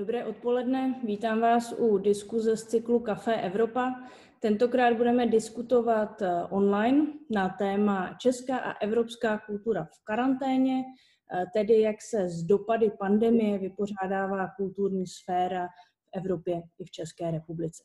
Dobré 0.00 0.24
odpoledne, 0.24 1.00
vítám 1.04 1.40
vás 1.40 1.74
u 1.78 1.98
diskuze 1.98 2.56
z 2.56 2.64
cyklu 2.64 3.00
Café 3.00 3.42
Evropa. 3.42 3.94
Tentokrát 4.38 4.96
budeme 4.96 5.26
diskutovat 5.26 6.22
eh, 6.22 6.44
online 6.50 7.06
na 7.30 7.48
téma 7.48 8.16
Česká 8.20 8.58
a 8.58 8.78
evropská 8.78 9.38
kultura 9.38 9.84
v 9.84 10.04
karanténě, 10.04 10.84
eh, 10.84 11.44
tedy 11.54 11.80
jak 11.80 11.96
se 12.02 12.28
z 12.28 12.42
dopady 12.42 12.90
pandemie 12.98 13.58
vypořádává 13.58 14.48
kulturní 14.56 15.06
sféra 15.06 15.66
v 15.66 16.18
Evropě 16.18 16.62
i 16.78 16.84
v 16.84 16.90
České 16.90 17.30
republice. 17.30 17.82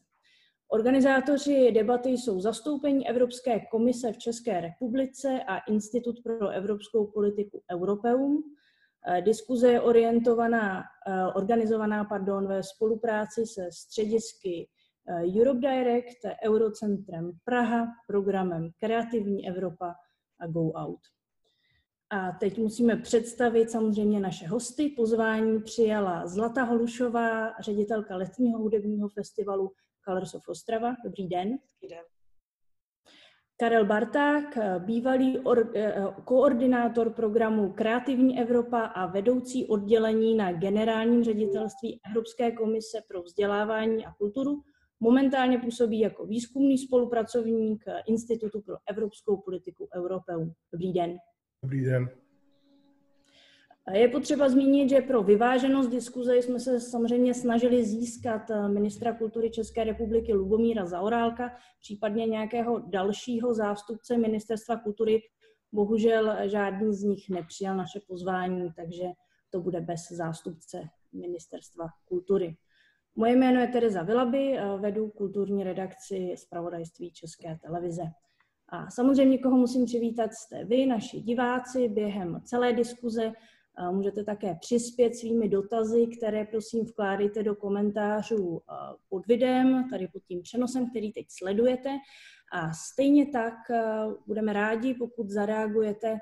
Organizátoři 0.67 1.71
debaty 1.71 2.09
jsou 2.09 2.39
zastoupení 2.39 3.09
Evropské 3.09 3.59
komise 3.71 4.11
v 4.11 4.17
České 4.17 4.61
republice 4.61 5.43
a 5.47 5.57
Institut 5.57 6.15
pro 6.23 6.49
evropskou 6.49 7.07
politiku 7.07 7.63
Europeum. 7.71 8.43
Eh, 9.07 9.21
diskuze 9.21 9.71
je 9.71 9.81
orientovaná, 9.81 10.83
eh, 11.07 11.25
organizovaná 11.33 12.03
pardon, 12.05 12.47
ve 12.47 12.63
spolupráci 12.63 13.45
se 13.45 13.69
středisky 13.71 14.69
eh, 15.07 15.39
Europe 15.41 15.59
Direct, 15.59 16.25
Eurocentrem 16.43 17.31
Praha, 17.43 17.87
programem 18.07 18.69
Kreativní 18.79 19.47
Evropa 19.47 19.95
a 20.39 20.47
Go 20.47 20.71
Out. 20.71 20.99
A 22.09 22.31
teď 22.31 22.57
musíme 22.57 22.95
představit 22.95 23.71
samozřejmě 23.71 24.19
naše 24.19 24.47
hosty. 24.47 24.89
Pozvání 24.89 25.61
přijala 25.61 26.27
Zlata 26.27 26.63
Holušová, 26.63 27.53
ředitelka 27.59 28.15
letního 28.15 28.59
hudebního 28.59 29.09
festivalu 29.09 29.71
Colors 30.05 30.33
of 30.33 30.47
Ostrava. 30.47 30.95
Dobrý 31.03 31.27
den. 31.27 31.49
Dobrý 31.49 31.95
den. 31.95 32.14
Karel 33.57 33.85
Barták, 33.85 34.57
bývalý 34.79 35.39
or, 35.39 35.71
eh, 35.75 35.95
koordinátor 36.23 37.13
programu 37.13 37.73
Kreativní 37.73 38.39
Evropa 38.39 38.79
a 38.79 39.05
vedoucí 39.05 39.65
oddělení 39.67 40.35
na 40.35 40.51
generálním 40.51 41.23
ředitelství 41.23 41.99
Evropské 42.09 42.51
komise 42.51 42.97
pro 43.07 43.21
vzdělávání 43.23 44.05
a 44.05 44.13
kulturu, 44.13 44.61
momentálně 44.99 45.57
působí 45.59 45.99
jako 45.99 46.25
výzkumný 46.25 46.77
spolupracovník 46.77 47.83
Institutu 48.07 48.61
pro 48.61 48.75
evropskou 48.89 49.37
politiku 49.37 49.89
Europeum. 49.95 50.53
Dobrý 50.71 50.93
den. 50.93 51.17
Dobrý 51.63 51.85
den. 51.85 52.24
Je 53.93 54.07
potřeba 54.07 54.49
zmínit, 54.49 54.89
že 54.89 55.01
pro 55.01 55.23
vyváženost 55.23 55.89
diskuze 55.89 56.37
jsme 56.37 56.59
se 56.59 56.79
samozřejmě 56.79 57.33
snažili 57.33 57.85
získat 57.85 58.49
eh, 58.49 58.67
ministra 58.69 59.13
kultury 59.13 59.49
České 59.49 59.83
republiky 59.83 60.33
Lubomíra 60.33 60.85
Zaorálka, 60.85 61.51
případně 61.79 62.25
nějakého 62.25 62.79
dalšího 62.79 63.53
zástupce 63.53 64.17
ministerstva 64.17 64.77
kultury. 64.77 65.21
Bohužel 65.71 66.35
žádný 66.49 66.93
z 66.93 67.03
nich 67.03 67.29
nepřijal 67.29 67.77
naše 67.77 67.99
pozvání, 68.07 68.73
takže 68.75 69.03
to 69.49 69.59
bude 69.59 69.81
bez 69.81 70.11
zástupce 70.11 70.83
ministerstva 71.13 71.87
kultury. 72.05 72.57
Moje 73.15 73.35
jméno 73.35 73.61
je 73.61 73.67
Tereza 73.67 74.03
Vilaby, 74.03 74.57
eh, 74.57 74.77
vedu 74.77 75.09
kulturní 75.09 75.63
redakci 75.63 76.35
zpravodajství 76.37 77.11
České 77.11 77.57
televize. 77.61 78.03
A 78.69 78.89
samozřejmě, 78.89 79.37
koho 79.37 79.57
musím 79.57 79.85
přivítat, 79.85 80.33
jste 80.33 80.65
vy, 80.65 80.85
naši 80.85 81.19
diváci, 81.19 81.89
během 81.89 82.41
celé 82.43 82.73
diskuze 82.73 83.33
Můžete 83.91 84.23
také 84.23 84.55
přispět 84.61 85.15
svými 85.15 85.49
dotazy, 85.49 86.07
které 86.07 86.45
prosím 86.45 86.85
vkládejte 86.85 87.43
do 87.43 87.55
komentářů 87.55 88.61
pod 89.09 89.27
videem, 89.27 89.89
tady 89.89 90.07
pod 90.07 90.23
tím 90.27 90.41
přenosem, 90.41 90.89
který 90.89 91.13
teď 91.13 91.25
sledujete. 91.29 91.89
A 92.51 92.73
stejně 92.73 93.25
tak 93.25 93.53
budeme 94.27 94.53
rádi, 94.53 94.93
pokud 94.93 95.29
zareagujete 95.29 96.19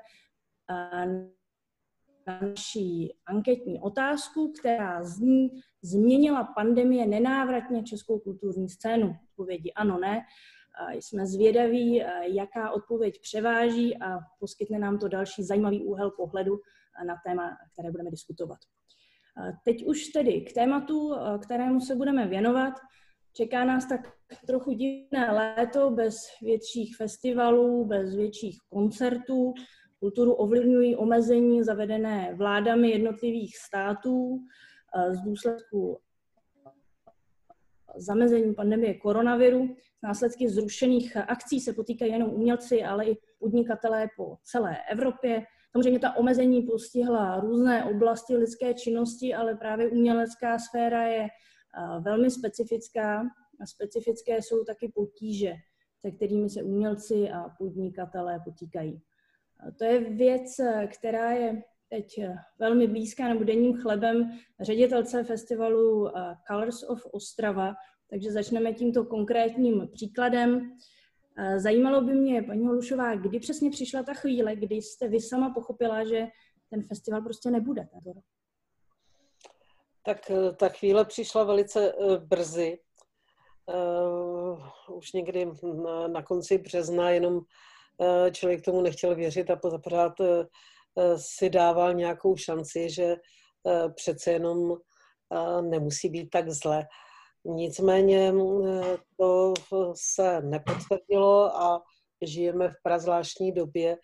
na 0.68 2.40
naší 2.40 3.14
anketní 3.26 3.80
otázku, 3.80 4.52
která 4.60 5.04
zní, 5.04 5.50
změnila 5.82 6.44
pandemie 6.44 7.06
nenávratně 7.06 7.82
českou 7.82 8.18
kulturní 8.18 8.68
scénu? 8.68 9.16
Odpovědi 9.30 9.72
ano, 9.72 9.98
ne. 9.98 10.20
Jsme 10.94 11.26
zvědaví, 11.26 12.02
jaká 12.22 12.70
odpověď 12.70 13.20
převáží 13.20 13.96
a 14.02 14.18
poskytne 14.40 14.78
nám 14.78 14.98
to 14.98 15.08
další 15.08 15.42
zajímavý 15.42 15.84
úhel 15.84 16.10
pohledu 16.10 16.60
na 17.06 17.14
téma, 17.26 17.56
které 17.72 17.90
budeme 17.90 18.10
diskutovat. 18.10 18.58
Teď 19.64 19.86
už 19.86 20.08
tedy 20.08 20.40
k 20.40 20.52
tématu, 20.52 21.14
kterému 21.42 21.80
se 21.80 21.94
budeme 21.94 22.26
věnovat. 22.26 22.74
Čeká 23.32 23.64
nás 23.64 23.86
tak 23.86 24.00
trochu 24.46 24.72
divné 24.72 25.32
léto 25.32 25.90
bez 25.90 26.16
větších 26.42 26.96
festivalů, 26.96 27.84
bez 27.84 28.14
větších 28.14 28.58
koncertů. 28.68 29.54
Kulturu 29.98 30.34
ovlivňují 30.34 30.96
omezení 30.96 31.62
zavedené 31.62 32.34
vládami 32.34 32.90
jednotlivých 32.90 33.56
států 33.56 34.38
z 35.10 35.20
důsledku 35.20 35.98
zamezení 37.96 38.54
pandemie 38.54 38.94
koronaviru. 38.94 39.76
Následky 40.02 40.48
zrušených 40.48 41.16
akcí 41.16 41.60
se 41.60 41.72
potýkají 41.72 42.12
jenom 42.12 42.30
umělci, 42.30 42.84
ale 42.84 43.06
i 43.06 43.16
podnikatelé 43.38 44.08
po 44.16 44.36
celé 44.42 44.76
Evropě. 44.90 45.42
Samozřejmě 45.76 46.00
ta 46.00 46.16
omezení 46.16 46.62
postihla 46.62 47.40
různé 47.40 47.84
oblasti 47.84 48.36
lidské 48.36 48.74
činnosti, 48.74 49.34
ale 49.34 49.54
právě 49.54 49.90
umělecká 49.90 50.58
sféra 50.58 51.02
je 51.02 51.28
velmi 52.00 52.30
specifická 52.30 53.20
a 53.60 53.66
specifické 53.66 54.42
jsou 54.42 54.64
taky 54.64 54.92
potíže, 54.94 55.52
se 56.00 56.10
kterými 56.10 56.50
se 56.50 56.62
umělci 56.62 57.30
a 57.30 57.48
podnikatelé 57.58 58.40
potýkají. 58.44 59.02
To 59.78 59.84
je 59.84 60.00
věc, 60.00 60.60
která 60.98 61.30
je 61.30 61.62
teď 61.88 62.20
velmi 62.58 62.86
blízká 62.86 63.28
nebo 63.28 63.44
denním 63.44 63.76
chlebem 63.76 64.30
ředitelce 64.60 65.24
festivalu 65.24 66.08
Colors 66.48 66.82
of 66.82 67.06
Ostrava, 67.12 67.74
takže 68.10 68.32
začneme 68.32 68.72
tímto 68.72 69.04
konkrétním 69.04 69.88
příkladem. 69.92 70.70
Eh, 71.38 71.60
zajímalo 71.60 72.00
by 72.00 72.14
mě, 72.14 72.42
paní 72.42 72.66
Holušová, 72.66 73.14
kdy 73.14 73.40
přesně 73.40 73.70
přišla 73.70 74.02
ta 74.02 74.14
chvíle, 74.14 74.56
kdy 74.56 74.76
jste 74.76 75.08
vy 75.08 75.20
sama 75.20 75.50
pochopila, 75.50 76.04
že 76.04 76.26
ten 76.70 76.82
festival 76.82 77.22
prostě 77.22 77.50
nebude? 77.50 77.88
Tak 80.04 80.30
eh, 80.30 80.52
ta 80.52 80.68
chvíle 80.68 81.04
přišla 81.04 81.44
velice 81.44 81.92
eh, 81.92 82.18
brzy. 82.18 82.78
Už 84.90 85.12
někdy 85.12 85.48
na 86.06 86.22
konci 86.22 86.58
března, 86.58 87.10
jenom 87.10 87.40
člověk 88.32 88.64
tomu 88.64 88.80
nechtěl 88.80 89.14
věřit 89.14 89.50
a 89.50 89.56
pořád 89.56 90.12
si 91.16 91.50
dával 91.50 91.94
nějakou 91.94 92.36
šanci, 92.36 92.90
že 92.90 93.16
přece 93.94 94.32
jenom 94.32 94.76
nemusí 95.60 96.08
být 96.08 96.30
tak 96.30 96.50
zle. 96.50 96.86
Nicméně 97.44 98.32
to 99.16 99.54
se 99.94 100.40
nepotvrdilo 100.40 101.56
a 101.56 101.82
žijeme 102.22 102.68
v 102.68 102.74
prazvláštní 102.82 103.52
době, 103.52 103.96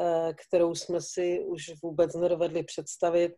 eh, 0.00 0.34
kterou 0.48 0.74
jsme 0.74 1.00
si 1.00 1.44
už 1.44 1.64
vůbec 1.82 2.14
nedovedli 2.14 2.62
představit, 2.62 3.32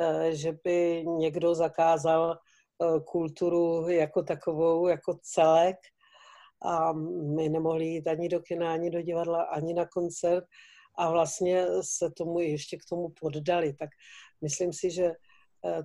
eh, 0.00 0.34
že 0.34 0.52
by 0.64 1.04
někdo 1.06 1.54
zakázal 1.54 2.38
kulturu 3.04 3.88
jako 3.88 4.22
takovou, 4.22 4.88
jako 4.88 5.18
celek 5.22 5.76
a 6.64 6.92
my 7.36 7.48
nemohli 7.48 7.86
jít 7.86 8.06
ani 8.06 8.28
do 8.28 8.40
kina, 8.40 8.72
ani 8.72 8.90
do 8.90 9.02
divadla, 9.02 9.42
ani 9.42 9.74
na 9.74 9.86
koncert 9.86 10.44
a 10.98 11.10
vlastně 11.10 11.66
se 11.80 12.10
tomu 12.10 12.40
ještě 12.40 12.76
k 12.76 12.88
tomu 12.88 13.08
poddali. 13.20 13.72
Tak 13.72 13.90
myslím 14.42 14.72
si, 14.72 14.90
že 14.90 15.12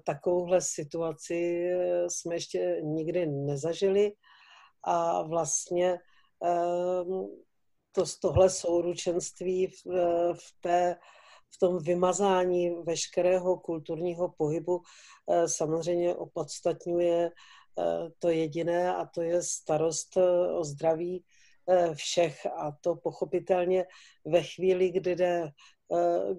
takovouhle 0.06 0.62
situaci 0.62 1.68
eh, 1.72 2.10
jsme 2.10 2.36
ještě 2.36 2.78
nikdy 2.84 3.26
nezažili. 3.26 4.14
A 4.84 5.22
vlastně 5.22 6.00
ehm, 6.44 7.28
to, 7.92 8.04
tohle 8.22 8.50
souručenství 8.50 9.68
v, 9.68 9.92
eh, 9.92 10.34
v, 10.34 10.62
té, 10.62 10.96
v 11.56 11.60
tom 11.60 11.84
vymazání 11.84 12.70
veškerého 12.70 13.58
kulturního 13.58 14.30
pohybu 14.38 14.82
samozřejmě 15.46 16.16
opodstatňuje 16.16 17.32
to 18.20 18.30
jediné 18.30 18.96
a 18.96 19.06
to 19.06 19.22
je 19.22 19.44
starost 19.44 20.18
o 20.60 20.64
zdraví 20.64 21.24
všech. 21.94 22.46
A 22.46 22.72
to 22.82 22.96
pochopitelně 22.96 23.86
ve 24.26 24.44
chvíli, 24.44 24.90
kdy 24.90 25.16
jde 25.16 25.44
Eh, 25.44 25.81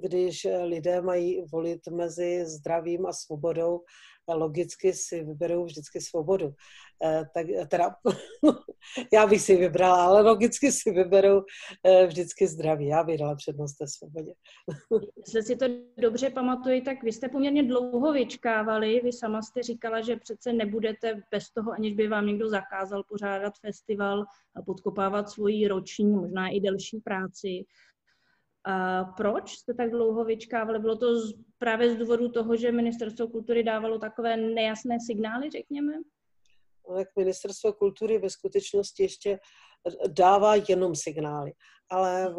když 0.00 0.46
lidé 0.64 1.00
mají 1.00 1.44
volit 1.52 1.88
mezi 1.88 2.44
zdravím 2.46 3.06
a 3.06 3.12
svobodou, 3.12 3.80
logicky 4.28 4.92
si 4.92 5.24
vyberou 5.24 5.64
vždycky 5.64 6.00
svobodu. 6.00 6.54
Eh, 7.04 7.22
tak 7.34 7.46
teda, 7.68 7.96
já 9.12 9.26
bych 9.26 9.42
si 9.42 9.56
vybrala, 9.56 10.04
ale 10.04 10.22
logicky 10.22 10.72
si 10.72 10.90
vyberou 10.90 11.42
eh, 11.86 12.06
vždycky 12.06 12.46
zdraví. 12.46 12.86
Já 12.86 13.04
bych 13.04 13.18
dala 13.18 13.34
přednost 13.34 13.74
té 13.74 13.86
svobodě. 13.88 14.32
Jestli 15.16 15.42
si 15.42 15.56
to 15.56 15.66
dobře 15.98 16.30
pamatuji, 16.30 16.82
tak 16.82 17.02
vy 17.02 17.12
jste 17.12 17.28
poměrně 17.28 17.62
dlouho 17.62 18.12
vyčkávali. 18.12 19.00
Vy 19.04 19.12
sama 19.12 19.42
jste 19.42 19.62
říkala, 19.62 20.00
že 20.00 20.16
přece 20.16 20.52
nebudete 20.52 21.22
bez 21.30 21.50
toho, 21.50 21.72
aniž 21.72 21.94
by 21.94 22.08
vám 22.08 22.26
někdo 22.26 22.48
zakázal 22.48 23.02
pořádat 23.08 23.52
festival 23.66 24.24
a 24.56 24.62
podkopávat 24.62 25.30
svoji 25.30 25.68
roční, 25.68 26.06
možná 26.06 26.48
i 26.48 26.60
delší 26.60 27.00
práci. 27.00 27.64
A 28.64 29.04
proč 29.04 29.50
jste 29.50 29.74
tak 29.74 29.90
dlouho 29.90 30.24
vyčkávali? 30.24 30.78
Bylo 30.78 30.96
to 30.96 31.20
z, 31.20 31.34
právě 31.58 31.94
z 31.94 31.96
důvodu 31.96 32.28
toho, 32.28 32.56
že 32.56 32.72
Ministerstvo 32.72 33.28
kultury 33.28 33.62
dávalo 33.62 33.98
takové 33.98 34.36
nejasné 34.36 34.98
signály, 35.06 35.50
řekněme? 35.50 35.92
Tak 36.96 37.08
Ministerstvo 37.16 37.72
kultury 37.72 38.18
ve 38.18 38.30
skutečnosti 38.30 39.02
ještě 39.02 39.38
dává 40.08 40.54
jenom 40.68 40.94
signály, 40.94 41.52
ale 41.90 42.34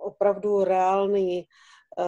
opravdu 0.00 0.64
reálný, 0.64 1.46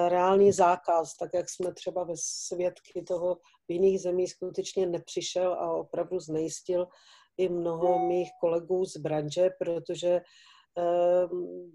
reálný 0.09 0.53
zákaz, 0.53 1.17
tak 1.17 1.31
jak 1.35 1.51
jsme 1.51 1.75
třeba 1.75 2.05
ve 2.05 2.15
svědky 2.17 3.03
toho 3.03 3.35
v 3.69 3.73
jiných 3.73 4.01
zemích 4.01 4.31
skutečně 4.31 4.87
nepřišel 4.87 5.53
a 5.53 5.73
opravdu 5.73 6.21
znejistil 6.21 6.89
i 7.37 7.49
mnoho 7.49 8.09
mých 8.09 8.31
kolegů 8.41 8.85
z 8.85 8.97
branže, 8.97 9.51
protože 9.59 10.21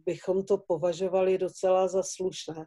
bychom 0.05 0.43
to 0.43 0.57
považovali 0.57 1.37
docela 1.37 1.87
za 1.87 2.03
slušné, 2.03 2.65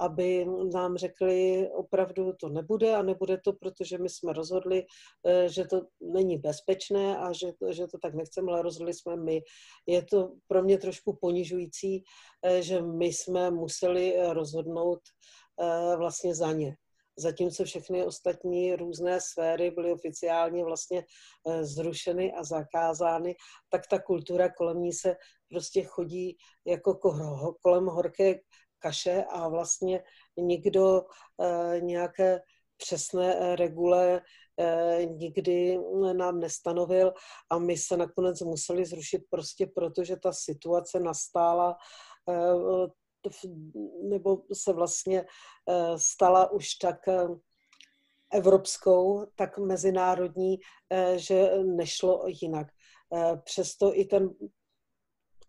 aby 0.00 0.46
nám 0.72 0.96
řekli, 0.96 1.68
opravdu 1.70 2.32
to 2.32 2.48
nebude 2.48 2.94
a 2.94 3.02
nebude 3.02 3.38
to, 3.44 3.52
protože 3.52 3.98
my 3.98 4.08
jsme 4.08 4.32
rozhodli, 4.32 4.86
eh, 5.26 5.48
že 5.48 5.64
to 5.64 5.82
není 6.00 6.38
bezpečné 6.38 7.18
a 7.18 7.32
že, 7.32 7.46
že 7.70 7.86
to 7.86 7.98
tak 7.98 8.14
nechceme, 8.14 8.52
ale 8.52 8.62
rozhodli 8.62 8.94
jsme 8.94 9.16
my. 9.16 9.42
Je 9.86 10.04
to 10.04 10.32
pro 10.46 10.62
mě 10.62 10.78
trošku 10.78 11.18
ponižující, 11.20 12.04
eh, 12.42 12.62
že 12.62 12.82
my 12.82 13.06
jsme 13.06 13.50
museli 13.50 14.16
rozhodnout 14.32 15.00
eh, 15.60 15.96
vlastně 15.96 16.34
za 16.34 16.52
ně 16.52 16.76
zatímco 17.20 17.64
všechny 17.64 18.04
ostatní 18.04 18.76
různé 18.76 19.20
sféry 19.20 19.70
byly 19.70 19.92
oficiálně 19.92 20.64
vlastně 20.64 21.04
zrušeny 21.60 22.32
a 22.32 22.44
zakázány, 22.44 23.34
tak 23.70 23.86
ta 23.90 23.98
kultura 23.98 24.48
kolem 24.48 24.82
ní 24.82 24.92
se 24.92 25.16
prostě 25.50 25.84
chodí 25.84 26.36
jako 26.66 26.94
kolem 27.62 27.86
horké 27.86 28.34
kaše 28.78 29.24
a 29.24 29.48
vlastně 29.48 30.02
nikdo 30.36 31.02
eh, 31.42 31.80
nějaké 31.80 32.40
přesné 32.76 33.34
eh, 33.34 33.56
regule 33.56 34.22
nikdy 35.06 35.78
nám 36.12 36.40
nestanovil 36.40 37.12
a 37.50 37.58
my 37.58 37.76
se 37.76 37.96
nakonec 37.96 38.40
museli 38.40 38.84
zrušit 38.84 39.22
prostě 39.30 39.66
proto, 39.66 40.04
že 40.04 40.16
ta 40.16 40.32
situace 40.32 41.00
nastála 41.00 41.76
nebo 44.02 44.42
se 44.52 44.72
vlastně 44.72 45.24
eh, 45.68 45.98
stala 45.98 46.50
už 46.50 46.74
tak 46.74 47.08
eh, 47.08 47.28
evropskou, 48.32 49.26
tak 49.34 49.58
mezinárodní, 49.58 50.58
eh, 50.90 51.18
že 51.18 51.50
nešlo 51.64 52.24
jinak. 52.26 52.66
Přesto 53.44 53.98
i 53.98 54.04
ten 54.04 54.30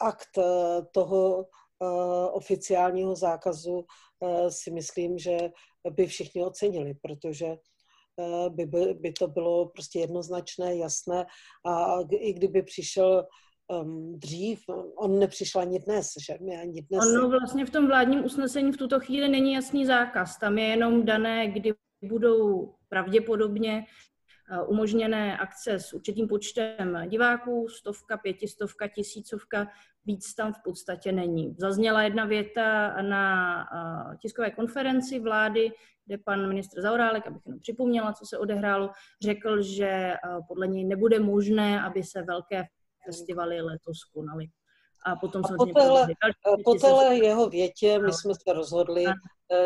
akt 0.02 0.30
toho 0.92 1.46
oficiálního 2.32 3.16
zákazu 3.16 3.86
si 4.50 4.72
myslím, 4.72 5.18
že 5.18 5.38
by 5.90 6.08
všichni 6.08 6.44
ocenili, 6.44 6.94
protože 7.02 7.56
by, 8.50 8.66
by, 8.66 8.94
by 8.94 9.12
to 9.12 9.28
bylo 9.28 9.70
prostě 9.70 10.00
jednoznačné, 10.00 10.76
jasné 10.76 11.26
a 11.66 11.96
i 12.12 12.34
kdyby 12.34 12.64
přišel 12.64 13.28
um, 13.68 14.20
dřív, 14.20 14.64
on 14.98 15.20
nepřišel 15.20 15.62
ani 15.62 15.80
dnes, 15.80 16.08
že 16.26 16.34
ani 16.62 16.82
dnes. 16.82 17.06
Ono 17.06 17.30
vlastně 17.30 17.66
v 17.66 17.70
tom 17.70 17.88
vládním 17.88 18.26
usnesení 18.26 18.72
v 18.72 18.78
tuto 18.78 19.00
chvíli 19.00 19.30
není 19.30 19.54
jasný 19.54 19.86
zákaz, 19.86 20.40
tam 20.40 20.58
je 20.58 20.66
jenom 20.66 21.06
dané, 21.06 21.48
kdy 21.48 21.74
budou 22.04 22.74
pravděpodobně 22.90 23.86
umožněné 24.68 25.38
akce 25.38 25.80
s 25.80 25.94
určitým 25.94 26.28
počtem 26.28 26.98
diváků, 27.08 27.68
stovka, 27.70 28.18
pětistovka, 28.18 28.88
tisícovka, 28.88 29.68
víc 30.06 30.34
tam 30.36 30.54
v 30.54 30.60
podstatě 30.64 31.12
není. 31.12 31.56
Zazněla 31.60 32.04
jedna 32.04 32.26
věta 32.26 33.02
na 33.02 33.56
uh, 33.74 34.16
tiskové 34.18 34.52
konferenci 34.52 35.20
vlády, 35.20 35.72
kde 36.06 36.18
pan 36.18 36.48
ministr 36.48 36.82
Zaurálek, 36.82 37.28
abych 37.28 37.42
jenom 37.46 37.60
připomněla, 37.60 38.14
co 38.14 38.26
se 38.26 38.38
odehrálo, 38.38 38.90
řekl, 39.22 39.62
že 39.62 40.14
uh, 40.14 40.46
podle 40.48 40.68
něj 40.68 40.86
nebude 40.86 41.20
možné, 41.20 41.82
aby 41.82 42.04
se 42.04 42.22
velké 42.22 42.64
festivaly 43.06 43.62
letos 43.62 44.04
konaly. 44.14 44.46
A 45.06 45.16
potom 45.16 45.42
a 45.46 45.48
po 45.58 45.66
téhle, 45.66 46.08
po 46.66 46.76
téhle 46.76 47.16
jeho 47.16 47.50
větě 47.50 48.00
my 48.00 48.14
jsme 48.14 48.34
se 48.34 48.54
rozhodli, 48.54 49.08
eh, 49.08 49.14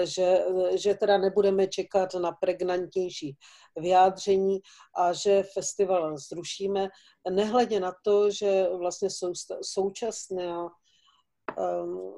že, 0.03 0.45
že 0.75 0.95
teda 0.95 1.17
nebudeme 1.17 1.67
čekat 1.67 2.13
na 2.13 2.31
pregnantnější 2.31 3.37
vyjádření 3.75 4.59
a 4.95 5.13
že 5.13 5.43
festival 5.53 6.17
zrušíme, 6.17 6.89
nehledě 7.29 7.79
na 7.79 7.93
to, 8.03 8.31
že 8.31 8.67
vlastně 8.77 9.09
sou, 9.09 9.33
současná 9.61 10.63
um, 10.63 12.13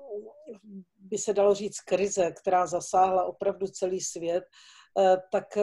by 1.00 1.18
se 1.18 1.34
dalo 1.34 1.54
říct 1.56 1.80
krize, 1.80 2.32
která 2.32 2.68
zasáhla 2.68 3.26
opravdu 3.26 3.68
celý 3.68 4.02
svět, 4.02 4.44
tak 5.32 5.58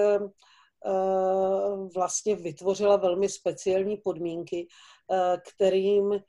vlastně 1.94 2.37
vytvořila 2.37 2.96
velmi 2.96 3.28
speciální 3.28 3.96
podmínky, 3.96 4.66
Eh, 5.12 5.37
kterým, 5.55 6.20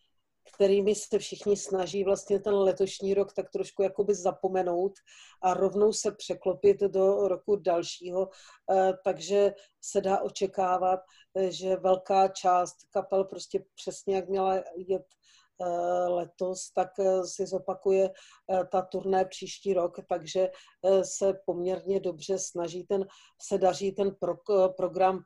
kterými 0.54 0.96
se 0.96 1.20
všichni 1.20 1.58
snaží 1.58 2.04
vlastně 2.04 2.40
ten 2.40 2.54
letošní 2.54 3.14
rok 3.14 3.34
tak 3.34 3.50
trošku 3.50 3.84
jakoby 3.84 4.16
zapomenout 4.16 4.94
a 5.42 5.54
rovnou 5.54 5.94
se 5.94 6.12
překlopit 6.12 6.80
do 6.80 7.28
roku 7.28 7.56
dalšího. 7.56 8.30
Eh, 8.72 8.94
takže 9.04 9.54
se 9.82 10.02
dá 10.02 10.22
očekávat, 10.22 11.00
eh, 11.38 11.52
že 11.52 11.76
velká 11.76 12.28
část 12.28 12.76
kapel 12.90 13.24
prostě 13.24 13.66
přesně 13.76 14.16
jak 14.16 14.30
měla 14.30 14.56
jet 14.78 15.06
letos, 16.08 16.72
tak 16.76 16.90
si 17.26 17.46
zopakuje 17.46 18.10
ta 18.72 18.82
turné 18.82 19.26
příští 19.26 19.74
rok, 19.74 19.98
takže 20.10 20.50
se 21.02 21.34
poměrně 21.46 22.00
dobře 22.00 22.40
snaží 22.40 22.84
ten, 22.84 23.06
se 23.42 23.58
daří 23.58 23.92
ten 23.92 24.16
pro, 24.16 24.36
program 24.78 25.20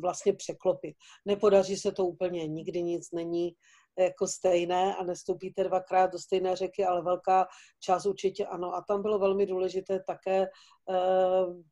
vlastně 0.00 0.32
překlopit. 0.32 0.96
Nepodaří 1.24 1.76
se 1.76 1.92
to 1.92 2.04
úplně, 2.04 2.46
nikdy 2.46 2.82
nic 2.82 3.10
není 3.12 3.54
jako 3.98 4.26
stejné 4.26 4.96
a 4.96 5.04
nestoupíte 5.04 5.64
dvakrát 5.64 6.12
do 6.12 6.18
stejné 6.18 6.56
řeky, 6.56 6.84
ale 6.84 7.02
velká 7.02 7.46
část 7.80 8.06
určitě 8.06 8.46
ano. 8.46 8.74
A 8.74 8.84
tam 8.88 9.02
bylo 9.02 9.18
velmi 9.18 9.46
důležité 9.46 10.00
také 10.06 10.46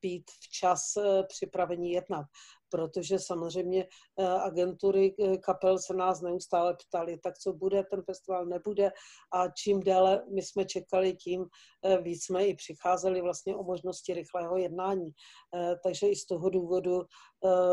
být 0.02 0.25
včas 0.40 0.81
připravení 1.28 1.93
jednat 1.93 2.26
protože 2.70 3.19
samozřejmě 3.19 3.87
eh, 4.19 4.26
agentury 4.26 5.14
eh, 5.19 5.37
kapel 5.37 5.78
se 5.78 5.94
nás 5.94 6.20
neustále 6.20 6.76
ptali, 6.87 7.19
tak 7.19 7.38
co 7.38 7.52
bude, 7.52 7.84
ten 7.84 8.02
festival 8.02 8.46
nebude 8.46 8.90
a 9.32 9.49
čím 9.49 9.81
déle 9.81 10.25
my 10.34 10.43
jsme 10.43 10.64
čekali, 10.64 11.16
tím 11.16 11.46
eh, 11.84 12.02
víc 12.02 12.25
jsme 12.25 12.46
i 12.46 12.55
přicházeli 12.55 13.20
vlastně 13.20 13.56
o 13.56 13.62
možnosti 13.62 14.14
rychlého 14.14 14.56
jednání. 14.56 15.11
Takže 15.85 16.09
i 16.09 16.16
z 16.16 16.26
toho 16.26 16.50
důvodu 16.50 17.02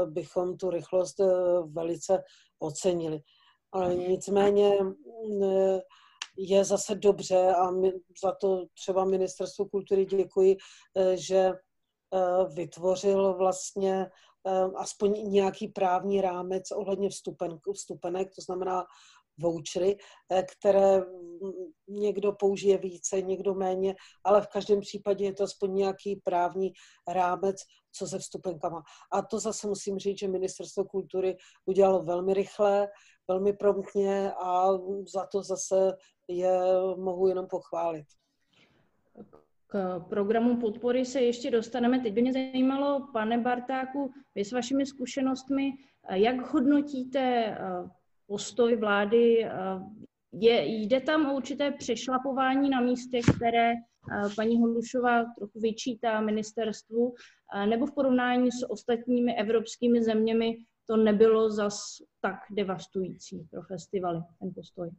bychom 0.06 0.58
tu 0.58 0.70
rychlost 0.70 1.20
velice 1.66 2.24
ocenili. 2.60 3.20
Ale 3.72 3.96
nicméně 3.96 4.78
je 6.38 6.64
zase 6.66 6.96
dobře 6.96 7.56
a 7.56 7.72
za 8.24 8.32
to 8.42 8.66
třeba 8.74 9.06
Ministerstvu 9.06 9.66
kultury 9.66 10.06
děkuji, 10.06 10.58
že 11.16 11.52
vytvořil 12.54 13.34
vlastně 13.34 14.10
Ehm, 14.48 14.72
aspoň 14.76 15.32
nějaký 15.32 15.68
právní 15.68 16.22
rámec 16.22 16.72
ohledně 16.72 17.10
vstupen, 17.10 17.60
vstupenek, 17.74 18.36
to 18.36 18.42
znamená 18.42 18.86
vouchery, 19.40 19.98
eh, 20.32 20.44
které 20.44 21.02
někdo 21.88 22.32
použije 22.32 22.78
více, 22.78 23.22
někdo 23.22 23.54
méně, 23.54 23.96
ale 24.24 24.42
v 24.42 24.48
každém 24.48 24.82
případě 24.82 25.26
je 25.26 25.34
to 25.34 25.44
aspoň 25.44 25.76
nějaký 25.76 26.16
právní 26.16 26.74
rámec, 27.08 27.56
co 27.92 28.08
se 28.08 28.20
vstupenkama. 28.20 28.84
A 29.12 29.22
to 29.22 29.40
zase 29.40 29.68
musím 29.68 30.00
říct, 30.00 30.20
že 30.20 30.28
Ministerstvo 30.28 30.86
kultury 30.86 31.38
udělalo 31.66 32.04
velmi 32.04 32.34
rychle, 32.34 32.88
velmi 33.28 33.54
promptně 33.54 34.32
a 34.32 34.68
za 35.14 35.28
to 35.32 35.44
zase 35.44 35.98
je 36.28 36.60
mohu 36.98 37.28
jenom 37.28 37.48
pochválit. 37.48 38.06
K 39.68 40.00
programu 40.10 40.58
podpory 40.58 41.06
se 41.06 41.22
ještě 41.22 41.52
dostaneme. 41.52 42.00
Teď 42.00 42.14
by 42.14 42.22
mě 42.22 42.34
zajímalo, 42.34 43.08
pane 43.14 43.38
Bartáku, 43.38 44.12
vy 44.36 44.46
s 44.46 44.52
vašimi 44.52 44.86
zkušenostmi, 44.86 45.72
jak 46.12 46.52
hodnotíte 46.52 47.20
eh, 47.20 47.58
postoj 48.28 48.76
vlády? 48.76 49.46
Eh, 49.46 49.52
je, 50.32 50.66
jde 50.66 51.02
tam 51.02 51.30
o 51.30 51.36
určité 51.36 51.72
přešlapování 51.72 52.70
na 52.70 52.82
místě, 52.82 53.22
které 53.36 53.72
eh, 53.72 53.76
paní 54.36 54.60
Holušová 54.60 55.26
trochu 55.38 55.60
vyčítá 55.60 56.22
ministerstvu, 56.22 57.14
nebo 57.70 57.86
v 57.86 57.94
porovnání 57.96 58.52
s 58.52 58.70
ostatními 58.70 59.36
evropskými 59.36 60.04
zeměmi 60.04 60.58
to 60.88 60.98
nebylo 60.98 61.52
zas 61.52 62.02
tak 62.22 62.36
devastující 62.52 63.48
pro 63.52 63.62
festivaly, 63.62 64.20
ten 64.40 64.54
postoj? 64.56 64.90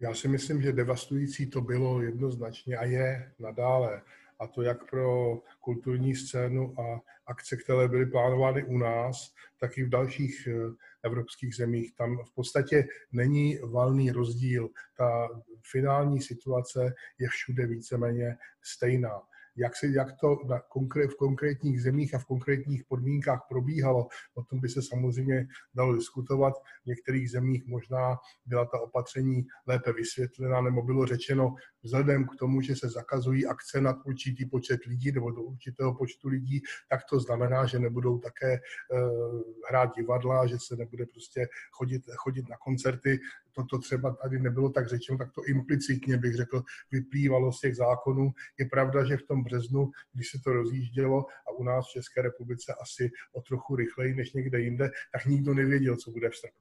Já 0.00 0.14
si 0.14 0.28
myslím, 0.28 0.62
že 0.62 0.72
devastující 0.72 1.50
to 1.50 1.60
bylo 1.60 2.02
jednoznačně 2.02 2.76
a 2.76 2.84
je 2.84 3.32
nadále. 3.38 4.02
a 4.38 4.46
to 4.46 4.62
jak 4.62 4.90
pro 4.90 5.38
kulturní 5.60 6.14
scénu 6.14 6.80
a 6.80 7.00
akce, 7.26 7.56
které 7.56 7.88
byly 7.88 8.06
plánovány 8.06 8.64
u 8.64 8.78
nás, 8.78 9.34
tak 9.60 9.78
i 9.78 9.84
v 9.84 9.88
dalších 9.88 10.48
eh, 10.50 10.74
evropských 11.02 11.54
zemích. 11.56 11.94
Tam 11.94 12.18
v 12.24 12.34
podstatě 12.34 12.84
není 13.12 13.58
valný 13.58 14.10
rozdíl. 14.10 14.68
Ta 14.96 15.28
finální 15.70 16.20
situace 16.20 16.94
je 17.18 17.28
všude 17.28 17.66
víceméně 17.66 18.36
stejná 18.62 19.22
jak, 19.56 19.76
se, 19.76 19.86
jak 19.86 20.08
to 20.20 20.38
na 20.48 20.60
konkrét, 20.60 21.10
v 21.10 21.16
konkrétních 21.16 21.82
zemích 21.82 22.14
a 22.14 22.18
v 22.18 22.24
konkrétních 22.24 22.84
podmínkách 22.84 23.46
probíhalo, 23.48 24.08
o 24.34 24.42
tom 24.42 24.60
by 24.60 24.68
se 24.68 24.82
samozřejmě 24.82 25.46
dalo 25.74 25.94
diskutovat. 25.94 26.54
V 26.82 26.86
některých 26.86 27.30
zemích 27.30 27.66
možná 27.66 28.16
byla 28.46 28.64
ta 28.64 28.80
opatření 28.80 29.46
lépe 29.66 29.92
vysvětlena, 29.92 30.60
nebo 30.60 30.82
bylo 30.82 31.06
řečeno, 31.06 31.54
vzhledem 31.82 32.24
k 32.24 32.36
tomu, 32.38 32.60
že 32.60 32.76
se 32.76 32.88
zakazují 32.88 33.46
akce 33.46 33.80
nad 33.80 33.96
určitý 34.06 34.46
počet 34.46 34.84
lidí 34.84 35.12
nebo 35.12 35.30
do 35.30 35.42
určitého 35.42 35.94
počtu 35.94 36.28
lidí, 36.28 36.62
tak 36.88 37.00
to 37.10 37.20
znamená, 37.20 37.66
že 37.66 37.78
nebudou 37.78 38.18
také 38.18 38.58
uh, 38.58 39.40
hrát 39.68 39.94
divadla, 39.96 40.46
že 40.46 40.56
se 40.58 40.76
nebude 40.76 41.06
prostě 41.06 41.48
chodit, 41.72 42.02
chodit 42.16 42.48
na 42.48 42.56
koncerty. 42.56 43.18
Toto 43.54 43.78
třeba 43.78 44.14
tady 44.14 44.38
nebylo 44.38 44.70
tak 44.70 44.88
řečeno, 44.88 45.18
tak 45.18 45.32
to 45.32 45.44
implicitně 45.44 46.16
bych 46.18 46.34
řekl, 46.34 46.62
vyplývalo 46.90 47.52
z 47.52 47.60
těch 47.60 47.76
zákonů. 47.76 48.32
Je 48.58 48.66
pravda, 48.66 49.04
že 49.04 49.16
v 49.16 49.22
tom 49.22 49.44
březnu, 49.44 49.90
když 50.12 50.30
se 50.30 50.38
to 50.44 50.52
rozjíždělo 50.52 51.26
a 51.48 51.50
u 51.50 51.62
nás 51.62 51.86
v 51.88 51.92
České 51.92 52.22
republice 52.22 52.74
asi 52.80 53.10
o 53.32 53.40
trochu 53.40 53.76
rychleji 53.76 54.14
než 54.14 54.32
někde 54.32 54.60
jinde, 54.60 54.90
tak 55.12 55.26
nikdo 55.26 55.54
nevěděl, 55.54 55.96
co 55.96 56.10
bude 56.10 56.30
v 56.30 56.36
srpnu. 56.36 56.60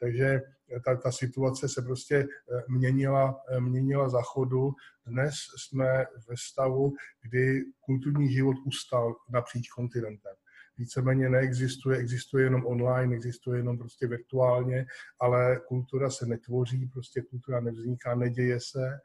Takže 0.00 0.40
ta, 0.84 0.96
ta 0.96 1.12
situace 1.12 1.68
se 1.68 1.82
prostě 1.82 2.16
eh, 2.16 2.62
měnila, 2.68 3.42
eh, 3.48 3.60
měnila 3.60 4.08
za 4.08 4.22
chodu. 4.22 4.72
Dnes 5.06 5.34
jsme 5.56 6.06
ve 6.28 6.36
stavu, 6.36 6.94
kdy 7.22 7.64
kulturní 7.80 8.32
život 8.32 8.56
ustal 8.66 9.16
napříč 9.28 9.68
kontinentem 9.68 10.39
víceméně 10.80 11.28
neexistuje, 11.28 11.98
existuje 11.98 12.44
jenom 12.44 12.66
online, 12.66 13.16
existuje 13.16 13.58
jenom 13.58 13.78
prostě 13.78 14.06
virtuálně, 14.06 14.86
ale 15.20 15.60
kultura 15.68 16.10
se 16.10 16.26
netvoří, 16.26 16.86
prostě 16.86 17.22
kultura 17.22 17.60
nevzniká, 17.60 18.14
neděje 18.14 18.58
se 18.60 18.98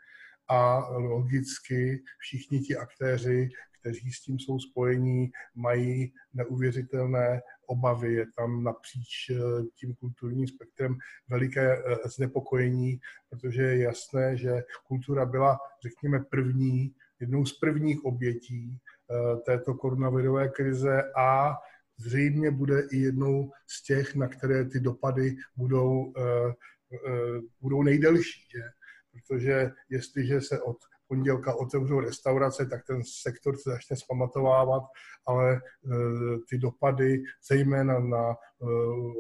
a 0.48 0.90
logicky 0.90 2.04
všichni 2.18 2.60
ti 2.60 2.76
aktéři, 2.76 3.50
kteří 3.80 4.12
s 4.12 4.22
tím 4.22 4.40
jsou 4.40 4.60
spojení, 4.60 5.32
mají 5.56 6.14
neuvěřitelné 6.34 7.42
obavy. 7.68 8.14
Je 8.14 8.26
tam 8.38 8.64
napříč 8.64 9.30
eh, 9.30 9.36
tím 9.76 9.96
kulturním 9.96 10.48
spektrem 10.48 10.98
veliké 11.30 11.78
eh, 11.78 12.10
znepokojení, 12.16 13.00
protože 13.30 13.62
je 13.62 13.84
jasné, 13.84 14.38
že 14.38 14.64
kultura 14.88 15.26
byla, 15.26 15.60
řekněme, 15.82 16.20
první, 16.20 16.96
jednou 17.20 17.46
z 17.46 17.60
prvních 17.60 18.06
obětí 18.06 18.80
této 19.46 19.74
koronavirové 19.74 20.48
krize 20.48 21.04
a 21.18 21.54
zřejmě 21.98 22.52
bude 22.52 22.82
i 22.92 22.98
jednou 22.98 23.52
z 23.68 23.84
těch, 23.84 24.16
na 24.16 24.28
které 24.28 24.66
ty 24.66 24.80
dopady 24.80 25.36
budou, 25.56 26.14
budou 27.62 27.84
nejdelší. 27.84 28.48
Že? 28.56 28.64
Protože 29.12 29.72
jestliže 29.90 30.42
se 30.42 30.62
od 30.62 30.78
pondělka 31.08 31.56
otevřou 31.56 32.00
restaurace, 32.00 32.66
tak 32.66 32.82
ten 32.88 33.02
sektor 33.22 33.58
se 33.58 33.70
začne 33.70 33.96
zpamatovávat, 33.96 34.84
ale 35.26 35.54
e, 35.54 35.60
ty 36.50 36.58
dopady, 36.58 37.24
zejména 37.50 38.00
na 38.00 38.30
e, 38.32 38.36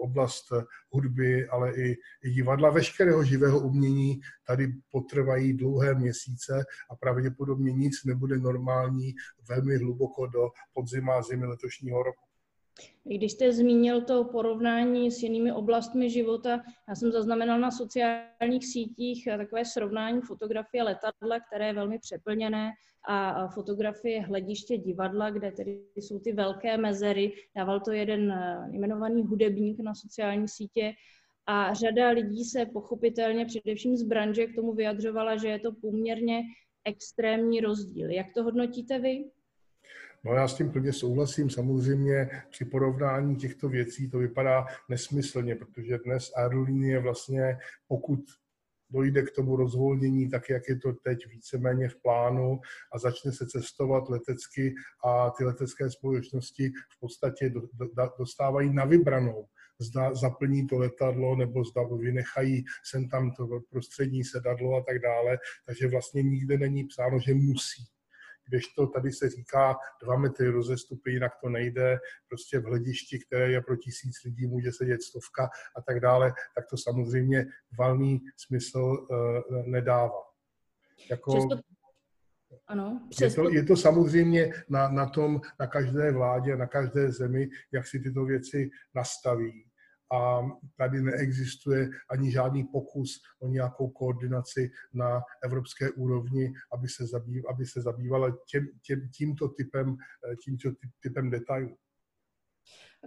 oblast 0.01 0.45
hudby, 0.89 1.47
ale 1.47 1.73
i, 1.75 1.97
divadla, 2.33 2.69
veškerého 2.69 3.23
živého 3.23 3.59
umění, 3.59 4.19
tady 4.47 4.73
potrvají 4.91 5.53
dlouhé 5.53 5.95
měsíce 5.95 6.65
a 6.89 6.95
pravděpodobně 6.95 7.73
nic 7.73 8.03
nebude 8.05 8.37
normální 8.37 9.15
velmi 9.49 9.77
hluboko 9.77 10.27
do 10.27 10.49
podzima 10.73 11.21
zimy 11.21 11.45
letošního 11.45 12.03
roku. 12.03 12.24
Když 13.03 13.31
jste 13.31 13.53
zmínil 13.53 14.01
to 14.01 14.23
porovnání 14.23 15.11
s 15.11 15.23
jinými 15.23 15.51
oblastmi 15.51 16.09
života, 16.09 16.61
já 16.89 16.95
jsem 16.95 17.11
zaznamenal 17.11 17.59
na 17.59 17.71
sociálních 17.71 18.67
sítích 18.67 19.27
takové 19.37 19.65
srovnání 19.65 20.21
fotografie 20.21 20.83
letadla, 20.83 21.39
které 21.39 21.67
je 21.67 21.73
velmi 21.73 21.99
přeplněné, 21.99 22.71
a 23.07 23.47
fotografie 23.47 24.21
hlediště 24.21 24.77
divadla, 24.77 25.29
kde 25.29 25.51
tedy 25.51 25.81
jsou 25.95 26.19
ty 26.19 26.33
velké 26.33 26.77
mezery. 26.77 27.33
Dával 27.55 27.79
to 27.79 27.91
jeden 27.91 28.31
eh, 28.31 28.69
jmenovaný 28.71 29.23
hudebník 29.23 29.79
na 29.79 29.95
sociální 29.95 30.47
sítě 30.47 30.93
a 31.45 31.73
řada 31.73 32.09
lidí 32.09 32.45
se 32.45 32.65
pochopitelně 32.65 33.45
především 33.45 33.97
z 33.97 34.03
branže 34.03 34.47
k 34.47 34.55
tomu 34.55 34.73
vyjadřovala, 34.73 35.37
že 35.37 35.47
je 35.47 35.59
to 35.59 35.71
poměrně 35.81 36.41
extrémní 36.85 37.59
rozdíl. 37.61 38.09
Jak 38.11 38.27
to 38.33 38.43
hodnotíte 38.43 38.99
vy? 38.99 39.25
No 40.25 40.33
já 40.33 40.47
s 40.47 40.55
tím 40.55 40.71
plně 40.71 40.93
souhlasím. 40.93 41.49
Samozřejmě 41.49 42.29
při 42.49 42.65
porovnání 42.65 43.35
těchto 43.35 43.69
věcí 43.69 44.09
to 44.09 44.17
vypadá 44.17 44.65
nesmyslně, 44.89 45.55
protože 45.55 45.97
dnes 46.05 46.31
aerolinie 46.35 46.99
vlastně, 46.99 47.57
pokud 47.87 48.19
dojde 48.89 49.21
k 49.21 49.31
tomu 49.31 49.55
rozvolnění, 49.55 50.29
tak 50.29 50.49
jak 50.49 50.69
je 50.69 50.75
to 50.75 50.93
teď 50.93 51.27
víceméně 51.27 51.89
v 51.89 51.95
plánu 51.95 52.59
a 52.93 52.99
začne 52.99 53.31
se 53.31 53.47
cestovat 53.47 54.09
letecky 54.09 54.75
a 55.05 55.29
ty 55.29 55.43
letecké 55.43 55.89
společnosti 55.89 56.69
v 56.69 56.99
podstatě 56.99 57.53
dostávají 58.19 58.73
na 58.73 58.85
vybranou 58.85 59.47
zda 59.79 60.13
zaplní 60.13 60.67
to 60.67 60.77
letadlo 60.77 61.35
nebo 61.35 61.63
zda 61.63 61.83
vynechají 61.83 62.65
sem 62.83 63.09
tam 63.09 63.31
to 63.31 63.47
prostřední 63.69 64.23
sedadlo 64.23 64.75
a 64.75 64.83
tak 64.83 64.99
dále. 64.99 65.37
Takže 65.65 65.87
vlastně 65.87 66.23
nikde 66.23 66.57
není 66.57 66.83
psáno, 66.83 67.19
že 67.19 67.33
musí 67.33 67.85
kdežto 68.47 68.87
tady 68.87 69.11
se 69.11 69.29
říká 69.29 69.75
dva 70.03 70.17
metry 70.17 70.47
rozestupy, 70.47 71.11
jinak 71.11 71.31
to 71.41 71.49
nejde, 71.49 71.99
prostě 72.27 72.59
v 72.59 72.63
hledišti, 72.63 73.19
které 73.19 73.51
je 73.51 73.61
pro 73.61 73.75
tisíc 73.75 74.23
lidí, 74.25 74.47
může 74.47 74.71
sedět 74.71 75.01
stovka 75.03 75.49
a 75.75 75.81
tak 75.81 75.99
dále, 75.99 76.33
tak 76.55 76.65
to 76.69 76.77
samozřejmě 76.77 77.45
valný 77.79 78.21
smysl 78.37 78.79
uh, 78.79 79.67
nedává. 79.67 80.23
Jako, 81.09 81.31
Přesto... 81.31 81.75
Ano, 82.67 83.09
je, 83.21 83.31
to, 83.31 83.49
je 83.49 83.63
to 83.63 83.75
samozřejmě 83.75 84.53
na, 84.69 84.89
na 84.89 85.05
tom, 85.09 85.41
na 85.59 85.67
každé 85.67 86.11
vládě, 86.11 86.57
na 86.57 86.67
každé 86.67 87.11
zemi, 87.11 87.49
jak 87.71 87.87
si 87.87 87.99
tyto 87.99 88.25
věci 88.25 88.69
nastaví 88.95 89.65
a 90.13 90.41
tady 90.77 91.01
neexistuje 91.01 91.89
ani 92.09 92.31
žádný 92.31 92.63
pokus 92.63 93.21
o 93.39 93.47
nějakou 93.47 93.89
koordinaci 93.89 94.71
na 94.93 95.21
evropské 95.43 95.91
úrovni, 95.91 96.53
aby 96.71 96.87
se, 96.87 97.07
zabýv, 97.07 97.43
aby 97.49 97.65
se 97.65 97.81
zabývala 97.81 98.37
těm, 98.51 98.67
těm, 98.87 99.09
tímto 99.09 99.47
typem, 99.47 99.97
eh, 100.31 100.35
tímto 100.35 100.69
typem 100.99 101.29
detailů. 101.29 101.77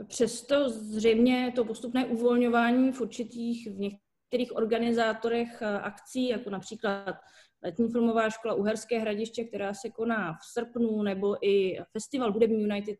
Přesto 0.08 0.70
zřejmě 0.70 1.52
to 1.56 1.64
postupné 1.64 2.06
uvolňování 2.06 2.92
v 2.92 3.00
určitých, 3.00 3.70
v 3.70 3.78
některých 3.78 4.56
organizátorech 4.56 5.62
eh, 5.62 5.66
akcí, 5.66 6.28
jako 6.28 6.50
například 6.50 7.16
letní 7.62 7.88
filmová 7.88 8.30
škola 8.30 8.54
Uherské 8.54 8.98
hradiště, 8.98 9.44
která 9.44 9.74
se 9.74 9.90
koná 9.90 10.32
v 10.32 10.44
srpnu, 10.52 11.02
nebo 11.02 11.46
i 11.46 11.78
festival 11.92 12.32
hudební 12.32 12.62
United 12.62 12.98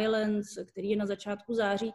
Islands, 0.00 0.58
který 0.68 0.90
je 0.90 0.96
na 0.96 1.06
začátku 1.06 1.54
září, 1.54 1.92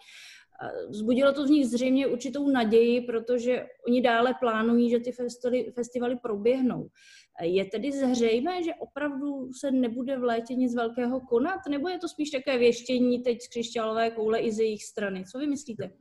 Vzbudilo 0.90 1.34
to 1.34 1.46
v 1.46 1.50
nich 1.50 1.68
zřejmě 1.68 2.08
určitou 2.08 2.50
naději, 2.50 3.02
protože 3.02 3.66
oni 3.88 4.02
dále 4.02 4.34
plánují, 4.40 4.90
že 4.90 5.00
ty 5.00 5.12
festivaly, 5.12 5.72
festivaly 5.76 6.16
proběhnou. 6.16 6.90
Je 7.42 7.66
tedy 7.66 7.92
zřejmé, 7.92 8.64
že 8.64 8.74
opravdu 8.80 9.54
se 9.54 9.72
nebude 9.72 10.18
v 10.18 10.24
létě 10.24 10.56
nic 10.56 10.76
velkého 10.76 11.20
konat, 11.20 11.60
nebo 11.70 11.90
je 11.90 12.00
to 12.00 12.08
spíš 12.08 12.30
také 12.32 12.58
věštění 12.58 13.24
teď 13.24 13.42
z 13.42 13.48
křišťálové 13.48 14.12
koule 14.12 14.40
i 14.40 14.52
z 14.52 14.60
jejich 14.60 14.84
strany? 14.84 15.24
Co 15.32 15.40
vy 15.40 15.48
myslíte? 15.48 15.92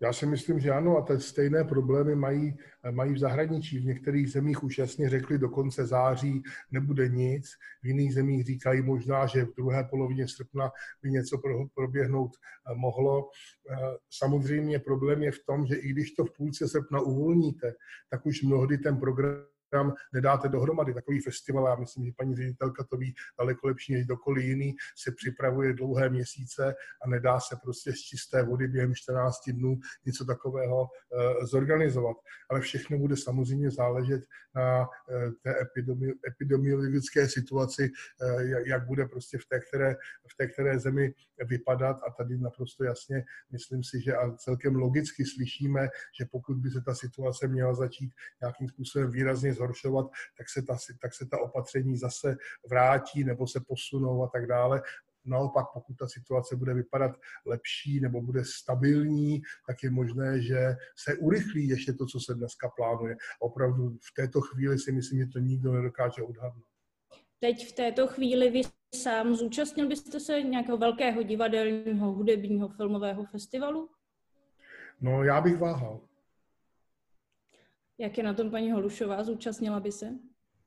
Já 0.00 0.12
si 0.12 0.26
myslím, 0.26 0.60
že 0.60 0.70
ano, 0.70 0.96
a 0.96 1.02
ty 1.02 1.20
stejné 1.20 1.64
problémy 1.64 2.16
mají, 2.16 2.56
mají 2.90 3.14
v 3.14 3.18
zahraničí. 3.18 3.78
V 3.78 3.84
některých 3.84 4.30
zemích 4.30 4.64
už 4.64 4.78
jasně 4.78 5.08
řekli, 5.08 5.38
do 5.38 5.48
konce 5.48 5.86
září 5.86 6.42
nebude 6.70 7.08
nic, 7.08 7.50
v 7.82 7.86
jiných 7.86 8.14
zemích 8.14 8.44
říkají 8.44 8.82
možná, 8.82 9.26
že 9.26 9.44
v 9.44 9.54
druhé 9.56 9.84
polovině 9.84 10.28
srpna 10.28 10.70
by 11.02 11.10
něco 11.10 11.38
proběhnout 11.74 12.30
eh, 12.36 12.74
mohlo. 12.74 13.28
Eh, 13.70 13.76
samozřejmě 14.10 14.78
problém 14.78 15.22
je 15.22 15.32
v 15.32 15.44
tom, 15.46 15.66
že 15.66 15.74
i 15.74 15.88
když 15.88 16.12
to 16.12 16.24
v 16.24 16.36
půlce 16.36 16.68
srpna 16.68 17.00
uvolníte, 17.00 17.74
tak 18.10 18.26
už 18.26 18.42
mnohdy 18.42 18.78
ten 18.78 18.96
program 18.96 19.53
program 19.74 19.94
nedáte 20.12 20.48
dohromady. 20.48 20.94
Takový 20.94 21.20
festival, 21.20 21.66
já 21.66 21.74
myslím, 21.74 22.04
že 22.06 22.12
paní 22.16 22.36
ředitelka 22.36 22.84
to 22.84 22.96
ví 22.96 23.14
daleko 23.38 23.68
lepší 23.68 23.94
než 23.94 24.06
dokoliv 24.06 24.44
jiný, 24.44 24.76
se 24.96 25.12
připravuje 25.12 25.72
dlouhé 25.72 26.08
měsíce 26.08 26.74
a 27.04 27.08
nedá 27.08 27.40
se 27.40 27.56
prostě 27.62 27.92
z 27.92 27.98
čisté 28.00 28.42
vody 28.42 28.68
během 28.68 28.94
14 28.94 29.50
dnů 29.50 29.78
něco 30.06 30.24
takového 30.24 30.82
uh, 30.82 31.46
zorganizovat. 31.46 32.16
Ale 32.50 32.60
všechno 32.60 32.98
bude 32.98 33.16
samozřejmě 33.16 33.70
záležet 33.70 34.22
na 34.54 34.80
uh, 34.80 34.86
té 35.42 35.60
epidemi, 35.60 36.12
epidemiologické 36.28 37.28
situaci, 37.28 37.90
uh, 37.90 38.40
jak 38.66 38.86
bude 38.86 39.06
prostě 39.06 39.38
v 39.38 39.46
té, 39.46 39.60
které, 39.60 39.94
v 40.32 40.36
té 40.36 40.46
které 40.46 40.78
zemi 40.78 41.14
vypadat 41.48 41.96
a 42.06 42.10
tady 42.10 42.38
naprosto 42.38 42.84
jasně 42.84 43.24
myslím 43.52 43.82
si, 43.84 44.00
že 44.00 44.16
a 44.16 44.30
celkem 44.36 44.76
logicky 44.76 45.24
slyšíme, 45.26 45.88
že 46.18 46.24
pokud 46.30 46.56
by 46.56 46.70
se 46.70 46.80
ta 46.80 46.94
situace 46.94 47.48
měla 47.48 47.74
začít 47.74 48.12
nějakým 48.40 48.68
způsobem 48.68 49.10
výrazně 49.10 49.54
zhoršovat, 49.54 49.63
zhoršovat, 49.64 50.06
tak 50.38 50.50
se 50.50 50.62
ta, 50.62 50.76
tak 51.00 51.14
se 51.14 51.26
ta 51.26 51.40
opatření 51.40 51.96
zase 51.96 52.36
vrátí 52.70 53.24
nebo 53.24 53.46
se 53.46 53.60
posunou 53.68 54.22
a 54.22 54.28
tak 54.28 54.46
dále. 54.46 54.82
Naopak, 55.26 55.66
pokud 55.74 55.94
ta 55.94 56.08
situace 56.08 56.56
bude 56.56 56.74
vypadat 56.74 57.12
lepší 57.46 58.00
nebo 58.00 58.22
bude 58.22 58.44
stabilní, 58.44 59.42
tak 59.66 59.82
je 59.82 59.90
možné, 59.90 60.42
že 60.42 60.76
se 60.98 61.16
urychlí 61.16 61.68
ještě 61.68 61.92
to, 61.92 62.06
co 62.06 62.20
se 62.20 62.34
dneska 62.34 62.68
plánuje. 62.76 63.16
Opravdu 63.40 63.90
v 63.90 64.14
této 64.16 64.40
chvíli 64.40 64.78
si 64.78 64.92
myslím, 64.92 65.20
že 65.20 65.26
to 65.26 65.38
nikdo 65.38 65.72
nedokáže 65.72 66.22
odhadnout. 66.22 66.64
Teď 67.40 67.68
v 67.68 67.72
této 67.72 68.06
chvíli 68.06 68.50
vy 68.50 68.60
sám 68.94 69.34
zúčastnil 69.34 69.88
byste 69.88 70.20
se 70.20 70.42
nějakého 70.42 70.78
velkého 70.78 71.22
divadelního, 71.22 72.12
hudebního, 72.12 72.68
filmového 72.68 73.24
festivalu? 73.24 73.90
No, 75.00 75.24
já 75.24 75.40
bych 75.40 75.58
váhal. 75.58 76.00
Jak 77.98 78.18
je 78.18 78.24
na 78.24 78.34
tom 78.34 78.50
paní 78.50 78.72
Holušová? 78.72 79.24
Zúčastnila 79.24 79.80
by 79.80 79.92
se? 79.92 80.10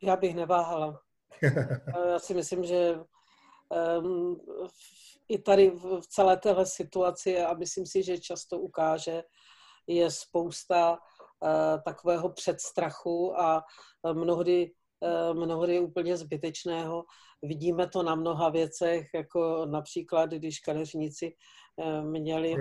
Já 0.03 0.15
bych 0.15 0.35
neváhala. 0.35 0.99
Já 2.11 2.19
si 2.19 2.33
myslím, 2.33 2.63
že 2.63 2.99
um, 3.99 4.41
i 5.29 5.37
tady 5.37 5.69
v 5.69 6.07
celé 6.07 6.37
téhle 6.37 6.65
situaci, 6.65 7.39
a 7.39 7.53
myslím 7.53 7.85
si, 7.85 8.03
že 8.03 8.17
často 8.17 8.59
ukáže, 8.59 9.23
je 9.87 10.11
spousta 10.11 10.91
uh, 10.91 11.81
takového 11.85 12.29
předstrachu 12.29 13.39
a 13.39 13.63
mnohdy, 14.13 14.71
uh, 14.71 14.76
mnohdy 15.33 15.79
úplně 15.79 16.17
zbytečného. 16.17 17.05
Vidíme 17.43 17.87
to 17.87 18.03
na 18.03 18.15
mnoha 18.15 18.49
věcech, 18.49 19.07
jako 19.15 19.65
například, 19.65 20.29
když 20.29 20.59
kadeřníci 20.59 21.25
uh, 21.31 21.37
měli 22.03 22.55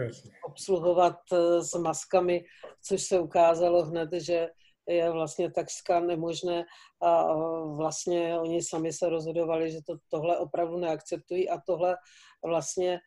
obsluhovat 0.45 1.17
s 1.61 1.75
maskami, 1.79 2.45
což 2.83 3.03
se 3.03 3.21
ukázalo 3.21 3.85
hned, 3.85 4.09
že 4.13 4.49
je 4.89 5.11
vlastně 5.11 5.51
takřka 5.51 6.01
nemožné 6.01 6.65
a 7.03 7.35
vlastně 7.77 8.39
oni 8.39 8.63
sami 8.63 8.93
se 8.93 9.09
rozhodovali, 9.09 9.71
že 9.71 9.79
to, 9.87 9.97
tohle 10.09 10.39
opravdu 10.39 10.77
neakceptují 10.77 11.51
a 11.51 11.61
tohle 11.67 11.97
vlastně 12.45 12.95
e, 12.95 13.01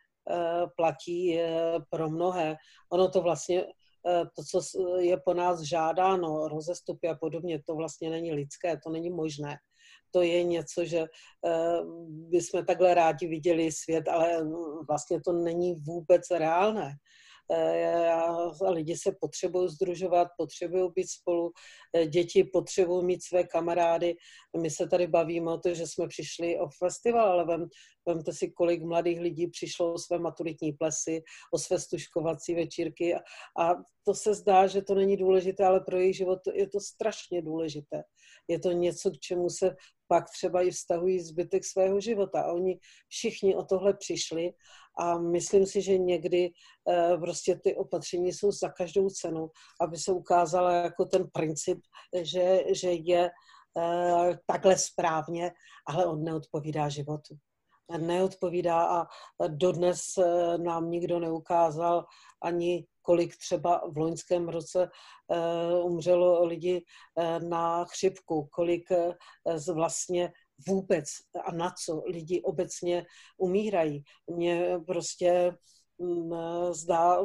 platí 0.76 1.40
pro 1.90 2.10
mnohé. 2.10 2.56
Ono 2.92 3.10
to 3.10 3.22
vlastně, 3.22 3.66
to, 4.36 4.44
co 4.44 4.88
je 5.00 5.18
po 5.25 5.34
nás 5.34 5.62
žádáno, 5.62 6.48
rozestupy 6.48 7.08
a 7.08 7.16
podobně, 7.16 7.62
to 7.66 7.75
vlastně 7.75 8.10
není 8.10 8.32
lidské, 8.32 8.78
to 8.84 8.89
není 8.89 9.10
možné. 9.10 9.58
To 10.12 10.22
je 10.22 10.44
něco, 10.44 10.86
že 10.86 11.06
bychom 12.10 12.66
takhle 12.66 12.94
rádi 12.94 13.28
viděli 13.28 13.72
svět, 13.72 14.08
ale 14.08 14.48
vlastně 14.88 15.22
to 15.22 15.34
není 15.34 15.75
vůbec 15.75 16.22
reálné. 16.32 16.94
Eh, 17.51 18.12
lidi 18.70 18.98
se 18.98 19.12
potřebují 19.22 19.70
združovat, 19.70 20.28
potřebují 20.38 20.92
být 20.96 21.10
spolu, 21.10 21.51
eh, 21.96 22.08
děti 22.08 22.44
potřebují 22.44 23.06
mít 23.06 23.24
své 23.24 23.44
kamarády. 23.44 24.16
My 24.62 24.70
se 24.70 24.88
tady 24.88 25.08
bavíme 25.08 25.51
o 25.51 25.58
to, 25.58 25.74
že 25.74 25.88
jsme 25.88 26.08
přišli 26.08 26.60
o 26.60 26.70
festival, 26.78 27.32
ale 27.32 27.46
vem, 27.46 27.68
vemte 28.10 28.34
si, 28.34 28.51
kolik 28.51 28.84
mladých 28.84 29.20
lidí 29.20 29.48
přišlo 29.48 29.94
o 29.94 29.98
své 29.98 30.20
maturitní 30.20 30.74
plesy, 30.74 31.24
o 31.54 31.58
své 31.58 31.80
stuškovací 31.80 32.56
večírky 32.56 33.16
a, 33.16 33.20
a 33.62 33.75
to 34.06 34.13
se 34.13 34.34
zdá, 34.34 34.68
že 34.68 34.82
to 34.82 34.96
není 34.96 35.18
důležité, 35.18 35.66
ale 35.66 35.80
pro 35.80 35.98
jejich 35.98 36.18
život 36.18 36.39
je 36.54 36.70
to 36.70 36.80
strašně 36.80 37.42
důležité. 37.42 38.04
Je 38.48 38.60
to 38.60 38.72
něco, 38.72 39.12
k 39.12 39.20
čemu 39.20 39.50
se 39.50 39.75
pak 40.08 40.30
třeba 40.30 40.62
i 40.62 40.72
vztahují 40.72 41.20
zbytek 41.20 41.66
svého 41.66 42.01
života. 42.01 42.42
A 42.42 42.51
oni 42.51 42.80
všichni 43.08 43.56
o 43.56 43.63
tohle 43.63 43.94
přišli 43.94 44.51
a 45.00 45.18
myslím 45.18 45.66
si, 45.66 45.82
že 45.82 45.98
někdy 45.98 46.50
eh, 46.89 47.18
prostě 47.18 47.56
ty 47.63 47.75
opatření 47.75 48.34
jsou 48.34 48.51
za 48.51 48.70
každou 48.70 49.10
cenu, 49.10 49.50
aby 49.82 49.98
se 49.98 50.12
ukázala 50.12 50.74
jako 50.74 51.06
ten 51.06 51.28
princip, 51.34 51.80
že, 52.22 52.63
že 52.74 52.92
je 52.92 53.30
eh, 53.78 54.38
takhle 54.46 54.78
správně, 54.78 55.51
ale 55.88 56.06
on 56.06 56.24
neodpovídá 56.24 56.89
životu. 56.89 57.36
Neodpovídá 57.98 59.00
a 59.00 59.08
dodnes 59.48 60.17
eh, 60.17 60.58
nám 60.58 60.91
nikdo 60.91 61.19
neukázal 61.19 62.05
ani 62.43 62.86
kolik 63.01 63.38
třeba 63.38 63.81
v 63.91 63.98
loňském 63.98 64.50
roce 64.50 64.89
umřelo 65.84 66.46
lidi 66.46 66.86
na 67.50 67.86
chřipku, 67.86 68.48
kolik 68.51 68.89
vlastně 69.74 70.31
vůbec 70.67 71.05
a 71.46 71.51
na 71.51 71.74
co 71.86 72.03
lidi 72.05 72.41
obecně 72.41 73.05
umírají. 73.38 74.03
Mně 74.31 74.79
prostě 74.88 75.55
mm, 75.97 76.34
zdá, 76.71 77.17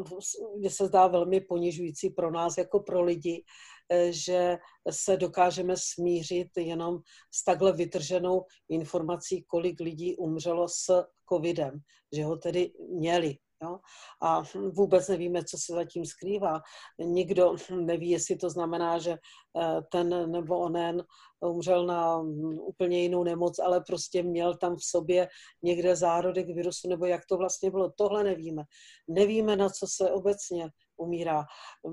mně 0.59 0.70
se 0.70 0.87
zdá 0.87 1.07
velmi 1.07 1.40
ponižující 1.40 2.11
pro 2.11 2.31
nás 2.31 2.59
jako 2.59 2.81
pro 2.81 3.03
lidi, 3.03 3.44
eh, 3.44 3.74
že 4.11 4.59
se 4.90 5.16
dokážeme 5.16 5.75
smířit 5.77 6.49
jenom 6.57 6.99
s 7.35 7.44
takhle 7.44 7.73
vytrženou 7.73 8.44
informací, 8.68 9.44
kolik 9.47 9.81
lidí 9.81 10.16
umřelo 10.16 10.68
s 10.68 11.05
covidem, 11.29 11.81
že 12.12 12.25
ho 12.25 12.37
tedy 12.37 12.73
měli. 12.90 13.37
Jo? 13.64 13.79
A 14.22 14.42
vůbec 14.72 15.09
nevíme, 15.09 15.44
co 15.44 15.57
se 15.59 15.72
zatím 15.72 16.05
skrývá. 16.05 16.61
Nikdo 16.98 17.57
neví, 17.70 18.11
jestli 18.11 18.37
to 18.37 18.50
znamená, 18.50 18.98
že 18.98 19.11
eh, 19.11 19.81
ten 19.92 20.33
nebo 20.33 20.59
onen 20.59 21.03
umřel 21.40 21.87
na 21.87 22.20
úplně 22.61 23.03
jinou 23.03 23.24
nemoc, 23.24 23.59
ale 23.59 23.81
prostě 23.81 24.22
měl 24.22 24.57
tam 24.57 24.77
v 24.77 24.85
sobě 24.85 25.29
někde 25.62 25.96
zárodek 25.96 26.46
virusu, 26.46 26.88
nebo 26.88 27.07
jak 27.07 27.27
to 27.29 27.37
vlastně 27.37 27.70
bylo. 27.70 27.92
Tohle 27.96 28.24
nevíme. 28.24 28.62
Nevíme, 29.09 29.57
na 29.57 29.68
co 29.68 29.87
se 29.88 30.11
obecně 30.11 30.70
umírá. 30.96 31.44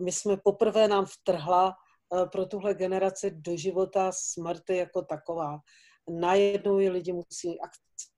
My 0.04 0.12
jsme 0.12 0.38
poprvé 0.44 0.88
nám 0.88 1.06
vtrhla 1.06 1.74
eh, 1.74 2.26
pro 2.26 2.46
tuhle 2.46 2.74
generaci 2.74 3.32
do 3.32 3.58
života 3.58 4.12
smrti 4.14 4.76
jako 4.76 5.02
taková. 5.02 5.58
Najednou 6.10 6.80
je 6.80 6.92
lidi 6.92 7.14
musí 7.14 7.60
akceptovat 7.60 8.11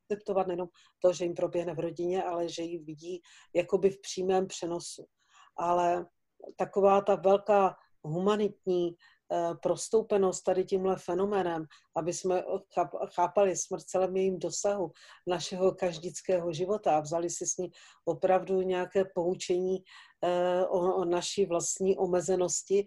nejenom 0.48 0.68
to, 1.00 1.14
že 1.14 1.26
jim 1.26 1.34
proběhne 1.34 1.74
v 1.74 1.80
rodině, 1.80 2.24
ale 2.24 2.50
že 2.50 2.64
ji 2.64 2.78
vidí 2.80 3.22
jakoby 3.56 3.90
v 3.90 4.02
přímém 4.02 4.48
přenosu. 4.48 5.06
Ale 5.58 6.06
taková 6.56 7.02
ta 7.02 7.16
velká 7.16 7.76
humanitní 8.04 8.96
eh, 9.32 9.56
prostoupenost 9.62 10.42
tady 10.42 10.66
tímhle 10.66 10.96
fenoménem, 10.96 11.66
aby 11.96 12.14
jsme 12.14 12.44
chápali 13.16 13.56
smrt 13.56 13.82
celém 13.82 14.16
jejím 14.16 14.40
dosahu 14.40 14.92
našeho 15.28 15.72
každického 15.72 16.54
života 16.54 16.98
a 16.98 17.00
vzali 17.00 17.30
si 17.30 17.48
s 17.48 17.58
ní 17.58 17.72
opravdu 18.06 18.62
nějaké 18.62 19.06
poučení 19.06 19.84
eh, 20.24 20.66
o, 20.66 20.96
o 20.96 21.06
naší 21.06 21.46
vlastní 21.46 21.98
omezenosti, 21.98 22.86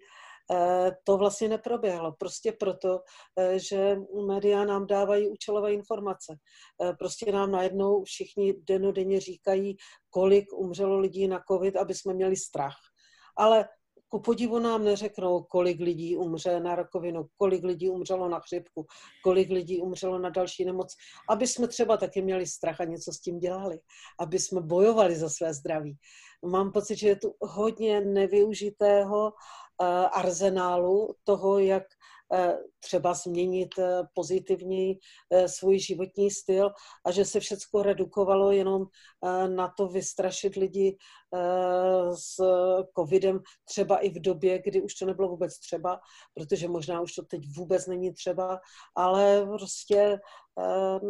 to 1.05 1.17
vlastně 1.17 1.49
neproběhlo. 1.49 2.13
Prostě 2.19 2.53
proto, 2.53 3.01
eh, 3.39 3.59
že 3.59 3.97
média 4.27 4.65
nám 4.65 4.87
dávají 4.87 5.29
účelové 5.29 5.73
informace. 5.73 6.37
Eh, 6.83 6.93
prostě 6.93 7.33
nám 7.33 7.51
najednou 7.51 8.05
všichni 8.05 8.55
denodenně 8.69 9.21
říkají, 9.21 9.77
kolik 10.11 10.53
umřelo 10.53 10.99
lidí 10.99 11.29
na 11.29 11.43
covid, 11.51 11.77
aby 11.77 11.95
jsme 11.95 12.15
měli 12.15 12.37
strach. 12.37 12.77
Ale 13.37 13.69
ku 14.09 14.21
podivu 14.21 14.59
nám 14.59 14.85
neřeknou, 14.85 15.43
kolik 15.43 15.81
lidí 15.81 16.17
umře 16.17 16.61
na 16.61 16.75
rakovinu, 16.75 17.27
kolik 17.37 17.65
lidí 17.65 17.91
umřelo 17.91 18.29
na 18.29 18.41
chřipku, 18.41 18.87
kolik 19.25 19.51
lidí 19.51 19.81
umřelo 19.81 20.19
na 20.19 20.31
další 20.31 20.65
nemoc, 20.65 20.95
aby 21.31 21.47
jsme 21.47 21.69
třeba 21.69 21.97
taky 21.97 22.23
měli 22.23 22.47
strach 22.47 22.81
a 22.81 22.85
něco 22.85 23.13
s 23.13 23.21
tím 23.21 23.39
dělali, 23.39 23.79
aby 24.21 24.39
jsme 24.39 24.61
bojovali 24.61 25.17
za 25.17 25.29
své 25.29 25.55
zdraví. 25.55 25.97
Mám 26.45 26.73
pocit, 26.73 26.97
že 26.97 27.09
je 27.09 27.17
tu 27.17 27.35
hodně 27.41 28.01
nevyužitého 28.01 29.33
Eh, 29.33 29.66
arzenálu 30.13 31.15
toho, 31.25 31.59
jak 31.59 31.83
eh, 32.33 32.59
třeba 32.81 33.15
změnit 33.15 33.79
eh, 33.79 34.03
pozitivněji 34.15 34.99
svůj 35.47 35.79
životní 35.79 36.31
styl 36.31 36.71
a 37.07 37.11
že 37.11 37.25
se 37.25 37.41
všechno 37.41 37.83
redukovalo 37.83 38.53
jenom 38.53 38.85
na 39.47 39.73
to 39.77 39.89
vystrašit 39.89 40.57
lidi 40.57 40.97
s 42.15 42.37
covidem 42.99 43.41
třeba 43.65 43.99
i 43.99 44.11
v 44.11 44.21
době, 44.21 44.63
kdy 44.63 44.83
už 44.83 44.95
to 44.95 45.07
nebylo 45.07 45.29
vůbec 45.29 45.59
třeba, 45.59 46.01
protože 46.35 46.69
možná 46.69 47.01
už 47.01 47.15
to 47.15 47.23
teď 47.23 47.41
vůbec 47.57 47.87
není 47.87 48.13
třeba, 48.13 48.61
ale 48.95 49.47
prostě 49.47 50.19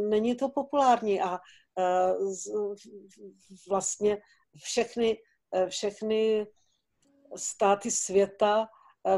není 0.09 0.37
to 0.37 0.49
populární 0.49 1.21
a 1.21 1.39
vlastně 3.69 4.19
všechny, 4.57 5.17
všechny 5.69 6.47
státy 7.37 7.91
světa 7.91 8.69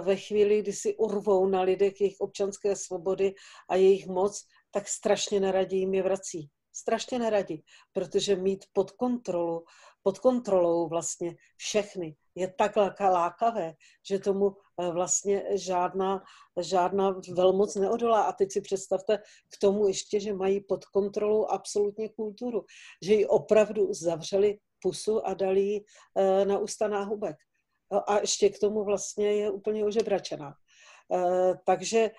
ve 0.01 0.17
chvíli, 0.17 0.63
kdy 0.63 0.73
si 0.73 0.97
urvou 0.97 1.47
na 1.47 1.63
lidech 1.63 2.01
jejich 2.01 2.21
občanské 2.21 2.77
svobody 2.77 3.35
a 3.69 3.77
jejich 3.77 4.07
moc, 4.07 4.45
tak 4.71 4.89
strašně 4.89 5.41
neradí 5.41 5.79
jim 5.79 5.95
je 5.95 6.03
vrací. 6.03 6.51
Strašně 6.73 7.19
neradí, 7.19 7.65
protože 7.93 8.37
mít 8.37 8.65
pod 8.73 8.91
kontrolu, 8.91 9.65
pod 10.03 10.19
kontrolou 10.19 10.89
vlastně 10.89 11.37
všechny 11.57 12.17
je 12.35 12.55
tak 12.59 13.01
lákavé, 13.01 13.75
že 14.09 14.19
tomu 14.19 14.57
eh, 14.83 14.91
vlastně 14.91 15.45
žádná, 15.55 16.23
žádná 16.61 17.21
velmoc 17.35 17.75
neodolá. 17.75 18.23
A 18.23 18.33
teď 18.33 18.53
si 18.53 18.61
představte 18.61 19.19
k 19.55 19.59
tomu 19.61 19.89
ještě, 19.89 20.21
že 20.21 20.35
mají 20.35 20.61
pod 20.61 20.85
kontrolou 20.85 21.47
absolutně 21.47 22.09
kulturu, 22.09 22.65
že 23.03 23.15
ji 23.15 23.27
opravdu 23.27 23.95
zavřeli 23.95 24.59
pusu 24.83 25.27
a 25.27 25.35
dali 25.35 25.61
ji 25.61 25.85
eh, 26.17 26.45
na 26.45 26.59
ústa 26.59 26.89
náhubek 26.89 27.37
a 28.07 28.21
ještě 28.21 28.49
k 28.49 28.59
tomu 28.59 28.85
vlastně 28.85 29.33
je 29.33 29.51
úplně 29.51 29.85
ožebračená. 29.85 30.55
Eh, 31.15 31.55
takže 31.67 32.11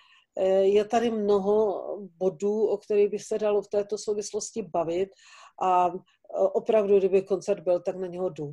je 0.62 0.86
tady 0.86 1.12
mnoho 1.12 1.84
bodů, 2.18 2.68
o 2.68 2.78
kterých 2.78 3.10
by 3.10 3.20
se 3.20 3.40
dalo 3.40 3.62
v 3.62 3.68
této 3.68 3.98
souvislosti 3.98 4.62
bavit 4.62 5.10
a 5.62 5.92
opravdu, 6.54 6.98
kdyby 6.98 7.22
koncert 7.22 7.64
byl, 7.64 7.80
tak 7.80 7.96
na 7.96 8.08
něho 8.08 8.30
jdu 8.30 8.52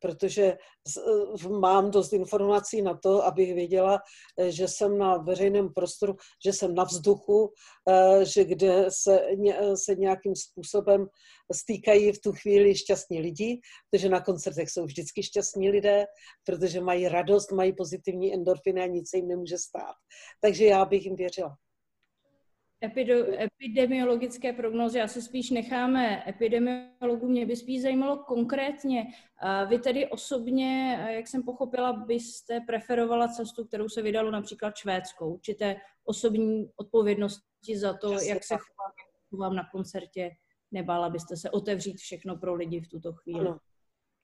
protože 0.00 0.44
eh, 0.44 1.48
mám 1.48 1.90
dost 1.90 2.12
informací 2.12 2.82
na 2.82 2.94
to, 2.94 3.24
abych 3.24 3.54
věděla, 3.54 3.98
eh, 4.38 4.50
že 4.50 4.68
jsem 4.68 4.98
na 4.98 5.16
veřejném 5.16 5.72
prostoru, 5.74 6.16
že 6.44 6.52
jsem 6.52 6.74
na 6.74 6.84
vzduchu, 6.84 7.52
eh, 7.88 8.24
že 8.24 8.44
kde 8.44 8.84
se, 8.88 9.26
se 9.74 9.94
nějakým 9.94 10.36
způsobem 10.36 11.06
stýkají 11.52 12.12
v 12.12 12.20
tu 12.20 12.32
chvíli 12.32 12.74
šťastní 12.74 13.20
lidi, 13.20 13.60
protože 13.90 14.08
na 14.08 14.20
koncertech 14.20 14.70
jsou 14.70 14.84
vždycky 14.84 15.22
šťastní 15.22 15.70
lidé, 15.70 16.04
protože 16.44 16.80
mají 16.80 17.08
radost, 17.08 17.52
mají 17.52 17.72
pozitivní 17.72 18.34
endorfiny 18.34 18.82
a 18.82 18.86
nic 18.86 19.10
se 19.10 19.16
jim 19.16 19.28
nemůže 19.28 19.58
stát. 19.58 19.94
Takže 20.40 20.64
já 20.64 20.84
bych 20.84 21.04
jim 21.04 21.16
věřila 21.16 21.56
epidemiologické 23.40 24.52
prognózy 24.52 25.00
asi 25.00 25.22
spíš 25.22 25.50
necháme 25.50 26.24
epidemiologům. 26.26 27.30
Mě 27.30 27.46
by 27.46 27.56
spíš 27.56 27.82
zajímalo 27.82 28.16
konkrétně. 28.16 29.06
Vy 29.68 29.78
tedy 29.78 30.06
osobně, 30.06 30.98
jak 31.10 31.28
jsem 31.28 31.42
pochopila, 31.42 31.92
byste 31.92 32.60
preferovala 32.60 33.28
cestu, 33.28 33.64
kterou 33.64 33.88
se 33.88 34.02
vydalo 34.02 34.30
například 34.30 34.76
švédskou, 34.76 35.34
určité 35.34 35.76
osobní 36.04 36.70
odpovědnosti 36.76 37.78
za 37.78 37.96
to, 37.96 38.12
jak 38.12 38.44
se 38.44 38.56
chovám 39.30 39.56
na 39.56 39.68
koncertě. 39.72 40.30
Nebála 40.72 41.10
byste 41.10 41.36
se 41.36 41.50
otevřít 41.50 41.96
všechno 41.96 42.36
pro 42.36 42.54
lidi 42.54 42.80
v 42.80 42.88
tuto 42.88 43.12
chvíli? 43.12 43.40
Ano. 43.40 43.58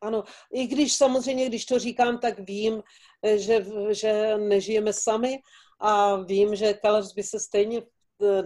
Ano, 0.01 0.25
i 0.53 0.67
když 0.67 0.93
samozřejmě, 0.93 1.47
když 1.47 1.65
to 1.65 1.79
říkám, 1.79 2.19
tak 2.19 2.41
vím, 2.41 2.83
že, 3.37 3.67
že 3.91 4.39
nežijeme 4.39 4.93
sami 4.93 5.39
a 5.81 6.17
vím, 6.17 6.55
že 6.55 6.75
Kalers 6.75 7.13
by 7.13 7.23
se 7.23 7.41
stejně 7.41 7.83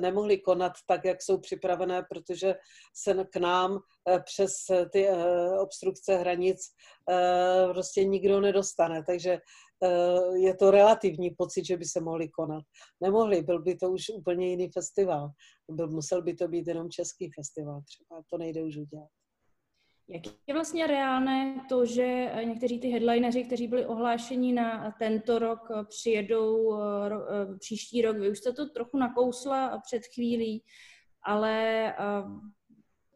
nemohly 0.00 0.38
konat 0.38 0.72
tak, 0.86 1.04
jak 1.04 1.22
jsou 1.22 1.38
připravené, 1.38 2.02
protože 2.10 2.54
se 2.94 3.24
k 3.32 3.36
nám 3.36 3.78
e, 4.08 4.20
přes 4.20 4.52
ty 4.92 5.08
e, 5.08 5.14
obstrukce 5.60 6.16
hranic 6.16 6.60
prostě 7.72 8.04
nikdo 8.04 8.40
nedostane. 8.40 9.04
Takže 9.04 9.38
je 10.34 10.56
to 10.56 10.70
relativní 10.70 11.30
pocit, 11.30 11.64
že 11.64 11.76
by 11.76 11.84
se 11.84 12.00
mohly 12.00 12.28
konat. 12.28 12.64
Nemohli, 13.00 13.42
byl 13.42 13.62
by 13.62 13.76
to 13.76 13.90
už 13.90 14.02
úplně 14.14 14.50
jiný 14.50 14.70
festival. 14.72 15.30
Byl, 15.70 15.88
musel 15.88 16.22
by 16.22 16.34
to 16.34 16.48
být 16.48 16.66
jenom 16.66 16.90
český 16.90 17.30
festival 17.34 17.80
třeba. 17.82 18.22
To 18.30 18.38
nejde 18.38 18.62
už 18.62 18.76
udělat. 18.76 19.08
Jak 20.10 20.22
je 20.46 20.54
vlastně 20.54 20.86
reálné 20.86 21.60
to, 21.68 21.86
že 21.86 22.32
někteří 22.44 22.80
ty 22.80 22.88
headlineři, 22.88 23.44
kteří 23.44 23.68
byli 23.68 23.86
ohlášeni 23.86 24.52
na 24.52 24.94
tento 24.98 25.38
rok, 25.38 25.68
přijedou 25.88 26.80
eh, 26.80 27.58
příští 27.58 28.02
rok? 28.02 28.16
Vy 28.16 28.30
už 28.30 28.38
jste 28.38 28.52
to 28.52 28.68
trochu 28.68 28.98
nakousla 28.98 29.78
před 29.86 30.02
chvílí, 30.14 30.64
ale 31.22 31.94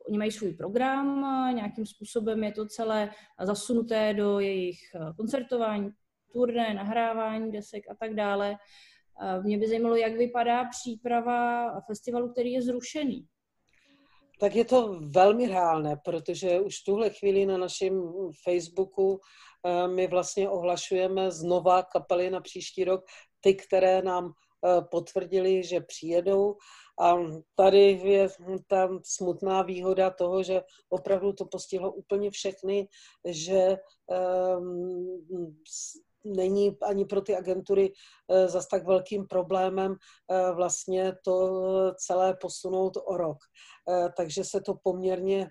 oni 0.09 0.19
mají 0.19 0.33
svůj 0.33 0.53
program, 0.53 1.21
nějakým 1.55 1.87
způsobem 1.87 2.45
je 2.45 2.53
to 2.53 2.67
celé 2.67 3.11
zasunuté 3.43 4.15
do 4.15 4.41
jejich 4.41 4.79
eh, 4.95 5.13
koncertování, 5.17 5.91
turné, 6.33 6.75
nahrávání 6.75 7.53
desek 7.53 7.85
a 7.91 7.95
tak 7.95 8.15
dále. 8.15 8.57
Mě 9.43 9.59
by 9.59 9.69
zajímalo, 9.69 9.97
jak 9.97 10.13
vypadá 10.13 10.65
příprava 10.65 11.71
festivalu, 11.81 12.33
který 12.33 12.53
je 12.53 12.63
zrušený 12.63 13.27
tak 14.43 14.55
je 14.55 14.65
to 14.65 14.99
velmi 15.01 15.49
reálné, 15.49 15.97
protože 16.05 16.61
už 16.61 16.83
tuhle 16.83 17.11
chvíli 17.11 17.47
na 17.47 17.57
našem 17.59 18.13
Facebooku 18.45 19.21
eh, 19.67 19.89
my 19.89 20.07
vlastně 20.07 20.51
ohlašujeme 20.51 21.31
znova 21.31 21.83
kapely 21.83 22.31
na 22.31 22.41
příští 22.41 22.85
rok, 22.85 23.05
ty, 23.41 23.55
které 23.55 24.03
nám 24.03 24.33
eh, 24.33 24.83
potvrdili, 24.91 25.63
že 25.63 25.81
přijedou. 25.81 26.57
A 27.01 27.15
tady 27.55 27.79
je 28.05 28.29
ta 28.67 28.89
smutná 29.05 29.63
výhoda 29.63 30.11
toho, 30.11 30.43
že 30.43 30.63
opravdu 30.89 31.33
to 31.33 31.45
postihlo 31.45 31.93
úplně 31.93 32.31
všechny, 32.31 32.89
že 33.25 33.77
um, 34.59 35.63
není 36.25 36.77
ani 36.83 37.05
pro 37.05 37.21
ty 37.21 37.37
agentury 37.37 37.93
eh, 38.29 38.49
zas 38.49 38.69
tak 38.69 38.87
velkým 38.87 39.27
problémem 39.27 39.95
eh, 40.31 40.53
vlastně 40.53 41.13
to 41.25 41.95
celé 41.97 42.37
posunout 42.41 42.93
o 43.05 43.17
rok. 43.17 43.39
Eh, 43.91 44.09
takže 44.17 44.45
se 44.45 44.61
to 44.61 44.75
poměrně 44.83 45.49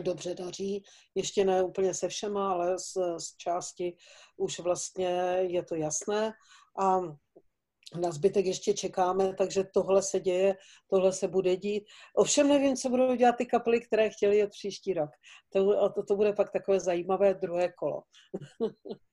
dobře 0.00 0.34
daří. 0.34 0.82
Ještě 1.14 1.44
ne 1.44 1.62
úplně 1.62 1.94
se 1.94 2.08
všema, 2.08 2.52
ale 2.52 2.78
z, 2.78 2.92
z 3.18 3.36
části 3.36 3.96
už 4.36 4.58
vlastně 4.58 5.08
je 5.40 5.64
to 5.64 5.74
jasné. 5.74 6.32
A 6.80 7.00
na 8.00 8.10
zbytek 8.10 8.46
ještě 8.46 8.74
čekáme, 8.74 9.34
takže 9.34 9.64
tohle 9.74 10.02
se 10.02 10.20
děje, 10.20 10.56
tohle 10.90 11.12
se 11.12 11.28
bude 11.28 11.56
dít. 11.56 11.84
Ovšem 12.14 12.48
nevím, 12.48 12.76
co 12.76 12.88
budou 12.88 13.14
dělat 13.14 13.36
ty 13.38 13.46
kapely, 13.46 13.80
které 13.80 14.10
chtěli 14.10 14.36
jet 14.36 14.50
příští 14.50 14.94
rok. 14.94 15.10
To, 15.52 15.90
to, 15.90 16.02
to 16.02 16.16
bude 16.16 16.32
pak 16.32 16.52
takové 16.52 16.80
zajímavé 16.80 17.34
druhé 17.34 17.72
kolo. 17.72 18.02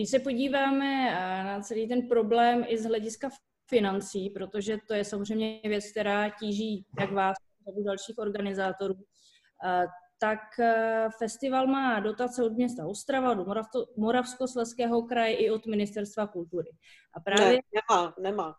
Když 0.00 0.10
se 0.10 0.18
podíváme 0.18 1.10
eh, 1.10 1.44
na 1.44 1.60
celý 1.60 1.88
ten 1.88 2.08
problém 2.08 2.64
i 2.68 2.78
z 2.78 2.84
hlediska 2.84 3.28
financí, 3.70 4.30
protože 4.30 4.78
to 4.88 4.94
je 4.94 5.04
samozřejmě 5.04 5.60
věc, 5.64 5.90
která 5.90 6.30
tíží 6.30 6.86
jak 7.00 7.12
vás, 7.12 7.36
tak 7.64 7.74
i 7.80 7.84
dalších 7.84 8.18
organizátorů, 8.18 8.94
eh, 9.64 9.86
tak 10.18 10.38
eh, 10.60 11.08
festival 11.18 11.66
má 11.66 12.00
dotace 12.00 12.44
od 12.44 12.52
města 12.52 12.86
Ostrava, 12.86 13.34
do 13.34 13.44
Moravskosleského 13.96 15.02
kraje 15.02 15.36
i 15.36 15.50
od 15.50 15.66
Ministerstva 15.66 16.26
kultury. 16.26 16.70
A 17.14 17.20
právě... 17.20 17.52
Ne, 17.52 17.60
nemá, 17.74 18.14
nemá. 18.20 18.56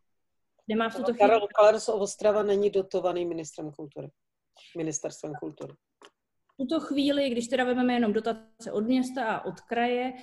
Nemá 0.68 0.90
v 0.90 0.96
tuto 0.96 1.14
chvíli... 1.14 1.30
Karel 1.56 1.78
Ostrava 1.88 2.44
není 2.44 2.70
dotovaný 2.70 3.26
ministrem 3.26 3.72
kultury. 3.72 4.12
Ministerstvem 4.78 5.34
kultury 5.40 5.74
tuto 6.62 6.80
chvíli, 6.80 7.30
když 7.30 7.48
teda 7.48 7.64
vezmeme 7.64 7.94
jenom 7.94 8.14
dotace 8.14 8.72
od 8.72 8.86
města 8.86 9.26
a 9.26 9.46
od 9.46 9.62
kraje, 9.62 10.14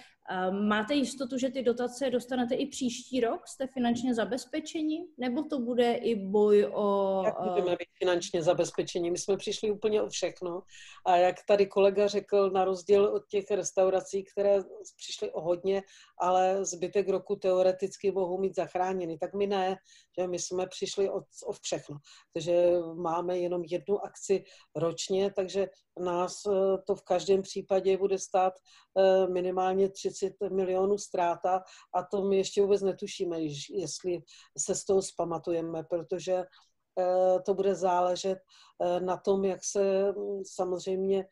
máte 0.51 0.95
jistotu, 0.95 1.38
že 1.38 1.49
ty 1.49 1.62
dotace 1.62 2.11
dostanete 2.11 2.55
i 2.55 2.67
příští 2.67 3.21
rok? 3.21 3.49
Jste 3.49 3.67
finančně 3.67 4.14
zabezpečeni? 4.14 5.07
Nebo 5.19 5.43
to 5.43 5.59
bude 5.59 5.95
i 5.95 6.14
boj 6.14 6.71
o... 6.75 7.23
Jak 7.25 7.35
budeme 7.41 7.71
být 7.71 7.88
finančně 7.99 8.43
zabezpečení? 8.43 9.11
My 9.11 9.19
jsme 9.19 9.37
přišli 9.37 9.71
úplně 9.71 10.03
o 10.03 10.09
všechno. 10.09 10.62
A 11.07 11.17
jak 11.17 11.37
tady 11.49 11.67
kolega 11.67 12.07
řekl, 12.07 12.51
na 12.51 12.64
rozdíl 12.64 13.05
od 13.05 13.27
těch 13.29 13.51
restaurací, 13.51 14.25
které 14.25 14.59
přišly 14.97 15.33
o 15.33 15.41
hodně, 15.41 15.83
ale 16.19 16.64
zbytek 16.64 17.09
roku 17.09 17.37
teoreticky 17.37 18.11
mohou 18.11 18.38
mít 18.41 18.57
zachráněny, 18.57 19.19
tak 19.19 19.35
my 19.35 19.47
ne, 19.47 19.77
že 20.19 20.27
my 20.27 20.38
jsme 20.38 20.67
přišli 20.67 21.11
o, 21.11 21.21
o 21.47 21.53
všechno. 21.62 21.97
Takže 22.33 22.73
máme 22.95 23.38
jenom 23.38 23.64
jednu 23.64 24.05
akci 24.05 24.45
ročně, 24.75 25.33
takže 25.37 25.69
nás 26.01 26.47
eh, 26.47 26.79
to 26.87 26.95
v 26.95 27.03
každém 27.03 27.43
případě 27.43 27.99
bude 27.99 28.19
stát 28.19 28.53
eh, 28.99 29.27
minimálně 29.29 29.89
30 29.89 30.33
milionů 30.51 30.99
ztráta 30.99 31.63
a 31.95 32.03
to 32.03 32.23
my 32.23 32.37
ještě 32.37 32.63
vůbec 32.63 32.83
netušíme, 32.83 33.37
jestli 33.71 34.23
se 34.59 34.75
z 34.75 34.85
toho 34.85 35.03
zpamatujeme, 35.03 35.83
protože 35.83 36.33
eh, 36.35 37.41
to 37.47 37.55
bude 37.55 37.75
záležet 37.75 38.39
na 38.99 39.17
tom, 39.17 39.45
jak 39.45 39.65
se 39.65 40.13
mm, 40.13 40.45
samozřejmě 40.45 41.25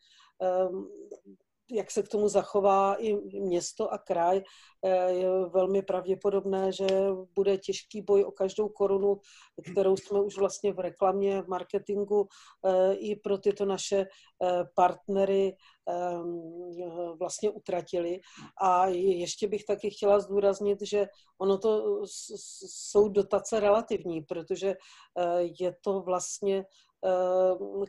jak 1.71 1.91
se 1.91 2.03
k 2.03 2.07
tomu 2.07 2.29
zachová 2.29 2.95
i 2.95 3.15
město 3.39 3.93
a 3.93 3.97
kraj, 3.97 4.41
eh, 4.85 5.11
je 5.11 5.29
velmi 5.53 5.81
pravděpodobné, 5.81 6.71
že 6.71 6.87
bude 7.35 7.57
těžký 7.57 8.01
boj 8.01 8.23
o 8.23 8.31
každou 8.31 8.69
korunu, 8.69 9.19
kterou 9.71 9.97
jsme 9.97 10.21
už 10.21 10.37
vlastně 10.37 10.73
v 10.73 10.79
reklamě, 10.79 11.41
v 11.41 11.47
marketingu 11.47 12.27
eh, 12.65 12.93
i 12.93 13.15
pro 13.15 13.37
tyto 13.37 13.65
naše 13.65 13.97
eh, 13.97 14.63
partnery 14.75 15.55
vlastně 17.19 17.49
utratili. 17.49 18.19
A 18.61 18.87
ještě 18.87 19.47
bych 19.47 19.65
taky 19.65 19.89
chtěla 19.89 20.19
zdůraznit, 20.19 20.79
že 20.81 21.07
ono 21.37 21.57
to 21.57 22.01
jsou 22.67 23.09
dotace 23.09 23.59
relativní, 23.59 24.21
protože 24.21 24.75
je 25.59 25.75
to 25.83 26.01
vlastně 26.01 26.65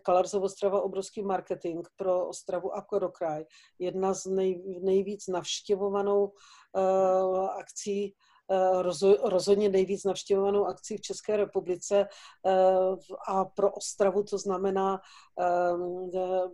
Kalarzov 0.02 0.42
Ostrava 0.42 0.82
obrovský 0.82 1.22
marketing 1.22 1.86
pro 1.96 2.28
Ostravu 2.28 2.74
a 2.74 2.82
Korokraj. 2.82 3.44
Jedna 3.78 4.14
z 4.14 4.26
nej, 4.26 4.80
nejvíc 4.82 5.26
navštěvovanou 5.26 6.24
uh, 6.24 7.50
akcí 7.50 8.14
rozhodně 9.22 9.68
nejvíc 9.68 10.04
navštěvovanou 10.04 10.64
akcí 10.64 10.96
v 10.96 11.00
České 11.00 11.36
republice 11.36 12.06
a 13.28 13.44
pro 13.44 13.72
Ostravu 13.72 14.22
to 14.22 14.38
znamená 14.38 15.00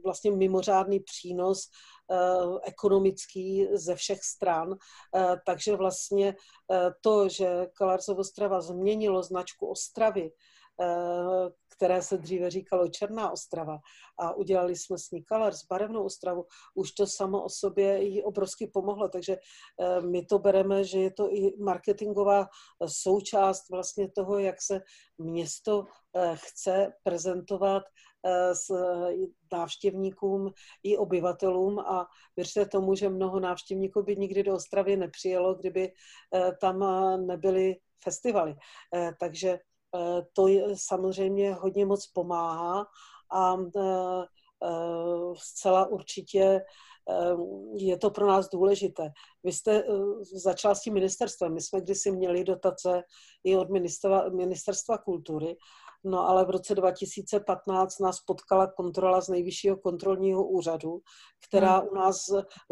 vlastně 0.05 0.31
mimořádný 0.31 1.01
přínos 1.01 1.69
ekonomický 2.63 3.69
ze 3.73 3.95
všech 3.95 4.19
stran. 4.23 4.75
Takže 5.47 5.77
vlastně 5.77 6.35
to, 7.01 7.29
že 7.29 7.67
Kalarzov 7.79 8.19
Ostrava 8.19 8.61
změnilo 8.61 9.23
značku 9.23 9.67
Ostravy, 9.67 10.31
které 11.77 12.03
se 12.03 12.19
dříve 12.19 12.51
říkalo 12.51 12.89
Černá 12.89 13.31
Ostrava 13.31 13.79
a 14.19 14.35
udělali 14.35 14.77
jsme 14.77 14.99
s 14.99 15.11
ní 15.11 15.25
Colors, 15.25 15.67
barevnou 15.67 16.05
Ostravu, 16.05 16.45
už 16.75 16.93
to 16.93 17.07
samo 17.07 17.45
o 17.45 17.49
sobě 17.49 18.03
jí 18.03 18.23
obrovsky 18.23 18.67
pomohlo, 18.67 19.09
takže 19.09 19.37
eh, 19.37 20.01
my 20.01 20.25
to 20.25 20.39
bereme, 20.39 20.85
že 20.85 20.99
je 20.99 21.11
to 21.11 21.35
i 21.35 21.57
marketingová 21.59 22.49
součást 22.87 23.71
vlastně 23.71 24.11
toho, 24.11 24.39
jak 24.39 24.63
se 24.63 24.81
město 25.19 25.85
chce 26.35 26.93
prezentovat 27.03 27.83
s 28.53 28.71
návštěvníkům 29.53 30.53
i 30.83 30.97
obyvatelům 30.97 31.79
a 31.79 32.07
věřte 32.37 32.67
tomu, 32.67 32.95
že 32.95 33.09
mnoho 33.09 33.41
návštěvníků 33.41 34.03
by 34.03 34.17
nikdy 34.17 34.43
do 34.43 34.55
Ostravy 34.55 34.97
nepřijelo, 34.97 35.55
kdyby 35.55 35.93
tam 36.61 36.85
nebyly 37.27 37.77
festivaly. 38.05 38.55
Takže 39.21 39.59
to 40.33 40.47
samozřejmě 40.75 41.55
hodně 41.55 41.87
moc 41.87 42.07
pomáhá 42.07 42.87
a 43.33 43.57
zcela 45.39 45.87
určitě 45.87 46.61
je 47.77 47.99
to 47.99 48.11
pro 48.11 48.27
nás 48.27 48.49
důležité. 48.49 49.11
Vy 49.45 49.53
jste 49.53 49.85
začala 50.45 50.75
s 50.75 50.81
tím 50.81 50.95
ministerstvem. 50.95 51.55
My 51.55 51.61
jsme 51.61 51.81
kdysi 51.81 52.11
měli 52.11 52.45
dotace 52.45 53.03
i 53.45 53.57
od 53.57 53.71
ministerstva, 53.71 54.29
ministerstva 54.29 54.99
kultury 54.99 55.57
No 56.05 56.29
ale 56.29 56.45
v 56.45 56.51
roce 56.51 56.75
2015 56.75 57.99
nás 57.99 58.21
potkala 58.21 58.67
kontrola 58.67 59.21
z 59.21 59.29
nejvyššího 59.29 59.77
kontrolního 59.77 60.49
úřadu, 60.49 61.01
která 61.49 61.79
hmm. 61.79 61.89
u 61.89 61.95
nás 61.95 62.17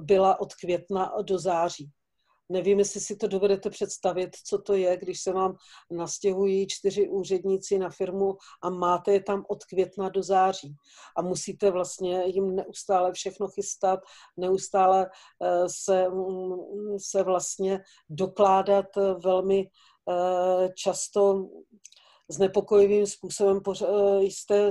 byla 0.00 0.40
od 0.40 0.54
května 0.54 1.12
do 1.22 1.38
září. 1.38 1.90
Nevím, 2.52 2.78
jestli 2.78 3.00
si 3.00 3.16
to 3.16 3.28
dovedete 3.28 3.70
představit, 3.70 4.36
co 4.44 4.58
to 4.58 4.74
je, 4.74 4.96
když 4.96 5.20
se 5.20 5.32
vám 5.32 5.56
nastěhují 5.90 6.66
čtyři 6.66 7.08
úředníci 7.08 7.78
na 7.78 7.90
firmu 7.90 8.36
a 8.62 8.70
máte 8.70 9.12
je 9.12 9.22
tam 9.22 9.44
od 9.48 9.64
května 9.64 10.08
do 10.08 10.22
září. 10.22 10.76
A 11.16 11.22
musíte 11.22 11.70
vlastně 11.70 12.22
jim 12.26 12.56
neustále 12.56 13.12
všechno 13.12 13.48
chystat, 13.48 14.00
neustále 14.36 15.06
eh, 15.42 15.68
se, 15.68 16.08
mm, 16.08 16.98
se 16.98 17.22
vlastně 17.22 17.80
dokládat 18.10 18.86
velmi 19.24 19.68
eh, 20.10 20.68
často 20.74 21.48
znepokojivým 22.28 23.06
způsobem 23.06 23.60
eh, 23.82 24.22
jste 24.22 24.70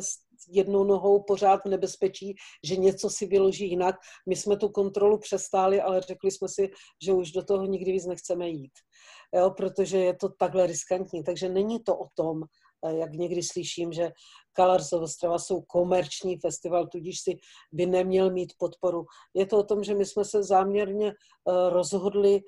jednou 0.52 0.84
nohou 0.84 1.24
pořád 1.24 1.62
v 1.66 1.70
nebezpečí, 1.70 2.36
že 2.64 2.76
něco 2.76 3.10
si 3.10 3.26
vyloží 3.26 3.70
jinak. 3.70 3.96
My 4.30 4.36
jsme 4.36 4.58
tu 4.58 4.70
kontrolu 4.70 5.18
přestáli, 5.18 5.82
ale 5.82 6.02
řekli 6.02 6.32
jsme 6.32 6.48
si, 6.48 6.70
že 7.06 7.14
už 7.14 7.32
do 7.32 7.44
toho 7.44 7.66
nikdy 7.66 7.92
víc 7.92 8.06
nechceme 8.06 8.50
jít, 8.50 8.72
jo, 9.36 9.52
protože 9.58 9.98
je 9.98 10.16
to 10.16 10.30
takhle 10.30 10.68
riskantní. 10.68 11.24
Takže 11.24 11.50
není 11.50 11.84
to 11.84 11.98
o 11.98 12.08
tom, 12.16 12.44
eh, 12.86 12.98
jak 12.98 13.12
někdy 13.14 13.44
slyším, 13.44 13.94
že 13.94 14.12
Colors 14.60 14.94
of 14.94 15.02
Ostrava 15.02 15.40
jsou 15.40 15.62
komerční 15.62 16.38
festival, 16.40 16.88
tudíž 16.88 17.20
si 17.22 17.38
by 17.72 17.86
neměl 17.86 18.32
mít 18.32 18.54
podporu. 18.58 19.06
Je 19.34 19.46
to 19.46 19.58
o 19.58 19.64
tom, 19.64 19.84
že 19.84 19.96
my 19.96 20.06
jsme 20.06 20.26
se 20.26 20.44
záměrně 20.44 21.08
eh, 21.08 21.70
rozhodli, 21.70 22.42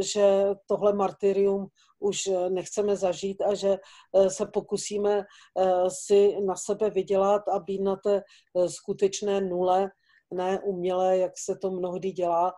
že 0.00 0.46
tohle 0.66 0.92
martyrium 0.92 1.66
už 1.98 2.26
eh, 2.26 2.50
nechceme 2.50 2.96
zažít 2.96 3.42
a 3.42 3.54
že 3.54 3.76
eh, 4.16 4.30
se 4.30 4.46
pokusíme 4.46 5.18
eh, 5.18 5.90
si 5.90 6.40
na 6.40 6.56
sebe 6.56 6.90
vydělat 6.90 7.48
a 7.48 7.58
být 7.58 7.80
na 7.80 7.96
té 7.96 8.22
skutečné 8.66 9.40
nule, 9.40 9.90
ne 10.34 10.60
umělé, 10.60 11.18
jak 11.18 11.32
se 11.38 11.56
to 11.56 11.70
mnohdy 11.70 12.12
dělá, 12.12 12.54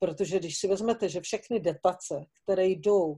protože 0.00 0.38
když 0.38 0.58
si 0.58 0.68
vezmete, 0.68 1.08
že 1.08 1.20
všechny 1.20 1.60
detace, 1.60 2.24
které 2.42 2.66
jdou 2.66 3.16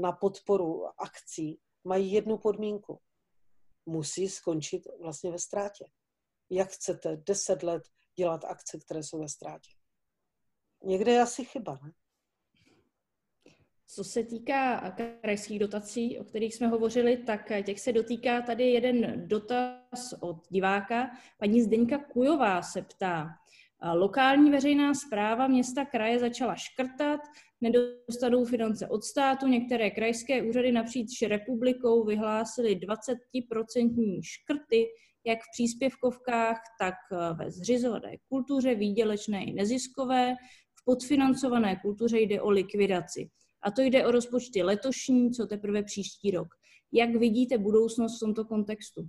na 0.00 0.12
podporu 0.12 0.82
akcí, 0.98 1.58
mají 1.84 2.12
jednu 2.12 2.38
podmínku. 2.38 3.00
Musí 3.86 4.28
skončit 4.28 4.82
vlastně 5.02 5.30
ve 5.30 5.38
ztrátě. 5.38 5.84
Jak 6.50 6.68
chcete 6.68 7.16
deset 7.16 7.62
let 7.62 7.82
dělat 8.16 8.44
akce, 8.44 8.78
které 8.78 9.02
jsou 9.02 9.20
ve 9.20 9.28
ztrátě? 9.28 9.70
Někde 10.84 11.12
je 11.12 11.22
asi 11.22 11.44
chyba, 11.44 11.78
ne? 11.82 11.92
Co 13.88 14.04
se 14.04 14.22
týká 14.22 14.94
krajských 15.20 15.58
dotací, 15.58 16.18
o 16.18 16.24
kterých 16.24 16.54
jsme 16.54 16.66
hovořili, 16.66 17.16
tak 17.16 17.52
těch 17.64 17.80
se 17.80 17.92
dotýká 17.92 18.42
tady 18.42 18.70
jeden 18.70 19.28
dotaz 19.28 20.14
od 20.20 20.36
diváka. 20.50 21.10
Paní 21.38 21.62
Zdeňka 21.62 21.98
Kujová 21.98 22.62
se 22.62 22.82
ptá, 22.82 23.28
lokální 23.94 24.50
veřejná 24.50 24.94
zpráva 24.94 25.46
města 25.46 25.84
kraje 25.84 26.18
začala 26.18 26.54
škrtat, 26.54 27.20
nedostanou 27.60 28.44
finance 28.44 28.88
od 28.88 29.04
státu, 29.04 29.46
některé 29.46 29.90
krajské 29.90 30.42
úřady 30.42 30.72
napříč 30.72 31.22
republikou 31.22 32.04
vyhlásily 32.04 32.76
20% 32.76 34.20
škrty, 34.22 34.86
jak 35.26 35.38
v 35.38 35.50
příspěvkovkách, 35.52 36.60
tak 36.78 36.94
ve 37.38 37.50
zřizované 37.50 38.16
kultuře, 38.28 38.74
výdělečné 38.74 39.44
i 39.44 39.52
neziskové. 39.52 40.34
V 40.80 40.84
podfinancované 40.84 41.76
kultuře 41.76 42.20
jde 42.20 42.40
o 42.40 42.50
likvidaci. 42.50 43.30
A 43.66 43.70
to 43.70 43.82
jde 43.82 44.06
o 44.06 44.10
rozpočty 44.10 44.62
letošní, 44.62 45.30
co 45.30 45.46
teprve 45.46 45.82
příští 45.82 46.30
rok. 46.30 46.48
Jak 46.92 47.16
vidíte 47.16 47.58
budoucnost 47.58 48.16
v 48.16 48.20
tomto 48.20 48.44
kontextu? 48.44 49.02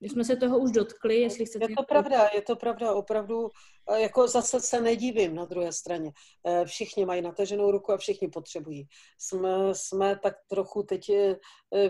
My 0.00 0.08
jsme 0.08 0.24
se 0.24 0.36
toho 0.36 0.58
už 0.58 0.70
dotkli, 0.70 1.20
jestli 1.20 1.46
chcete... 1.46 1.66
Je 1.68 1.76
to 1.76 1.82
pravda, 1.82 2.28
je 2.34 2.42
to 2.42 2.56
pravda, 2.56 2.94
opravdu, 2.94 3.48
jako 3.96 4.28
zase 4.28 4.60
se 4.60 4.80
nedivím 4.80 5.34
na 5.34 5.44
druhé 5.44 5.72
straně. 5.72 6.12
Eh, 6.46 6.64
všichni 6.64 7.06
mají 7.06 7.22
nataženou 7.22 7.70
ruku 7.70 7.92
a 7.92 7.96
všichni 7.96 8.28
potřebují. 8.28 8.86
Jsme, 9.18 9.74
jsme 9.74 10.18
tak 10.22 10.34
trochu 10.48 10.82
teď 10.82 11.10
eh, 11.10 11.36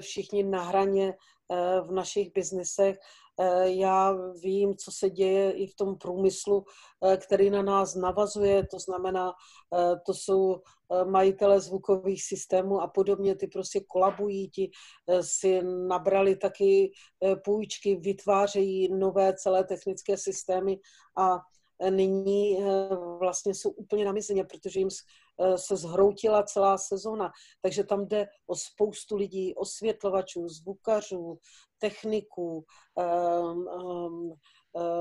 všichni 0.00 0.42
na 0.42 0.62
hraně 0.62 1.14
eh, 1.52 1.80
v 1.80 1.92
našich 1.92 2.32
biznesech 2.32 2.96
Eh, 2.96 3.23
já 3.64 4.16
vím, 4.42 4.76
co 4.76 4.92
se 4.92 5.10
děje 5.10 5.52
i 5.52 5.66
v 5.66 5.74
tom 5.74 5.98
průmyslu, 5.98 6.64
eh, 7.04 7.16
který 7.16 7.50
na 7.50 7.62
nás 7.62 7.94
navazuje, 7.94 8.66
to 8.66 8.78
znamená, 8.78 9.32
eh, 9.74 9.96
to 10.06 10.14
jsou 10.14 10.60
majitele 11.04 11.60
zvukových 11.60 12.24
systémů 12.24 12.80
a 12.80 12.88
podobně, 12.88 13.36
ty 13.36 13.46
prostě 13.46 13.80
kolabují, 13.88 14.50
ti 14.50 14.70
si 15.20 15.62
nabrali 15.62 16.36
taky 16.36 16.92
půjčky, 17.44 17.96
vytvářejí 17.96 18.88
nové 18.92 19.34
celé 19.34 19.64
technické 19.64 20.16
systémy 20.16 20.78
a 21.18 21.38
nyní 21.90 22.58
vlastně 23.18 23.54
jsou 23.54 23.70
úplně 23.70 24.04
na 24.04 24.12
mizině, 24.12 24.44
protože 24.44 24.80
jim 24.80 24.90
se 25.56 25.76
zhroutila 25.76 26.42
celá 26.42 26.78
sezona. 26.78 27.32
Takže 27.62 27.84
tam 27.84 28.08
jde 28.08 28.26
o 28.46 28.56
spoustu 28.56 29.16
lidí, 29.16 29.54
osvětlovačů, 29.54 30.48
zvukařů, 30.48 31.38
techniků, 31.78 32.64
um, 32.94 33.66
um, 33.66 34.34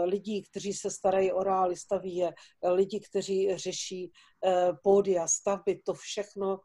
lidí, 0.04 0.44
kteří 0.44 0.74
se 0.74 0.92
starají 0.92 1.32
o 1.32 1.44
reály, 1.44 1.76
staví 1.76 2.16
je, 2.16 2.34
lidi, 2.64 3.00
kteří 3.00 3.58
řeší 3.58 4.12
uh, 4.12 4.78
pódia, 4.84 5.28
stavby, 5.28 5.82
to 5.86 5.94
všechno 5.94 6.60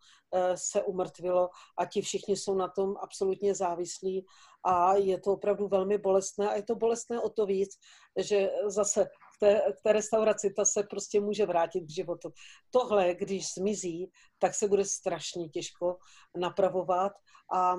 se 0.55 0.83
umrtvilo 0.83 1.49
a 1.79 1.87
ti 1.87 2.03
všichni 2.03 2.37
jsou 2.37 2.55
na 2.55 2.69
tom 2.69 2.95
absolutně 3.01 3.55
závislí 3.55 4.27
a 4.65 4.95
je 4.95 5.21
to 5.21 5.33
opravdu 5.33 5.69
velmi 5.69 5.99
bolestné 5.99 6.51
a 6.51 6.57
je 6.57 6.63
to 6.63 6.75
bolestné 6.75 7.21
o 7.21 7.29
to 7.29 7.47
víc, 7.47 7.71
že 8.17 8.51
zase 8.67 9.09
té, 9.38 9.62
té 9.83 9.92
restauraci, 9.92 10.53
ta 10.57 10.64
se 10.64 10.83
prostě 10.83 11.20
může 11.20 11.46
vrátit 11.46 11.81
k 11.81 11.90
životu. 11.90 12.33
Tohle, 12.70 13.14
když 13.14 13.55
zmizí, 13.55 14.11
tak 14.38 14.55
se 14.55 14.68
bude 14.68 14.85
strašně 14.85 15.48
těžko 15.48 15.98
napravovat 16.37 17.12
a 17.53 17.74
e, 17.74 17.79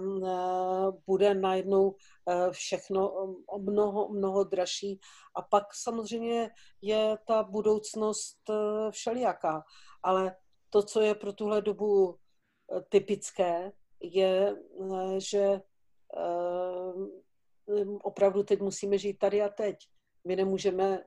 bude 1.08 1.34
najednou 1.34 1.96
e, 2.30 2.52
všechno 2.52 3.12
mnoho, 3.60 4.10
mnoho 4.10 4.44
dražší. 4.44 5.00
A 5.36 5.42
pak 5.42 5.64
samozřejmě 5.74 6.50
je 6.82 7.18
ta 7.28 7.44
budoucnost 7.44 8.50
e, 8.50 8.54
všelijaká. 8.92 9.64
Ale 10.04 10.36
to, 10.70 10.84
co 10.84 11.02
je 11.02 11.16
pro 11.16 11.34
tuhle 11.34 11.62
dobu 11.62 12.18
typické, 12.90 13.72
je, 14.02 14.56
že 15.18 15.62
opravdu 18.04 18.44
teď 18.44 18.60
musíme 18.60 18.98
žít 18.98 19.18
tady 19.18 19.42
a 19.42 19.50
teď. 19.50 19.78
My 20.28 20.36
nemůžeme 20.36 21.04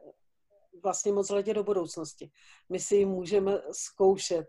vlastně 0.82 1.12
moc 1.12 1.30
hledět 1.30 1.54
do 1.54 1.64
budoucnosti. 1.64 2.30
My 2.68 2.80
si 2.80 2.96
ji 2.96 3.04
můžeme 3.04 3.52
zkoušet 3.72 4.46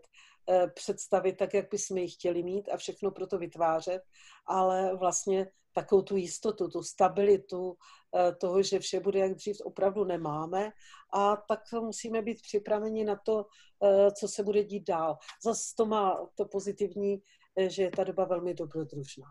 eh, 0.48 0.66
představit 0.74 1.32
tak, 1.32 1.54
jak 1.54 1.70
bychom 1.70 1.98
ji 1.98 2.08
chtěli 2.08 2.42
mít 2.42 2.68
a 2.68 2.76
všechno 2.76 3.10
pro 3.10 3.26
to 3.26 3.38
vytvářet, 3.38 4.02
ale 4.46 4.96
vlastně 4.96 5.50
takovou 5.72 6.02
tu 6.02 6.16
jistotu, 6.16 6.68
tu 6.68 6.82
stabilitu 6.82 7.76
eh, 8.16 8.34
toho, 8.34 8.62
že 8.62 8.78
vše 8.78 9.00
bude 9.00 9.18
jak 9.18 9.34
dřív, 9.34 9.60
opravdu 9.60 10.04
nemáme 10.04 10.70
a 11.12 11.36
tak 11.36 11.60
musíme 11.72 12.22
být 12.22 12.42
připraveni 12.42 13.04
na 13.04 13.16
to, 13.16 13.46
eh, 13.82 14.10
co 14.10 14.28
se 14.28 14.42
bude 14.42 14.64
dít 14.64 14.86
dál. 14.86 15.16
Zase 15.44 15.74
to 15.76 15.86
má 15.86 16.28
to 16.34 16.44
pozitivní, 16.44 17.22
že 17.66 17.82
je 17.82 17.90
ta 17.90 18.04
doba 18.04 18.24
velmi 18.24 18.54
dobrodružná. 18.54 19.26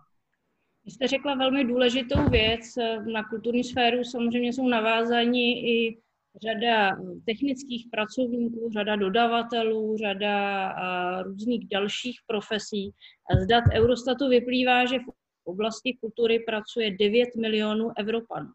Vy 0.85 0.91
jste 0.91 1.07
řekla 1.07 1.35
velmi 1.35 1.65
důležitou 1.65 2.29
věc. 2.29 2.61
Na 3.13 3.23
kulturní 3.29 3.63
sféru 3.63 4.03
samozřejmě 4.03 4.53
jsou 4.53 4.67
navázaní 4.67 5.65
i 5.65 6.02
řada 6.41 6.97
technických 7.25 7.87
pracovníků, 7.91 8.69
řada 8.73 8.95
dodavatelů, 8.95 9.97
řada 9.97 10.73
různých 11.23 11.67
dalších 11.67 12.19
profesí. 12.27 12.91
Z 13.43 13.45
dat 13.45 13.63
Eurostatu 13.73 14.29
vyplývá, 14.29 14.85
že 14.85 14.99
v 14.99 15.13
oblasti 15.43 15.97
kultury 16.01 16.39
pracuje 16.39 16.97
9 16.97 17.35
milionů 17.35 17.91
Evropanů. 17.97 18.49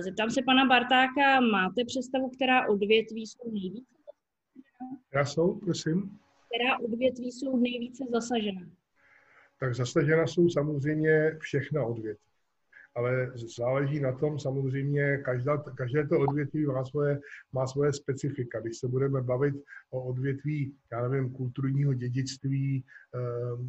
Zeptám 0.00 0.30
se 0.30 0.42
pana 0.42 0.64
Bartáka, 0.64 1.40
máte 1.40 1.84
představu, 1.84 2.30
která 2.30 2.68
odvětví 2.68 3.26
jsou 3.26 3.50
nejvíce 3.52 3.94
zasažená? 4.06 5.00
Já 5.14 5.24
jsou, 5.24 5.54
prosím. 5.54 6.18
Která 6.46 6.78
odvětví 6.78 7.32
jsou 7.32 7.56
nejvíce 7.56 8.04
zasažená? 8.10 8.70
Tak 9.60 9.74
zasažena 9.74 10.26
jsou 10.26 10.48
samozřejmě 10.48 11.36
všechna 11.40 11.84
odvětví 11.84 12.25
ale 12.96 13.32
záleží 13.58 14.00
na 14.00 14.12
tom 14.12 14.38
samozřejmě, 14.38 15.18
každá, 15.24 15.56
každé 15.56 16.06
to 16.08 16.18
odvětví 16.18 16.66
má 16.66 16.84
svoje, 16.84 17.20
má 17.52 17.66
svoje 17.66 17.92
specifika. 17.92 18.60
Když 18.60 18.78
se 18.78 18.88
budeme 18.88 19.22
bavit 19.22 19.54
o 19.90 20.02
odvětví, 20.02 20.74
já 20.92 21.08
nevím, 21.08 21.32
kulturního 21.32 21.94
dědictví, 21.94 22.84
eh, 22.84 23.18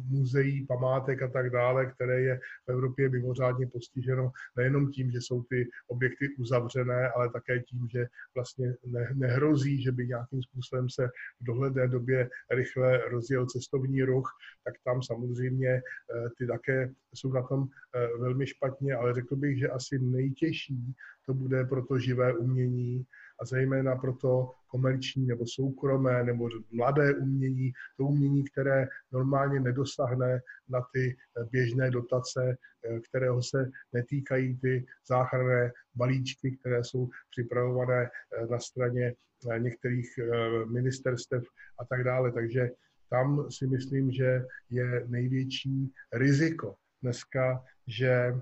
muzeí, 0.08 0.66
památek 0.66 1.22
a 1.22 1.28
tak 1.28 1.50
dále, 1.50 1.86
které 1.86 2.20
je 2.20 2.40
v 2.66 2.72
Evropě 2.72 3.08
mimořádně 3.08 3.66
postiženo 3.66 4.32
nejenom 4.56 4.90
tím, 4.90 5.10
že 5.10 5.18
jsou 5.20 5.42
ty 5.42 5.68
objekty 5.88 6.28
uzavřené, 6.38 7.08
ale 7.08 7.30
také 7.32 7.60
tím, 7.60 7.88
že 7.88 8.06
vlastně 8.34 8.74
ne, 8.86 9.08
nehrozí, 9.14 9.82
že 9.82 9.92
by 9.92 10.06
nějakým 10.06 10.42
způsobem 10.42 10.90
se 10.90 11.08
v 11.40 11.44
dohledné 11.44 11.88
době 11.88 12.30
rychle 12.50 13.08
rozjel 13.08 13.46
cestovní 13.46 14.02
ruch, 14.02 14.28
tak 14.64 14.74
tam 14.84 15.02
samozřejmě 15.02 15.68
eh, 15.68 15.82
ty 16.38 16.46
také 16.46 16.90
jsou 17.14 17.32
na 17.32 17.42
tom 17.42 17.66
eh, 17.94 18.18
velmi 18.18 18.46
špatně, 18.46 18.94
ale 18.94 19.17
řekl 19.20 19.36
bych, 19.36 19.58
že 19.58 19.68
asi 19.68 19.98
nejtěžší 19.98 20.94
to 21.26 21.34
bude 21.34 21.64
pro 21.64 21.84
to 21.84 21.98
živé 21.98 22.36
umění 22.36 23.06
a 23.40 23.44
zejména 23.44 23.96
pro 23.96 24.12
to 24.12 24.52
komerční 24.66 25.26
nebo 25.26 25.44
soukromé 25.46 26.24
nebo 26.24 26.48
mladé 26.72 27.14
umění, 27.14 27.72
to 27.96 28.04
umění, 28.04 28.44
které 28.44 28.88
normálně 29.12 29.60
nedosáhne 29.60 30.40
na 30.68 30.80
ty 30.92 31.16
eh, 31.16 31.44
běžné 31.50 31.90
dotace, 31.90 32.56
eh, 32.56 33.00
kterého 33.00 33.42
se 33.42 33.70
netýkají 33.92 34.58
ty 34.58 34.86
záchranné 35.08 35.72
balíčky, 35.94 36.56
které 36.56 36.84
jsou 36.84 37.08
připravované 37.30 38.10
na 38.50 38.58
straně 38.58 39.14
některých 39.58 40.18
ministerstev 40.66 41.42
a 41.78 41.84
tak 41.84 42.04
dále. 42.04 42.32
Takže 42.32 42.70
tam 43.10 43.50
si 43.50 43.66
myslím, 43.66 44.12
že 44.12 44.44
je 44.70 45.04
největší 45.06 45.92
riziko 46.12 46.74
dneska, 47.02 47.64
že 47.86 48.34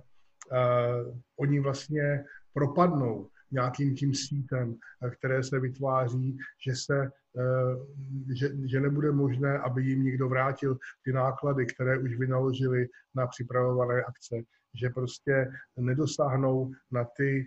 oni 1.37 1.61
vlastně 1.61 2.25
propadnou 2.53 3.29
nějakým 3.51 3.95
tím 3.95 4.15
sítem, 4.15 4.75
eh, 5.03 5.11
které 5.11 5.43
se 5.43 5.61
vytváří, 5.61 6.39
že, 6.67 6.77
se, 6.77 7.11
uh, 7.33 7.87
že, 8.35 8.51
že 8.65 8.81
nebude 8.81 9.13
možné, 9.13 9.59
aby 9.59 9.83
jim 9.83 10.05
někdo 10.05 10.29
vrátil 10.29 10.79
ty 11.05 11.13
náklady, 11.13 11.67
které 11.67 11.99
už 11.99 12.17
vynaložili 12.17 12.89
na 13.15 13.27
připravované 13.27 14.03
akce, 14.03 14.37
že 14.75 14.91
prostě 14.91 15.51
nedosáhnou 15.77 16.73
na 16.91 17.05
ty 17.05 17.47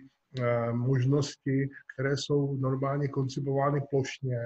možnosti, 0.72 1.70
které 1.94 2.16
jsou 2.16 2.56
normálně 2.56 3.08
koncipovány 3.08 3.80
plošně 3.90 4.38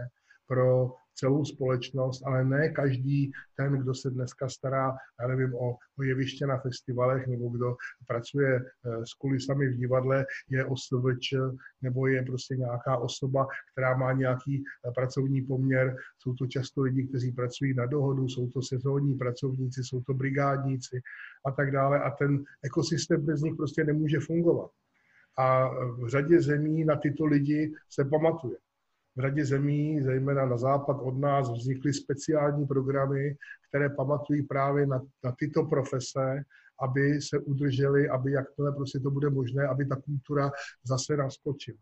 pro 0.46 0.94
celou 1.14 1.44
společnost, 1.44 2.22
ale 2.26 2.44
ne 2.44 2.68
každý 2.68 3.32
ten, 3.56 3.72
kdo 3.72 3.94
se 3.94 4.10
dneska 4.10 4.48
stará, 4.48 4.92
já 5.20 5.28
nevím, 5.28 5.54
o, 5.54 5.76
o 5.98 6.02
jeviště 6.02 6.46
na 6.46 6.58
festivalech, 6.58 7.26
nebo 7.26 7.48
kdo 7.48 7.76
pracuje 8.06 8.56
eh, 8.56 9.06
s 9.06 9.14
kulisami 9.14 9.68
v 9.68 9.76
divadle, 9.76 10.26
je 10.50 10.64
OSVČ, 10.64 11.34
nebo 11.82 12.06
je 12.06 12.22
prostě 12.22 12.56
nějaká 12.56 12.96
osoba, 12.96 13.46
která 13.72 13.96
má 13.96 14.12
nějaký 14.12 14.64
eh, 14.64 14.90
pracovní 14.90 15.42
poměr. 15.42 15.96
Jsou 16.18 16.34
to 16.34 16.46
často 16.46 16.82
lidi, 16.82 17.06
kteří 17.06 17.32
pracují 17.32 17.74
na 17.74 17.86
dohodu, 17.86 18.28
jsou 18.28 18.48
to 18.48 18.62
sezónní 18.62 19.14
pracovníci, 19.14 19.84
jsou 19.84 20.02
to 20.02 20.14
brigádníci 20.14 21.00
a 21.46 21.50
tak 21.50 21.70
dále. 21.70 22.00
A 22.00 22.10
ten 22.10 22.44
ekosystém 22.64 23.26
bez 23.26 23.40
nich 23.40 23.54
prostě 23.54 23.84
nemůže 23.84 24.20
fungovat. 24.20 24.70
A 25.38 25.68
v 25.68 26.08
řadě 26.08 26.40
zemí 26.42 26.84
na 26.84 26.96
tyto 26.96 27.24
lidi 27.24 27.72
se 27.90 28.04
pamatuje 28.04 28.56
v 29.16 29.20
řadě 29.20 29.44
zemí, 29.44 30.02
zejména 30.02 30.46
na 30.46 30.56
západ 30.56 30.96
od 31.00 31.18
nás, 31.18 31.50
vznikly 31.50 31.92
speciální 31.92 32.66
programy, 32.66 33.36
které 33.68 33.90
pamatují 33.90 34.42
právě 34.42 34.86
na, 34.86 35.00
na 35.24 35.32
tyto 35.38 35.64
profese, 35.64 36.44
aby 36.80 37.22
se 37.22 37.38
udržely, 37.38 38.08
aby 38.08 38.32
jakmile 38.32 38.72
prostě 38.72 39.00
to 39.00 39.10
bude 39.10 39.30
možné, 39.30 39.66
aby 39.66 39.86
ta 39.86 39.96
kultura 39.96 40.50
zase 40.84 41.16
naskočila. 41.16 41.78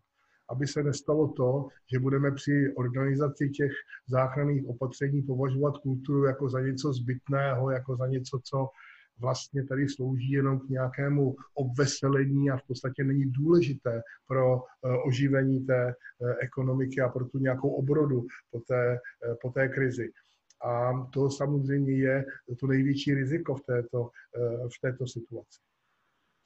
Aby 0.50 0.66
se 0.66 0.82
nestalo 0.82 1.28
to, 1.28 1.68
že 1.92 1.98
budeme 1.98 2.32
při 2.32 2.74
organizaci 2.76 3.50
těch 3.50 3.72
záchranných 4.06 4.66
opatření 4.66 5.22
považovat 5.22 5.78
kulturu 5.78 6.24
jako 6.24 6.48
za 6.48 6.60
něco 6.60 6.92
zbytného, 6.92 7.70
jako 7.70 7.96
za 7.96 8.06
něco, 8.06 8.40
co 8.44 8.68
vlastně 9.18 9.66
tady 9.66 9.88
slouží 9.88 10.30
jenom 10.30 10.60
k 10.60 10.68
nějakému 10.68 11.36
obveselení 11.54 12.50
a 12.50 12.56
v 12.56 12.66
podstatě 12.66 13.04
není 13.04 13.24
důležité 13.24 14.02
pro 14.26 14.56
eh, 14.58 14.88
oživení 15.06 15.66
té 15.66 15.88
eh, 15.88 16.34
ekonomiky 16.40 17.00
a 17.00 17.08
pro 17.08 17.24
tu 17.24 17.38
nějakou 17.38 17.68
obrodu 17.68 18.26
po 18.50 18.60
té, 18.60 18.94
eh, 18.94 19.34
po 19.42 19.50
té 19.50 19.68
krizi. 19.68 20.12
A 20.64 20.92
to 21.12 21.30
samozřejmě 21.30 21.92
je 21.92 22.24
to 22.60 22.66
největší 22.66 23.14
riziko 23.14 23.54
v 23.54 23.62
této, 23.62 24.10
v 24.76 24.80
této 24.80 25.06
situaci. 25.06 25.58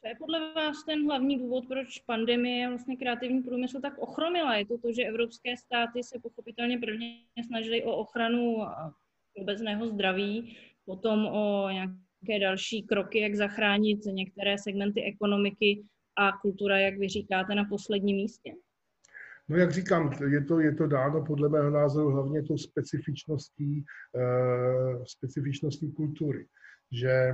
Co 0.00 0.08
je 0.08 0.14
podle 0.18 0.54
vás 0.54 0.84
ten 0.84 1.06
hlavní 1.06 1.38
důvod, 1.38 1.64
proč 1.68 1.98
pandemie 1.98 2.68
vlastně 2.68 2.96
kreativní 2.96 3.42
průmysl 3.42 3.80
tak 3.80 3.98
ochromila? 3.98 4.56
Je 4.56 4.66
to 4.66 4.78
to, 4.78 4.92
že 4.92 5.02
evropské 5.02 5.56
státy 5.56 6.02
se 6.02 6.18
pochopitelně 6.22 6.78
prvně 6.78 7.20
snažily 7.46 7.84
o 7.84 7.96
ochranu 7.96 8.56
obecného 9.36 9.88
zdraví, 9.88 10.56
potom 10.84 11.26
o 11.26 11.70
nějaké 11.70 12.05
nějaké 12.28 12.44
další 12.44 12.82
kroky, 12.82 13.20
jak 13.20 13.34
zachránit 13.34 14.04
některé 14.04 14.58
segmenty 14.58 15.02
ekonomiky 15.02 15.82
a 16.18 16.32
kultura, 16.42 16.78
jak 16.78 16.98
vy 16.98 17.08
říkáte, 17.08 17.54
na 17.54 17.64
posledním 17.64 18.16
místě? 18.16 18.52
No 19.48 19.56
jak 19.56 19.72
říkám, 19.72 20.10
je 20.30 20.44
to, 20.44 20.60
je 20.60 20.74
to 20.74 20.86
dáno 20.86 21.24
podle 21.24 21.48
mého 21.48 21.70
názoru 21.70 22.10
hlavně 22.10 22.42
tou 22.42 22.58
specifičností, 22.58 23.84
uh, 24.12 25.04
specifičností 25.04 25.92
kultury, 25.92 26.46
že 26.92 27.32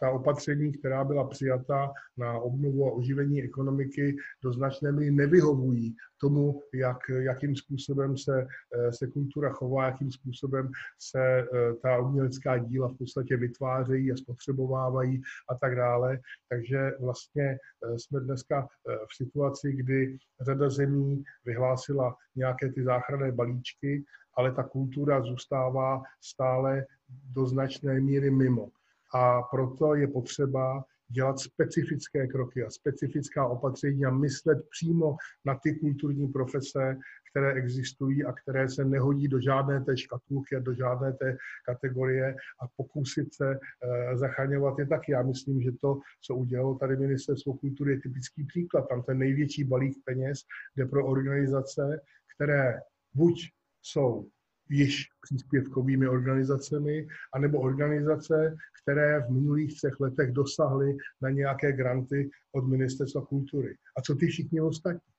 ta 0.00 0.10
opatření, 0.10 0.72
která 0.72 1.04
byla 1.04 1.28
přijata 1.28 1.92
na 2.16 2.38
obnovu 2.38 2.86
a 2.86 2.92
oživení 2.92 3.42
ekonomiky, 3.42 4.16
do 4.42 4.52
značné 4.52 4.92
míry 4.92 5.10
nevyhovují 5.10 5.96
tomu, 6.20 6.62
jak, 6.74 6.98
jakým 7.08 7.56
způsobem 7.56 8.18
se, 8.18 8.46
eh, 8.74 8.92
se 8.92 9.06
kultura 9.06 9.52
chová, 9.52 9.86
jakým 9.86 10.12
způsobem 10.12 10.70
se 10.98 11.38
eh, 11.38 11.46
ta 11.82 11.98
umělecká 11.98 12.58
díla 12.58 12.88
v 12.88 12.98
podstatě 12.98 13.36
vytvářejí 13.36 14.12
a 14.12 14.16
spotřebovávají 14.16 15.22
a 15.50 15.54
tak 15.54 15.76
dále. 15.76 16.18
Takže 16.48 16.92
vlastně 17.00 17.58
jsme 17.96 18.20
dneska 18.20 18.68
v 18.86 19.16
situaci, 19.16 19.72
kdy 19.72 20.18
řada 20.40 20.70
zemí 20.70 21.22
vyhlásila 21.44 22.16
nějaké 22.36 22.72
ty 22.72 22.84
záchranné 22.84 23.32
balíčky, 23.32 24.04
ale 24.36 24.52
ta 24.52 24.62
kultura 24.62 25.22
zůstává 25.22 26.02
stále 26.20 26.86
do 27.08 27.46
značné 27.46 28.00
míry 28.00 28.30
mimo 28.30 28.68
a 29.14 29.42
proto 29.42 29.94
je 29.94 30.08
potřeba 30.08 30.84
dělat 31.12 31.38
specifické 31.38 32.26
kroky 32.26 32.64
a 32.64 32.70
specifická 32.70 33.46
opatření 33.46 34.04
a 34.04 34.10
myslet 34.10 34.58
přímo 34.70 35.16
na 35.44 35.54
ty 35.62 35.74
kulturní 35.74 36.28
profese, 36.28 36.96
které 37.30 37.52
existují 37.52 38.24
a 38.24 38.32
které 38.32 38.68
se 38.68 38.84
nehodí 38.84 39.28
do 39.28 39.40
žádné 39.40 39.84
té 39.84 39.96
škatulky 39.96 40.60
do 40.60 40.74
žádné 40.74 41.12
té 41.12 41.36
kategorie 41.66 42.34
a 42.62 42.68
pokusit 42.76 43.34
se 43.34 43.48
uh, 43.50 44.18
zachraňovat 44.18 44.78
je 44.78 44.86
taky. 44.86 45.12
Já 45.12 45.22
myslím, 45.22 45.62
že 45.62 45.70
to, 45.80 46.00
co 46.20 46.34
udělalo 46.34 46.74
tady 46.74 46.96
ministerstvo 46.96 47.54
kultury, 47.54 47.92
je 47.92 48.00
typický 48.00 48.44
příklad. 48.44 48.88
Tam 48.88 49.02
ten 49.02 49.18
největší 49.18 49.64
balík 49.64 49.98
peněz 50.04 50.38
jde 50.76 50.86
pro 50.86 51.06
organizace, 51.06 52.00
které 52.36 52.80
buď 53.14 53.34
jsou 53.82 54.28
již 54.68 55.04
příspěvkovými 55.22 56.08
organizacemi, 56.08 57.06
anebo 57.34 57.60
organizace, 57.60 58.56
které 58.82 59.20
v 59.20 59.30
minulých 59.30 59.74
třech 59.76 60.00
letech 60.00 60.32
dosáhly 60.32 60.96
na 61.22 61.30
nějaké 61.30 61.72
granty 61.72 62.30
od 62.52 62.68
Ministerstva 62.68 63.26
kultury. 63.26 63.76
A 63.96 64.02
co 64.02 64.14
ty 64.14 64.26
všichni 64.26 64.60
ostatní? 64.60 65.12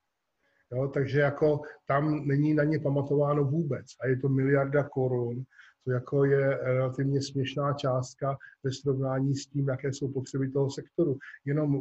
Jo, 0.72 0.88
takže 0.88 1.20
jako 1.20 1.60
tam 1.86 2.26
není 2.26 2.54
na 2.54 2.64
ně 2.64 2.78
pamatováno 2.78 3.44
vůbec. 3.44 3.86
A 4.00 4.06
je 4.06 4.16
to 4.16 4.28
miliarda 4.28 4.88
korun, 4.88 5.44
to 5.84 5.90
jako 5.90 6.24
je 6.24 6.58
relativně 6.62 7.22
směšná 7.22 7.72
částka 7.72 8.38
ve 8.64 8.72
srovnání 8.72 9.34
s 9.34 9.46
tím, 9.46 9.68
jaké 9.68 9.92
jsou 9.92 10.12
potřeby 10.12 10.50
toho 10.50 10.70
sektoru. 10.70 11.18
Jenom 11.44 11.72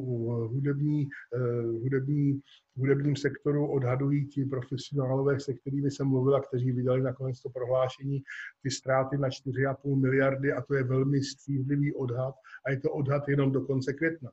hudební, 0.48 1.08
eh, 1.36 1.62
hudební, 1.62 2.42
hudebním 2.76 3.16
sektoru 3.16 3.72
odhadují 3.72 4.28
ti 4.28 4.46
profesionálové, 4.46 5.40
se 5.40 5.54
kterými 5.54 5.92
jsem 5.92 6.08
mluvila, 6.08 6.42
kteří 6.42 6.72
vydali 6.72 7.02
nakonec 7.02 7.42
to 7.42 7.50
prohlášení, 7.50 8.24
ty 8.64 8.72
ztráty 8.72 9.18
na 9.18 9.30
4,5 9.30 9.96
miliardy 9.96 10.54
a 10.54 10.62
to 10.62 10.76
je 10.76 10.84
velmi 10.84 11.24
střízlivý 11.24 11.96
odhad 11.96 12.36
a 12.66 12.72
je 12.72 12.80
to 12.80 12.92
odhad 12.92 13.28
jenom 13.28 13.52
do 13.52 13.62
konce 13.62 13.94
května. 13.94 14.32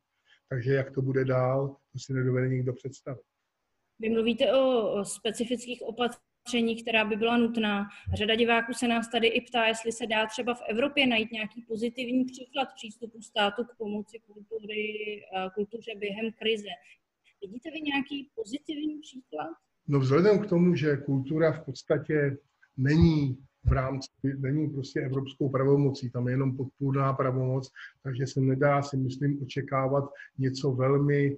Takže 0.48 0.74
jak 0.74 0.90
to 0.90 1.02
bude 1.02 1.24
dál, 1.24 1.76
to 1.92 1.98
si 1.98 2.12
nedovede 2.12 2.48
nikdo 2.48 2.72
představit. 2.72 3.22
Vy 3.98 4.10
mluvíte 4.10 4.52
o, 4.52 4.92
o 4.92 5.04
specifických 5.04 5.82
opatřeních 5.82 6.29
opatření, 6.40 6.82
která 6.82 7.04
by 7.04 7.16
byla 7.16 7.36
nutná. 7.36 7.86
Řada 8.14 8.34
diváků 8.34 8.72
se 8.72 8.88
nás 8.88 9.10
tady 9.10 9.26
i 9.26 9.40
ptá, 9.40 9.66
jestli 9.66 9.92
se 9.92 10.06
dá 10.06 10.26
třeba 10.26 10.54
v 10.54 10.62
Evropě 10.68 11.06
najít 11.06 11.32
nějaký 11.32 11.62
pozitivní 11.68 12.24
příklad 12.24 12.68
přístupu 12.74 13.22
státu 13.22 13.64
k 13.64 13.76
pomoci 13.78 14.18
kultury, 14.26 14.82
eh, 15.36 15.50
kultuře 15.54 15.90
během 15.96 16.32
krize. 16.38 16.72
Vidíte 17.42 17.70
vy 17.70 17.80
nějaký 17.80 18.30
pozitivní 18.34 18.98
příklad? 19.00 19.50
No 19.88 20.00
vzhledem 20.00 20.38
k 20.38 20.46
tomu, 20.46 20.74
že 20.74 20.96
kultura 20.96 21.52
v 21.52 21.64
podstatě 21.64 22.36
není 22.76 23.38
v 23.64 23.72
rámci, 23.72 24.08
není 24.38 24.68
prostě 24.68 25.00
evropskou 25.00 25.48
pravomocí, 25.48 26.10
tam 26.10 26.28
je 26.28 26.32
jenom 26.32 26.56
podpůrná 26.56 27.12
pravomoc, 27.12 27.70
takže 28.02 28.26
se 28.26 28.40
nedá 28.40 28.82
si 28.82 28.96
myslím 28.96 29.42
očekávat 29.42 30.04
něco 30.38 30.72
velmi 30.72 31.36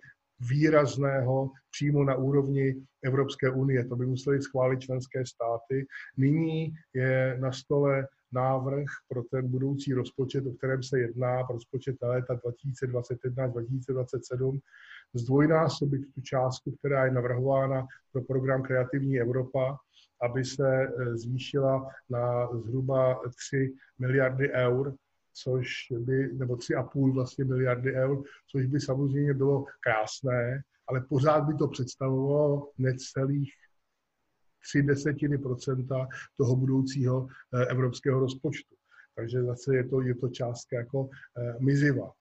výrazného 0.48 1.50
přímo 1.70 2.04
na 2.04 2.14
úrovni 2.14 2.74
Evropské 3.04 3.50
unie. 3.50 3.84
To 3.84 3.96
by 3.96 4.06
museli 4.06 4.42
schválit 4.42 4.80
členské 4.80 5.26
státy. 5.26 5.86
Nyní 6.16 6.74
je 6.94 7.38
na 7.40 7.52
stole 7.52 8.06
návrh 8.32 8.86
pro 9.08 9.22
ten 9.22 9.48
budoucí 9.48 9.94
rozpočet, 9.94 10.46
o 10.46 10.52
kterém 10.52 10.82
se 10.82 10.98
jedná, 10.98 11.42
rozpočet 11.42 11.96
na 12.02 12.08
léta 12.08 12.34
2021-2027, 12.34 14.60
zdvojnásobit 15.14 16.02
tu 16.14 16.20
částku, 16.20 16.74
která 16.78 17.04
je 17.04 17.10
navrhována 17.10 17.86
pro 18.12 18.22
program 18.22 18.62
Kreativní 18.62 19.20
Evropa, 19.20 19.76
aby 20.22 20.44
se 20.44 20.82
eh, 20.82 20.88
zvýšila 21.16 21.88
na 22.10 22.48
zhruba 22.58 23.20
3 23.48 23.74
miliardy 23.98 24.50
eur, 24.50 24.94
což 25.32 25.68
by, 25.98 26.32
nebo 26.32 26.54
3,5 26.54 27.14
vlastně 27.14 27.44
miliardy 27.44 27.92
eur, 27.94 28.22
což 28.50 28.66
by 28.66 28.80
samozřejmě 28.80 29.34
bylo 29.34 29.64
krásné, 29.80 30.62
ale 30.88 31.00
pořád 31.08 31.40
by 31.40 31.54
to 31.54 31.68
představovalo 31.68 32.70
necelých 32.78 33.52
tři 34.68 34.82
desetiny 34.82 35.38
procenta 35.38 36.06
toho 36.36 36.56
budoucího 36.56 37.26
eh, 37.54 37.66
evropského 37.66 38.20
rozpočtu. 38.20 38.74
Takže 39.16 39.42
zase 39.42 39.76
je 39.76 39.88
to, 39.88 40.00
je 40.00 40.14
to 40.14 40.28
částka 40.28 40.76
jako 40.76 41.08
eh, 41.38 41.56
mizivá 41.60 42.12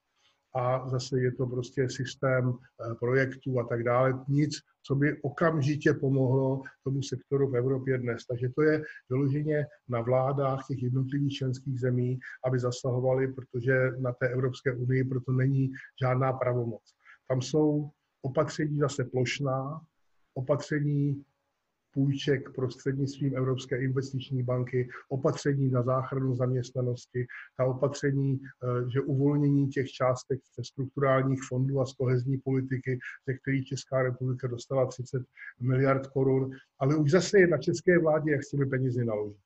a 0.55 0.89
zase 0.89 1.19
je 1.19 1.31
to 1.31 1.47
prostě 1.47 1.89
systém 1.89 2.53
eh, 2.53 2.95
projektů 2.95 3.59
a 3.59 3.63
tak 3.63 3.83
dále. 3.83 4.25
Nic, 4.27 4.53
co 4.83 4.95
by 4.95 5.21
okamžitě 5.21 5.93
pomohlo 5.93 6.61
tomu 6.83 7.01
sektoru 7.03 7.47
v 7.47 7.55
Evropě 7.55 7.97
dnes. 7.97 8.25
Takže 8.25 8.49
to 8.49 8.61
je 8.61 8.83
vyloženě 9.09 9.65
na 9.89 10.01
vládách 10.01 10.67
těch 10.67 10.83
jednotlivých 10.83 11.33
členských 11.33 11.79
zemí, 11.79 12.19
aby 12.45 12.59
zasahovali, 12.59 13.33
protože 13.33 13.91
na 13.99 14.13
té 14.13 14.29
Evropské 14.29 14.73
unii 14.73 15.03
proto 15.03 15.31
není 15.31 15.71
žádná 16.01 16.33
pravomoc. 16.33 16.81
Tam 17.27 17.41
jsou 17.41 17.89
opatření 18.21 18.79
zase 18.79 19.03
plošná, 19.03 19.81
opatření 20.33 21.23
půjček 21.93 22.55
prostřednictvím 22.55 23.37
Evropské 23.37 23.83
investiční 23.83 24.43
banky, 24.43 24.89
opatření 25.09 25.69
na 25.69 25.83
záchranu 25.83 26.35
zaměstnanosti, 26.35 27.27
ta 27.57 27.65
opatření, 27.65 28.39
eh, 28.41 28.89
že 28.89 29.01
uvolnění 29.01 29.67
těch 29.67 29.91
částek 29.91 30.39
ze 30.57 30.63
strukturálních 30.63 31.39
fondů 31.49 31.79
a 31.79 31.85
z 31.85 31.93
kohezní 31.93 32.37
politiky, 32.37 32.99
ze 33.27 33.33
kterých 33.33 33.65
Česká 33.65 34.03
republika 34.03 34.47
dostala 34.47 34.85
30 34.85 35.23
miliard 35.59 36.07
korun, 36.07 36.51
ale 36.79 36.95
už 36.95 37.11
zase 37.11 37.39
je 37.39 37.47
na 37.47 37.57
české 37.57 37.99
vládě, 37.99 38.31
jak 38.31 38.43
s 38.43 38.49
těmi 38.49 38.65
penězi 38.65 39.05
naloží. 39.05 39.39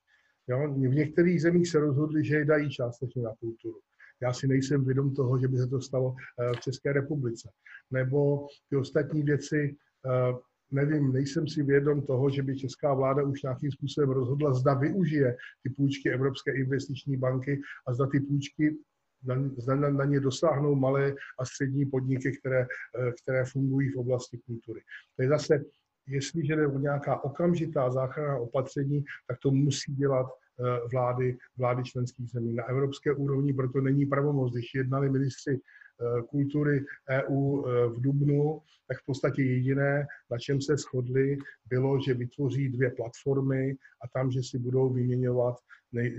Jo? 0.48 0.72
V 0.72 0.78
některých 0.78 1.42
zemích 1.42 1.68
se 1.68 1.78
rozhodli, 1.78 2.24
že 2.24 2.36
je 2.36 2.44
dají 2.44 2.70
částečně 2.70 3.22
na 3.22 3.34
kulturu. 3.40 3.78
Já 4.22 4.32
si 4.32 4.46
nejsem 4.46 4.84
vědom 4.84 5.14
toho, 5.14 5.38
že 5.38 5.48
by 5.48 5.58
se 5.58 5.66
to 5.66 5.80
stalo 5.80 6.14
eh, 6.40 6.52
v 6.56 6.60
České 6.60 6.92
republice. 6.92 7.50
Nebo 7.90 8.46
ty 8.70 8.76
ostatní 8.76 9.22
věci, 9.22 9.76
eh, 10.06 10.32
nevím, 10.70 11.12
nejsem 11.12 11.48
si 11.48 11.62
vědom 11.62 12.02
toho, 12.02 12.30
že 12.30 12.42
by 12.42 12.56
česká 12.56 12.94
vláda 12.94 13.22
už 13.22 13.42
nějakým 13.42 13.72
způsobem 13.72 14.10
rozhodla, 14.10 14.54
zda 14.54 14.74
využije 14.74 15.36
ty 15.62 15.70
půjčky 15.70 16.10
Evropské 16.10 16.52
investiční 16.52 17.16
banky 17.16 17.60
a 17.86 17.94
zda 17.94 18.06
ty 18.06 18.20
půjčky 18.20 18.76
zda 19.56 19.74
na, 19.74 19.90
na 19.90 20.04
ně 20.04 20.20
dosáhnou 20.20 20.74
malé 20.74 21.14
a 21.38 21.44
střední 21.44 21.86
podniky, 21.86 22.38
které, 22.38 22.60
eh, 22.62 23.12
které 23.22 23.44
fungují 23.44 23.90
v 23.90 23.96
oblasti 23.96 24.38
kultury. 24.38 24.80
To 25.16 25.22
je 25.22 25.28
zase, 25.28 25.64
jestliže 26.06 26.56
jde 26.56 26.66
o 26.66 26.78
nějaká 26.78 27.24
okamžitá 27.24 27.90
záchranná 27.90 28.38
opatření, 28.38 29.04
tak 29.28 29.38
to 29.38 29.50
musí 29.50 29.94
dělat 29.94 30.26
eh, 30.26 30.88
vlády, 30.92 31.38
vlády 31.56 31.82
členských 31.84 32.30
zemí. 32.30 32.54
Na 32.54 32.64
evropské 32.64 33.12
úrovni 33.12 33.52
proto 33.52 33.80
není 33.80 34.06
pravomoc. 34.06 34.52
Když 34.52 34.74
jednali 34.74 35.10
ministři 35.10 35.60
kultury 36.30 36.84
EU 37.10 37.64
eh, 37.66 37.88
v 37.88 38.00
Dubnu, 38.00 38.62
tak 38.88 38.98
v 38.98 39.06
podstatě 39.06 39.42
jediné, 39.42 40.06
na 40.30 40.38
čem 40.38 40.60
se 40.60 40.76
shodli, 40.76 41.38
bylo, 41.66 42.00
že 42.06 42.14
vytvoří 42.14 42.68
dvě 42.68 42.90
platformy 42.90 43.76
a 44.04 44.08
tam, 44.08 44.30
že 44.30 44.42
si 44.42 44.58
budou 44.58 44.92
vyměňovat 44.92 45.56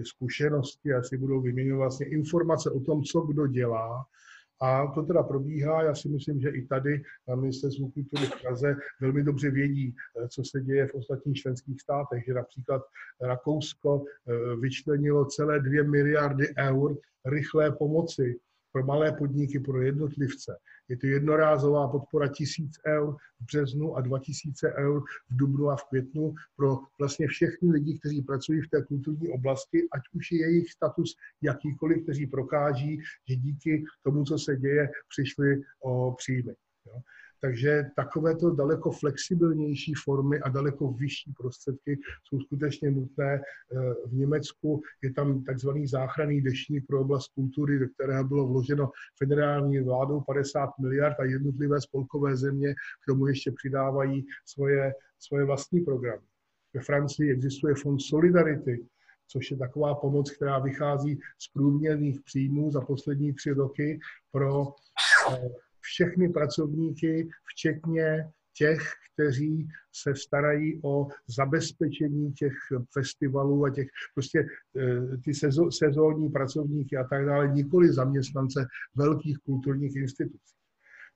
zkušenosti 0.03 0.93
a 0.93 1.03
si 1.03 1.17
budou 1.17 1.41
vyměňovat 1.41 1.83
vlastně 1.83 2.05
informace 2.05 2.71
o 2.71 2.79
tom, 2.79 3.03
co 3.03 3.21
kdo 3.21 3.47
dělá, 3.47 4.05
a 4.61 4.87
to 4.87 5.01
teda 5.01 5.23
probíhá. 5.23 5.83
Já 5.83 5.95
si 5.95 6.09
myslím, 6.09 6.41
že 6.41 6.49
i 6.49 6.65
tady 6.65 7.03
na 7.27 7.35
Ministerstvu 7.35 7.91
kultury 7.91 8.25
v 8.25 8.41
Praze 8.41 8.75
velmi 9.01 9.23
dobře 9.23 9.51
vědí, 9.51 9.95
eh, 10.23 10.27
co 10.27 10.43
se 10.43 10.61
děje 10.61 10.87
v 10.87 10.95
ostatních 10.95 11.37
členských 11.37 11.81
státech, 11.81 12.23
že 12.27 12.33
například 12.33 12.81
Rakousko 13.21 14.03
vyčlenilo 14.59 15.25
celé 15.25 15.59
dvě 15.59 15.83
miliardy 15.83 16.45
eur 16.57 16.97
rychlé 17.25 17.71
pomoci 17.71 18.39
pro 18.77 18.85
malé 18.85 19.11
podniky, 19.11 19.59
pro 19.59 19.81
jednotlivce. 19.81 20.57
Je 20.89 20.97
to 20.97 21.07
jednorázová 21.07 21.87
podpora 21.87 22.27
tisíc 22.27 22.73
eur 22.87 23.15
v 23.39 23.45
březnu 23.45 23.95
a 23.95 24.01
2000 24.01 24.73
eur 24.77 25.03
v 25.29 25.37
dubnu 25.37 25.69
a 25.69 25.75
v 25.75 25.83
květnu 25.83 26.33
pro 26.55 26.77
vlastně 26.99 27.27
všechny 27.27 27.71
lidi, 27.71 27.99
kteří 27.99 28.21
pracují 28.21 28.61
v 28.61 28.69
té 28.69 28.83
kulturní 28.83 29.29
oblasti, 29.29 29.87
ať 29.91 30.01
už 30.13 30.31
je 30.31 30.39
jejich 30.39 30.71
status 30.71 31.15
jakýkoliv, 31.41 32.03
kteří 32.03 32.27
prokáží, 32.27 32.99
že 33.29 33.35
díky 33.35 33.83
tomu, 34.03 34.23
co 34.23 34.37
se 34.37 34.55
děje, 34.55 34.89
přišli 35.09 35.61
o 35.83 36.11
příjmy. 36.11 36.53
Jo. 36.85 37.01
Takže 37.41 37.83
takovéto 37.95 38.55
daleko 38.55 38.91
flexibilnější 38.91 39.93
formy 40.03 40.39
a 40.39 40.49
daleko 40.49 40.91
vyšší 40.91 41.33
prostředky 41.37 41.99
jsou 42.23 42.39
skutečně 42.39 42.91
nutné. 42.91 43.33
Eh, 43.33 43.93
v 44.07 44.13
Německu 44.13 44.81
je 45.01 45.13
tam 45.13 45.43
takzvaný 45.43 45.87
záchranný 45.87 46.41
dešník 46.41 46.85
pro 46.87 47.01
oblast 47.01 47.27
kultury, 47.27 47.79
do 47.79 47.85
kterého 47.89 48.23
bylo 48.23 48.47
vloženo 48.47 48.91
federální 49.17 49.79
vládou 49.79 50.21
50 50.21 50.69
miliard 50.81 51.19
a 51.19 51.23
jednotlivé 51.23 51.81
spolkové 51.81 52.35
země 52.35 52.73
k 52.73 53.05
tomu 53.07 53.27
ještě 53.27 53.51
přidávají 53.51 54.25
svoje, 54.45 54.93
svoje 55.19 55.45
vlastní 55.45 55.81
programy. 55.81 56.23
Ve 56.73 56.81
Francii 56.81 57.31
existuje 57.31 57.75
fond 57.75 57.99
Solidarity, 57.99 58.85
což 59.27 59.51
je 59.51 59.57
taková 59.57 59.95
pomoc, 59.95 60.31
která 60.31 60.59
vychází 60.59 61.19
z 61.39 61.47
průměrných 61.53 62.21
příjmů 62.21 62.71
za 62.71 62.81
poslední 62.81 63.33
tři 63.33 63.51
roky 63.51 63.99
pro 64.31 64.67
eh, 65.33 65.49
všechny 65.87 66.29
pracovníky, 66.29 67.29
včetně 67.43 68.29
těch, 68.57 68.81
kteří 69.13 69.67
se 69.95 70.15
starají 70.15 70.79
o 70.83 71.07
zabezpečení 71.27 72.33
těch 72.33 72.53
festivalů 72.93 73.65
a 73.65 73.69
těch 73.69 73.87
prostě 74.13 74.39
eh, 74.77 75.17
ty 75.17 75.33
sezónní 75.69 76.29
pracovníky 76.29 76.97
a 76.97 77.03
tak 77.03 77.25
dále, 77.25 77.47
nikoli 77.47 77.93
zaměstnance 77.93 78.67
velkých 78.95 79.37
kulturních 79.37 79.95
institucí. 79.95 80.55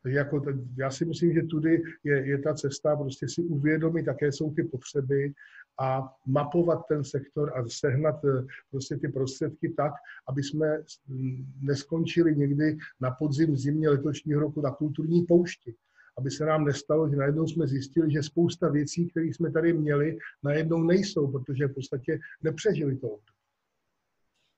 Takže 0.04 0.18
jako, 0.18 0.42
já 0.78 0.92
si 0.92 1.06
myslím, 1.06 1.34
že 1.34 1.42
tudy 1.42 1.82
je, 2.04 2.28
je 2.28 2.38
ta 2.40 2.54
cesta 2.54 2.96
prostě 2.96 3.28
si 3.30 3.42
uvědomit, 3.42 4.08
jaké 4.08 4.32
jsou 4.32 4.54
ty 4.54 4.64
potřeby 4.64 5.34
a 5.82 6.16
mapovat 6.26 6.82
ten 6.88 7.04
sektor 7.04 7.58
a 7.58 7.70
sehnat 7.70 8.26
eh, 8.26 8.46
prostě 8.72 8.98
ty 8.98 9.08
prostředky 9.08 9.74
tak, 9.78 9.94
aby 10.28 10.44
jsme 10.44 10.68
neskončili 11.62 12.36
někdy 12.36 12.78
na 13.00 13.12
podzim 13.12 13.58
zimě 13.58 13.90
letošního 13.90 14.40
roku 14.40 14.62
na 14.62 14.72
kulturní 14.72 15.26
poušti. 15.26 15.76
Aby 16.18 16.32
se 16.32 16.46
nám 16.46 16.66
nestalo, 16.66 17.10
že 17.10 17.16
najednou 17.16 17.48
jsme 17.48 17.68
zjistili, 17.68 18.12
že 18.12 18.24
spousta 18.24 18.70
věcí, 18.70 19.10
které 19.10 19.26
jsme 19.26 19.52
tady 19.52 19.74
měli, 19.74 20.18
najednou 20.44 20.84
nejsou, 20.84 21.32
protože 21.32 21.68
v 21.68 21.74
podstatě 21.74 22.20
nepřežili 22.44 22.98
to. 22.98 23.20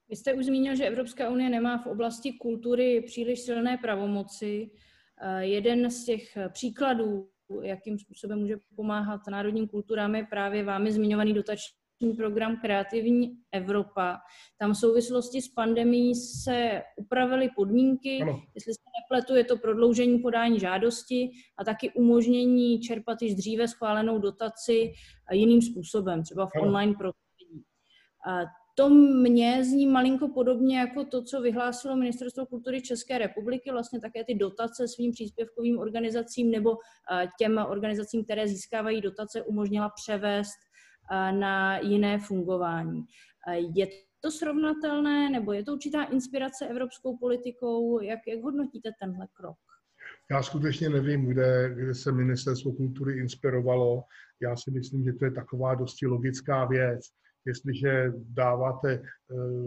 Vy 0.09 0.15
jste 0.15 0.33
už 0.33 0.45
zmínil, 0.45 0.75
že 0.75 0.85
Evropská 0.85 1.29
unie 1.29 1.49
nemá 1.49 1.83
v 1.83 1.87
oblasti 1.87 2.33
kultury 2.33 3.01
příliš 3.01 3.39
silné 3.39 3.77
pravomoci. 3.77 4.69
Eh, 5.21 5.45
jeden 5.45 5.91
z 5.91 6.05
těch 6.05 6.37
příkladů 6.49 7.32
jakým 7.61 7.99
způsobem 7.99 8.39
může 8.39 8.57
pomáhat 8.75 9.21
národním 9.31 9.67
kulturám, 9.67 10.15
je 10.15 10.25
právě 10.25 10.63
vámi 10.63 10.91
zmiňovaný 10.91 11.33
dotační 11.33 12.13
program 12.17 12.57
Kreativní 12.61 13.37
Evropa. 13.51 14.19
Tam 14.57 14.73
v 14.73 14.77
souvislosti 14.77 15.41
s 15.41 15.47
pandemí 15.47 16.15
se 16.15 16.81
upravily 16.95 17.49
podmínky, 17.55 18.21
ano. 18.21 18.41
jestli 18.55 18.73
se 18.73 18.81
nepletu, 19.01 19.35
je 19.35 19.43
to 19.43 19.57
prodloužení 19.57 20.19
podání 20.19 20.59
žádosti 20.59 21.31
a 21.57 21.63
taky 21.63 21.91
umožnění 21.91 22.79
čerpat 22.79 23.21
již 23.21 23.35
dříve 23.35 23.67
schválenou 23.67 24.19
dotaci 24.19 24.93
jiným 25.31 25.61
způsobem, 25.61 26.23
třeba 26.23 26.45
v 26.45 26.51
ano. 26.55 26.65
online 26.65 26.93
prostředí 26.99 27.63
to 28.75 28.89
mě 28.89 29.63
zní 29.65 29.87
malinko 29.87 30.27
podobně 30.27 30.79
jako 30.79 31.03
to, 31.03 31.23
co 31.23 31.41
vyhlásilo 31.41 31.95
Ministerstvo 31.95 32.45
kultury 32.45 32.81
České 32.81 33.17
republiky, 33.17 33.71
vlastně 33.71 33.99
také 33.99 34.23
ty 34.23 34.35
dotace 34.35 34.87
svým 34.87 35.11
příspěvkovým 35.11 35.79
organizacím 35.79 36.51
nebo 36.51 36.77
těm 37.39 37.57
organizacím, 37.57 38.23
které 38.23 38.47
získávají 38.47 39.01
dotace, 39.01 39.41
umožnila 39.41 39.89
převést 39.89 40.59
na 41.31 41.77
jiné 41.79 42.19
fungování. 42.19 43.03
Je 43.75 43.87
to 44.19 44.31
srovnatelné, 44.31 45.29
nebo 45.29 45.53
je 45.53 45.63
to 45.63 45.73
určitá 45.73 46.03
inspirace 46.03 46.67
evropskou 46.67 47.17
politikou? 47.17 48.01
Jak, 48.01 48.19
jak 48.27 48.41
hodnotíte 48.41 48.89
tenhle 49.01 49.27
krok? 49.33 49.57
Já 50.31 50.43
skutečně 50.43 50.89
nevím, 50.89 51.25
kde, 51.25 51.73
kde 51.75 51.95
se 51.95 52.11
ministerstvo 52.11 52.71
kultury 52.71 53.19
inspirovalo. 53.19 54.03
Já 54.41 54.55
si 54.55 54.71
myslím, 54.71 55.03
že 55.03 55.13
to 55.13 55.25
je 55.25 55.31
taková 55.31 55.75
dosti 55.75 56.07
logická 56.07 56.65
věc 56.65 57.01
jestliže 57.45 58.13
dáváte 58.15 58.93
eh, 58.93 59.03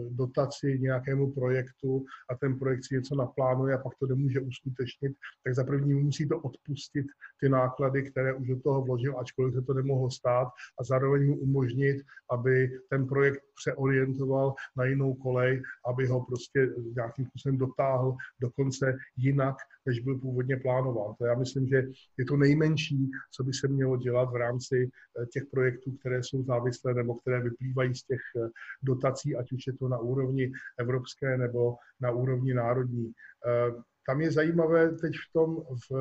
dotaci 0.09 0.79
nějakému 0.79 1.31
projektu 1.31 2.05
a 2.29 2.35
ten 2.35 2.59
projekt 2.59 2.83
si 2.83 2.95
něco 2.95 3.15
naplánuje 3.15 3.75
a 3.75 3.77
pak 3.77 3.93
to 3.99 4.07
nemůže 4.07 4.39
uskutečnit, 4.39 5.17
tak 5.43 5.55
za 5.55 5.63
první 5.63 5.93
musí 5.93 6.27
to 6.27 6.39
odpustit 6.39 7.05
ty 7.39 7.49
náklady, 7.49 8.11
které 8.11 8.33
už 8.33 8.47
do 8.47 8.59
toho 8.59 8.81
vložil, 8.81 9.19
ačkoliv 9.19 9.53
se 9.53 9.61
to 9.61 9.73
nemohlo 9.73 10.11
stát 10.11 10.47
a 10.79 10.83
zároveň 10.83 11.27
mu 11.27 11.37
umožnit, 11.37 11.97
aby 12.31 12.71
ten 12.89 13.07
projekt 13.07 13.41
přeorientoval 13.55 14.53
na 14.77 14.85
jinou 14.85 15.13
kolej, 15.13 15.61
aby 15.87 16.07
ho 16.07 16.25
prostě 16.25 16.69
nějakým 16.95 17.25
způsobem 17.25 17.57
dotáhl 17.57 18.15
dokonce 18.39 18.95
jinak, 19.17 19.55
než 19.87 19.99
byl 19.99 20.17
původně 20.17 20.57
plánován. 20.57 21.15
To 21.19 21.25
já 21.25 21.35
myslím, 21.35 21.67
že 21.67 21.83
je 22.17 22.25
to 22.25 22.37
nejmenší, 22.37 23.09
co 23.31 23.43
by 23.43 23.53
se 23.53 23.67
mělo 23.67 23.97
dělat 23.97 24.31
v 24.31 24.35
rámci 24.35 24.89
eh, 24.89 25.25
těch 25.25 25.43
projektů, 25.45 25.91
které 25.91 26.23
jsou 26.23 26.43
závislé 26.43 26.93
nebo 26.93 27.15
které 27.15 27.41
vyplývají 27.41 27.95
z 27.95 28.03
těch 28.03 28.21
eh, 28.37 28.49
dotací, 28.83 29.35
ať 29.35 29.51
už 29.51 29.67
je 29.67 29.73
to 29.73 29.87
na 29.87 29.97
úrovni 29.97 30.51
evropské 30.79 31.37
nebo 31.37 31.75
na 32.01 32.11
úrovni 32.11 32.53
národní. 32.53 33.11
Eh, 33.47 33.71
tam 34.07 34.21
je 34.21 34.31
zajímavé 34.31 34.89
teď 34.89 35.13
v 35.13 35.33
tom, 35.33 35.55
v, 35.89 35.95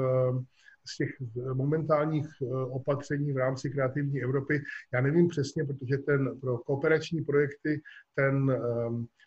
z 0.89 0.97
těch 0.97 1.11
momentálních 1.53 2.27
opatření 2.71 3.33
v 3.33 3.37
rámci 3.37 3.71
kreativní 3.71 4.23
Evropy. 4.23 4.63
Já 4.95 5.01
nevím 5.01 5.29
přesně, 5.29 5.65
protože 5.65 5.99
ten 5.99 6.41
pro 6.41 6.59
kooperační 6.59 7.25
projekty 7.25 7.83
ten, 8.15 8.61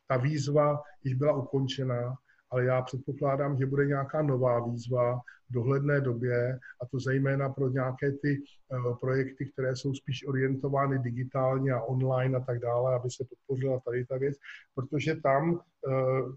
ta 0.08 0.18
výzva 0.18 0.82
již 1.04 1.14
byla 1.14 1.38
ukončena 1.38 2.16
ale 2.52 2.66
já 2.66 2.82
předpokládám, 2.82 3.58
že 3.58 3.66
bude 3.66 3.86
nějaká 3.86 4.22
nová 4.22 4.66
výzva 4.66 5.22
v 5.50 5.54
dohledné 5.54 6.02
době, 6.02 6.60
a 6.82 6.86
to 6.86 7.00
zejména 7.00 7.50
pro 7.50 7.70
nějaké 7.70 8.12
ty 8.12 8.42
uh, 8.70 8.98
projekty, 8.98 9.46
které 9.46 9.76
jsou 9.76 9.94
spíš 9.94 10.28
orientovány 10.28 11.00
digitálně 11.00 11.72
a 11.72 11.82
online 11.82 12.38
a 12.38 12.40
tak 12.42 12.60
dále, 12.60 12.96
aby 12.96 13.12
se 13.12 13.26
podpořila 13.30 13.80
tady 13.80 14.06
ta 14.06 14.18
věc, 14.18 14.38
protože 14.76 15.16
tam 15.16 15.52
uh, 15.52 16.34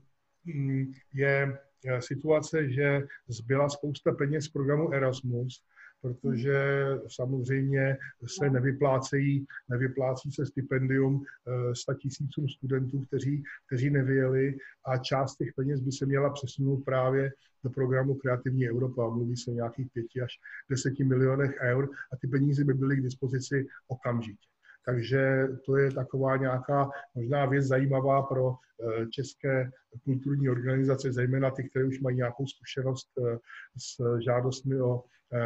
je 1.15 1.59
situace, 2.01 2.71
že 2.71 3.01
zbyla 3.29 3.69
spousta 3.69 4.13
peněz 4.13 4.45
z 4.45 4.49
programu 4.49 4.93
Erasmus, 4.93 5.65
protože 6.03 6.87
samozřejmě 7.09 7.97
se 8.27 8.51
nevyplácejí, 8.51 9.47
nevyplácí 9.69 10.33
se 10.33 10.47
stipendium 10.47 11.25
100 11.73 11.93
eh, 11.93 11.95
tisícům 11.95 12.49
studentů, 12.49 13.01
kteří, 13.01 13.43
kteří 13.67 13.91
nevyjeli 13.91 14.57
a 14.87 14.99
část 14.99 15.37
těch 15.37 15.55
peněz 15.57 15.81
by 15.81 15.93
se 15.93 16.07
měla 16.07 16.31
přesunout 16.31 16.85
právě 16.85 17.33
do 17.65 17.71
programu 17.71 18.15
Kreativní 18.15 18.69
Evropa. 18.69 19.09
Mluví 19.09 19.37
se 19.37 19.51
o 19.51 19.55
nějakých 19.55 19.91
pěti 19.93 20.21
až 20.21 20.33
deseti 20.71 21.05
milionech 21.05 21.59
eur 21.61 21.91
a 22.13 22.17
ty 22.17 22.29
peníze 22.29 22.65
by 22.65 22.75
byly 22.75 22.97
k 22.97 23.03
dispozici 23.03 23.67
okamžitě. 23.89 24.47
Takže 24.85 25.49
to 25.67 25.77
je 25.77 25.93
taková 25.93 26.37
nějaká 26.37 26.91
možná 27.15 27.47
věc 27.47 27.67
zajímavá 27.67 28.23
pro 28.23 28.55
eh, 28.55 29.07
české 29.07 29.71
kulturní 30.05 30.49
organizace, 30.49 31.13
zejména 31.13 31.51
ty, 31.51 31.69
které 31.69 31.85
už 31.85 32.01
mají 32.01 32.17
nějakou 32.17 32.47
zkušenost 32.47 33.09
eh, 33.19 33.39
s 33.79 34.19
žádostmi 34.25 34.81
o 34.81 35.03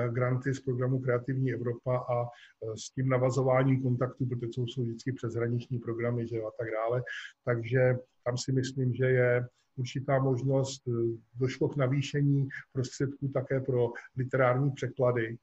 granty 0.09 0.55
z 0.55 0.61
programu 0.61 1.01
Kreativní 1.01 1.53
Evropa 1.53 1.97
a 1.99 2.23
eh, 2.25 2.77
s 2.77 2.91
tím 2.91 3.09
navazováním 3.09 3.83
kontaktů, 3.83 4.27
protože 4.27 4.51
to 4.55 4.63
jsou 4.63 4.83
vždycky 4.83 5.13
přeshraniční 5.13 5.79
programy 5.79 6.27
že 6.27 6.39
a 6.39 6.51
tak 6.59 6.69
dále. 6.71 7.03
Takže 7.45 7.99
tam 8.25 8.39
si 8.39 8.53
myslím, 8.53 8.95
že 8.95 9.05
je 9.05 9.49
určitá 9.77 10.19
možnost. 10.19 10.83
Eh, 10.89 11.19
došlo 11.35 11.69
k 11.69 11.77
navýšení 11.77 12.49
prostředků 12.73 13.29
také 13.29 13.61
pro 13.61 13.89
literární 14.17 14.71
překlady. 14.71 15.39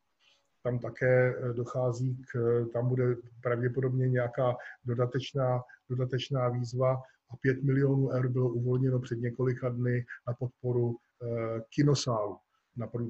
Tam 0.63 0.79
také 0.79 1.35
dochází 1.53 2.17
k, 2.31 2.65
tam 2.73 2.89
bude 2.89 3.15
pravděpodobně 3.41 4.09
nějaká 4.09 4.55
dodatečná, 4.85 5.61
dodatečná 5.89 6.49
výzva 6.49 7.01
a 7.29 7.35
5 7.41 7.63
milionů 7.63 8.09
eur 8.09 8.29
bylo 8.29 8.49
uvolněno 8.49 8.99
před 8.99 9.19
několika 9.19 9.69
dny 9.69 10.05
na 10.27 10.33
podporu 10.33 10.97
kinosálu 11.75 12.37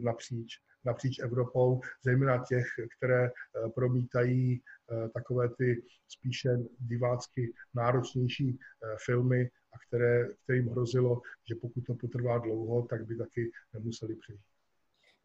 napříč 0.04 0.60
napříč 0.86 1.20
Evropou, 1.20 1.82
zejména 2.04 2.44
těch, 2.50 2.66
které 2.98 3.26
eh, 3.26 3.70
promítají 3.76 4.62
eh, 4.62 5.10
takové 5.10 5.50
ty 5.58 5.84
spíše 6.08 6.50
divácky 6.80 7.54
náročnější 7.74 8.60
eh, 8.60 8.96
filmy 9.06 9.50
a 9.74 9.78
které, 9.88 10.28
kterým 10.44 10.70
hrozilo, 10.70 11.22
že 11.50 11.56
pokud 11.56 11.82
to 11.82 11.96
potrvá 11.96 12.38
dlouho, 12.38 12.88
tak 12.90 13.06
by 13.06 13.18
taky 13.18 13.52
nemuseli 13.74 14.16
přežít. 14.16 14.42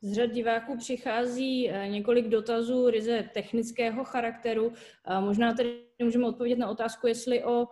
Z 0.00 0.12
řad 0.12 0.26
diváků 0.26 0.76
přichází 0.76 1.70
několik 1.88 2.28
dotazů 2.28 2.90
ryze 2.90 3.30
technického 3.34 4.04
charakteru. 4.04 4.72
Možná 5.20 5.54
tedy 5.54 5.84
můžeme 6.02 6.26
odpovědět 6.28 6.58
na 6.58 6.68
otázku, 6.68 7.06
jestli 7.06 7.44
o 7.44 7.66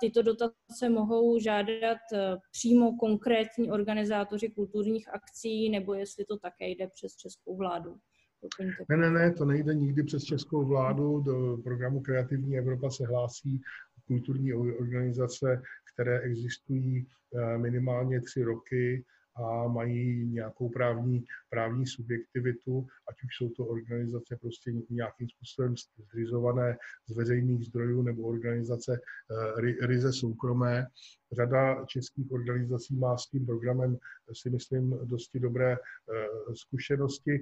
tyto 0.00 0.22
dotace 0.22 0.88
mohou 0.88 1.38
žádat 1.38 1.98
e, 2.12 2.36
přímo 2.50 2.96
konkrétní 2.96 3.70
organizátoři 3.70 4.48
kulturních 4.48 5.08
akcí, 5.14 5.70
nebo 5.70 5.94
jestli 5.94 6.24
to 6.24 6.38
také 6.38 6.68
jde 6.68 6.88
přes 6.88 7.16
českou 7.16 7.56
vládu. 7.56 7.96
Ne, 8.90 8.96
ne, 8.96 9.10
ne, 9.10 9.32
to 9.32 9.44
nejde 9.44 9.74
nikdy 9.74 10.02
přes 10.02 10.24
českou 10.24 10.64
vládu. 10.64 11.20
Do 11.20 11.56
programu 11.64 12.00
Kreativní 12.00 12.58
Evropa 12.58 12.90
se 12.90 13.06
hlásí 13.06 13.60
kulturní 14.06 14.54
organizace, 14.54 15.62
které 15.92 16.20
existují 16.20 17.06
e, 17.34 17.58
minimálně 17.58 18.20
tři 18.20 18.42
roky 18.42 19.04
a 19.34 19.68
mají 19.68 20.26
nějakou 20.26 20.68
právní, 20.68 21.24
právní 21.50 21.86
subjektivitu, 21.86 22.86
ať 23.08 23.16
už 23.24 23.36
jsou 23.36 23.48
to 23.48 23.66
organizace 23.66 24.36
prostě 24.40 24.72
nějakým 24.90 25.28
způsobem 25.28 25.74
zřizované 26.12 26.76
z 27.08 27.16
veřejných 27.16 27.64
zdrojů 27.64 28.02
nebo 28.02 28.22
organizace 28.22 29.00
uh, 29.00 29.60
ryze 29.86 30.12
soukromé. 30.12 30.86
Řada 31.32 31.84
českých 31.86 32.32
organizací 32.32 32.96
má 32.96 33.16
s 33.16 33.26
tím 33.26 33.46
programem, 33.46 33.98
si 34.32 34.50
myslím, 34.50 34.98
dosti 35.04 35.40
dobré 35.40 35.76
uh, 35.78 36.54
zkušenosti. 36.54 37.40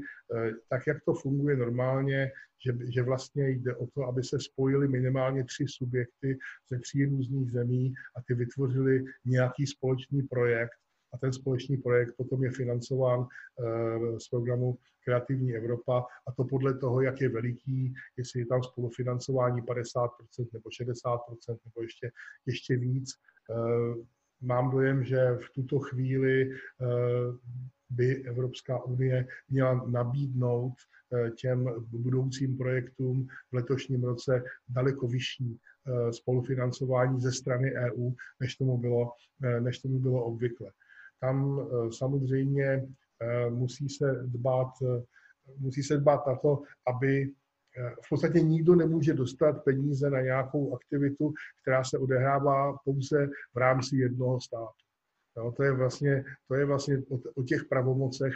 Tak, 0.68 0.86
jak 0.86 1.05
to 1.05 1.14
funguje 1.14 1.57
normálně, 1.57 2.30
že, 2.64 2.72
že 2.93 3.03
vlastně 3.03 3.49
jde 3.49 3.76
o 3.76 3.86
to, 3.86 4.05
aby 4.05 4.24
se 4.24 4.41
spojili 4.41 4.88
minimálně 4.88 5.45
tři 5.45 5.64
subjekty 5.68 6.38
ze 6.70 6.78
tří 6.78 7.05
různých 7.05 7.51
zemí 7.51 7.95
a 8.16 8.22
ty 8.22 8.34
vytvořili 8.34 9.05
nějaký 9.24 9.66
společný 9.66 10.22
projekt, 10.22 10.72
a 11.12 11.18
ten 11.18 11.32
společný 11.32 11.76
projekt 11.76 12.14
potom 12.16 12.44
je 12.44 12.50
financován 12.50 13.26
eh, 13.26 14.20
z 14.20 14.28
programu 14.28 14.78
Kreativní 15.04 15.54
Evropa 15.54 16.04
a 16.26 16.32
to 16.32 16.44
podle 16.44 16.78
toho, 16.78 17.00
jak 17.00 17.20
je 17.20 17.28
veliký, 17.28 17.94
jestli 18.16 18.40
je 18.40 18.46
tam 18.46 18.62
spolufinancování 18.62 19.62
50% 19.62 20.08
nebo 20.52 20.68
60% 20.68 21.18
nebo 21.48 21.82
ještě, 21.82 22.11
ještě 22.46 22.76
víc. 22.76 23.11
Eh, 23.50 23.94
mám 24.40 24.70
dojem, 24.70 25.04
že 25.04 25.38
v 25.46 25.50
tuto 25.54 25.78
chvíli 25.78 26.50
eh, 26.50 26.86
by 27.90 28.24
Evropská 28.24 28.84
unie 28.84 29.26
měla 29.48 29.84
nabídnout 29.86 30.74
těm 31.36 31.86
budoucím 31.90 32.56
projektům 32.58 33.26
v 33.50 33.54
letošním 33.54 34.04
roce 34.04 34.42
daleko 34.68 35.08
vyšší 35.08 35.61
spolufinancování 36.11 37.20
ze 37.20 37.32
strany 37.32 37.72
EU, 37.74 38.12
než 38.40 38.56
tomu 38.56 38.78
bylo, 38.78 39.12
než 39.61 39.78
tomu 39.78 39.98
bylo 39.98 40.24
obvykle. 40.24 40.70
Tam 41.20 41.60
eh, 41.60 41.92
samozřejmě 41.92 42.88
eh, 43.22 43.50
musí 43.50 43.88
se 43.88 44.22
dbát, 44.26 44.72
eh, 44.82 45.02
musí 45.58 45.82
se 45.82 45.96
dbát 45.98 46.26
na 46.26 46.36
to, 46.36 46.62
aby 46.94 47.32
v 48.04 48.08
podstatě 48.08 48.40
nikdo 48.40 48.74
nemůže 48.74 49.14
dostat 49.14 49.64
peníze 49.64 50.10
na 50.10 50.20
nějakou 50.20 50.74
aktivitu, 50.74 51.32
která 51.62 51.84
se 51.84 51.98
odehrává 51.98 52.76
pouze 52.84 53.28
v 53.54 53.56
rámci 53.56 53.96
jednoho 53.96 54.40
státu. 54.40 54.89
Jo, 55.36 55.52
to 55.56 55.62
je 55.62 55.72
vlastně, 55.72 56.24
to 56.48 56.54
je 56.54 56.64
vlastně 56.64 56.98
o, 56.98 57.18
o 57.34 57.42
těch 57.42 57.64
pravomocech 57.64 58.34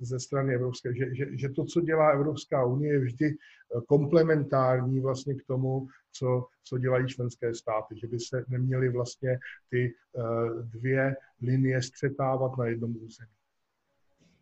ze 0.00 0.20
strany 0.20 0.54
Evropské, 0.54 0.94
že, 0.94 1.14
že, 1.14 1.26
že 1.38 1.48
to, 1.48 1.64
co 1.64 1.80
dělá 1.80 2.10
Evropská 2.10 2.64
unie, 2.64 2.92
je 2.92 3.00
vždy 3.00 3.26
eh, 3.26 3.80
komplementární 3.88 5.00
vlastně 5.00 5.34
k 5.34 5.44
tomu, 5.46 5.86
co, 6.12 6.46
co 6.64 6.78
dělají 6.78 7.06
členské 7.06 7.54
státy, 7.54 7.98
že 7.98 8.06
by 8.06 8.20
se 8.20 8.44
neměly 8.48 8.88
vlastně 8.88 9.38
ty 9.70 9.94
uh, 10.12 10.62
dvě 10.62 11.16
linie 11.42 11.82
střetávat 11.82 12.58
na 12.58 12.66
jednom 12.66 12.90
území. 12.90 13.30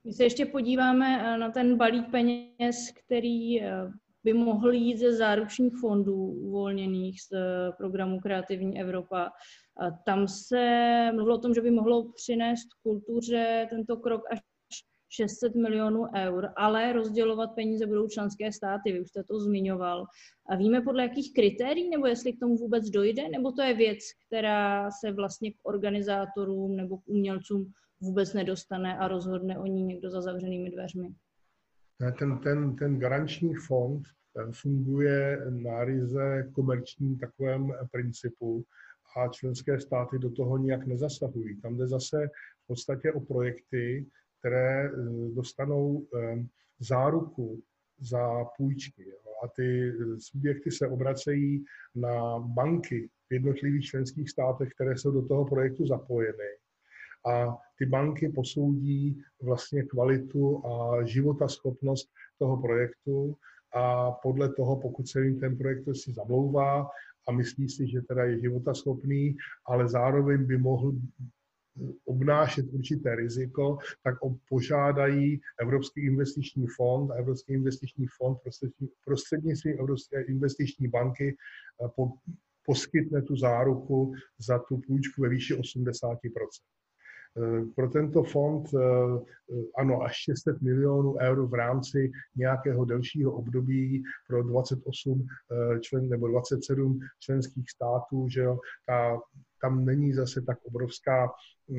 My 0.04 0.12
se 0.12 0.24
ještě 0.24 0.46
podíváme 0.46 1.34
eh, 1.34 1.38
na 1.38 1.50
ten 1.50 1.76
balík 1.76 2.10
peněz, 2.10 2.76
který 3.04 3.60
by 4.24 4.32
mohl 4.32 4.72
jít 4.72 4.98
ze 4.98 5.12
záručních 5.12 5.72
fondů 5.80 6.16
uvolněných 6.26 7.22
z 7.22 7.28
programu 7.78 8.20
Kreativní 8.20 8.80
Evropa. 8.80 9.30
Tam 10.06 10.28
se 10.28 11.10
mluvilo 11.14 11.36
o 11.36 11.40
tom, 11.40 11.54
že 11.54 11.60
by 11.60 11.70
mohlo 11.70 12.12
přinést 12.12 12.68
kultuře 12.82 13.66
tento 13.70 13.96
krok 13.96 14.22
až 14.30 14.40
600 15.16 15.54
milionů 15.54 16.04
eur, 16.16 16.48
ale 16.56 16.92
rozdělovat 16.92 17.54
peníze 17.54 17.86
budou 17.86 18.08
členské 18.08 18.52
státy, 18.52 18.92
vy 18.92 19.00
už 19.00 19.08
jste 19.08 19.24
to 19.24 19.40
zmiňoval. 19.40 20.06
A 20.48 20.56
víme 20.56 20.80
podle 20.80 21.02
jakých 21.02 21.32
kritérií, 21.34 21.90
nebo 21.90 22.06
jestli 22.06 22.32
k 22.32 22.40
tomu 22.40 22.56
vůbec 22.56 22.84
dojde, 22.84 23.28
nebo 23.28 23.52
to 23.52 23.62
je 23.62 23.74
věc, 23.74 23.98
která 24.26 24.90
se 24.90 25.12
vlastně 25.12 25.52
k 25.52 25.56
organizátorům 25.62 26.76
nebo 26.76 26.98
k 26.98 27.08
umělcům 27.08 27.72
vůbec 28.00 28.34
nedostane 28.34 28.98
a 28.98 29.08
rozhodne 29.08 29.58
o 29.58 29.66
ní 29.66 29.82
někdo 29.82 30.10
za 30.10 30.20
zavřenými 30.20 30.70
dveřmi? 30.70 31.14
Ten, 32.18 32.38
ten, 32.38 32.76
ten 32.76 32.98
garanční 32.98 33.54
fond 33.54 34.02
funguje 34.52 35.40
na 35.50 35.84
ryze 35.84 36.50
komerčním 36.52 37.18
takovém 37.18 37.72
principu 37.90 38.64
a 39.16 39.28
členské 39.28 39.80
státy 39.80 40.18
do 40.18 40.30
toho 40.30 40.58
nijak 40.58 40.86
nezasahují. 40.86 41.60
Tam 41.60 41.76
jde 41.76 41.86
zase 41.86 42.28
v 42.64 42.66
podstatě 42.66 43.12
o 43.12 43.20
projekty, 43.20 44.06
které 44.38 44.84
eh, 44.84 44.90
dostanou 45.34 46.06
eh, 46.16 46.44
záruku 46.80 47.62
za 48.00 48.44
půjčky. 48.56 49.12
A 49.44 49.48
ty 49.48 49.92
subjekty 50.18 50.70
se 50.70 50.88
obracejí 50.88 51.64
na 51.94 52.38
banky 52.38 53.08
v 53.28 53.32
jednotlivých 53.32 53.84
členských 53.84 54.30
státech, 54.30 54.68
které 54.74 54.98
jsou 54.98 55.10
do 55.10 55.28
toho 55.28 55.44
projektu 55.44 55.86
zapojeny. 55.86 56.48
A 57.26 57.58
ty 57.78 57.86
banky 57.86 58.28
posoudí 58.28 59.22
vlastně 59.42 59.82
kvalitu 59.82 60.66
a 60.66 61.04
životaschopnost 61.04 62.10
toho 62.38 62.56
projektu 62.56 63.36
a 63.74 64.10
podle 64.10 64.54
toho, 64.54 64.76
pokud 64.76 65.08
se 65.08 65.24
jim 65.24 65.40
ten 65.40 65.58
projekt 65.58 65.84
si 65.96 66.12
zamlouvá 66.12 66.88
a 67.28 67.32
myslí 67.32 67.68
si, 67.68 67.88
že 67.88 68.02
teda 68.02 68.24
je 68.24 68.40
životaschopný, 68.40 69.36
ale 69.66 69.88
zároveň 69.88 70.44
by 70.44 70.58
mohl 70.58 70.92
obnášet 72.04 72.66
určité 72.72 73.14
riziko, 73.14 73.78
tak 74.02 74.14
požádají 74.48 75.40
Evropský 75.60 76.06
investiční 76.06 76.66
fond 76.66 77.10
a 77.10 77.14
Evropský 77.14 77.52
investiční 77.52 78.06
fond 78.06 78.38
prostřednictvím 79.04 79.78
Evropské 79.78 80.22
investiční 80.22 80.88
banky 80.88 81.36
eh, 81.84 81.88
po, 81.96 82.12
poskytne 82.66 83.22
tu 83.22 83.36
záruku 83.36 84.14
za 84.38 84.58
tu 84.58 84.78
půjčku 84.86 85.22
ve 85.22 85.28
výši 85.28 85.54
80 85.54 86.18
Eh, 86.24 86.83
pro 87.74 87.88
tento 87.90 88.22
fond 88.22 88.74
eh, 88.74 88.78
eh, 88.78 89.64
ano, 89.78 90.02
až 90.02 90.16
600 90.16 90.62
milionů 90.62 91.16
eur 91.20 91.46
v 91.46 91.54
rámci 91.54 92.12
nějakého 92.36 92.84
delšího 92.84 93.32
období 93.32 94.02
pro 94.28 94.42
28 94.42 95.26
člen 95.80 96.08
nebo 96.08 96.28
27 96.28 97.00
členských 97.20 97.70
států, 97.70 98.28
že 98.28 98.40
jo, 98.40 98.58
ta 98.86 99.18
tam 99.60 99.84
není 99.84 100.12
zase 100.12 100.42
tak 100.42 100.64
obrovská, 100.64 101.30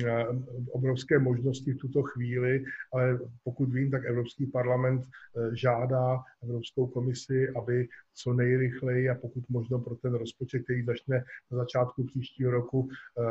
eh, 0.04 0.26
obrovské 0.70 1.18
možnosti 1.18 1.72
v 1.72 1.78
tuto 1.78 2.02
chvíli, 2.02 2.64
ale 2.92 3.18
pokud 3.44 3.72
vím, 3.72 3.90
tak 3.90 4.04
Evropský 4.04 4.46
parlament 4.46 5.02
eh, 5.04 5.56
žádá 5.56 6.18
Evropskou 6.42 6.86
komisi, 6.86 7.48
aby 7.56 7.88
co 8.14 8.32
nejrychleji 8.32 9.08
a 9.08 9.14
pokud 9.14 9.48
možno 9.48 9.78
pro 9.78 9.94
ten 9.94 10.14
rozpočet, 10.14 10.62
který 10.62 10.84
začne 10.84 11.24
na 11.50 11.58
začátku 11.58 12.04
příštího 12.04 12.50
roku, 12.50 12.88
eh, 12.90 13.22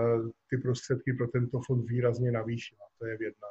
ty 0.50 0.58
prostředky 0.58 1.14
pro 1.14 1.28
tento 1.28 1.60
fond 1.68 1.86
výrazně 1.86 2.32
navýšila. 2.32 2.86
To 3.00 3.06
je 3.06 3.18
vědná. 3.18 3.48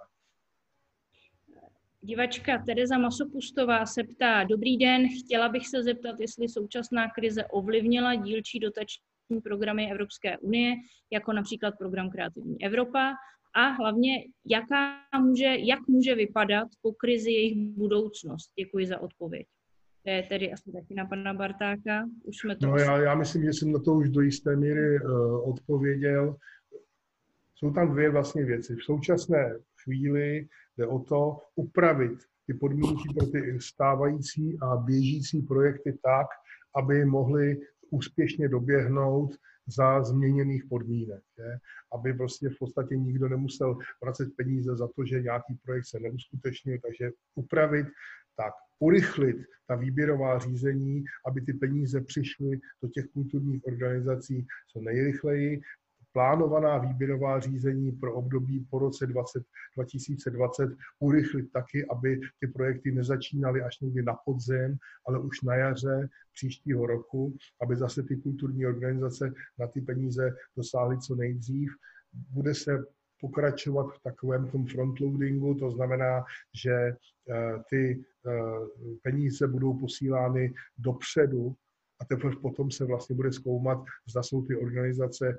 Divačka 2.02 2.58
Tereza 2.58 2.98
Masopustová 2.98 3.86
se 3.86 4.04
ptá, 4.04 4.44
dobrý 4.44 4.76
den, 4.76 5.02
chtěla 5.08 5.48
bych 5.48 5.68
se 5.68 5.82
zeptat, 5.82 6.20
jestli 6.20 6.48
současná 6.48 7.10
krize 7.10 7.44
ovlivnila 7.44 8.14
dílčí 8.14 8.58
dotační 8.60 9.13
programy 9.44 9.90
Evropské 9.90 10.38
unie, 10.38 10.74
jako 11.12 11.32
například 11.32 11.74
program 11.78 12.10
Kreativní 12.10 12.64
Evropa, 12.64 13.14
a 13.56 13.68
hlavně, 13.68 14.10
jaká 14.46 14.96
může, 15.20 15.56
jak 15.58 15.88
může 15.88 16.14
vypadat 16.14 16.68
po 16.82 16.92
krizi 16.92 17.30
jejich 17.30 17.56
budoucnost. 17.56 18.50
Děkuji 18.58 18.86
za 18.86 19.00
odpověď. 19.00 19.46
To 20.04 20.10
je 20.10 20.22
tedy 20.22 20.52
asi 20.52 20.72
taky 20.72 20.94
na 20.94 21.06
pana 21.06 21.34
Bartáka. 21.34 22.04
Už 22.24 22.36
jsme 22.38 22.56
to... 22.56 22.66
No, 22.66 22.76
já, 22.76 22.98
já 22.98 23.14
myslím, 23.14 23.44
že 23.44 23.52
jsem 23.52 23.72
na 23.72 23.78
to 23.78 23.94
už 23.94 24.10
do 24.10 24.20
jisté 24.20 24.56
míry 24.56 25.00
uh, 25.00 25.48
odpověděl. 25.48 26.36
Jsou 27.54 27.70
tam 27.70 27.92
dvě 27.92 28.10
vlastně 28.10 28.44
věci. 28.44 28.76
V 28.76 28.84
současné 28.84 29.58
chvíli 29.84 30.48
jde 30.78 30.86
o 30.86 30.98
to 30.98 31.38
upravit 31.54 32.18
ty 32.46 32.54
podmínky 32.54 33.08
pro 33.18 33.26
ty 33.26 33.60
stávající 33.60 34.58
a 34.62 34.76
běžící 34.76 35.42
projekty 35.42 35.98
tak, 36.02 36.26
aby 36.76 37.04
mohly 37.04 37.60
úspěšně 37.90 38.48
doběhnout 38.48 39.36
za 39.66 40.02
změněných 40.04 40.64
podmínek. 40.64 41.22
Je? 41.38 41.58
Aby 41.94 42.14
prostě 42.14 42.48
v 42.48 42.58
podstatě 42.58 42.96
nikdo 42.96 43.28
nemusel 43.28 43.78
vracet 44.02 44.28
peníze 44.36 44.76
za 44.76 44.88
to, 44.88 45.04
že 45.04 45.22
nějaký 45.22 45.54
projekt 45.64 45.86
se 45.86 46.00
neuskutečnil, 46.00 46.78
takže 46.82 47.10
upravit, 47.34 47.86
tak 48.36 48.52
urychlit 48.78 49.36
ta 49.66 49.74
výběrová 49.74 50.38
řízení, 50.38 51.04
aby 51.26 51.40
ty 51.40 51.52
peníze 51.52 52.00
přišly 52.00 52.60
do 52.82 52.88
těch 52.88 53.06
kulturních 53.06 53.66
organizací 53.66 54.46
co 54.72 54.80
nejrychleji, 54.80 55.60
plánovaná 56.14 56.78
výběrová 56.78 57.40
řízení 57.40 57.92
pro 57.92 58.14
období 58.14 58.66
po 58.70 58.78
roce 58.78 59.06
20, 59.06 59.42
2020 59.76 60.70
urychlit 60.98 61.52
taky, 61.52 61.86
aby 61.86 62.20
ty 62.40 62.46
projekty 62.46 62.92
nezačínaly 62.92 63.62
až 63.62 63.80
někdy 63.80 64.02
na 64.02 64.14
podzem, 64.24 64.76
ale 65.06 65.18
už 65.20 65.42
na 65.42 65.54
jaře 65.54 66.08
příštího 66.32 66.86
roku, 66.86 67.36
aby 67.62 67.76
zase 67.76 68.02
ty 68.02 68.16
kulturní 68.16 68.66
organizace 68.66 69.32
na 69.58 69.66
ty 69.66 69.80
peníze 69.80 70.36
dosáhly 70.56 70.98
co 70.98 71.14
nejdřív. 71.14 71.70
Bude 72.30 72.54
se 72.54 72.84
pokračovat 73.20 73.86
v 73.94 74.02
takovém 74.02 74.50
tom 74.50 74.66
frontloadingu, 74.66 75.54
to 75.54 75.70
znamená, 75.70 76.24
že 76.62 76.72
eh, 76.72 76.94
ty 77.70 78.04
eh, 78.26 78.32
peníze 79.02 79.48
budou 79.48 79.78
posílány 79.78 80.54
dopředu 80.78 81.54
a 82.00 82.04
teprve 82.04 82.36
potom 82.36 82.70
se 82.70 82.84
vlastně 82.84 83.16
bude 83.16 83.32
zkoumat, 83.32 83.78
zda 84.10 84.22
jsou 84.22 84.42
ty 84.42 84.56
organizace 84.56 85.36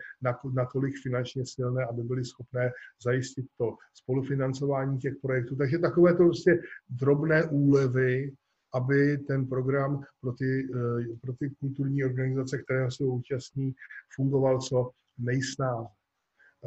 natolik 0.54 0.94
finančně 1.04 1.46
silné, 1.46 1.86
aby 1.86 2.04
byly 2.04 2.26
schopné 2.26 2.72
zajistit 3.04 3.46
to 3.58 3.76
spolufinancování 3.94 5.00
těch 5.00 5.14
projektů. 5.22 5.56
Takže 5.56 5.80
takové 5.80 6.12
to 6.12 6.24
prostě 6.24 6.60
drobné 6.90 7.44
úlevy, 7.44 8.34
aby 8.74 9.18
ten 9.18 9.48
program 9.48 10.04
pro 10.22 10.34
ty, 10.34 10.68
eh, 10.76 11.18
pro 11.22 11.34
ty 11.34 11.50
kulturní 11.60 12.04
organizace, 12.04 12.58
které 12.64 12.92
jsou 12.92 13.16
účastní, 13.16 13.74
fungoval 14.16 14.60
co 14.60 14.92
nejsnáze. 15.18 15.88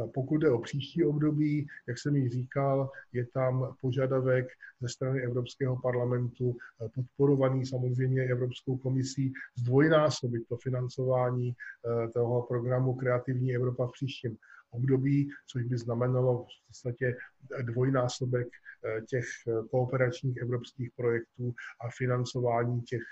Pokud 0.07 0.39
jde 0.39 0.51
o 0.51 0.59
příští 0.59 1.05
období, 1.05 1.67
jak 1.89 1.99
jsem 1.99 2.17
již 2.17 2.33
říkal, 2.33 2.91
je 3.13 3.27
tam 3.27 3.77
požadavek 3.81 4.47
ze 4.81 4.89
strany 4.89 5.23
Evropského 5.23 5.77
parlamentu, 5.77 6.57
eh, 6.57 6.89
podporovaný 6.95 7.67
samozřejmě 7.67 8.23
Evropskou 8.23 8.77
komisí, 8.77 9.33
zdvojnásobit 9.59 10.49
to 10.49 10.57
financování 10.57 11.53
eh, 11.53 12.09
toho 12.09 12.43
programu 12.43 12.95
Kreativní 12.95 13.55
Evropa 13.55 13.87
v 13.87 13.93
příštím 13.93 14.37
období, 14.71 15.29
což 15.47 15.63
by 15.65 15.79
znamenalo 15.79 16.45
v 16.45 16.67
podstatě 16.67 17.17
dvojnásobek 17.63 18.49
eh, 18.49 19.01
těch 19.03 19.25
kooperačních 19.71 20.37
evropských 20.37 20.91
projektů 20.97 21.55
a 21.81 21.91
financování 21.99 22.83
těch 22.83 23.03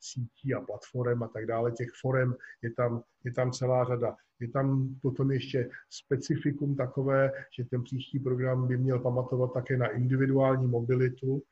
sítí 0.00 0.54
a 0.54 0.60
platform 0.60 1.22
a 1.22 1.28
tak 1.28 1.46
dále. 1.46 1.72
Těch 1.72 1.88
forem 2.00 2.34
je 2.62 2.72
tam, 2.72 3.02
je 3.24 3.32
tam 3.32 3.52
celá 3.52 3.84
řada. 3.84 4.16
Je 4.40 4.48
tam 4.48 4.94
potom 5.02 5.30
ještě 5.30 5.70
specifikum 5.90 6.76
takové, 6.76 7.32
že 7.58 7.64
ten 7.64 7.82
příští 7.82 8.18
program 8.18 8.68
by 8.68 8.76
měl 8.76 8.98
pamatovat 8.98 9.52
také 9.52 9.76
na 9.76 9.86
individuální 9.86 10.66
mobilitu, 10.66 11.42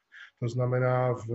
to 0.40 0.48
znamená 0.48 1.12
v 1.12 1.26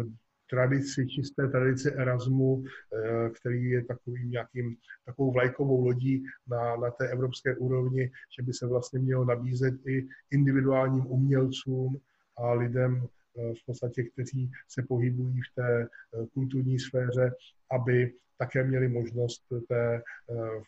tradici, 0.50 1.08
čisté 1.08 1.48
tradici 1.48 1.92
Erasmu, 1.92 2.64
eh, 2.64 3.30
který 3.30 3.70
je 3.70 3.86
takovým 3.86 4.32
nějakým, 4.32 4.76
takovou 5.06 5.32
vlajkovou 5.32 5.86
lodí 5.86 6.24
na, 6.48 6.76
na 6.76 6.92
té 6.92 7.08
evropské 7.10 7.56
úrovni, 7.56 8.12
že 8.38 8.44
by 8.44 8.54
se 8.54 8.68
vlastně 8.68 9.00
mělo 9.00 9.26
nabízet 9.26 9.74
i 9.88 10.08
individuálním 10.32 11.08
umělcům 11.08 11.98
a 12.38 12.54
lidem 12.54 13.06
eh, 13.06 13.54
v 13.54 13.66
podstatě, 13.66 14.04
kteří 14.04 14.52
se 14.68 14.84
pohybují 14.84 15.42
v 15.42 15.56
té 15.56 15.82
eh, 15.82 16.26
kulturní 16.34 16.80
sféře, 16.80 17.32
aby 17.72 18.14
také 18.38 18.64
měli 18.64 18.88
možnost 18.88 19.44
té 19.68 20.02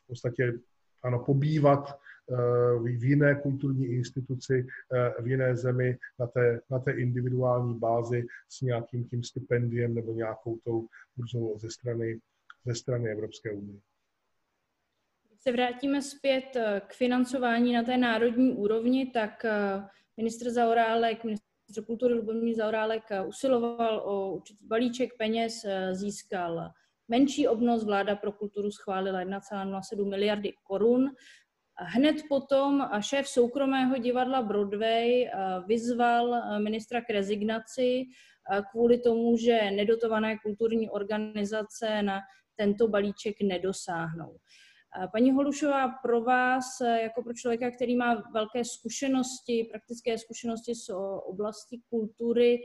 v 0.04 0.08
podstatě 0.08 0.54
ano, 1.04 1.24
pobývat 1.26 1.90
eh, 1.90 2.36
v 2.80 3.04
jiné 3.04 3.36
kulturní 3.36 3.86
instituci, 3.86 4.68
eh, 4.94 5.22
v 5.22 5.28
jiné 5.28 5.56
zemi 5.56 5.98
na 6.20 6.28
té, 6.28 6.62
na 6.70 6.80
té 6.80 6.92
individuální 6.92 7.80
bázi 7.80 8.28
s 8.50 8.62
nějakým 8.62 9.10
tím 9.10 9.24
stipendiem 9.24 9.94
nebo 9.94 10.14
nějakou 10.14 10.58
tou 10.64 10.88
burzou 11.18 11.60
ze 11.60 11.72
strany, 11.72 12.20
ze 12.66 12.76
strany 12.76 13.12
Evropské 13.12 13.52
unie. 13.52 13.80
Když 15.28 15.42
se 15.42 15.52
vrátíme 15.52 16.02
zpět 16.02 16.56
eh, 16.56 16.82
k 16.88 16.94
financování 16.94 17.74
na 17.74 17.84
té 17.84 17.98
národní 17.98 18.52
úrovni, 18.52 19.12
tak 19.14 19.46
ministr 20.18 20.50
Zaorálek, 20.50 21.24
ministr 21.24 21.84
kultury 21.86 22.14
Lubomír 22.14 22.56
Zaorálek 22.56 23.04
usiloval 23.28 24.00
o 24.06 24.34
určitý 24.34 24.68
balíček 24.68 25.18
peněz, 25.18 25.66
získal 25.92 26.72
menší 27.12 27.48
obnos. 27.48 27.84
Vláda 27.84 28.16
pro 28.16 28.32
kulturu 28.32 28.72
schválila 28.72 29.24
1,07 29.24 30.10
miliardy 30.10 30.54
korun. 30.64 31.12
Hned 31.76 32.16
potom 32.30 32.90
šéf 33.00 33.28
soukromého 33.28 33.98
divadla 33.98 34.42
Broadway 34.42 35.28
vyzval 35.68 36.60
ministra 36.60 37.02
k 37.02 37.10
rezignaci 37.10 38.04
kvůli 38.72 39.00
tomu, 39.00 39.38
že 39.38 39.72
nedotované 39.72 40.38
kulturní 40.40 40.90
organizace 40.90 42.04
na 42.04 42.20
tento 42.56 42.88
balíček 42.88 43.36
nedosáhnou. 43.42 44.38
Paní 45.12 45.32
Holušová, 45.32 45.88
pro 46.04 46.22
vás, 46.22 46.66
jako 47.02 47.24
pro 47.24 47.34
člověka, 47.34 47.72
který 47.72 47.96
má 47.96 48.24
velké 48.34 48.66
zkušenosti, 48.66 49.68
praktické 49.72 50.18
zkušenosti 50.18 50.76
z 50.76 50.90
oblasti 51.26 51.80
kultury, 51.90 52.60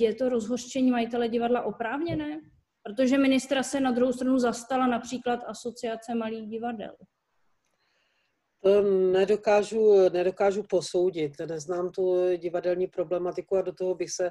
je 0.00 0.14
to 0.14 0.28
rozhořčení 0.28 0.90
majitele 0.90 1.28
divadla 1.28 1.62
oprávněné? 1.62 2.40
Protože 2.88 3.18
ministra 3.18 3.62
se 3.62 3.80
na 3.80 3.90
druhou 3.90 4.12
stranu 4.12 4.38
zastala 4.38 4.86
například 4.86 5.40
Asociace 5.46 6.14
malých 6.14 6.48
divadel. 6.48 6.96
To 8.62 8.82
nedokážu, 9.12 10.08
nedokážu 10.08 10.62
posoudit. 10.62 11.32
Neznám 11.48 11.90
tu 11.90 12.36
divadelní 12.36 12.86
problematiku 12.86 13.56
a 13.56 13.62
do 13.62 13.72
toho 13.72 13.94
bych 13.94 14.10
se 14.10 14.30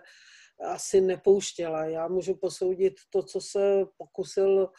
asi 0.74 1.02
nepouštěla. 1.02 1.86
Já 1.86 2.08
můžu 2.08 2.36
posoudit 2.36 2.94
to, 3.10 3.24
co 3.24 3.42
se 3.42 3.86
pokusil 3.98 4.70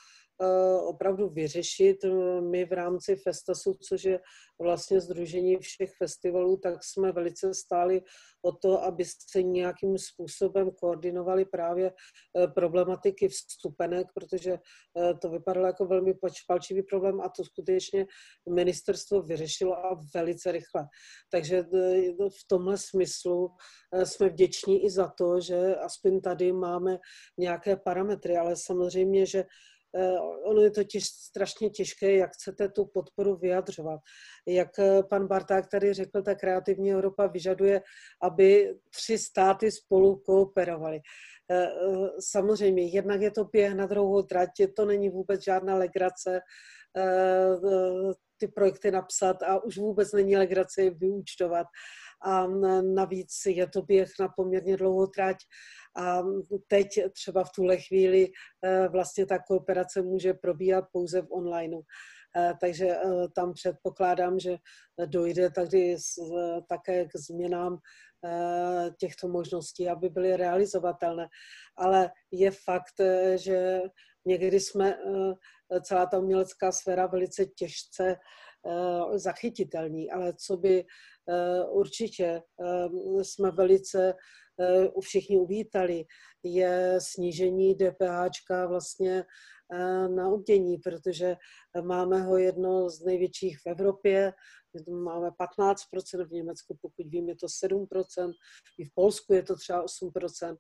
opravdu 0.86 1.28
vyřešit. 1.28 2.05
Eh, 2.05 2.41
my 2.41 2.64
v 2.64 2.72
rámci 2.72 3.16
Festasu, 3.16 3.78
což 3.89 4.05
je 4.05 4.20
vlastně 4.61 5.01
združení 5.01 5.57
všech 5.57 5.91
festivalů, 5.99 6.57
tak 6.57 6.84
jsme 6.84 7.12
velice 7.12 7.55
stáli 7.55 8.03
o 8.43 8.53
to, 8.53 8.82
aby 8.82 9.05
se 9.05 9.43
nějakým 9.43 9.99
způsobem 9.99 10.70
koordinovali 10.70 11.45
právě 11.45 11.93
eh, 11.93 12.49
problematiky 12.49 13.28
vstupenek, 13.28 14.07
protože 14.14 14.59
to 15.20 15.30
vypadalo 15.30 15.66
jako 15.66 15.86
velmi 15.86 16.14
palčivý 16.49 16.82
problém 16.82 17.20
a 17.20 17.28
to 17.28 17.45
skutečně 17.45 18.07
ministerstvo 18.51 19.22
vyřešilo 19.22 19.78
a 19.86 20.01
velice 20.14 20.53
rychle. 20.53 20.86
Takže 21.30 21.62
v 22.28 22.49
tomhle 22.49 22.78
smyslu 22.78 23.51
jsme 24.05 24.28
vděční 24.28 24.84
i 24.84 24.91
za 24.91 25.09
to, 25.18 25.41
že 25.41 25.76
aspoň 25.76 26.20
tady 26.20 26.53
máme 26.53 26.99
nějaké 27.39 27.76
parametry, 27.76 28.36
ale 28.36 28.57
samozřejmě, 28.57 29.26
že 29.26 29.45
Eh, 29.45 29.47
ono 30.45 30.61
je 30.61 30.70
to 30.70 30.84
těž, 30.84 31.05
strašně 31.05 31.70
těžké, 31.70 32.16
jak 32.16 32.30
chcete 32.32 32.68
tu 32.68 32.86
podporu 32.86 33.36
vyjadřovat. 33.36 34.01
Jak 34.47 34.78
eh, 34.78 35.03
pan 35.03 35.26
Barták 35.26 35.66
tady 35.66 35.95
řekl, 35.95 36.22
ta 36.22 36.34
kreativní 36.34 36.93
Evropa 36.93 37.26
vyžaduje, 37.26 37.82
aby 38.22 38.74
tři 38.91 39.18
státy 39.18 39.70
spolu 39.70 40.16
kooperovaly. 40.16 41.01
Eh, 41.51 41.68
samozřejmě, 42.20 42.82
jednak 42.86 43.20
je 43.20 43.30
to 43.30 43.45
běh 43.45 43.74
na 43.74 43.86
druhou 43.86 44.22
trať, 44.22 44.51
to 44.76 44.84
není 44.84 45.11
vůbec 45.11 45.45
žádná 45.45 45.74
legrace 45.74 46.41
ty 48.41 48.49
projekty 48.49 48.91
napsat 48.91 49.43
a 49.43 49.64
už 49.64 49.78
vůbec 49.78 50.12
není 50.12 50.36
legrace 50.36 50.82
je 50.82 50.91
vyúčtovat. 50.91 51.66
A 52.24 52.47
navíc 52.95 53.32
je 53.47 53.68
to 53.68 53.82
běh 53.82 54.09
na 54.20 54.28
poměrně 54.36 54.76
dlouhou 54.76 55.07
trať 55.07 55.36
a 55.99 56.22
teď 56.66 56.88
třeba 57.12 57.44
v 57.44 57.51
tuhle 57.51 57.76
chvíli 57.76 58.28
eh, 58.64 58.88
vlastně 58.88 59.26
ta 59.26 59.38
kooperace 59.38 60.03
může 60.03 60.34
probíhat 60.34 60.84
pouze 60.92 61.22
v 61.22 61.32
onlineu. 61.32 61.82
Eh, 62.36 62.53
takže 62.61 62.86
eh, 62.86 63.28
tam 63.34 63.53
předpokládám, 63.53 64.38
že 64.38 64.57
dojde 65.07 65.51
tady 65.51 65.96
také 66.68 67.05
k 67.05 67.16
změnám 67.16 67.78
těchto 69.01 69.28
možností, 69.28 69.88
aby 69.88 70.09
byly 70.09 70.36
realizovatelné. 70.36 71.28
Ale 71.76 72.11
je 72.32 72.51
fakt, 72.51 72.94
že 73.36 73.80
někdy 74.24 74.61
jsme 74.61 74.99
celá 75.82 76.07
ta 76.07 76.18
umělecká 76.18 76.72
sféra 76.72 77.07
velice 77.07 77.46
těžce 77.46 78.16
zachytitelní, 79.14 80.11
ale 80.11 80.34
co 80.34 80.57
by 80.57 80.84
určitě 81.70 82.42
jsme 83.22 83.51
velice 83.51 84.14
všichni 85.00 85.38
uvítali, 85.38 86.04
je 86.42 86.98
snížení 86.98 87.74
DPH 87.74 88.66
vlastně 88.68 89.24
eh, 89.72 90.09
na 90.09 90.28
umění, 90.28 90.78
protože 90.78 91.36
máme 91.82 92.22
ho 92.22 92.38
jedno 92.38 92.90
z 92.90 93.04
největších 93.04 93.59
v 93.59 93.66
Evropě, 93.66 94.32
máme 94.90 95.28
15%, 95.28 96.28
v 96.28 96.32
Německu, 96.32 96.78
pokud 96.82 97.06
vím, 97.06 97.28
je 97.28 97.36
to 97.36 97.46
7%, 97.46 98.32
i 98.78 98.84
v 98.84 98.94
Polsku 98.94 99.32
je 99.32 99.42
to 99.42 99.56
třeba 99.56 99.84
8%. 99.84 100.56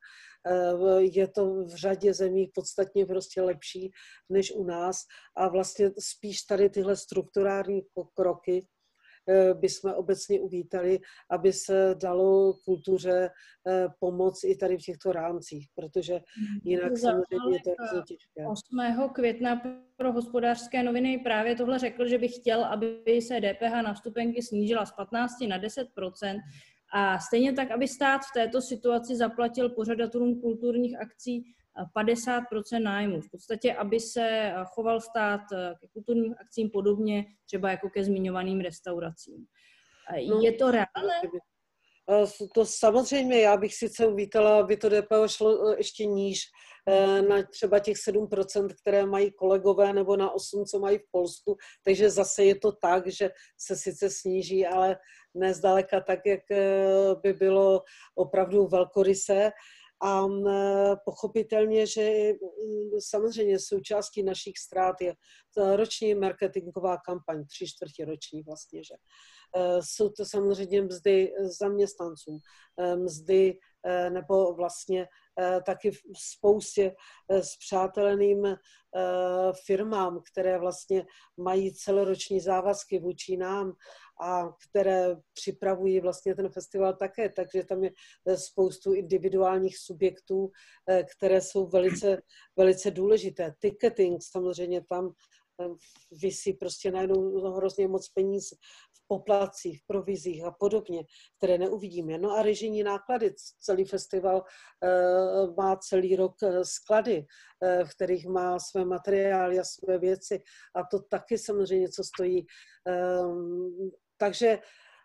Eh, 0.46 1.02
je 1.02 1.28
to 1.28 1.64
v 1.64 1.74
řadě 1.74 2.14
zemí 2.14 2.50
podstatně 2.54 3.06
prostě 3.06 3.42
lepší 3.42 3.90
než 4.28 4.52
u 4.52 4.64
nás 4.64 5.02
a 5.36 5.48
vlastně 5.48 5.90
spíš 5.98 6.42
tady 6.42 6.70
tyhle 6.70 6.96
strukturální 6.96 7.82
kroky 8.14 8.66
Eh, 8.66 8.77
bychom 9.54 9.92
obecně 9.92 10.40
uvítali, 10.40 10.98
aby 11.30 11.52
se 11.52 11.94
dalo 12.02 12.54
kultuře 12.64 13.30
eh, 13.66 13.86
pomoct 14.00 14.44
i 14.44 14.56
tady 14.56 14.76
v 14.76 14.82
těchto 14.82 15.12
rámcích, 15.12 15.66
protože 15.74 16.12
mhm. 16.14 16.60
jinak 16.64 16.98
samozřejmě 16.98 17.58
to 17.64 17.70
je 17.70 18.02
těžké. 18.06 18.46
8. 18.46 19.10
května 19.12 19.62
pro 19.96 20.12
hospodářské 20.12 20.82
noviny 20.82 21.18
právě 21.18 21.56
tohle 21.56 21.78
řekl, 21.78 22.08
že 22.08 22.18
by 22.18 22.28
chtěl, 22.28 22.64
aby 22.64 23.20
se 23.20 23.40
DPH 23.40 23.82
na 23.82 23.94
vstupenky 23.94 24.42
snížila 24.42 24.86
z 24.86 24.92
15 24.92 25.32
na 25.48 25.58
10% 25.58 26.38
a 26.92 27.18
stejně 27.18 27.52
tak, 27.52 27.70
aby 27.70 27.88
stát 27.88 28.18
v 28.18 28.32
této 28.34 28.60
situaci 28.60 29.16
zaplatil 29.16 29.68
pořadatelům 29.68 30.40
kulturních 30.40 31.00
akcí 31.00 31.44
50% 31.96 32.82
nájmu. 32.82 33.20
V 33.20 33.30
podstatě, 33.30 33.74
aby 33.74 34.00
se 34.00 34.52
choval 34.66 35.00
stát 35.00 35.40
eh, 35.52 35.74
ke 35.80 35.86
kulturním 35.92 36.34
akcím 36.40 36.70
podobně, 36.70 37.24
třeba 37.46 37.70
jako 37.70 37.90
ke 37.90 38.04
zmiňovaným 38.04 38.60
restauracím. 38.60 39.46
No, 40.28 40.40
je 40.40 40.52
to 40.52 40.70
reálné? 40.70 41.20
To 42.54 42.66
samozřejmě, 42.66 43.40
já 43.40 43.56
bych 43.56 43.74
sice 43.74 44.06
uvítala, 44.06 44.60
aby 44.60 44.76
to 44.76 44.88
DPO 44.88 45.28
šlo 45.28 45.68
eh, 45.68 45.76
ještě 45.78 46.06
níž, 46.06 46.40
eh, 46.88 47.22
na 47.22 47.42
třeba 47.42 47.78
těch 47.78 47.96
7%, 47.96 48.68
které 48.80 49.06
mají 49.06 49.32
kolegové, 49.32 49.92
nebo 49.92 50.16
na 50.16 50.34
8%, 50.34 50.64
co 50.64 50.78
mají 50.78 50.98
v 50.98 51.10
Polsku. 51.10 51.56
Takže 51.84 52.10
zase 52.10 52.44
je 52.44 52.54
to 52.54 52.72
tak, 52.72 53.06
že 53.06 53.30
se 53.58 53.76
sice 53.76 54.10
sníží, 54.10 54.66
ale 54.66 54.96
ne 55.34 55.54
zdaleka 55.54 56.00
tak, 56.00 56.18
jak 56.26 56.40
by 57.22 57.32
bylo 57.32 57.82
opravdu 58.14 58.66
velkorysé. 58.66 59.50
A 60.02 60.26
pochopitelně, 61.04 61.86
že 61.86 62.32
samozřejmě 62.98 63.58
součástí 63.58 64.22
našich 64.22 64.58
ztrát 64.58 65.00
je 65.00 65.14
roční 65.76 66.14
marketingová 66.14 66.96
kampaň, 66.96 67.44
tři 67.46 67.66
čtvrtě 67.66 68.04
roční 68.04 68.42
vlastně, 68.42 68.84
že. 68.84 68.94
E, 69.56 69.82
jsou 69.82 70.08
to 70.08 70.24
samozřejmě 70.24 70.82
mzdy 70.82 71.32
zaměstnancům, 71.58 72.38
e, 72.78 72.96
mzdy 72.96 73.50
e, 73.50 73.56
nebo 74.10 74.54
vlastně 74.54 75.08
taky 75.66 75.90
v 75.90 75.98
spoustě 76.16 76.94
s 77.28 77.56
přáteleným 77.56 78.56
firmám, 79.66 80.22
které 80.32 80.58
vlastně 80.58 81.06
mají 81.36 81.74
celoroční 81.74 82.40
závazky 82.40 82.98
vůči 82.98 83.36
nám 83.36 83.72
a 84.20 84.48
které 84.68 85.16
připravují 85.32 86.00
vlastně 86.00 86.34
ten 86.34 86.48
festival 86.48 86.92
také, 86.92 87.28
takže 87.28 87.64
tam 87.64 87.84
je 87.84 87.90
eh, 88.26 88.36
spoustu 88.36 88.94
individuálních 88.94 89.78
subjektů, 89.78 90.50
eh, 90.88 91.04
které 91.16 91.40
jsou 91.40 91.66
velice, 91.66 92.22
velice 92.56 92.90
důležité. 92.90 93.54
Ticketing 93.58 94.22
samozřejmě 94.22 94.84
tam 94.88 95.12
eh, 95.60 95.68
vysí 96.22 96.52
prostě 96.52 96.90
najednou 96.90 97.40
hrozně 97.40 97.88
moc 97.88 98.08
peníz 98.08 98.50
v 98.94 99.06
poplacích, 99.08 99.82
v 99.82 99.86
provizích 99.86 100.44
a 100.44 100.50
podobně, 100.50 101.04
které 101.36 101.58
neuvidíme. 101.58 102.18
No 102.18 102.30
a 102.30 102.42
režijní 102.42 102.82
náklady. 102.82 103.34
Celý 103.60 103.84
festival 103.84 104.42
uh, 104.42 105.54
má 105.56 105.76
celý 105.76 106.16
rok 106.16 106.34
sklady, 106.62 107.18
uh, 107.18 107.84
v 107.84 107.94
kterých 107.94 108.26
má 108.26 108.58
své 108.58 108.84
materiály 108.84 109.58
a 109.58 109.64
své 109.64 109.98
věci 109.98 110.42
a 110.74 110.82
to 110.90 111.02
taky 111.02 111.38
samozřejmě 111.38 111.82
něco 111.82 112.04
stojí. 112.04 112.46
Um, 113.24 113.90
takže 114.16 114.58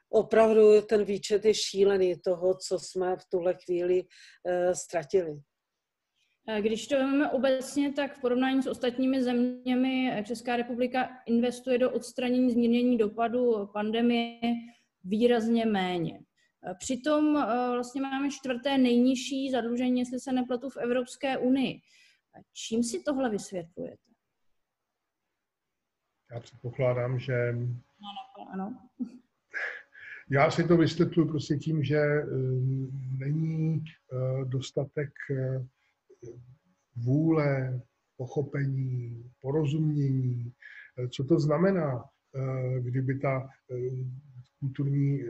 opravdu 0.09 0.81
ten 0.81 1.03
výčet 1.03 1.45
je 1.45 1.53
šílený 1.53 2.19
toho, 2.19 2.57
co 2.67 2.79
jsme 2.79 3.15
v 3.15 3.25
tuhle 3.29 3.53
chvíli 3.53 4.01
uh, 4.01 4.73
ztratili. 4.73 5.41
Když 6.61 6.87
to 6.87 6.95
vezmeme 6.95 7.29
obecně, 7.31 7.93
tak 7.93 8.17
v 8.17 8.21
porovnání 8.21 8.63
s 8.63 8.67
ostatními 8.67 9.23
zeměmi 9.23 10.23
Česká 10.25 10.55
republika 10.55 11.09
investuje 11.25 11.77
do 11.77 11.91
odstranění 11.91 12.51
zmírnění 12.51 12.97
dopadu 12.97 13.69
pandemie 13.73 14.39
výrazně 15.03 15.65
méně. 15.65 16.19
Přitom 16.77 17.37
eh, 17.37 17.71
vlastně 17.73 18.01
máme 18.01 18.29
čtvrté 18.31 18.77
nejnižší 18.77 19.51
zadlužení, 19.51 19.99
jestli 19.99 20.19
se 20.19 20.31
nepletu, 20.31 20.69
v 20.69 20.77
Evropské 20.77 21.37
unii. 21.37 21.81
Čím 22.53 22.83
si 22.83 23.03
tohle 23.03 23.29
vysvětlujete? 23.29 24.03
Já 26.33 26.39
předpokládám, 26.39 27.19
že 27.19 27.55
ano. 28.53 28.89
Já 30.29 30.51
si 30.51 30.67
to 30.67 30.77
vysvětluji 30.77 31.29
prostě 31.29 31.55
tím, 31.55 31.83
že 31.83 31.97
eh, 31.97 32.25
není 33.17 33.83
eh, 33.83 34.45
dostatek 34.45 35.09
eh, 35.31 35.67
vůle, 36.95 37.81
pochopení, 38.17 39.23
porozumění, 39.41 40.53
co 41.09 41.23
to 41.23 41.39
znamená 41.39 42.03
kdyby 42.79 43.19
ta 43.19 43.49
kulturní, 44.59 45.23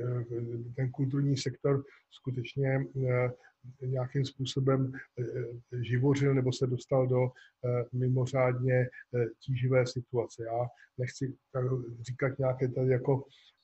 ten 0.75 0.91
kulturní 0.91 1.37
sektor 1.37 1.83
skutečně 2.11 2.85
nějakým 3.81 4.25
způsobem 4.25 4.91
živořil 5.81 6.35
nebo 6.35 6.53
se 6.53 6.67
dostal 6.67 7.07
do 7.07 7.31
mimořádně 7.93 8.89
tíživé 9.39 9.87
situace. 9.87 10.43
Já 10.43 10.67
nechci 10.97 11.35
říkat 12.01 12.39
nějaké 12.39 12.67
tady 12.67 12.89
jako 12.89 13.23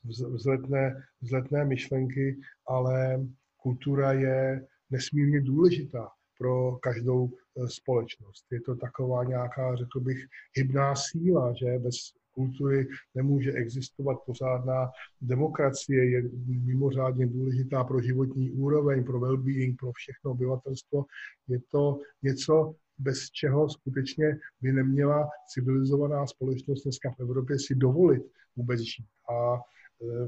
vzletné, 0.10 1.04
vzletné 1.22 1.66
myšlenky, 1.66 2.40
ale 2.68 3.26
kultura 3.58 4.14
je 4.14 4.68
nesmírně 4.90 5.42
důležitá 5.42 6.10
pro 6.40 6.78
každou 6.82 7.30
eh, 7.30 7.68
společnost. 7.68 8.46
Je 8.52 8.62
to 8.62 8.76
taková 8.76 9.24
nějaká, 9.24 9.76
řekl 9.76 10.00
bych, 10.00 10.18
hybná 10.56 10.96
síla, 10.96 11.54
že 11.54 11.80
bez 11.80 11.96
kultury 12.32 12.88
nemůže 13.16 13.52
existovat 13.52 14.18
pořádná 14.26 14.92
demokracie, 15.22 16.10
je 16.10 16.24
mimořádně 16.48 17.28
důležitá 17.28 17.84
pro 17.84 18.02
životní 18.02 18.52
úroveň, 18.52 19.04
pro 19.04 19.20
well-being, 19.20 19.76
pro 19.80 19.92
všechno 19.92 20.32
obyvatelstvo. 20.32 21.06
Je 21.48 21.60
to 21.72 22.00
něco, 22.24 22.76
bez 22.98 23.30
čeho 23.32 23.70
skutečně 23.70 24.40
by 24.62 24.72
neměla 24.72 25.30
civilizovaná 25.54 26.28
společnost 26.28 26.84
dneska 26.84 27.12
v 27.12 27.20
Evropě 27.20 27.60
si 27.60 27.76
dovolit 27.76 28.24
vůbec 28.56 28.80
žít. 28.80 29.08
A 29.36 29.62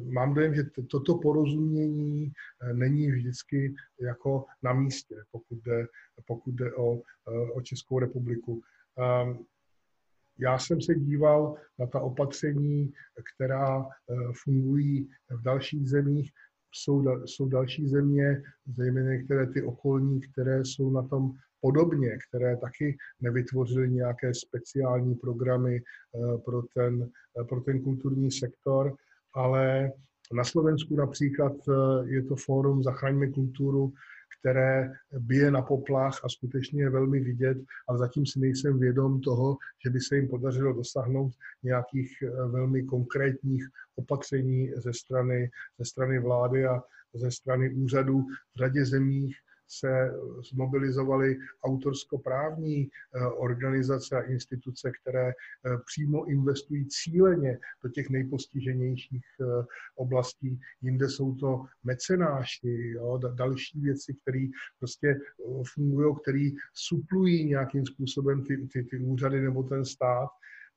mám 0.04 0.34
dojem, 0.34 0.56
že 0.56 0.64
toto 0.64 1.18
porozumění 1.18 2.32
eh, 2.62 2.74
není 2.74 3.12
vždycky 3.12 3.74
jako 4.02 4.46
na 4.64 4.74
místě, 4.74 5.16
pokud 5.32 5.58
jde, 5.64 5.88
pokud 6.26 6.52
jde 6.56 6.74
o, 6.74 7.02
eh, 7.28 7.52
o 7.52 7.62
Českou 7.62 8.00
republiku. 8.00 8.62
Ehm, 8.98 9.46
já 10.40 10.60
jsem 10.60 10.82
se 10.82 10.96
díval 10.96 11.56
na 11.80 11.88
ta 11.88 12.00
opatření, 12.00 12.94
která 13.36 13.86
fungují 14.44 15.10
v 15.30 15.42
dalších 15.42 15.90
zemích. 15.90 16.32
Jsou, 16.74 17.26
jsou 17.26 17.50
další 17.50 17.88
země, 17.88 18.44
zejména 18.66 19.12
některé 19.12 19.48
ty 19.48 19.64
okolní, 19.64 20.22
které 20.22 20.66
jsou 20.66 20.92
na 20.92 21.08
tom 21.08 21.32
podobně, 21.62 22.18
které 22.30 22.58
taky 22.58 22.98
nevytvořily 23.22 23.90
nějaké 23.90 24.34
speciální 24.34 25.16
programy 25.16 25.82
pro 26.46 26.62
ten, 26.74 27.10
pro 27.50 27.62
ten 27.62 27.84
kulturní 27.84 28.32
sektor 28.32 28.96
ale 29.34 29.92
na 30.34 30.44
Slovensku 30.44 30.96
například 30.96 31.54
eh, 31.70 32.08
je 32.08 32.24
to 32.24 32.36
fórum 32.36 32.84
Zachraňme 32.84 33.28
kulturu, 33.28 33.94
které 34.40 34.94
bije 35.20 35.52
na 35.52 35.62
poplach 35.62 36.20
a 36.24 36.30
skutečně 36.30 36.84
je 36.84 36.90
velmi 36.90 37.20
vidět, 37.20 37.58
ale 37.88 37.98
zatím 37.98 38.26
si 38.26 38.40
nejsem 38.40 38.80
vědom 38.80 39.22
toho, 39.22 39.58
že 39.84 39.90
by 39.90 40.00
se 40.00 40.16
jim 40.16 40.28
podařilo 40.28 40.74
dosáhnout 40.74 41.34
nějakých 41.64 42.24
eh, 42.24 42.30
velmi 42.48 42.84
konkrétních 42.84 43.68
opatření 43.96 44.72
ze 44.76 44.94
strany, 44.94 45.50
ze 45.80 45.86
strany 45.86 46.20
vlády 46.20 46.66
a 46.66 46.82
ze 47.14 47.32
strany 47.32 47.74
úřadů 47.74 48.22
v 48.56 48.58
řadě 48.58 48.86
zemích 48.86 49.36
se 49.72 50.12
zmobilizovaly 50.52 51.38
autorskoprávní 51.64 52.88
eh, 52.88 53.26
organizace 53.26 54.18
a 54.18 54.22
instituce, 54.22 54.92
které 55.02 55.30
eh, 55.30 55.34
přímo 55.86 56.26
investují 56.26 56.88
cíleně 56.88 57.60
do 57.84 57.90
těch 57.90 58.10
nejpostiženějších 58.10 59.26
eh, 59.42 59.66
oblastí. 59.96 60.60
Jinde 60.82 61.10
jsou 61.10 61.36
to 61.36 61.66
mecenáši, 61.84 62.92
jo, 62.96 63.20
další 63.36 63.82
věci, 63.82 64.14
které 64.22 64.48
prostě 64.80 65.20
fungují, 65.74 66.16
které 66.22 66.50
suplují 66.74 67.46
nějakým 67.46 67.86
způsobem 67.86 68.44
ty, 68.44 68.68
ty, 68.74 68.84
ty 68.84 69.00
úřady 69.00 69.42
nebo 69.42 69.64
ten 69.64 69.86
stát, 69.86 70.30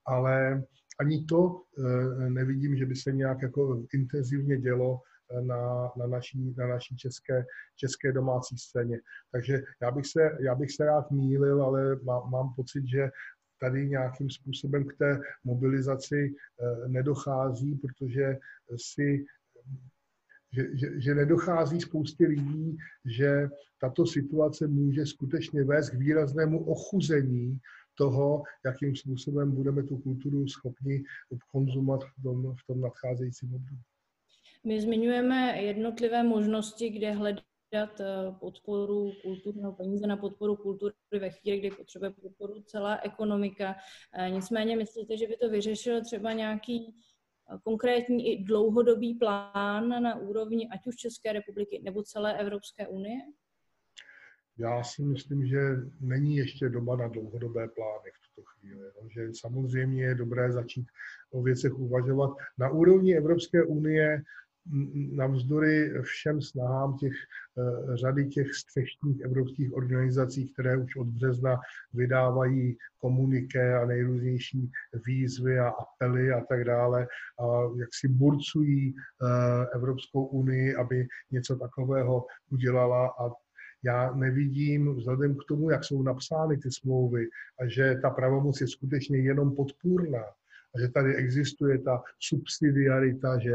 ale 0.06 0.64
ani 1.00 1.24
to 1.24 1.62
nevidím, 2.28 2.76
že 2.76 2.86
by 2.86 2.96
se 2.96 3.12
nějak 3.12 3.42
jako 3.42 3.84
intenzivně 3.94 4.56
dělo 4.56 5.00
na, 5.40 5.92
na, 5.96 6.06
naší, 6.06 6.54
na 6.56 6.66
naší 6.66 6.96
české, 6.96 7.44
české 7.76 8.12
domácí 8.12 8.58
scéně. 8.58 9.00
Takže 9.32 9.62
já 9.82 9.90
bych 9.90 10.06
se, 10.06 10.30
já 10.40 10.54
bych 10.54 10.72
se 10.72 10.84
rád 10.84 11.10
mýlil, 11.10 11.62
ale 11.62 11.96
má, 11.96 12.20
mám 12.20 12.54
pocit, 12.54 12.86
že 12.86 13.10
tady 13.60 13.88
nějakým 13.88 14.30
způsobem 14.30 14.84
k 14.84 14.96
té 14.98 15.20
mobilizaci 15.44 16.34
eh, 16.34 16.88
nedochází, 16.88 17.74
protože 17.74 18.38
si 18.76 19.24
že, 20.54 20.76
že, 20.76 21.00
že 21.00 21.14
nedochází 21.14 21.80
spoustě 21.80 22.26
lidí, 22.26 22.76
že 23.04 23.48
tato 23.80 24.06
situace 24.06 24.66
může 24.66 25.06
skutečně 25.06 25.64
vést 25.64 25.90
k 25.90 25.94
výraznému 25.94 26.64
ochuzení 26.64 27.60
toho, 27.94 28.42
jakým 28.64 28.96
způsobem 28.96 29.52
budeme 29.52 29.82
tu 29.82 29.98
kulturu 29.98 30.48
schopni 30.48 31.04
konzumovat 31.52 32.00
v 32.04 32.22
tom, 32.22 32.56
v 32.56 32.66
tom 32.66 32.80
nadcházejícím 32.80 33.54
období. 33.54 33.82
My 34.66 34.80
zmiňujeme 34.80 35.62
jednotlivé 35.62 36.22
možnosti, 36.22 36.90
kde 36.90 37.10
hledat 37.12 38.00
eh, 38.00 38.04
podporu 38.40 39.12
kulturního 39.22 39.72
peníze 39.72 40.06
na 40.06 40.16
podporu 40.16 40.56
kultury 40.56 40.94
ve 41.12 41.30
chvíli, 41.30 41.58
kdy 41.58 41.70
potřebuje 41.70 42.10
podporu 42.10 42.62
celá 42.62 43.00
ekonomika. 43.02 43.76
Eh, 44.14 44.30
nicméně 44.30 44.76
myslíte, 44.76 45.16
že 45.16 45.26
by 45.26 45.36
to 45.36 45.50
vyřešil 45.50 46.04
třeba 46.04 46.32
nějaký 46.32 46.94
eh, 47.54 47.58
konkrétní 47.64 48.32
i 48.32 48.44
dlouhodobý 48.44 49.14
plán 49.14 50.02
na 50.02 50.16
úrovni 50.16 50.68
ať 50.68 50.86
už 50.86 50.96
České 50.96 51.32
republiky 51.32 51.80
nebo 51.84 52.02
celé 52.02 52.38
Evropské 52.38 52.88
unie? 52.88 53.20
Já 54.58 54.82
si 54.82 55.02
myslím, 55.02 55.46
že 55.46 55.58
není 56.00 56.36
ještě 56.36 56.68
doba 56.68 56.96
na 56.96 57.08
dlouhodobé 57.08 57.68
plány 57.68 58.10
v 58.14 58.34
tuto 58.34 58.46
chvíli. 58.46 58.80
No, 59.02 59.08
že 59.08 59.28
samozřejmě 59.34 60.04
je 60.04 60.14
dobré 60.14 60.52
začít 60.52 60.86
o 61.32 61.42
věcech 61.42 61.78
uvažovat. 61.78 62.30
Na 62.58 62.70
úrovni 62.70 63.16
Evropské 63.16 63.64
unie 63.64 64.22
navzdory 65.12 65.92
všem 66.02 66.42
snahám 66.42 66.96
těch 66.96 67.12
eh, 67.12 67.96
řady 67.96 68.28
těch 68.28 68.54
střešních 68.54 69.20
evropských 69.20 69.74
organizací, 69.74 70.52
které 70.52 70.76
už 70.76 70.96
od 70.96 71.06
března 71.06 71.60
vydávají 71.94 72.76
komuniké 72.98 73.78
a 73.78 73.86
nejrůznější 73.86 74.70
výzvy 75.06 75.58
a 75.58 75.68
apely 75.68 76.32
a 76.32 76.40
tak 76.40 76.64
dále, 76.64 77.06
a 77.40 77.44
jak 77.78 77.88
si 77.92 78.08
burcují 78.08 78.94
eh, 78.94 79.66
Evropskou 79.74 80.24
unii, 80.24 80.74
aby 80.74 81.06
něco 81.30 81.56
takového 81.56 82.26
udělala. 82.50 83.08
A 83.08 83.30
já 83.82 84.14
nevidím, 84.14 84.94
vzhledem 84.94 85.34
k 85.34 85.44
tomu, 85.48 85.70
jak 85.70 85.84
jsou 85.84 86.02
napsány 86.02 86.56
ty 86.56 86.70
smlouvy 86.70 87.26
a 87.60 87.66
že 87.66 87.98
ta 88.02 88.10
pravomoc 88.10 88.60
je 88.60 88.68
skutečně 88.68 89.18
jenom 89.18 89.56
podpůrná, 89.56 90.24
a 90.74 90.80
že 90.80 90.88
tady 90.88 91.14
existuje 91.16 91.78
ta 91.78 92.02
subsidiarita, 92.20 93.38
že 93.38 93.54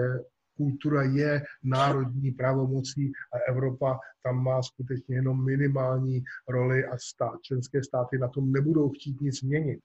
kultura 0.60 1.04
je 1.04 1.42
národní 1.64 2.32
pravomocí 2.32 3.12
a 3.34 3.38
Evropa 3.52 4.00
tam 4.24 4.44
má 4.44 4.62
skutečně 4.64 5.16
jenom 5.16 5.46
minimální 5.46 6.24
roli 6.48 6.86
a 6.86 6.98
stát, 6.98 7.40
členské 7.42 7.84
státy 7.84 8.18
na 8.18 8.28
tom 8.28 8.52
nebudou 8.52 8.90
chtít 8.90 9.22
nic 9.22 9.42
měnit. 9.42 9.80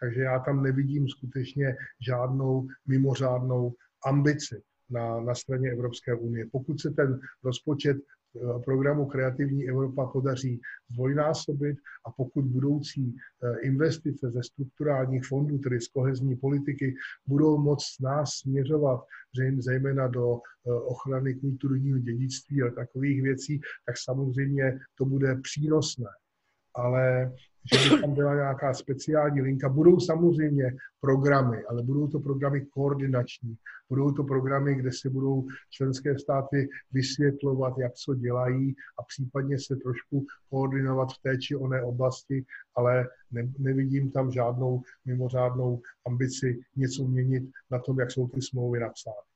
Takže 0.00 0.20
já 0.20 0.38
tam 0.38 0.62
nevidím 0.62 1.08
skutečně 1.08 1.76
žádnou 2.06 2.68
mimořádnou 2.86 3.74
ambici 4.06 4.62
na, 4.90 5.20
na 5.20 5.34
straně 5.34 5.70
Evropské 5.70 6.14
unie. 6.14 6.46
Pokud 6.52 6.80
se 6.80 6.90
ten 6.90 7.20
rozpočet 7.44 7.96
programu 8.64 9.06
Kreativní 9.06 9.68
Evropa 9.68 10.06
podaří 10.06 10.60
zdvojnásobit 10.90 11.76
a 12.06 12.10
pokud 12.10 12.44
budoucí 12.44 13.16
eh, 13.16 13.60
investice 13.60 14.30
ze 14.30 14.42
strukturálních 14.42 15.26
fondů, 15.26 15.58
tedy 15.58 15.80
z 15.80 15.88
kohezní 15.88 16.36
politiky, 16.36 16.94
budou 17.26 17.58
moc 17.58 17.96
nás 18.00 18.30
směřovat 18.30 19.00
zejména 19.58 20.08
do 20.08 20.36
eh, 20.36 20.72
ochrany 20.72 21.34
kulturního 21.34 21.98
dědictví 21.98 22.62
a 22.62 22.70
takových 22.70 23.22
věcí, 23.22 23.60
tak 23.86 23.96
samozřejmě 23.98 24.78
to 24.94 25.04
bude 25.04 25.40
přínosné. 25.42 26.08
Ale 26.74 27.32
že 27.72 27.90
by 27.90 28.00
tam 28.00 28.14
byla 28.14 28.34
nějaká 28.34 28.74
speciální 28.74 29.40
linka. 29.40 29.68
Budou 29.68 30.00
samozřejmě 30.00 30.76
programy, 31.00 31.64
ale 31.64 31.82
budou 31.82 32.08
to 32.08 32.20
programy 32.20 32.66
koordinační. 32.66 33.56
Budou 33.88 34.12
to 34.12 34.24
programy, 34.24 34.74
kde 34.74 34.92
se 34.92 35.10
budou 35.10 35.46
členské 35.70 36.18
státy 36.18 36.68
vysvětlovat, 36.92 37.78
jak 37.78 37.94
co 37.94 38.14
dělají 38.14 38.74
a 38.98 39.02
případně 39.02 39.58
se 39.58 39.76
trošku 39.76 40.26
koordinovat 40.50 41.08
v 41.12 41.22
té 41.22 41.38
či 41.38 41.56
oné 41.56 41.82
oblasti, 41.82 42.44
ale 42.74 43.08
ne, 43.30 43.52
nevidím 43.58 44.10
tam 44.10 44.30
žádnou 44.30 44.82
mimořádnou 45.04 45.80
ambici 46.06 46.60
něco 46.76 47.04
měnit 47.04 47.50
na 47.70 47.78
tom, 47.78 48.00
jak 48.00 48.10
jsou 48.10 48.28
ty 48.28 48.42
smlouvy 48.42 48.80
napsány. 48.80 49.29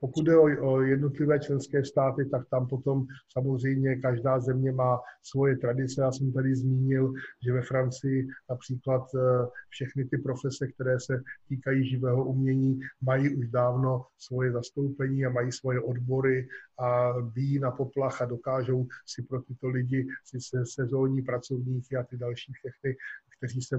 Pokud 0.00 0.26
jde 0.26 0.36
o, 0.36 0.72
o 0.72 0.80
jednotlivé 0.80 1.38
členské 1.38 1.84
státy, 1.84 2.24
tak 2.24 2.48
tam 2.50 2.68
potom 2.68 3.06
samozřejmě 3.32 3.96
každá 3.96 4.40
země 4.40 4.72
má 4.72 5.00
svoje 5.22 5.56
tradice. 5.56 6.00
Já 6.00 6.12
jsem 6.12 6.32
tady 6.32 6.56
zmínil, 6.56 7.12
že 7.44 7.52
ve 7.52 7.62
Francii 7.62 8.26
například 8.50 9.02
eh, 9.14 9.46
všechny 9.68 10.04
ty 10.04 10.18
profese, 10.18 10.66
které 10.66 11.00
se 11.00 11.22
týkají 11.48 11.88
živého 11.88 12.24
umění, 12.24 12.80
mají 13.02 13.36
už 13.36 13.48
dávno 13.48 14.04
svoje 14.18 14.52
zastoupení 14.52 15.26
a 15.26 15.30
mají 15.30 15.52
svoje 15.52 15.80
odbory 15.80 16.48
a 16.78 17.12
bíjí 17.20 17.58
na 17.58 17.70
poplach 17.70 18.22
a 18.22 18.24
dokážou 18.24 18.86
si 19.06 19.22
pro 19.22 19.42
tyto 19.42 19.68
lidi, 19.68 20.06
si 20.24 20.40
se, 20.40 20.66
sezónní 20.66 21.22
pracovníky 21.22 21.96
a 21.96 22.02
ty 22.02 22.16
další 22.16 22.52
všechny, 22.52 22.96
kteří 23.38 23.62
se 23.62 23.76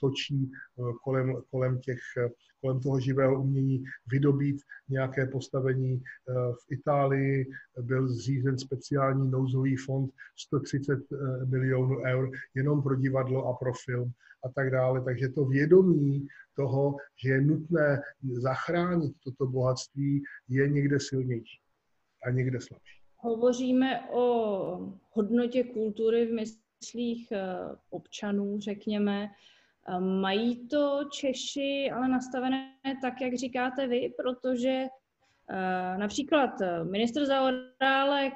točí 0.00 0.50
kolem, 1.04 1.36
kolem, 1.50 1.78
těch, 1.78 1.98
kolem 2.66 2.80
toho 2.80 3.00
živého 3.00 3.42
umění, 3.42 3.84
vydobít 4.06 4.56
nějaké 4.88 5.26
postavení. 5.26 6.02
V 6.52 6.72
Itálii 6.72 7.46
byl 7.80 8.08
zřízen 8.08 8.58
speciální 8.58 9.30
nouzový 9.30 9.76
fond 9.76 10.10
130 10.36 10.98
milionů 11.44 12.02
eur 12.02 12.30
jenom 12.54 12.82
pro 12.82 12.96
divadlo 12.96 13.46
a 13.46 13.56
pro 13.56 13.72
film 13.84 14.10
a 14.44 14.48
tak 14.48 14.70
dále. 14.70 15.04
Takže 15.04 15.28
to 15.28 15.44
vědomí 15.44 16.26
toho, 16.56 16.96
že 17.24 17.28
je 17.30 17.40
nutné 17.40 18.02
zachránit 18.32 19.14
toto 19.24 19.46
bohatství, 19.46 20.22
je 20.48 20.68
někde 20.68 21.00
silnější 21.00 21.60
a 22.26 22.30
někde 22.30 22.60
slabší. 22.60 23.00
Hovoříme 23.16 24.10
o 24.10 24.96
hodnotě 25.10 25.64
kultury 25.64 26.26
v 26.26 26.34
myslích 26.34 27.32
eh, 27.32 27.56
občanů, 27.90 28.60
řekněme. 28.60 29.28
Eh, 29.88 30.00
mají 30.00 30.68
to 30.68 31.00
Češi 31.12 31.90
ale 31.94 32.08
nastavené 32.08 32.72
tak, 33.02 33.20
jak 33.20 33.34
říkáte 33.34 33.86
vy, 33.86 34.12
protože 34.16 34.86
eh, 35.50 35.98
například 35.98 36.50
ministr 36.90 37.26
Zaorálek 37.26 38.34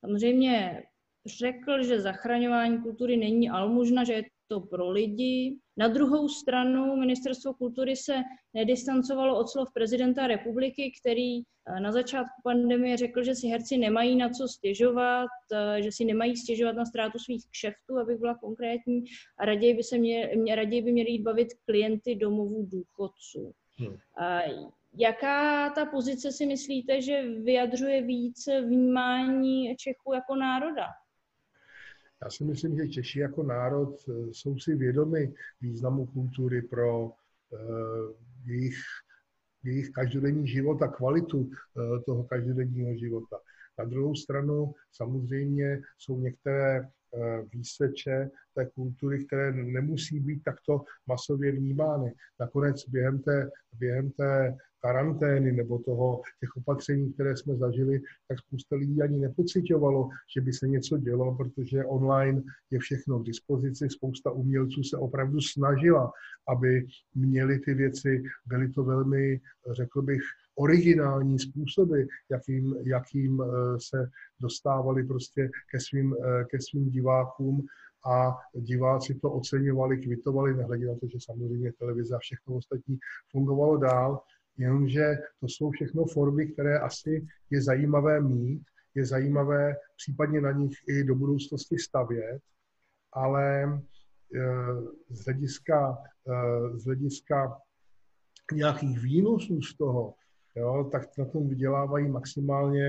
samozřejmě 0.00 0.82
řekl, 1.26 1.82
že 1.82 2.00
zachraňování 2.00 2.82
kultury 2.82 3.16
není 3.16 3.50
almužna, 3.50 4.04
že 4.04 4.12
je 4.12 4.22
to 4.48 4.60
pro 4.60 4.90
lidi. 4.90 5.56
Na 5.76 5.88
druhou 5.88 6.28
stranu 6.28 6.96
ministerstvo 6.96 7.54
kultury 7.54 7.96
se 7.96 8.22
nedistancovalo 8.54 9.38
od 9.38 9.48
slov 9.48 9.68
prezidenta 9.74 10.26
republiky, 10.26 10.92
který 11.00 11.40
eh, 11.40 11.80
na 11.80 11.92
začátku 11.92 12.40
pandemie 12.44 12.96
řekl, 12.96 13.22
že 13.22 13.34
si 13.34 13.46
herci 13.46 13.78
nemají 13.78 14.16
na 14.16 14.28
co 14.28 14.48
stěžovat, 14.48 15.28
eh, 15.52 15.82
že 15.82 15.92
si 15.92 16.04
nemají 16.04 16.36
stěžovat 16.36 16.76
na 16.76 16.84
ztrátu 16.84 17.18
svých 17.18 17.50
kšeftů, 17.50 17.98
abych 17.98 18.18
byla 18.18 18.34
konkrétní, 18.34 19.04
a 19.38 19.44
raději 19.44 19.74
by, 19.74 19.82
se 19.82 19.98
mě, 19.98 20.30
mě, 20.36 20.54
raději 20.54 20.82
by 20.82 20.92
měli 20.92 21.10
jít 21.10 21.22
bavit 21.22 21.48
klienty 21.64 22.14
domovů 22.14 22.68
důchodců. 22.70 23.52
Hmm. 23.78 23.96
A 24.18 24.40
jaká 24.98 25.70
ta 25.70 25.84
pozice 25.84 26.32
si 26.32 26.46
myslíte, 26.46 27.02
že 27.02 27.22
vyjadřuje 27.22 28.02
více 28.02 28.60
vnímání 28.60 29.76
Čechů 29.76 30.12
jako 30.12 30.34
národa? 30.34 30.86
Já 32.24 32.30
si 32.30 32.44
myslím, 32.44 32.76
že 32.76 32.88
Češi 32.88 33.20
jako 33.20 33.42
národ 33.42 33.94
eh, 34.08 34.12
jsou 34.32 34.58
si 34.58 34.74
vědomi 34.74 35.34
významu 35.60 36.06
kultury 36.06 36.62
pro 36.62 37.04
uh, 37.04 37.10
jejich, 38.44 38.76
jejich 39.64 39.90
každodenní 39.90 40.48
život 40.48 40.82
a 40.82 40.88
kvalitu 40.88 41.38
uh, 41.38 41.50
toho 42.06 42.24
každodenního 42.24 42.96
života. 42.96 43.38
Na 43.78 43.84
druhou 43.84 44.14
stranu 44.14 44.74
samozřejmě 44.92 45.80
jsou 45.98 46.20
některé 46.20 46.88
výseče 47.52 48.30
té 48.54 48.66
kultury, 48.66 49.24
které 49.24 49.52
nemusí 49.52 50.20
být 50.20 50.42
takto 50.42 50.84
masově 51.06 51.52
vnímány. 51.52 52.14
Nakonec 52.40 52.88
během 52.88 53.22
té, 53.22 53.50
během 53.72 54.10
té 54.10 54.56
karantény 54.80 55.52
nebo 55.52 55.78
toho, 55.78 56.20
těch 56.40 56.56
opatření, 56.56 57.12
které 57.12 57.36
jsme 57.36 57.56
zažili, 57.56 58.00
tak 58.28 58.38
spousta 58.38 58.76
lidí 58.76 59.02
ani 59.02 59.18
nepocitovalo, 59.18 60.08
že 60.34 60.40
by 60.40 60.52
se 60.52 60.68
něco 60.68 60.98
dělo, 60.98 61.34
protože 61.36 61.84
online 61.84 62.42
je 62.70 62.78
všechno 62.78 63.18
k 63.18 63.26
dispozici. 63.26 63.90
Spousta 63.90 64.30
umělců 64.30 64.82
se 64.82 64.96
opravdu 64.96 65.40
snažila, 65.40 66.12
aby 66.48 66.86
měli 67.14 67.58
ty 67.58 67.74
věci. 67.74 68.22
Byly 68.46 68.72
to 68.72 68.84
velmi, 68.84 69.40
řekl 69.72 70.02
bych, 70.02 70.22
originální 70.54 71.38
způsoby, 71.38 72.02
jakým, 72.30 72.74
jakým 72.82 73.42
eh, 73.42 73.46
se 73.80 74.10
dostávali 74.40 75.04
prostě 75.04 75.50
ke 75.70 75.80
svým, 75.80 76.14
eh, 76.14 76.44
ke 76.44 76.58
svým 76.60 76.90
divákům 76.90 77.66
a 78.06 78.36
diváci 78.54 79.14
to 79.14 79.30
oceňovali, 79.30 79.98
kvitovali, 79.98 80.56
nehledě 80.56 80.86
na 80.86 80.94
to, 80.94 81.06
že 81.08 81.18
samozřejmě 81.20 81.72
televize 81.72 82.14
a 82.14 82.18
všechno 82.18 82.54
ostatní 82.54 82.98
fungovalo 83.30 83.76
dál, 83.76 84.20
jenomže 84.58 85.18
to 85.40 85.48
jsou 85.48 85.70
všechno 85.70 86.04
formy, 86.04 86.46
které 86.46 86.78
asi 86.78 87.26
je 87.50 87.62
zajímavé 87.62 88.20
mít, 88.20 88.62
je 88.94 89.06
zajímavé 89.06 89.76
případně 89.96 90.40
na 90.40 90.52
nich 90.52 90.76
i 90.88 91.04
do 91.04 91.14
budoucnosti 91.14 91.78
stavět, 91.78 92.40
ale 93.12 93.64
eh, 93.64 94.40
z 95.10 95.24
hlediska, 95.24 95.98
eh, 96.28 96.78
z 96.78 96.84
hlediska 96.84 97.58
nějakých 98.52 98.98
výnosů 98.98 99.62
z 99.62 99.76
toho, 99.76 100.14
jo, 100.56 100.88
tak 100.92 101.18
na 101.18 101.24
tom 101.24 101.48
vydělávají 101.48 102.08
maximálně 102.08 102.88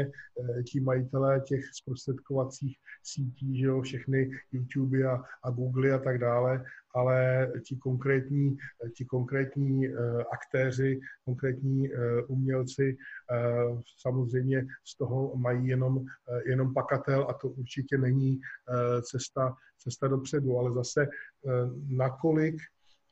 eh, 0.59 0.63
ti 0.63 0.79
majitelé 0.79 1.41
těch 1.41 1.61
zprostředkovacích 1.73 2.77
sítí, 3.03 3.59
že 3.59 3.65
jo, 3.65 3.81
všechny 3.81 4.31
YouTube 4.51 5.03
a, 5.05 5.23
a 5.43 5.49
Google 5.49 5.91
a 5.91 5.99
tak 5.99 6.17
dále, 6.17 6.63
ale 6.95 7.51
ti 7.65 7.75
konkrétní, 7.75 8.57
ti 8.95 9.05
konkrétní 9.05 9.87
eh, 9.87 9.93
aktéři, 10.31 10.99
konkrétní 11.25 11.93
eh, 11.93 12.21
umělci 12.27 12.97
eh, 13.31 13.81
samozřejmě 13.97 14.67
z 14.85 14.97
toho 14.97 15.35
mají 15.35 15.67
jenom, 15.67 16.05
eh, 16.29 16.41
jenom 16.49 16.73
pakatel 16.73 17.27
a 17.29 17.33
to 17.33 17.49
určitě 17.49 17.97
není 17.97 18.39
eh, 18.69 19.01
cesta, 19.01 19.55
cesta 19.77 20.07
dopředu, 20.07 20.57
ale 20.57 20.73
zase 20.73 21.03
eh, 21.03 21.49
nakolik 21.87 22.55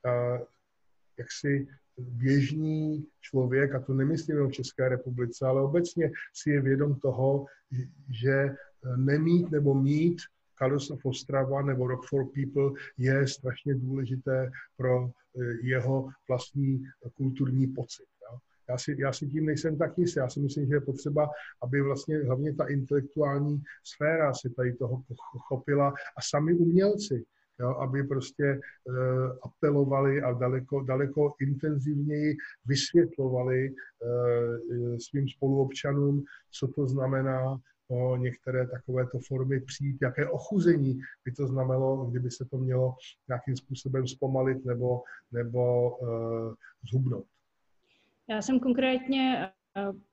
eh, 0.05 0.39
jak 1.17 1.27
si 1.31 1.67
běžný 1.97 3.05
člověk, 3.21 3.75
a 3.75 3.79
to 3.79 3.93
nemyslím 3.93 4.35
jenom 4.35 4.51
v 4.51 4.53
České 4.53 4.89
republice, 4.89 5.45
ale 5.45 5.61
obecně 5.61 6.11
si 6.33 6.49
je 6.49 6.61
vědom 6.61 6.95
toho, 6.95 7.45
že 8.21 8.55
nemít 8.97 9.51
nebo 9.51 9.73
mít 9.73 10.17
Colors 10.59 10.91
of 10.91 11.05
Ostrava 11.05 11.61
nebo 11.61 11.87
Rock 11.87 12.05
for 12.09 12.25
People 12.25 12.71
je 12.97 13.27
strašně 13.27 13.75
důležité 13.75 14.51
pro 14.77 15.05
eh, 15.05 15.67
jeho 15.67 16.09
vlastní 16.27 16.83
kulturní 17.15 17.67
pocit. 17.67 18.05
Já 18.69 18.77
si, 18.77 18.95
já 18.99 19.13
si 19.13 19.27
tím 19.27 19.45
nejsem 19.45 19.77
tak 19.77 19.97
jistý. 19.97 20.19
Já 20.19 20.29
si 20.29 20.39
myslím, 20.39 20.67
že 20.67 20.73
je 20.73 20.81
potřeba, 20.81 21.29
aby 21.61 21.81
vlastně 21.81 22.17
hlavně 22.17 22.53
ta 22.53 22.65
intelektuální 22.67 23.61
sféra 23.83 24.33
si 24.33 24.49
tady 24.49 24.73
toho 24.73 25.03
chopila 25.47 25.93
a 26.17 26.21
sami 26.29 26.53
umělci, 26.53 27.25
jo, 27.60 27.70
aby 27.70 28.03
prostě 28.03 28.60
uh, 28.86 28.95
apelovali 29.41 30.22
a 30.22 30.34
daleko, 30.34 30.82
daleko 30.82 31.34
intenzivněji 31.41 32.36
vysvětlovali 32.66 33.70
uh, 33.70 34.97
svým 34.97 35.28
spoluobčanům, 35.30 36.24
co 36.51 36.68
to 36.68 36.88
znamená 36.88 37.58
o 37.89 38.18
některé 38.18 38.68
takovéto 38.68 39.20
formy 39.28 39.60
přijít, 39.60 39.97
jaké 40.01 40.30
ochuzení 40.30 40.99
by 41.26 41.32
to 41.32 41.47
znamenalo, 41.47 42.05
kdyby 42.05 42.32
se 42.32 42.45
to 42.45 42.58
mělo 42.58 42.95
nějakým 43.28 43.55
způsobem 43.55 44.08
zpomalit 44.08 44.66
nebo, 44.66 45.01
nebo 45.32 45.91
uh, 45.97 46.53
zhubnout. 46.91 47.26
Já 48.30 48.41
jsem 48.41 48.60
konkrétně 48.60 49.49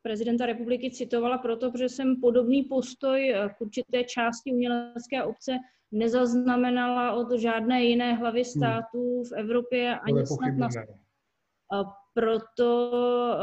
prezidenta 0.02 0.46
republiky 0.46 0.90
citovala 0.90 1.38
proto, 1.38 1.72
protože 1.72 1.88
jsem 1.88 2.20
podobný 2.20 2.62
postoj 2.62 3.34
k 3.58 3.60
určité 3.60 4.04
části 4.04 4.52
umělecké 4.52 5.22
obce 5.22 5.52
nezaznamenala 5.94 7.12
od 7.12 7.38
žádné 7.38 7.84
jiné 7.84 8.14
hlavy 8.14 8.42
hmm. 8.42 8.50
států 8.50 9.22
v 9.24 9.32
Evropě 9.32 9.98
ani 9.98 10.26
snad 10.26 10.54
na... 10.56 10.68
Proto 12.16 12.90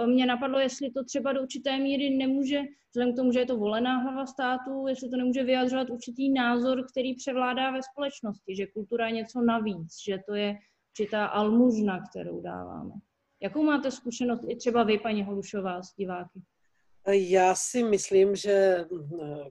mě 0.06 0.26
napadlo, 0.26 0.60
jestli 0.60 0.92
to 0.92 1.04
třeba 1.04 1.34
do 1.34 1.42
určité 1.42 1.78
míry 1.78 2.10
nemůže, 2.10 2.62
vzhledem 2.90 3.14
k 3.14 3.18
tomu, 3.18 3.32
že 3.32 3.40
je 3.40 3.46
to 3.46 3.58
volená 3.58 3.98
hlava 3.98 4.26
státu, 4.26 4.88
jestli 4.88 5.10
to 5.10 5.18
nemůže 5.18 5.44
vyjadřovat 5.44 5.90
určitý 5.90 6.34
názor, 6.34 6.86
který 6.92 7.16
převládá 7.16 7.72
ve 7.72 7.80
společnosti, 7.92 8.56
že 8.56 8.68
kultura 8.68 9.08
je 9.08 9.14
něco 9.14 9.42
navíc, 9.42 9.96
že 10.08 10.20
to 10.28 10.36
je 10.36 10.56
určitá 10.92 11.26
almužna, 11.26 12.04
kterou 12.10 12.42
dáváme. 12.42 12.94
Jakou 13.42 13.64
máte 13.64 13.92
zkušenost 13.92 14.46
i 14.48 14.56
třeba 14.56 14.84
vy, 14.84 15.00
paní 15.00 15.24
Holušová, 15.24 15.84
s 15.84 15.96
diváky? 15.96 16.42
Já 17.08 17.56
si 17.56 17.84
myslím, 17.84 18.36
že 18.36 18.86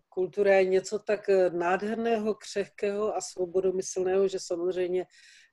kultura 0.08 0.54
je 0.54 0.64
něco 0.64 0.98
tak 0.98 1.30
nádherného, 1.52 2.34
křehkého 2.34 3.16
a 3.16 3.20
svobodomyslného, 3.20 4.28
že 4.28 4.38
samozřejmě 4.40 5.06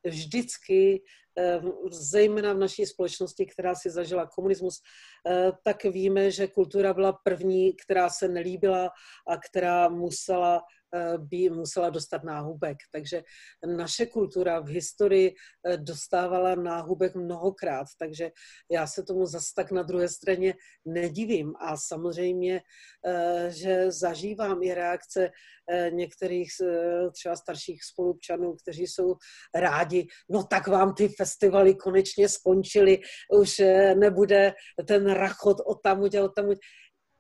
vždycky, 0.06 1.04
eh, 1.38 1.62
zejména 1.91 2.54
v 2.54 2.58
naší 2.58 2.86
společnosti, 2.86 3.45
která 3.45 3.76
si 3.76 3.89
zažila 3.89 4.28
komunismus, 4.28 4.82
eh, 5.28 5.52
tak 5.64 5.84
víme, 5.84 6.32
že 6.32 6.48
kultura 6.48 6.93
byla 6.93 7.14
první, 7.14 7.74
která 7.74 8.10
se 8.10 8.28
nelíbila 8.28 8.89
a 9.28 9.38
která 9.38 9.89
musela 9.89 10.58
Eh, 10.58 10.76
by 11.17 11.49
musela 11.49 11.89
dostat 11.89 12.23
náhubek. 12.23 12.77
Takže 12.91 13.23
naše 13.77 14.05
kultura 14.05 14.59
v 14.59 14.67
historii 14.67 15.35
eh, 15.65 15.77
dostávala 15.77 16.55
náhubek 16.55 17.15
mnohokrát, 17.15 17.88
takže 17.99 18.31
já 18.71 18.88
se 18.88 19.03
tomu 19.03 19.25
zase 19.25 19.47
tak 19.55 19.71
na 19.71 19.83
druhé 19.83 20.09
straně 20.09 20.53
nedivím. 20.85 21.53
A 21.59 21.77
samozřejmě, 21.77 22.61
eh, 23.05 23.51
že 23.51 23.91
zažívám 23.91 24.63
i 24.63 24.73
reakce 24.73 25.31
některých 25.89 26.49
třeba 27.11 27.35
starších 27.35 27.83
spolupčanů, 27.83 28.55
kteří 28.55 28.88
jsou 28.88 29.15
rádi, 29.55 30.07
no 30.29 30.43
tak 30.43 30.67
vám 30.67 30.93
ty 30.93 31.07
festivaly 31.07 31.75
konečně 31.75 32.29
skončily, 32.29 32.99
už 33.39 33.61
nebude 33.95 34.53
ten 34.88 35.11
rachot 35.11 35.57
o 35.65 35.75
tamuť 35.75 36.15
a 36.15 36.23
o 36.23 36.29
tamuť 36.29 36.57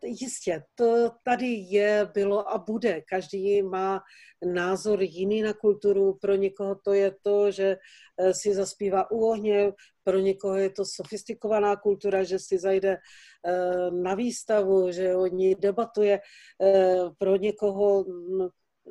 jistě, 0.03 0.63
to 0.75 1.09
tady 1.23 1.47
je, 1.47 2.09
bylo 2.13 2.49
a 2.49 2.57
bude. 2.57 3.01
Každý 3.01 3.61
má 3.61 4.01
názor 4.45 5.01
jiný 5.01 5.41
na 5.41 5.53
kulturu. 5.53 6.17
Pro 6.21 6.35
někoho 6.35 6.75
to 6.75 6.93
je 6.93 7.15
to, 7.21 7.51
že 7.51 7.77
eh, 8.17 8.33
si 8.33 8.53
zaspívá 8.53 9.11
u 9.11 9.27
ohně, 9.27 9.71
pro 10.03 10.19
někoho 10.19 10.55
je 10.55 10.69
to 10.69 10.83
sofistikovaná 10.85 11.75
kultura, 11.75 12.23
že 12.23 12.39
si 12.39 12.59
zajde 12.59 12.97
eh, 12.97 13.91
na 13.91 14.15
výstavu, 14.15 14.91
že 14.91 15.15
o 15.15 15.27
ní 15.27 15.55
debatuje. 15.55 16.19
Eh, 16.63 16.95
pro 17.17 17.35
někoho 17.35 18.05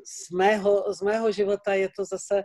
z 0.04 0.30
mého, 0.30 0.94
z 0.94 1.02
mého 1.02 1.32
života 1.32 1.74
je 1.74 1.88
to 1.96 2.04
zase 2.04 2.42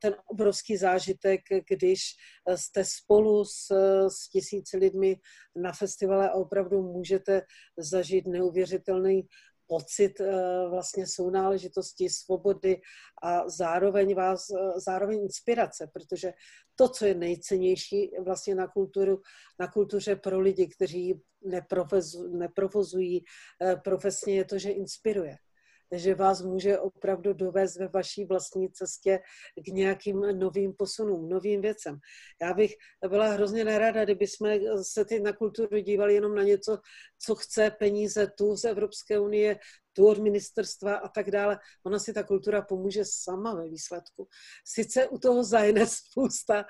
ten 0.00 0.14
obrovský 0.26 0.76
zážitek, 0.76 1.40
když 1.68 2.00
eh, 2.48 2.56
jste 2.56 2.84
spolu 2.84 3.44
s, 3.44 3.66
s 4.08 4.28
tisíci 4.28 4.76
lidmi 4.76 5.16
na 5.56 5.72
festivale 5.72 6.30
a 6.30 6.34
opravdu 6.34 6.82
můžete 6.82 7.42
zažít 7.78 8.26
neuvěřitelný 8.26 9.22
pocit 9.66 10.20
eh, 10.20 10.68
vlastně 10.68 11.06
sounáležitosti, 11.06 12.10
svobody 12.10 12.80
a 13.22 13.48
zároveň 13.48 14.14
vás, 14.14 14.50
eh, 14.50 14.80
zároveň 14.80 15.22
inspirace, 15.22 15.90
protože 15.92 16.32
to, 16.76 16.88
co 16.88 17.06
je 17.06 17.14
nejcennější 17.14 18.10
vlastně 18.24 18.54
na, 18.54 18.68
kulturu, 18.68 19.22
na 19.60 19.68
kultuře 19.68 20.16
pro 20.16 20.40
lidi, 20.40 20.68
kteří 20.68 21.20
neprovozují 22.32 23.24
profesně, 23.84 24.36
je 24.36 24.44
to, 24.44 24.58
že 24.58 24.70
inspiruje 24.70 25.36
že 25.92 26.14
vás 26.14 26.42
může 26.42 26.78
opravdu 26.78 27.32
dovést 27.32 27.76
ve 27.76 27.88
vaší 27.88 28.24
vlastní 28.24 28.72
cestě 28.72 29.20
k 29.64 29.68
nějakým 29.68 30.20
novým 30.20 30.72
posunům, 30.78 31.28
novým 31.28 31.60
věcem. 31.60 31.98
Já 32.42 32.54
bych 32.54 32.74
byla 33.08 33.26
hrozně 33.26 33.64
nerada, 33.64 34.04
kdyby 34.04 34.26
jsme 34.26 34.58
se 34.82 35.04
teď 35.04 35.22
na 35.22 35.32
kulturu 35.32 35.78
dívali 35.78 36.14
jenom 36.14 36.34
na 36.34 36.42
něco, 36.42 36.78
co 37.18 37.34
chce 37.34 37.70
peníze 37.70 38.26
tu 38.38 38.56
z 38.56 38.64
Evropské 38.64 39.18
unie, 39.18 39.58
tu 39.98 40.06
od 40.06 40.18
ministerstva 40.18 40.96
a 40.96 41.08
tak 41.08 41.30
dále. 41.30 41.58
Ona 41.86 41.98
si 41.98 42.12
ta 42.12 42.22
kultura 42.22 42.62
pomůže 42.62 43.02
sama 43.04 43.54
ve 43.54 43.68
výsledku. 43.68 44.28
Sice 44.64 45.08
u 45.08 45.18
toho 45.18 45.44
zahyne 45.44 45.86
spousta 45.86 46.64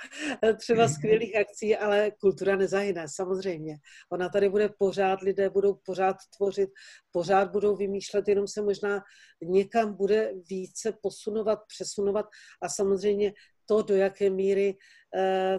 eh, 0.44 0.54
třeba 0.54 0.84
mhm. 0.84 0.94
skvělých 0.94 1.36
akcí, 1.36 1.76
ale 1.76 2.10
kultura 2.20 2.56
nezahyne, 2.56 3.06
samozřejmě. 3.14 3.76
Ona 4.12 4.28
tady 4.28 4.48
bude 4.48 4.68
pořád, 4.78 5.20
lidé 5.20 5.50
budou 5.50 5.74
pořád 5.84 6.16
tvořit, 6.36 6.70
pořád 7.12 7.50
budou 7.52 7.76
vymýšlet, 7.76 8.28
jenom 8.28 8.48
se 8.48 8.62
možná 8.62 9.02
někam 9.42 9.94
bude 9.94 10.32
více 10.50 10.92
posunovat, 11.02 11.58
přesunovat 11.68 12.26
a 12.62 12.68
samozřejmě 12.68 13.32
to, 13.66 13.82
do 13.82 13.96
jaké 13.96 14.30
míry 14.30 14.76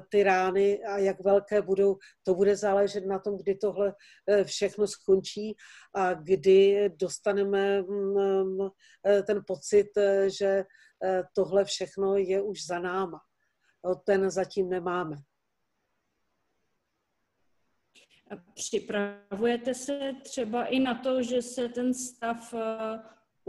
ty 0.10 0.24
rány 0.24 0.84
a 0.84 0.98
jak 0.98 1.24
velké 1.24 1.62
budou, 1.62 1.98
to 2.24 2.36
bude 2.36 2.56
záležet 2.56 3.06
na 3.06 3.20
tom, 3.20 3.38
kdy 3.38 3.56
tohle 3.56 3.94
eh, 4.28 4.44
všechno 4.44 4.88
skončí 4.88 5.56
a 5.96 6.14
kdy 6.14 6.90
dostaneme 6.90 7.82
mm, 7.82 8.14
mm, 8.44 8.70
eh, 9.08 9.24
ten 9.24 9.44
pocit, 9.48 9.88
že 10.28 10.64
tohle 11.36 11.66
všechno 11.66 12.16
je 12.18 12.42
už 12.42 12.66
za 12.66 12.80
náma. 12.80 13.20
Ten 14.06 14.30
zatím 14.30 14.70
nemáme. 14.70 15.16
A 18.32 18.36
připravujete 18.54 19.74
se 19.74 20.12
třeba 20.24 20.66
i 20.66 20.80
na 20.80 20.96
to, 20.96 21.24
že 21.24 21.42
se 21.42 21.70
ten 21.70 21.94
stav 21.94 22.54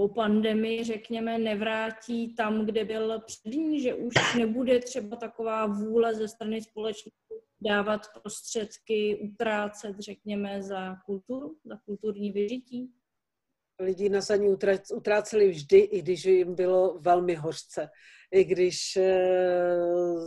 po 0.01 0.09
pandemii, 0.09 0.85
řekněme, 0.85 1.39
nevrátí 1.39 2.35
tam, 2.35 2.67
kde 2.67 2.85
byl 2.85 3.21
před 3.21 3.45
ní, 3.45 3.81
že 3.81 3.95
už 3.95 4.15
nebude 4.39 4.79
třeba 4.79 5.17
taková 5.17 5.67
vůle 5.67 6.15
ze 6.15 6.29
strany 6.29 6.63
společnosti 6.63 7.35
dávat 7.61 8.01
prostředky, 8.23 9.21
utrácet, 9.23 9.99
řekněme, 9.99 10.63
za 10.63 10.97
kulturu, 11.07 11.57
za 11.65 11.77
kulturní 11.85 12.33
vyžití? 12.33 12.93
Lidi 13.81 14.09
na 14.09 14.23
saní 14.23 14.57
utráceli 14.95 15.51
vždy, 15.51 15.79
i 15.79 16.03
když 16.03 16.25
jim 16.25 16.55
bylo 16.55 16.99
velmi 17.01 17.35
hořce. 17.35 17.89
I 18.33 18.45
když 18.45 18.97
eh, 18.97 19.79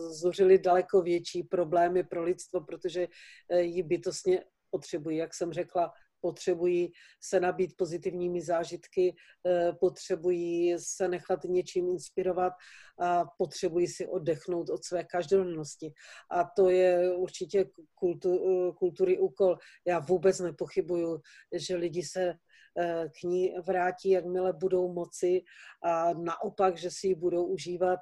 zuřili 0.10 0.60
daleko 0.60 1.02
větší 1.02 1.44
problémy 1.44 2.04
pro 2.04 2.24
lidstvo, 2.24 2.62
protože 2.62 3.08
eh, 3.50 3.62
ji 3.62 3.84
bytostně 3.84 4.44
potřebují, 4.70 5.18
jak 5.18 5.34
jsem 5.34 5.54
řekla, 5.54 5.94
potřebují 6.24 6.92
se 7.22 7.40
nabít 7.40 7.78
pozitivními 7.78 8.42
zážitky, 8.42 9.16
eh, 9.48 9.74
potřebují 9.80 10.76
se 10.80 11.08
nechat 11.08 11.44
něčím 11.44 11.90
inspirovat 11.90 12.54
a 13.00 13.26
potřebují 13.38 13.88
si 13.88 14.08
oddechnout 14.08 14.70
od 14.70 14.84
své 14.84 15.04
každodennosti. 15.04 15.94
A 16.32 16.44
to 16.56 16.70
je 16.70 17.16
určitě 17.16 17.66
kultu, 17.96 18.32
eh, 18.32 18.72
kultury 18.72 19.20
úkol. 19.20 19.58
Já 19.88 20.00
vůbec 20.00 20.40
nepochybuju, 20.40 21.22
že 21.54 21.76
lidi 21.76 22.04
se 22.04 22.34
eh, 22.78 23.10
k 23.20 23.24
ní 23.24 23.54
vrátí, 23.68 24.10
jakmile 24.10 24.54
budou 24.54 24.94
moci 24.94 25.42
a 25.84 26.14
naopak, 26.14 26.78
že 26.78 26.90
si 26.92 27.08
ji 27.08 27.16
budou 27.16 27.46
užívat 27.46 28.00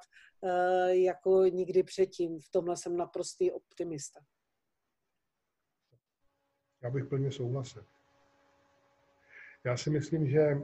jako 0.88 1.44
nikdy 1.44 1.82
předtím. 1.82 2.40
V 2.40 2.50
tomhle 2.50 2.76
jsem 2.76 2.96
naprostý 2.96 3.50
optimista. 3.50 4.20
Já 6.82 6.90
bych 6.90 7.04
plně 7.04 7.32
souhlasil. 7.32 7.84
Já 9.64 9.76
si 9.76 9.90
myslím, 9.90 10.28
že 10.28 10.58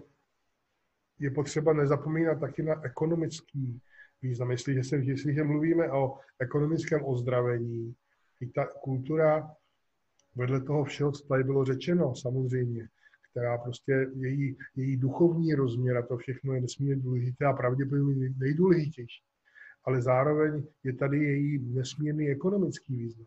je 1.18 1.30
potřeba 1.30 1.72
nezapomínat 1.72 2.40
taky 2.40 2.62
na 2.62 2.84
ekonomický 2.84 3.80
význam. 4.22 4.50
Jestliže, 4.50 4.84
se, 4.84 4.96
jestliže 4.96 5.44
mluvíme 5.44 5.92
o 5.92 6.18
ekonomickém 6.38 7.04
ozdravení, 7.04 7.94
i 8.40 8.46
ta 8.46 8.66
kultura 8.66 9.50
vedle 10.36 10.60
toho 10.60 10.84
všeho, 10.84 11.12
co 11.12 11.26
tady 11.26 11.44
bylo 11.44 11.64
řečeno, 11.64 12.14
samozřejmě, 12.14 12.88
která 13.30 13.58
prostě 13.58 14.06
její, 14.16 14.56
její 14.76 14.96
duchovní 14.96 15.54
rozměr 15.54 15.96
a 15.96 16.06
to 16.06 16.16
všechno 16.16 16.54
je 16.54 16.60
nesmírně 16.60 16.96
důležité 16.96 17.46
a 17.46 17.52
pravděpodobně 17.52 18.30
nejdůležitější. 18.38 19.22
Ale 19.84 20.02
zároveň 20.02 20.64
je 20.84 20.92
tady 20.92 21.24
její 21.24 21.58
nesmírný 21.58 22.28
ekonomický 22.28 22.96
význam. 22.96 23.26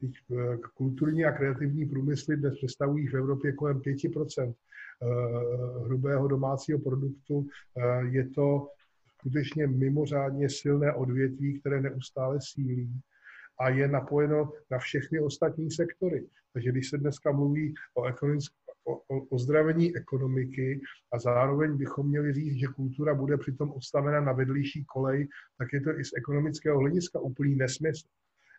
Teď 0.00 0.10
eh, 0.30 0.56
kulturní 0.74 1.24
a 1.24 1.32
kreativní 1.32 1.86
průmysly 1.86 2.36
dnes 2.36 2.54
představují 2.54 3.06
v 3.06 3.14
Evropě 3.14 3.52
kolem 3.52 3.80
5 3.80 3.96
Eh, 4.38 4.52
hrubého 5.84 6.28
domácího 6.28 6.78
produktu. 6.78 7.46
Eh, 7.76 8.06
je 8.10 8.28
to 8.28 8.68
skutečně 9.18 9.66
mimořádně 9.66 10.48
silné 10.50 10.92
odvětví, 10.92 11.60
které 11.60 11.80
neustále 11.80 12.38
sílí 12.40 13.00
a 13.60 13.68
je 13.68 13.88
napojeno 13.88 14.52
na 14.70 14.78
všechny 14.78 15.20
ostatní 15.20 15.70
sektory. 15.70 16.26
Takže 16.52 16.70
když 16.70 16.90
se 16.90 16.98
dneska 16.98 17.32
mluví 17.32 17.74
o, 17.94 18.02
o 19.08 19.20
ozdravení 19.20 19.96
ekonomiky 19.96 20.80
a 21.12 21.18
zároveň 21.18 21.76
bychom 21.76 22.08
měli 22.08 22.32
říct, 22.32 22.54
že 22.54 22.66
kultura 22.66 23.14
bude 23.14 23.36
přitom 23.36 23.70
odstavena 23.70 24.20
na 24.20 24.32
vedlejší 24.32 24.84
kolej, 24.84 25.28
tak 25.58 25.72
je 25.72 25.80
to 25.80 25.98
i 25.98 26.04
z 26.04 26.10
ekonomického 26.16 26.78
hlediska 26.78 27.20
úplný 27.20 27.54
nesmysl. 27.56 28.08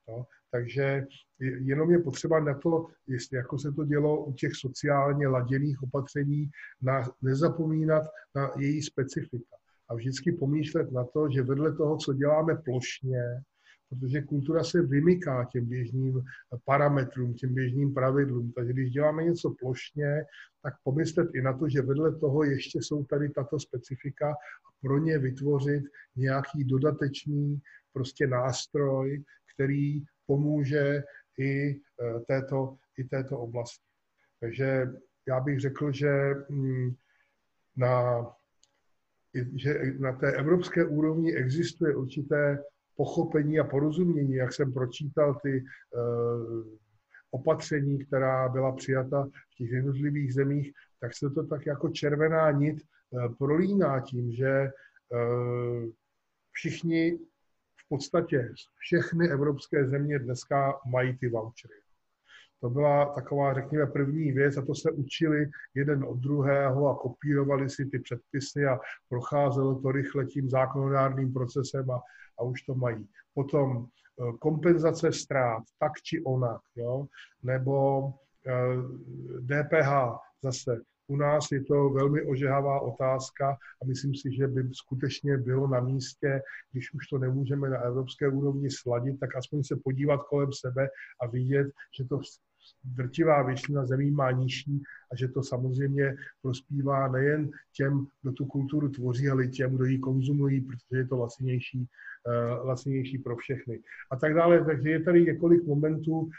No, 0.09 0.25
takže 0.51 1.05
jenom 1.39 1.91
je 1.91 1.99
potřeba 1.99 2.39
na 2.39 2.53
to, 2.53 2.87
jestli 3.07 3.37
jako 3.37 3.57
se 3.57 3.71
to 3.71 3.85
dělo 3.85 4.25
u 4.25 4.33
těch 4.33 4.51
sociálně 4.55 5.27
laděných 5.27 5.83
opatření, 5.83 6.49
na, 6.81 7.11
nezapomínat 7.21 8.03
na 8.35 8.51
její 8.57 8.81
specifika. 8.81 9.55
A 9.89 9.95
vždycky 9.95 10.31
pomýšlet 10.31 10.91
na 10.91 11.03
to, 11.03 11.29
že 11.29 11.43
vedle 11.43 11.75
toho, 11.75 11.97
co 11.97 12.13
děláme 12.13 12.55
plošně, 12.55 13.23
protože 13.89 14.21
kultura 14.21 14.63
se 14.63 14.81
vymyká 14.81 15.45
těm 15.51 15.65
běžným 15.65 16.21
parametrům, 16.65 17.33
těm 17.33 17.53
běžným 17.53 17.93
pravidlům. 17.93 18.51
Takže 18.51 18.73
když 18.73 18.91
děláme 18.91 19.23
něco 19.23 19.53
plošně, 19.59 20.23
tak 20.63 20.73
pomyslet 20.83 21.29
i 21.35 21.41
na 21.41 21.57
to, 21.57 21.69
že 21.69 21.81
vedle 21.81 22.15
toho 22.15 22.43
ještě 22.43 22.79
jsou 22.81 23.03
tady 23.03 23.29
tato 23.29 23.59
specifika 23.59 24.29
a 24.31 24.69
pro 24.81 24.97
ně 24.97 25.19
vytvořit 25.19 25.83
nějaký 26.15 26.63
dodatečný 26.63 27.59
prostě 27.93 28.27
nástroj, 28.27 29.23
který 29.59 30.03
pomůže 30.25 31.03
i 31.37 31.71
eh, 31.71 32.19
této, 32.27 32.77
i 32.97 33.03
této 33.03 33.39
oblasti. 33.39 33.85
Takže 34.39 34.87
já 35.27 35.39
bych 35.39 35.59
řekl, 35.59 35.91
že 35.91 36.33
mm, 36.49 36.91
na, 37.77 38.25
že 39.55 39.79
na 39.99 40.13
té 40.13 40.31
evropské 40.31 40.85
úrovni 40.85 41.35
existuje 41.35 41.95
určité 41.95 42.63
pochopení 42.95 43.59
a 43.59 43.63
porozumění, 43.63 44.33
jak 44.33 44.53
jsem 44.53 44.73
pročítal 44.73 45.39
ty 45.43 45.63
uh, 45.63 46.63
opatření, 47.31 48.05
která 48.05 48.49
byla 48.49 48.75
přijata 48.75 49.29
v 49.53 49.55
těch 49.55 49.71
jednotlivých 49.71 50.33
zemích, 50.33 50.71
tak 50.99 51.15
se 51.15 51.29
to 51.29 51.43
tak 51.43 51.65
jako 51.65 51.89
červená 51.89 52.51
nit 52.51 52.77
uh, 53.09 53.35
prolíná 53.35 53.99
tím, 53.99 54.31
že 54.31 54.71
uh, 55.09 55.89
podstatě 57.89 58.53
všechny 58.77 59.29
evropské 59.29 59.89
země 59.89 60.19
dneska 60.19 60.79
mají 60.91 61.17
ty 61.17 61.29
vouchery. 61.29 61.75
To 62.61 62.69
byla 62.69 63.05
taková, 63.05 63.53
řekněme, 63.53 63.85
první 63.85 64.31
věc 64.31 64.57
a 64.57 64.65
to 64.65 64.75
se 64.75 64.91
učili 64.91 65.49
jeden 65.75 66.03
od 66.03 66.17
druhého 66.17 66.87
a 66.87 66.95
kopírovali 66.95 67.69
si 67.69 67.85
ty 67.85 67.99
předpisy 67.99 68.65
a 68.65 68.79
procházelo 69.09 69.81
to 69.81 69.91
rychle 69.91 70.25
tím 70.25 70.49
zákonodárným 70.49 71.33
procesem 71.33 71.91
a, 71.91 72.01
a 72.39 72.43
už 72.43 72.61
to 72.61 72.75
mají. 72.75 73.07
Potom 73.33 73.87
eh, 73.87 74.37
kompenzace 74.39 75.11
ztrát, 75.11 75.63
tak 75.79 75.91
či 76.03 76.23
onak, 76.23 76.61
jo? 76.75 77.07
nebo 77.43 78.03
DPH, 79.39 79.91
eh, 79.91 80.17
zase 80.43 80.81
u 81.09 81.15
nás 81.15 81.51
je 81.51 81.63
to 81.63 81.89
velmi 81.89 82.21
ožehavá 82.21 82.79
otázka 82.79 83.57
a 83.81 83.85
myslím 83.85 84.15
si, 84.15 84.35
že 84.35 84.47
by 84.47 84.69
skutečně 84.73 85.37
bylo 85.37 85.67
na 85.67 85.79
místě, 85.79 86.41
když 86.71 86.93
už 86.93 87.07
to 87.07 87.17
nemůžeme 87.17 87.69
na 87.69 87.77
evropské 87.77 88.27
úrovni 88.27 88.71
sladit, 88.71 89.19
tak 89.19 89.35
aspoň 89.35 89.63
se 89.63 89.75
podívat 89.83 90.23
kolem 90.23 90.49
sebe 90.53 90.89
a 91.21 91.27
vidět, 91.27 91.67
že 91.97 92.03
to 92.05 92.21
drtivá 92.83 93.43
většina 93.43 93.85
zemí 93.85 94.11
má 94.11 94.31
nižší 94.31 94.81
a 95.11 95.15
že 95.15 95.27
to 95.27 95.43
samozřejmě 95.43 96.15
prospívá 96.41 97.07
nejen 97.07 97.49
těm, 97.75 98.07
kdo 98.21 98.31
tu 98.31 98.45
kulturu 98.45 98.89
tvoří, 98.89 99.29
ale 99.29 99.45
i 99.45 99.49
těm, 99.49 99.75
kdo 99.75 99.85
ji 99.85 99.99
konzumují, 99.99 100.61
protože 100.61 100.97
je 100.97 101.07
to 101.07 101.17
lacinější, 101.17 101.79
uh, 101.79 102.67
lacinější 102.67 103.17
pro 103.17 103.35
všechny. 103.35 103.79
A 104.11 104.15
tak 104.15 104.33
dále. 104.33 104.65
Takže 104.65 104.89
je 104.89 105.03
tady 105.03 105.23
několik 105.25 105.63
momentů, 105.63 106.19
uh, 106.19 106.29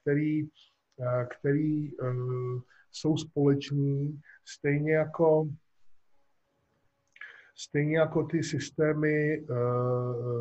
který, 0.00 0.44
uh, 0.44 1.24
který 1.38 1.90
jsou 2.98 3.16
společný, 3.16 4.20
stejně 4.44 4.92
jako 4.92 5.48
stejně 7.58 7.98
jako 7.98 8.22
ty 8.22 8.42
systémy 8.42 9.46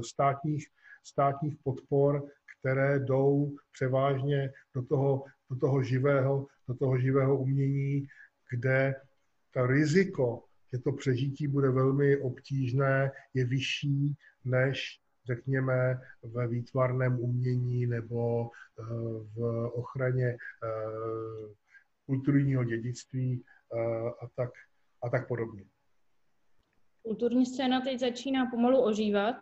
státních, 0.01 0.67
státních 1.03 1.55
podpor, 1.63 2.27
které 2.59 2.99
jdou 2.99 3.55
převážně 3.71 4.53
do 4.75 4.81
toho, 4.81 5.23
do 5.49 5.55
toho, 5.55 5.83
živého, 5.83 6.47
do 6.67 6.73
toho 6.73 6.97
živého 6.97 7.37
umění, 7.37 8.07
kde 8.49 8.95
to 9.51 9.67
riziko, 9.67 10.43
že 10.73 10.79
to 10.79 10.91
přežití 10.91 11.47
bude 11.47 11.69
velmi 11.69 12.17
obtížné, 12.17 13.11
je 13.33 13.45
vyšší 13.45 14.15
než 14.45 14.99
řekněme, 15.27 16.01
ve 16.23 16.47
výtvarném 16.47 17.19
umění 17.19 17.85
nebo 17.87 18.49
eh, 18.79 18.83
v 19.35 19.69
ochraně 19.73 20.27
eh, 20.27 20.37
kulturního 22.07 22.63
dědictví 22.63 23.43
eh, 23.73 24.09
a 24.21 24.27
tak, 24.35 24.49
a 25.03 25.09
tak 25.09 25.27
podobně. 25.27 25.65
Kulturní 27.01 27.45
scéna 27.45 27.81
teď 27.81 27.99
začíná 27.99 28.45
pomalu 28.45 28.81
ožívat, 28.81 29.35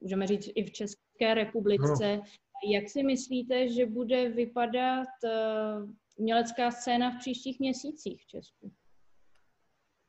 můžeme 0.00 0.26
říct 0.26 0.48
i 0.54 0.64
v 0.64 0.72
České 0.72 1.34
republice. 1.34 2.16
No. 2.16 2.22
Jak 2.70 2.88
si 2.88 3.02
myslíte, 3.02 3.68
že 3.68 3.86
bude 3.86 4.28
vypadat 4.28 5.08
umělecká 6.16 6.70
scéna 6.70 7.10
v 7.10 7.18
příštích 7.18 7.60
měsících 7.60 8.22
v 8.22 8.26
Česku? 8.26 8.72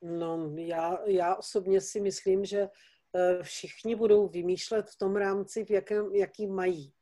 No, 0.02 0.54
já, 0.58 0.99
já 1.06 1.36
osobně 1.36 1.82
si 1.82 2.02
myslím, 2.02 2.45
že 2.45 2.70
eh, 3.16 3.44
všichni 3.44 3.95
budou 3.95 4.28
vymýšlet 4.28 4.90
v 4.90 4.98
tom 4.98 5.16
rámci, 5.16 5.66
v 5.66 5.70
jakém, 5.70 6.16
jaký 6.16 6.48
mají. 6.48 6.94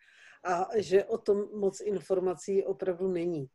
A 0.46 0.68
že 0.78 1.06
o 1.06 1.18
tom 1.18 1.60
moc 1.60 1.82
informací 1.82 2.64
opravdu 2.64 3.08
není. 3.08 3.48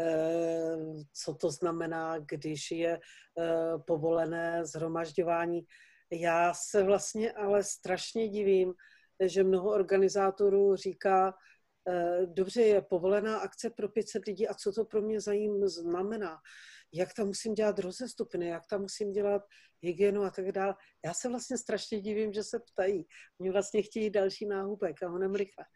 Eh, 0.00 0.76
co 1.12 1.34
to 1.34 1.50
znamená, 1.50 2.18
když 2.18 2.70
je 2.70 3.00
eh, 3.38 3.78
povolené 3.86 4.66
zhromažďování. 4.66 5.60
Já 6.10 6.54
se 6.54 6.82
vlastně 6.82 7.32
ale 7.32 7.64
strašně 7.64 8.28
divím, 8.28 8.74
že 9.26 9.44
mnoho 9.44 9.70
organizátorů 9.70 10.76
říká, 10.76 11.34
Eh, 11.88 12.26
dobře, 12.26 12.62
je 12.62 12.82
povolená 12.82 13.38
akce 13.38 13.70
pro 13.70 13.88
500 13.88 14.24
lidí 14.26 14.48
a 14.48 14.54
co 14.54 14.72
to 14.72 14.84
pro 14.84 15.02
mě 15.02 15.20
zajím 15.20 15.68
znamená? 15.68 16.38
Jak 16.92 17.14
tam 17.14 17.26
musím 17.26 17.54
dělat 17.54 17.78
rozestupny, 17.78 18.48
jak 18.48 18.62
tam 18.70 18.80
musím 18.80 19.12
dělat 19.12 19.42
hygienu 19.80 20.22
a 20.22 20.30
tak 20.30 20.52
dále. 20.52 20.74
Já 21.04 21.14
se 21.14 21.28
vlastně 21.28 21.58
strašně 21.58 22.00
divím, 22.00 22.32
že 22.32 22.44
se 22.44 22.58
ptají. 22.58 23.06
Oni 23.40 23.50
vlastně 23.50 23.82
chtějí 23.82 24.10
další 24.10 24.46
náhubek 24.46 25.02
a 25.02 25.08
honem 25.08 25.34
rychle. 25.34 25.64
Eh, 25.64 25.68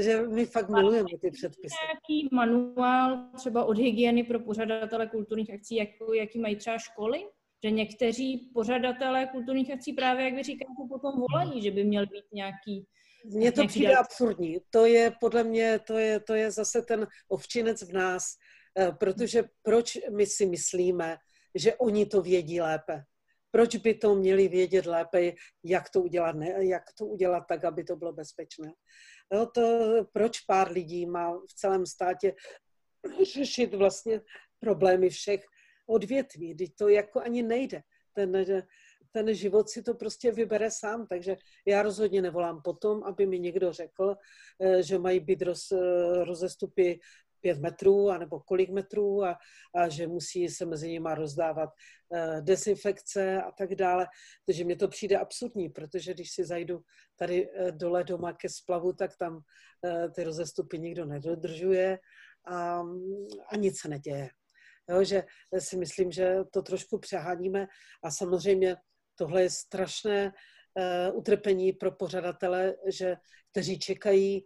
že 0.00 0.22
my 0.22 0.46
fakt 0.46 0.68
milujeme 0.68 1.08
ty 1.20 1.30
předpisy. 1.30 1.74
Nějaký 1.86 2.28
manuál 2.32 3.18
třeba 3.36 3.64
od 3.64 3.78
hygieny 3.78 4.24
pro 4.24 4.40
pořadatele 4.40 5.06
kulturních 5.06 5.54
akcí, 5.54 5.76
jako, 5.76 6.14
jaký 6.14 6.38
mají 6.38 6.56
třeba 6.56 6.78
školy? 6.78 7.24
Že 7.64 7.70
někteří 7.70 8.50
pořadatelé 8.54 9.26
kulturních 9.26 9.72
akcí 9.72 9.92
právě, 9.92 10.24
jak 10.24 10.34
vy 10.34 10.42
říkáte, 10.42 10.72
potom 10.88 11.12
volají, 11.20 11.62
že 11.62 11.70
by 11.70 11.84
měl 11.84 12.06
být 12.06 12.24
nějaký 12.32 12.86
mně 13.24 13.52
to 13.52 13.66
přijde 13.66 13.96
absurdní. 13.96 14.60
To 14.70 14.86
je 14.86 15.12
podle 15.20 15.44
mě, 15.44 15.78
to 15.78 15.98
je, 15.98 16.20
to 16.20 16.34
je 16.34 16.50
zase 16.50 16.82
ten 16.82 17.06
ovčinec 17.28 17.82
v 17.82 17.92
nás, 17.92 18.24
eh, 18.78 18.92
protože 18.92 19.44
proč 19.62 19.98
my 20.16 20.26
si 20.26 20.46
myslíme, 20.46 21.16
že 21.54 21.74
oni 21.74 22.06
to 22.06 22.22
vědí 22.22 22.60
lépe? 22.60 23.02
Proč 23.50 23.76
by 23.76 23.94
to 23.94 24.14
měli 24.14 24.48
vědět 24.48 24.86
lépe, 24.86 25.32
jak 25.64 25.90
to 25.90 26.00
udělat, 26.00 26.36
ne, 26.36 26.66
jak 26.66 26.82
to 26.98 27.06
udělat 27.06 27.44
tak, 27.48 27.64
aby 27.64 27.84
to 27.84 27.96
bylo 27.96 28.12
bezpečné? 28.12 28.72
No 29.32 29.46
to, 29.46 29.62
proč 30.12 30.40
pár 30.40 30.72
lidí 30.72 31.06
má 31.06 31.32
v 31.32 31.54
celém 31.54 31.86
státě 31.86 32.34
řešit 33.34 33.74
vlastně 33.74 34.20
problémy 34.60 35.10
všech 35.10 35.44
odvětví, 35.86 36.54
když 36.54 36.70
to 36.70 36.88
jako 36.88 37.20
ani 37.20 37.42
nejde. 37.42 37.82
Ten, 38.12 38.44
ten 39.12 39.34
život 39.34 39.68
si 39.68 39.82
to 39.82 39.94
prostě 39.94 40.32
vybere 40.32 40.70
sám, 40.70 41.06
takže 41.06 41.36
já 41.66 41.82
rozhodně 41.82 42.22
nevolám 42.22 42.62
potom, 42.62 43.04
aby 43.04 43.26
mi 43.26 43.38
někdo 43.38 43.72
řekl, 43.72 44.16
eh, 44.60 44.82
že 44.82 44.98
mají 44.98 45.20
být 45.20 45.42
roz, 45.42 45.72
eh, 45.72 46.24
rozestupy 46.24 47.00
pět 47.44 47.60
metrů, 47.60 48.10
anebo 48.10 48.40
kolik 48.40 48.70
metrů 48.70 49.24
a, 49.24 49.38
a 49.74 49.88
že 49.88 50.06
musí 50.06 50.48
se 50.48 50.66
mezi 50.66 50.88
nimi 50.90 51.08
rozdávat 51.14 51.70
uh, 51.70 52.40
dezinfekce 52.40 53.42
a 53.42 53.50
tak 53.52 53.74
dále. 53.74 54.06
Takže 54.46 54.64
mně 54.64 54.76
to 54.76 54.88
přijde 54.88 55.18
absurdní, 55.18 55.68
protože 55.68 56.14
když 56.14 56.30
si 56.30 56.44
zajdu 56.44 56.80
tady 57.16 57.50
uh, 57.50 57.70
dole 57.70 58.04
doma 58.04 58.32
ke 58.32 58.48
splavu, 58.48 58.92
tak 58.92 59.16
tam 59.16 59.36
uh, 59.36 60.12
ty 60.12 60.24
rozestupy 60.24 60.78
nikdo 60.78 61.04
nedodržuje 61.04 61.98
a, 62.46 62.82
a 63.48 63.56
nic 63.56 63.80
se 63.80 63.88
neděje. 63.88 64.30
Jo, 64.90 65.04
že 65.04 65.24
si 65.58 65.76
myslím, 65.76 66.12
že 66.12 66.36
to 66.52 66.62
trošku 66.62 66.98
přeháníme 66.98 67.66
a 68.04 68.10
samozřejmě 68.10 68.76
tohle 69.18 69.42
je 69.42 69.50
strašné 69.50 70.32
uh, 70.32 71.18
utrpení 71.18 71.72
pro 71.72 71.92
pořadatele, 71.92 72.74
že, 72.86 73.16
kteří 73.50 73.78
čekají 73.78 74.44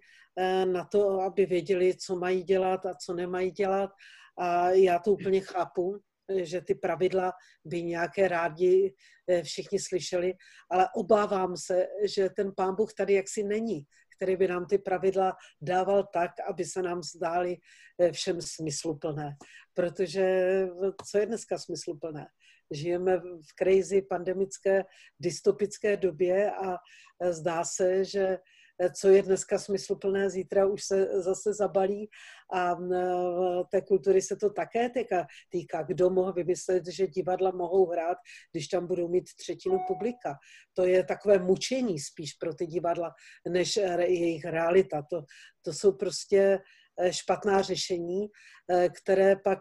na 0.65 0.85
to, 0.85 1.20
aby 1.20 1.47
věděli, 1.47 1.97
co 1.97 2.16
mají 2.16 2.43
dělat 2.43 2.86
a 2.86 2.95
co 2.95 3.15
nemají 3.15 3.51
dělat. 3.51 3.90
A 4.39 4.70
já 4.70 4.99
to 4.99 5.12
úplně 5.12 5.40
chápu, 5.40 5.99
že 6.43 6.61
ty 6.61 6.75
pravidla 6.75 7.33
by 7.65 7.83
nějaké 7.83 8.29
rádi 8.29 8.95
eh, 9.29 9.43
všichni 9.43 9.79
slyšeli, 9.79 10.35
ale 10.71 10.89
obávám 10.95 11.57
se, 11.57 11.87
že 12.05 12.31
ten 12.31 12.53
pán 12.57 12.75
Bůh 12.75 12.95
tady 12.95 13.15
jaksi 13.15 13.43
není, 13.43 13.85
který 14.17 14.37
by 14.37 14.49
nám 14.49 14.67
ty 14.67 14.79
pravidla 14.79 15.37
dával 15.63 16.09
tak, 16.13 16.31
aby 16.49 16.65
se 16.65 16.83
nám 16.83 17.03
zdály 17.03 17.57
všem 18.13 18.41
smysluplné. 18.41 19.37
Protože 19.75 20.67
co 21.11 21.19
je 21.19 21.27
dneska 21.27 21.59
smysluplné? 21.59 22.27
žijeme 22.71 23.19
v 23.19 23.55
crazy 23.59 24.03
pandemické 24.03 24.85
dystopické 25.21 25.97
době 25.97 26.51
a 26.51 26.77
zdá 27.31 27.65
se, 27.65 28.05
že 28.05 28.39
co 28.95 29.09
je 29.09 29.23
dneska 29.23 29.59
smysluplné, 29.59 30.31
zítra 30.31 30.67
už 30.67 30.85
se 30.85 31.23
zase 31.23 31.55
zabalí 31.55 32.09
a 32.55 32.77
té 33.71 33.81
kultury 33.83 34.23
se 34.23 34.37
to 34.37 34.51
také 34.51 34.91
týká. 34.91 35.27
týká. 35.51 35.83
Kdo 35.83 36.11
mohl 36.11 36.33
vymyslet, 36.33 36.87
že 36.87 37.07
divadla 37.07 37.51
mohou 37.51 37.87
hrát, 37.87 38.19
když 38.53 38.69
tam 38.69 38.87
budou 38.87 39.09
mít 39.09 39.25
třetinu 39.37 39.79
publika. 39.87 40.35
To 40.75 40.85
je 40.85 41.05
takové 41.05 41.39
mučení 41.39 41.99
spíš 41.99 42.33
pro 42.33 42.55
ty 42.55 42.67
divadla, 42.67 43.13
než 43.49 43.77
jejich 43.77 44.45
realita. 44.45 45.03
To, 45.11 45.23
to 45.63 45.73
jsou 45.73 45.93
prostě 45.93 46.59
eh, 47.01 47.13
špatná 47.13 47.63
řešení, 47.63 48.27
eh, 48.73 48.89
které 48.89 49.37
pak 49.37 49.61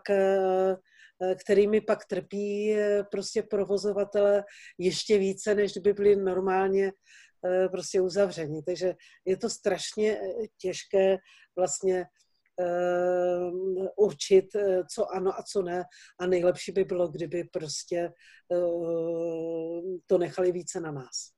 kterými 1.43 1.81
pak 1.81 2.05
trpí 2.05 2.75
prostě 3.11 3.43
provozovatele 3.43 4.43
ještě 4.77 5.17
více, 5.17 5.55
než 5.55 5.77
by 5.77 5.93
byli 5.93 6.15
normálně 6.15 6.91
prostě 7.71 8.01
uzavření. 8.01 8.63
Takže 8.63 8.93
je 9.25 9.37
to 9.37 9.49
strašně 9.49 10.19
těžké 10.57 11.17
vlastně 11.55 12.05
určit, 13.97 14.45
co 14.93 15.15
ano 15.15 15.39
a 15.39 15.43
co 15.43 15.61
ne. 15.61 15.83
A 16.19 16.27
nejlepší 16.27 16.71
by 16.71 16.83
bylo, 16.83 17.07
kdyby 17.07 17.43
prostě 17.43 18.11
to 20.05 20.17
nechali 20.17 20.51
více 20.51 20.79
na 20.79 20.91
nás. 20.91 21.37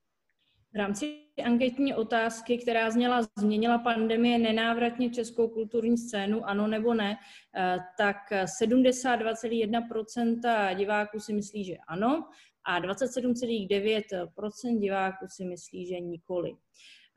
V 0.72 0.76
rámci 0.76 1.14
anketní 1.44 1.94
otázky, 1.94 2.58
která 2.58 2.90
zněla, 2.90 3.20
změnila 3.38 3.78
pandemie 3.78 4.38
nenávratně 4.38 5.10
českou 5.10 5.48
kulturní 5.48 5.98
scénu, 5.98 6.48
ano 6.48 6.66
nebo 6.66 6.94
ne, 6.94 7.16
eh, 7.56 7.76
tak 7.98 8.16
72,1% 8.30 10.74
diváků 10.74 11.20
si 11.20 11.32
myslí, 11.32 11.64
že 11.64 11.76
ano 11.88 12.28
a 12.66 12.80
27,9% 12.80 14.78
diváků 14.78 15.26
si 15.36 15.44
myslí, 15.44 15.86
že 15.86 16.00
nikoli. 16.00 16.56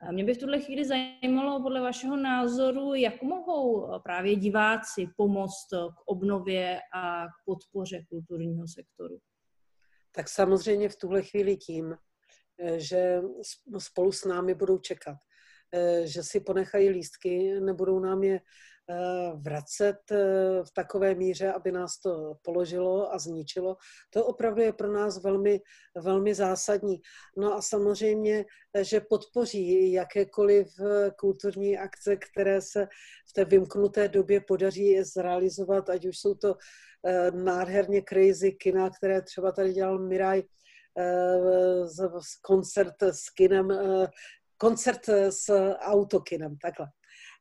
Eh, 0.01 0.11
mě 0.11 0.23
by 0.23 0.33
v 0.33 0.37
tuhle 0.37 0.59
chvíli 0.59 0.85
zajímalo 0.85 1.61
podle 1.61 1.81
vašeho 1.81 2.17
názoru, 2.17 2.93
jak 2.93 3.21
mohou 3.21 3.99
právě 4.03 4.35
diváci 4.35 5.07
pomoct 5.17 5.67
k 5.71 6.01
obnově 6.05 6.79
a 6.95 7.25
k 7.27 7.31
podpoře 7.45 8.03
kulturního 8.09 8.67
sektoru. 8.67 9.19
Tak 10.11 10.29
samozřejmě 10.29 10.89
v 10.89 10.95
tuhle 10.95 11.21
chvíli 11.21 11.57
tím, 11.57 11.95
Eh, 12.59 12.79
že 12.79 13.21
spolu 13.77 14.11
s 14.11 14.25
námi 14.25 14.53
budou 14.53 14.77
čekat. 14.77 15.17
že 16.03 16.23
si 16.23 16.39
ponechají 16.39 16.89
lístky, 16.89 17.59
nebudou 17.59 17.99
nám 17.99 18.23
je 18.23 18.35
Eh, 18.35 18.39
vracet 19.35 20.11
eh, 20.11 20.63
v 20.63 20.71
takové 20.75 21.15
míře, 21.15 21.53
aby 21.53 21.71
nás 21.71 21.97
to 21.97 22.35
položilo 22.41 23.13
a 23.13 23.19
zničilo. 23.19 23.77
To 24.09 24.25
opravdu 24.25 24.61
je 24.61 24.73
pro 24.73 24.93
nás 24.93 25.23
velmi, 25.23 25.61
velmi 25.97 26.35
zásadní. 26.35 27.01
No 27.37 27.53
a 27.53 27.61
samozřejmě, 27.61 28.45
eh, 28.73 28.83
že 28.83 29.01
podpoří 29.01 29.91
jakékoliv 29.91 30.67
kulturní 31.19 31.77
akce, 31.77 32.15
které 32.15 32.61
se 32.61 32.87
v 33.29 33.33
té 33.33 33.45
vymknuté 33.45 34.07
době 34.07 34.41
podaří 34.41 35.03
zrealizovat, 35.03 35.89
ať 35.89 36.05
už 36.05 36.17
jsou 36.17 36.35
to 36.35 36.55
nádherně 37.33 38.01
crazy 38.09 38.51
kina, 38.51 38.89
které 38.89 39.21
třeba 39.21 39.51
tady 39.51 39.73
dělal 39.73 39.99
Miraj, 39.99 40.43
koncert 42.41 43.03
s 43.03 43.29
kinem, 43.29 43.67
koncert 44.57 45.09
s 45.29 45.73
autokinem, 45.79 46.57
takhle. 46.57 46.87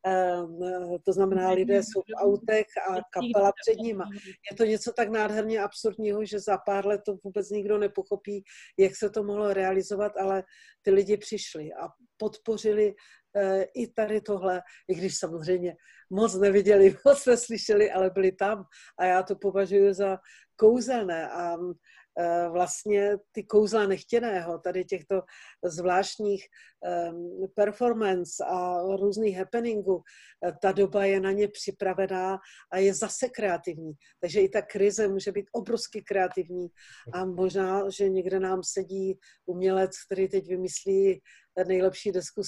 Ehm, 0.06 0.58
to 1.04 1.12
znamená, 1.12 1.50
lidé 1.50 1.82
jsou 1.82 2.00
v 2.00 2.22
autech 2.22 2.66
a 2.90 2.94
kapela 2.94 3.52
před 3.62 3.78
nimi. 3.78 4.02
Je 4.50 4.56
to 4.56 4.64
něco 4.64 4.92
tak 4.92 5.08
nádherně 5.08 5.62
absurdního, 5.62 6.24
že 6.24 6.40
za 6.40 6.58
pár 6.58 6.86
let 6.86 7.00
to 7.06 7.16
vůbec 7.24 7.50
nikdo 7.50 7.78
nepochopí, 7.78 8.44
jak 8.78 8.96
se 8.96 9.10
to 9.10 9.22
mohlo 9.22 9.52
realizovat, 9.52 10.12
ale 10.16 10.44
ty 10.82 10.90
lidi 10.90 11.16
přišli 11.16 11.72
a 11.72 11.88
podpořili 12.16 12.94
eh, 13.36 13.62
i 13.74 13.92
tady 13.92 14.20
tohle, 14.20 14.62
i 14.88 14.94
když 14.94 15.18
samozřejmě 15.18 15.76
moc 16.10 16.34
neviděli, 16.34 16.96
moc 17.04 17.26
neslyšeli, 17.26 17.90
ale 17.90 18.10
byli 18.10 18.32
tam. 18.32 18.64
A 18.98 19.04
já 19.04 19.22
to 19.22 19.36
považuji 19.36 19.94
za 19.94 20.18
kouzelné. 20.56 21.30
A 21.30 21.56
Eh, 21.56 22.01
vlastně 22.50 23.16
ty 23.32 23.42
kouzla 23.42 23.86
nechtěného, 23.86 24.58
tady 24.58 24.84
těchto 24.84 25.22
zvláštních 25.64 26.46
ehm, 26.84 27.46
performance 27.54 28.44
a 28.46 28.82
různých 28.96 29.38
happeningů, 29.38 30.02
eh, 30.46 30.52
ta 30.62 30.72
doba 30.72 31.04
je 31.04 31.20
na 31.20 31.32
ně 31.32 31.48
připravená 31.48 32.38
a 32.72 32.78
je 32.78 32.94
zase 32.94 33.28
kreativní. 33.28 33.92
Takže 34.20 34.40
i 34.40 34.48
ta 34.48 34.62
krize 34.62 35.08
může 35.08 35.32
být 35.32 35.46
obrovsky 35.52 36.02
kreativní 36.02 36.68
a 37.12 37.24
možná, 37.24 37.90
že 37.90 38.08
někde 38.08 38.40
nám 38.40 38.62
sedí 38.62 39.18
umělec, 39.46 39.90
který 40.06 40.28
teď 40.28 40.48
vymyslí 40.48 41.20
nejlepší 41.66 42.12
desku 42.12 42.42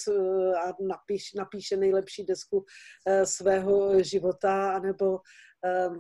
a 0.64 0.72
napíš, 0.86 1.32
napíše 1.32 1.76
nejlepší 1.76 2.24
desku 2.24 2.64
eh, 3.06 3.26
svého 3.26 4.02
života, 4.02 4.72
anebo 4.72 5.18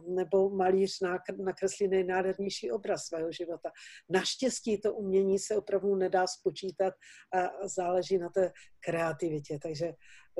nebo 0.06 0.50
malíř 0.50 0.98
nakreslí 1.44 1.88
nejnádhernější 1.88 2.72
obraz 2.72 3.04
svého 3.04 3.32
života. 3.32 3.70
Naštěstí 4.10 4.80
to 4.80 4.94
umění 4.94 5.38
se 5.38 5.56
opravdu 5.56 5.94
nedá 5.94 6.26
spočítat 6.26 6.94
a 7.34 7.68
záleží 7.68 8.18
na 8.18 8.28
té 8.28 8.52
kreativitě. 8.80 9.58
Takže 9.62 9.92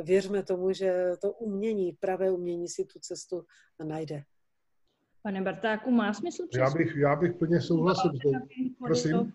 věřme 0.03 0.43
tomu, 0.43 0.73
že 0.73 1.11
to 1.23 1.33
umění, 1.33 1.93
pravé 1.93 2.31
umění 2.31 2.69
si 2.69 2.85
tu 2.85 2.99
cestu 2.99 3.45
najde. 3.85 4.23
Pane 5.23 5.43
Bartáku, 5.43 5.91
má 5.91 6.15
smysl 6.15 6.47
Já 6.59 6.71
bych, 6.71 6.97
já 6.97 7.17
bych 7.17 7.33
plně 7.33 7.61
souhlasil. 7.61 8.11
Prosím. 8.79 9.33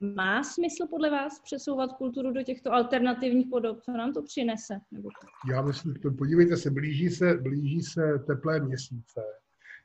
Má 0.00 0.44
smysl 0.44 0.86
podle 0.90 1.10
vás 1.10 1.40
přesouvat 1.40 1.92
kulturu 1.92 2.32
do 2.32 2.42
těchto 2.42 2.72
alternativních 2.72 3.46
podob? 3.50 3.82
Co 3.82 3.92
nám 3.92 4.12
to 4.12 4.22
přinese? 4.22 4.80
Nebo... 4.92 5.08
Já 5.50 5.62
myslím, 5.62 5.94
podívejte 6.18 6.56
se, 6.56 6.70
blíží 6.70 7.10
se, 7.10 7.34
blíží 7.34 7.82
se 7.82 8.18
teplé 8.26 8.60
měsíce. 8.60 9.20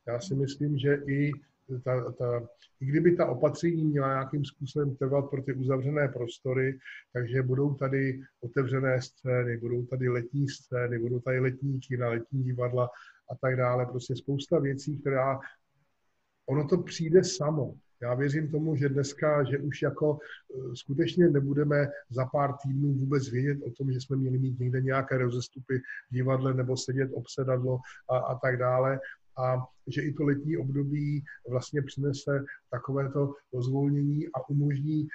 Já 0.07 0.19
si 0.19 0.36
myslím, 0.36 0.77
že 0.77 0.94
i 1.07 1.31
ta, 1.84 2.11
ta, 2.11 2.48
i 2.81 2.86
kdyby 2.86 3.15
ta 3.15 3.26
opatření 3.26 3.86
měla 3.86 4.07
nějakým 4.07 4.45
způsobem 4.45 4.95
trvat 4.95 5.30
pro 5.30 5.41
ty 5.41 5.53
uzavřené 5.53 6.07
prostory, 6.07 6.80
takže 7.14 7.44
budou 7.44 7.73
tady 7.73 8.22
otevřené 8.41 9.02
scény, 9.02 9.57
budou 9.57 9.86
tady 9.86 10.10
letní 10.10 10.49
scény, 10.49 10.99
budou 10.99 11.19
tady 11.19 11.40
letní 11.40 11.80
kina, 11.80 12.10
letní 12.10 12.44
divadla 12.44 12.90
a 13.31 13.36
tak 13.41 13.56
dále. 13.56 13.86
Prostě 13.86 14.15
spousta 14.15 14.60
věcí, 14.60 14.98
která 14.98 15.40
ono 16.45 16.68
to 16.68 16.77
přijde 16.77 17.23
samo. 17.23 17.76
Já 18.02 18.14
věřím 18.14 18.52
tomu, 18.52 18.76
že 18.76 18.90
dneska, 18.90 19.44
že 19.44 19.58
už 19.58 19.82
jako 19.82 20.20
e, 20.20 20.76
skutečně 20.76 21.30
nebudeme 21.30 21.88
za 22.10 22.26
pár 22.26 22.54
týdnů 22.64 22.94
vůbec 22.94 23.30
vědět 23.30 23.58
o 23.64 23.72
tom, 23.72 23.92
že 23.92 24.02
jsme 24.02 24.18
měli 24.18 24.38
mít 24.38 24.60
někde 24.60 24.82
nějaké 24.82 25.18
rozestupy 25.18 25.78
v 25.80 26.14
divadle 26.14 26.54
nebo 26.54 26.78
sedět 26.78 27.12
obsedadlo 27.14 27.80
a, 28.10 28.18
a 28.18 28.40
tak 28.40 28.58
dále. 28.58 29.00
A 29.38 29.66
že 29.88 30.02
i 30.02 30.14
to 30.14 30.24
letní 30.24 30.58
období 30.58 31.24
vlastně 31.50 31.82
přinese 31.82 32.44
takovéto 32.72 33.34
rozvolnění 33.54 34.28
a 34.28 34.50
umožní 34.50 35.04
uh, 35.04 35.08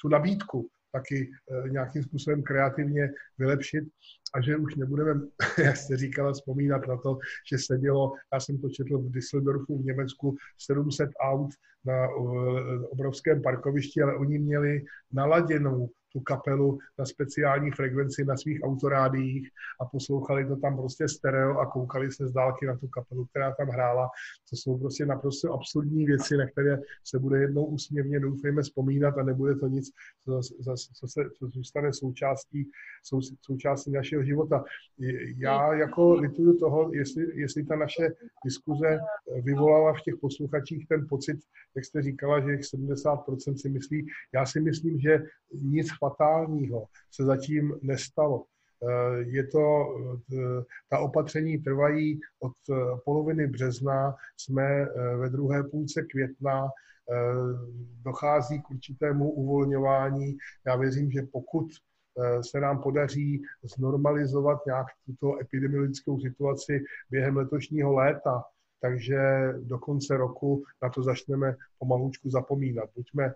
tu 0.00 0.08
nabídku 0.08 0.68
taky 0.96 1.28
uh, 1.28 1.68
nějakým 1.68 2.02
způsobem 2.02 2.42
kreativně 2.42 3.10
vylepšit 3.38 3.84
a 4.34 4.40
že 4.40 4.56
už 4.56 4.76
nebudeme, 4.76 5.20
jak 5.64 5.76
jste 5.76 5.96
říkala, 5.96 6.32
vzpomínat 6.32 6.88
na 6.88 6.96
to, 6.96 7.18
že 7.50 7.58
sedělo, 7.58 8.12
já 8.32 8.40
jsem 8.40 8.58
to 8.58 8.68
četl 8.68 8.98
v 8.98 9.10
Düsseldorfu 9.10 9.78
v 9.78 9.84
Německu, 9.84 10.36
700 10.58 11.10
aut 11.20 11.50
na 11.84 12.08
obrovském 12.90 13.42
parkovišti, 13.42 14.02
ale 14.02 14.16
oni 14.16 14.38
měli 14.38 14.82
naladěnou 15.12 15.88
tu 16.16 16.20
kapelu 16.20 16.78
na 16.98 17.04
speciální 17.04 17.70
frekvenci 17.70 18.24
na 18.24 18.36
svých 18.36 18.60
autorádiích 18.64 19.48
a 19.80 19.84
poslouchali 19.84 20.46
to 20.46 20.56
tam 20.56 20.76
prostě 20.76 21.08
stereo 21.08 21.58
a 21.58 21.66
koukali 21.66 22.12
se 22.12 22.28
z 22.28 22.32
dálky 22.32 22.66
na 22.66 22.76
tu 22.76 22.88
kapelu, 22.88 23.24
která 23.24 23.54
tam 23.54 23.68
hrála. 23.68 24.08
To 24.50 24.56
jsou 24.56 24.78
prostě 24.78 25.06
naprosto 25.06 25.52
absurdní 25.52 26.06
věci, 26.06 26.36
na 26.36 26.46
které 26.46 26.78
se 27.04 27.18
bude 27.18 27.38
jednou 27.40 27.64
úsměvně 27.64 28.20
doufejme 28.20 28.62
vzpomínat 28.62 29.18
a 29.18 29.22
nebude 29.22 29.54
to 29.54 29.68
nic, 29.68 29.90
co, 30.24 30.40
co, 30.94 31.08
se, 31.08 31.30
co 31.38 31.48
zůstane 31.48 31.92
součástí, 31.92 32.70
sou, 33.04 33.20
součástí 33.40 33.90
našeho 33.90 34.24
života. 34.24 34.64
Já 35.36 35.74
jako 35.74 36.14
lituju 36.14 36.58
toho, 36.58 36.90
jestli, 36.94 37.40
jestli 37.40 37.64
ta 37.64 37.76
naše 37.76 38.08
diskuze 38.44 38.98
vyvolala 39.42 39.92
v 39.92 40.02
těch 40.02 40.14
posluchačích 40.20 40.88
ten 40.88 41.06
pocit, 41.08 41.38
jak 41.74 41.84
jste 41.84 42.02
říkala, 42.02 42.40
že 42.40 42.50
jich 42.52 42.60
70% 42.60 43.54
si 43.54 43.68
myslí. 43.68 44.06
Já 44.34 44.46
si 44.46 44.60
myslím, 44.60 45.00
že 45.00 45.22
nic 45.62 45.88
fatálního 46.10 46.86
se 47.10 47.24
zatím 47.24 47.74
nestalo. 47.82 48.44
Eh, 48.82 49.18
je 49.18 49.46
to, 49.46 49.86
eh, 50.34 50.62
ta 50.88 50.98
opatření 50.98 51.58
trvají 51.58 52.20
od 52.40 52.52
eh, 52.70 52.74
poloviny 53.04 53.46
března, 53.46 54.14
jsme 54.36 54.86
ve 55.16 55.30
druhé 55.30 55.64
půlce 55.64 56.02
května, 56.02 56.68
dochází 58.04 58.62
k 58.62 58.70
určitému 58.70 59.30
uvolňování. 59.30 60.36
Já 60.66 60.76
věřím, 60.76 61.10
že 61.10 61.22
pokud 61.32 61.66
se 62.40 62.60
nám 62.60 62.82
podaří 62.82 63.42
znormalizovat 63.76 64.66
nějak 64.66 64.86
tuto 65.06 65.40
epidemiologickou 65.40 66.20
situaci 66.20 66.84
během 67.10 67.36
letošního 67.36 67.92
léta, 67.92 68.44
takže 68.80 69.18
do 69.62 69.78
konce 69.78 70.16
roku 70.16 70.64
na 70.82 70.90
to 70.90 71.02
začneme 71.02 71.56
pomalučku 71.78 72.30
zapomínat. 72.30 72.90
Buďme 72.96 73.24
eh, 73.24 73.32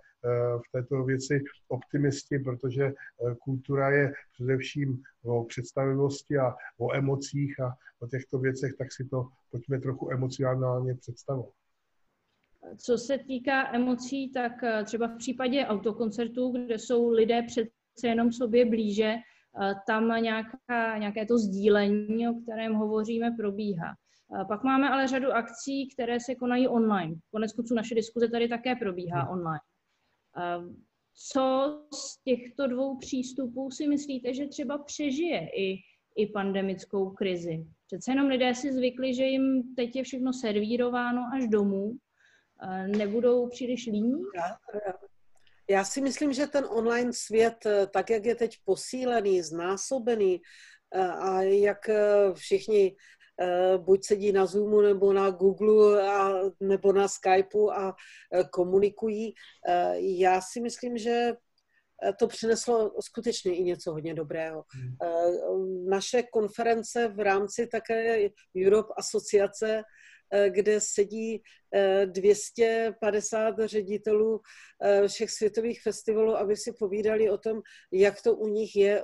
v 0.59 0.73
této 0.73 1.05
věci 1.05 1.45
optimisti, 1.69 2.39
protože 2.39 2.85
eh, 2.85 3.35
kultura 3.45 3.91
je 3.91 4.13
především 4.33 5.03
o 5.25 5.45
představivosti 5.45 6.39
a 6.39 6.55
o 6.79 6.95
emocích 6.95 7.61
a 7.61 7.75
o 8.01 8.07
těchto 8.07 8.39
věcech, 8.39 8.73
tak 8.79 8.93
si 8.93 9.05
to 9.05 9.29
pojďme 9.51 9.81
trochu 9.81 10.11
emocionálně 10.11 10.95
představovat. 10.95 11.55
Co 12.77 12.99
se 12.99 13.19
týká 13.19 13.75
emocí, 13.75 14.33
tak 14.33 14.63
eh, 14.63 14.85
třeba 14.85 15.07
v 15.09 15.17
případě 15.17 15.67
autokoncertů, 15.67 16.53
kde 16.53 16.79
jsou 16.79 17.11
lidé 17.11 17.43
přece 17.43 17.71
jenom 18.03 18.33
sobě 18.33 18.67
blíže, 18.67 19.15
tam 19.87 20.23
nějaká, 20.23 20.99
nějaké 20.99 21.27
to 21.27 21.39
sdílení, 21.39 22.29
o 22.29 22.35
kterém 22.35 22.75
hovoříme, 22.75 23.31
probíhá. 23.31 23.97
Pak 24.49 24.65
máme 24.65 24.89
ale 24.89 25.09
řadu 25.09 25.33
akcí, 25.33 25.89
které 25.89 26.21
se 26.21 26.35
konají 26.35 26.69
online. 26.69 27.15
Konec 27.31 27.53
konců 27.53 27.75
naše 27.75 27.95
diskuze 27.95 28.29
tady 28.29 28.49
také 28.49 28.77
probíhá 28.77 29.23
hmm. 29.23 29.31
online. 29.31 29.61
Co 31.31 31.79
z 31.95 32.23
těchto 32.25 32.67
dvou 32.67 32.99
přístupů 32.99 33.71
si 33.71 33.89
myslíte, 33.89 34.35
že 34.35 34.47
třeba 34.47 34.79
přežije 34.79 35.49
i, 35.57 35.77
i 36.17 36.27
pandemickou 36.27 37.11
krizi? 37.11 37.67
Přece 37.87 38.11
jenom 38.11 38.27
lidé 38.27 38.55
si 38.55 38.73
zvykli, 38.73 39.15
že 39.15 39.25
jim 39.25 39.75
teď 39.77 39.97
je 39.97 40.03
všechno 40.03 40.33
servírováno 40.33 41.23
až 41.35 41.49
domů. 41.49 41.93
Nebudou 42.97 43.49
příliš 43.49 43.87
líní? 43.87 44.23
Já 45.71 45.85
si 45.85 46.01
myslím, 46.01 46.33
že 46.33 46.47
ten 46.47 46.65
online 46.65 47.13
svět, 47.13 47.67
tak 47.93 48.11
jak 48.11 48.25
je 48.25 48.35
teď 48.35 48.57
posílený, 48.65 49.43
znásobený, 49.43 50.41
a 51.21 51.43
jak 51.43 51.91
všichni 52.35 52.93
Eh, 52.93 53.20
buď 53.77 54.05
sedí 54.05 54.33
na 54.33 54.47
Zoomu 54.47 54.81
nebo 54.81 55.13
na 55.13 55.31
Google 55.31 56.11
a, 56.11 56.33
nebo 56.61 56.93
na 56.93 57.09
Skypeu 57.09 57.71
a 57.71 57.97
eh, 58.35 58.45
komunikují. 58.45 59.35
Eh, 59.69 59.95
já 59.99 60.41
si 60.41 60.61
myslím, 60.61 60.99
že 60.99 61.33
to 62.19 62.27
přineslo 62.27 62.93
skutečně 63.01 63.57
i 63.57 63.63
něco 63.63 63.93
hodně 63.93 64.15
dobrého. 64.15 64.65
Hmm. 64.75 64.97
Naše 65.89 66.23
konference 66.23 67.09
v 67.09 67.21
rámci 67.21 67.67
také 67.67 68.29
Europe 68.67 68.93
asociace 68.97 69.83
kde 70.49 70.81
sedí 70.81 71.43
250 72.05 73.55
ředitelů 73.65 74.41
všech 75.09 75.31
světových 75.31 75.83
festivalů, 75.83 76.37
aby 76.37 76.57
si 76.57 76.73
povídali 76.73 77.31
o 77.31 77.39
tom, 77.39 77.61
jak 77.93 78.23
to 78.23 78.35
u 78.35 78.49
nich 78.49 78.77
je. 78.77 79.03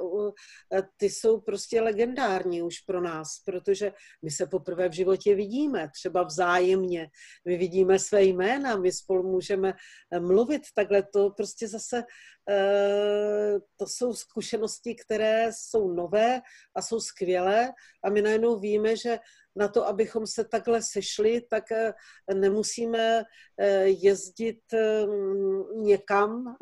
Ty 0.96 1.10
jsou 1.10 1.40
prostě 1.40 1.80
legendární 1.80 2.62
už 2.62 2.78
pro 2.78 3.00
nás, 3.00 3.28
protože 3.44 3.92
my 4.22 4.30
se 4.30 4.46
poprvé 4.46 4.88
v 4.88 4.92
životě 4.92 5.34
vidíme, 5.34 5.90
třeba 5.94 6.22
vzájemně. 6.22 7.10
My 7.44 7.56
vidíme 7.56 7.98
své 7.98 8.22
jména, 8.24 8.76
my 8.76 8.92
spolu 8.92 9.22
můžeme 9.22 9.74
mluvit 10.18 10.62
takhle. 10.74 11.02
To 11.02 11.30
prostě 11.30 11.68
zase 11.68 12.04
to 13.76 13.86
jsou 13.86 14.14
zkušenosti, 14.14 14.94
které 14.94 15.50
jsou 15.52 15.92
nové 15.92 16.40
a 16.76 16.82
jsou 16.82 17.00
skvělé 17.00 17.72
a 18.04 18.10
my 18.10 18.22
najednou 18.22 18.58
víme, 18.58 18.96
že 18.96 19.18
na 19.56 19.68
to, 19.68 19.86
abychom 19.86 20.26
se 20.26 20.44
takhle 20.44 20.80
sešli, 20.82 21.40
tak 21.50 21.72
eh, 21.72 21.94
nemusíme 22.34 23.24
eh, 23.60 23.84
jezdit 23.86 24.60
mm, 25.06 25.82
někam 25.82 26.56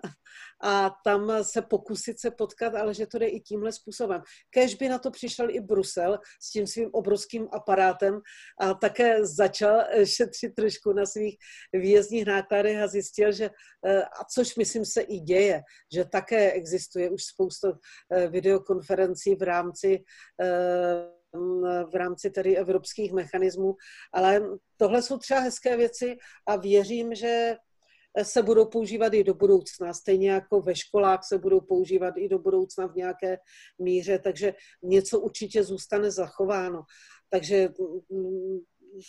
a 0.62 0.91
tam 1.05 1.45
se 1.45 1.62
pokusit 1.62 2.21
se 2.21 2.31
potkat, 2.31 2.75
ale 2.75 2.95
že 2.95 3.07
to 3.07 3.19
jde 3.19 3.27
i 3.27 3.41
tímhle 3.41 3.73
způsobem. 3.73 4.23
Kež 4.51 4.75
by 4.75 4.89
na 4.89 4.99
to 4.99 5.11
přišel 5.11 5.51
i 5.51 5.61
Brusel 5.61 6.19
s 6.43 6.51
tím 6.51 6.66
svým 6.66 6.91
obrovským 6.93 7.49
aparátem 7.53 8.21
a 8.61 8.75
také 8.75 9.27
začal 9.27 9.81
eh, 9.81 10.07
šetřit 10.07 10.55
trošku 10.55 10.93
na 10.93 11.07
svých 11.07 11.37
výjezdních 11.73 12.27
nákladech 12.27 12.83
a 12.83 12.87
zjistil, 12.87 13.33
že, 13.33 13.51
a 14.21 14.25
což 14.35 14.57
myslím 14.57 14.85
se 14.85 15.01
i 15.01 15.19
děje, 15.19 15.62
že 15.95 16.05
také 16.05 16.53
existuje 16.53 17.11
už 17.11 17.25
spousta 17.25 17.73
videokonferencí 18.31 19.35
v 19.35 19.43
rámci 19.43 20.05
v 21.93 21.94
rámci 21.94 22.31
tedy 22.31 22.56
evropských 22.56 23.12
mechanismů, 23.12 23.77
ale 24.12 24.43
tohle 24.77 25.02
jsou 25.02 25.19
třeba 25.19 25.40
hezké 25.40 25.77
věci 25.77 26.16
a 26.47 26.56
věřím, 26.56 27.15
že 27.15 27.56
se 28.23 28.43
budou 28.43 28.66
používat 28.66 29.15
i 29.15 29.24
do 29.24 29.35
budoucna, 29.35 29.94
stejně 29.94 30.31
jako 30.31 30.61
ve 30.61 30.74
školách 30.74 31.20
se 31.24 31.39
budou 31.39 31.61
používat 31.61 32.15
i 32.16 32.28
do 32.28 32.39
budoucna 32.39 32.86
v 32.86 32.94
nějaké 32.94 33.39
míře, 33.78 34.19
takže 34.19 34.55
něco 34.82 35.20
určitě 35.20 35.65
zůstane 35.65 36.11
zachováno. 36.11 36.82
Takže 37.31 37.69
mm, 38.11 38.59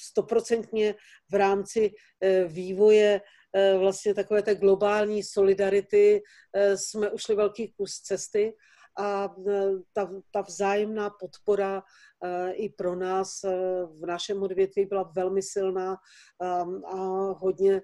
stoprocentně 0.02 0.96
v 1.32 1.36
rámci 1.36 1.92
eh, 2.22 2.44
vývoje 2.44 3.22
eh, 3.56 3.78
vlastně 3.78 4.14
takové 4.14 4.42
té 4.42 4.56
globální 4.56 5.24
solidarity 5.24 6.22
eh, 6.56 6.78
jsme 6.78 7.12
ušli 7.12 7.36
velký 7.36 7.74
kus 7.78 8.02
cesty 8.02 8.54
a 8.98 9.36
ta, 9.94 10.12
ta 10.32 10.42
vzájemná 10.42 11.10
podpora 11.10 11.84
Eh, 12.26 12.52
i 12.52 12.70
pro 12.70 12.96
nás 12.96 13.44
eh, 13.44 13.50
v 13.86 14.06
našem 14.06 14.44
odvětví 14.44 14.86
byla 14.86 15.12
velmi 15.16 15.42
silná 15.42 15.98
a 16.86 16.98
hodně 17.38 17.82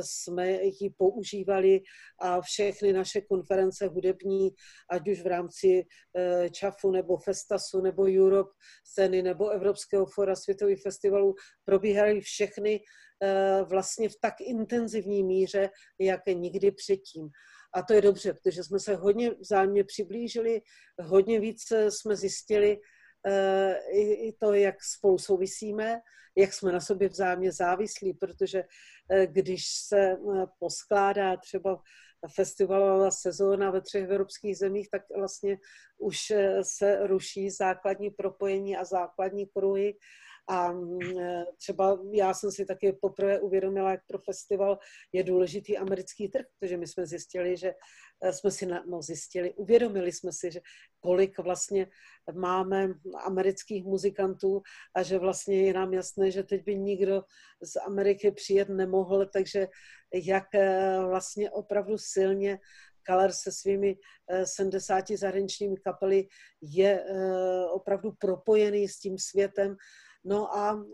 jsme 0.00 0.52
ji 0.52 0.90
používali 0.96 1.80
a 2.20 2.40
všechny 2.40 2.92
naše 2.92 3.20
konference 3.20 3.86
hudební, 3.86 4.50
ať 4.90 5.08
už 5.08 5.22
v 5.22 5.26
rámci 5.26 5.86
ČAFu 6.50 6.90
nebo 6.90 7.16
Festasu 7.16 7.80
nebo 7.80 8.02
Europe 8.02 8.50
scény 8.84 9.22
nebo 9.22 9.48
Evropského 9.48 10.06
fora 10.06 10.36
světových 10.36 10.82
festivalů 10.82 11.34
probíhaly 11.64 12.20
všechny 12.20 12.80
vlastně 13.64 14.08
v 14.08 14.16
tak 14.20 14.34
intenzivní 14.40 15.24
míře, 15.24 15.70
jak 16.00 16.26
nikdy 16.26 16.70
předtím. 16.70 17.28
A 17.74 17.82
to 17.82 17.94
je 17.94 18.02
dobře, 18.02 18.32
protože 18.32 18.64
jsme 18.64 18.80
se 18.80 18.96
hodně 18.96 19.30
vzájemně 19.30 19.84
přiblížili, 19.84 20.60
hodně 21.00 21.40
víc 21.40 21.62
jsme 21.88 22.16
zjistili, 22.16 22.78
Eh, 23.26 23.78
i 23.92 24.32
to, 24.32 24.52
jak 24.52 24.84
spolu 24.84 25.18
souvisíme, 25.18 26.00
jak 26.36 26.52
jsme 26.52 26.72
na 26.72 26.80
sobě 26.80 27.08
vzájemně 27.08 27.52
závislí, 27.52 28.14
protože 28.14 28.64
eh, 29.10 29.26
když 29.26 29.64
se 29.88 29.98
eh, 29.98 30.16
poskládá 30.58 31.36
třeba 31.36 31.82
festivalová 32.34 33.10
sezóna 33.10 33.70
ve 33.70 33.80
třech 33.80 34.04
evropských 34.04 34.56
zemích, 34.56 34.88
tak 34.90 35.02
vlastně 35.16 35.58
už 35.98 36.18
se 36.62 37.06
ruší 37.06 37.50
základní 37.50 38.10
propojení 38.10 38.76
a 38.76 38.84
základní 38.84 39.46
kruhy 39.46 39.94
a 40.48 40.72
mm, 40.72 41.00
třeba 41.56 41.98
já 42.12 42.34
jsem 42.34 42.52
si 42.52 42.66
taky 42.66 42.92
poprvé 42.92 43.40
uvědomila, 43.40 43.90
jak 43.90 44.00
pro 44.06 44.18
festival 44.18 44.78
je 45.12 45.22
důležitý 45.22 45.78
americký 45.78 46.28
trh, 46.28 46.46
protože 46.58 46.76
my 46.76 46.86
jsme 46.86 47.06
zjistili, 47.06 47.56
že 47.56 47.74
Eh, 48.22 48.32
jsme 48.32 48.50
si 48.50 48.66
no, 48.66 49.02
zjistili, 49.02 49.54
uvědomili 49.54 50.12
jsme 50.12 50.32
si, 50.32 50.50
že 50.50 50.60
kolik 51.00 51.38
vlastně 51.38 51.86
máme 52.34 52.88
amerických 53.24 53.84
muzikantů 53.84 54.62
a 54.94 55.02
že 55.02 55.18
vlastně 55.18 55.62
je 55.62 55.72
nám 55.72 55.92
jasné, 55.94 56.30
že 56.30 56.42
teď 56.42 56.64
by 56.64 56.76
nikdo 56.76 57.22
z 57.62 57.76
Ameriky 57.76 58.30
přijet 58.30 58.68
nemohl, 58.68 59.26
takže 59.26 59.68
jak 60.14 60.54
eh, 60.54 60.98
vlastně 61.06 61.50
opravdu 61.50 61.98
silně 61.98 62.58
Kaler 63.02 63.32
se 63.32 63.52
svými 63.52 63.96
70 64.44 65.10
eh, 65.10 65.16
zahraničními 65.16 65.76
kapely 65.76 66.28
je 66.60 67.04
opravdu 67.72 68.12
propojený 68.12 68.88
s 68.88 68.98
tím 68.98 69.18
světem. 69.18 69.76
No 70.28 70.56
a 70.56 70.84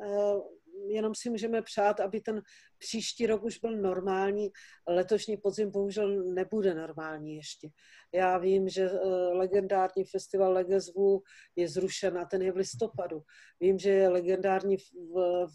jenom 0.89 1.15
si 1.15 1.31
můžeme 1.31 1.63
přát, 1.63 2.01
aby 2.01 2.21
ten 2.21 2.43
příští 2.79 3.27
rok 3.27 3.45
už 3.45 3.59
byl 3.59 3.77
normální. 3.77 4.51
Letošní 4.89 5.37
podzim 5.37 5.71
bohužel 5.71 6.25
nebude 6.25 6.75
normální 6.75 7.37
ještě. 7.37 7.69
Já 8.15 8.39
vím, 8.39 8.69
že 8.69 8.83
eh, 8.83 9.07
legendární 9.33 10.05
festival 10.05 10.53
Legezvu 10.53 11.23
je 11.57 11.69
zrušen 11.69 12.19
a 12.19 12.25
ten 12.25 12.43
je 12.43 12.53
v 12.53 12.57
listopadu. 12.57 13.23
Vím, 13.61 13.79
že 13.79 13.91
je 13.91 14.09
legendární 14.09 14.77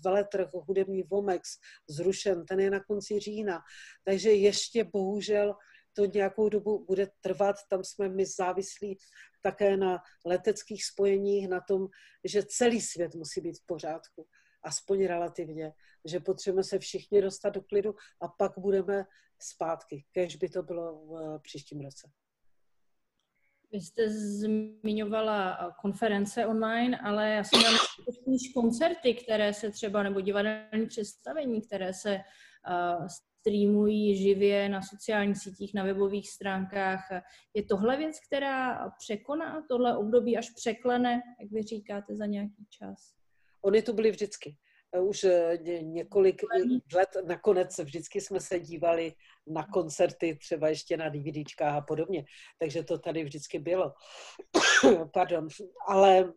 veletrh 0.04 0.50
hudební 0.54 1.04
Vomex 1.04 1.50
zrušen, 1.90 2.46
ten 2.46 2.60
je 2.60 2.70
na 2.72 2.80
konci 2.80 3.20
října. 3.20 3.60
Takže 4.04 4.32
ještě 4.32 4.84
bohužel 4.84 5.56
to 5.94 6.06
nějakou 6.06 6.50
dobu 6.50 6.86
bude 6.86 7.08
trvat. 7.22 7.56
Tam 7.70 7.84
jsme 7.84 8.10
my 8.10 8.26
závislí 8.26 8.98
také 9.42 9.78
na 9.78 9.98
leteckých 10.26 10.86
spojeních, 10.86 11.50
na 11.50 11.62
tom, 11.62 11.88
že 12.24 12.44
celý 12.44 12.82
svět 12.82 13.16
musí 13.16 13.42
být 13.42 13.58
v 13.60 13.66
pořádku 13.66 14.28
aspoň 14.64 15.06
relativně, 15.06 15.74
že 16.06 16.20
potřebujeme 16.20 16.64
se 16.64 16.80
všichni 16.80 17.22
dostat 17.22 17.50
do 17.50 17.62
klidu 17.62 17.96
a 18.22 18.28
pak 18.28 18.52
budeme 18.58 19.06
zpátky, 19.42 20.06
kež 20.12 20.36
by 20.36 20.50
to 20.50 20.64
bylo 20.64 21.06
v 21.06 21.36
eh, 21.36 21.40
příštím 21.40 21.82
roce. 21.82 22.12
Vy 23.72 23.82
jste 23.82 24.10
zmiňovala 24.10 25.52
eh, 25.52 25.72
konference 25.82 26.48
online, 26.48 26.98
ale 26.98 27.30
já 27.30 27.44
jsem 27.44 27.62
spíš 28.22 28.54
koncerty, 28.54 29.14
které 29.14 29.54
se 29.54 29.72
třeba, 29.72 30.04
nebo 30.04 30.22
divadelní 30.22 30.88
představení, 30.88 31.62
které 31.62 31.94
se 31.94 32.20
streamují 33.40 34.18
živě 34.18 34.70
na 34.70 34.82
sociálních 34.82 35.38
sítích, 35.38 35.74
na 35.74 35.84
webových 35.84 36.30
stránkách. 36.30 37.02
Je 37.54 37.64
tohle 37.64 37.98
věc, 37.98 38.20
která 38.28 38.90
překoná 39.00 39.64
tohle 39.70 39.98
období, 39.98 40.38
až 40.38 40.50
překlene, 40.50 41.22
jak 41.42 41.52
vy 41.52 41.64
říkáte, 41.64 42.16
za 42.16 42.26
nějaký 42.26 42.66
čas? 42.70 43.14
Oni 43.62 43.82
tu 43.82 43.94
byli 43.94 44.12
vždycky. 44.12 44.58
Eh, 44.94 45.02
už 45.02 45.24
eh, 45.24 45.58
několik 45.82 46.42
let 46.96 47.10
nakonec 47.26 47.80
vždycky 47.80 48.22
jsme 48.22 48.40
se 48.40 48.60
dívali 48.60 49.14
na 49.48 49.68
koncerty, 49.74 50.36
třeba 50.36 50.70
ještě 50.70 50.98
na 50.98 51.10
DVDčkách 51.10 51.76
a 51.76 51.82
podobně. 51.82 52.26
Takže 52.60 52.84
to 52.84 52.98
tady 52.98 53.24
vždycky 53.24 53.60
bylo. 53.60 53.94
Pardon. 55.14 55.48
Ale 55.88 56.34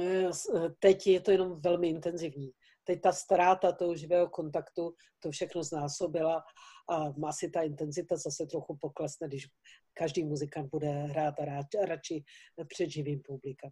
eh, 0.00 0.30
teď 0.78 1.06
je 1.06 1.20
to 1.20 1.30
jenom 1.30 1.60
velmi 1.60 1.88
intenzivní. 1.88 2.52
Teď 2.84 3.00
ta 3.00 3.12
ztráta 3.12 3.72
toho 3.72 3.96
živého 3.96 4.28
kontaktu 4.28 4.94
to 5.20 5.30
všechno 5.30 5.62
znásobila 5.62 6.42
a 6.90 7.28
asi 7.28 7.50
ta 7.50 7.62
intenzita 7.62 8.16
zase 8.16 8.46
trochu 8.46 8.78
poklesne, 8.80 9.28
když 9.28 9.46
každý 9.94 10.24
muzikant 10.24 10.70
bude 10.70 10.88
hrát 10.88 11.34
a 11.40 11.44
radši 11.86 12.24
před 12.68 12.90
živým 12.90 13.20
publikem. 13.26 13.70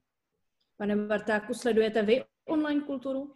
Pane 0.77 0.97
Bartáku, 0.97 1.55
sledujete 1.55 2.03
vy 2.03 2.25
online 2.49 2.81
kulturu? 2.81 3.35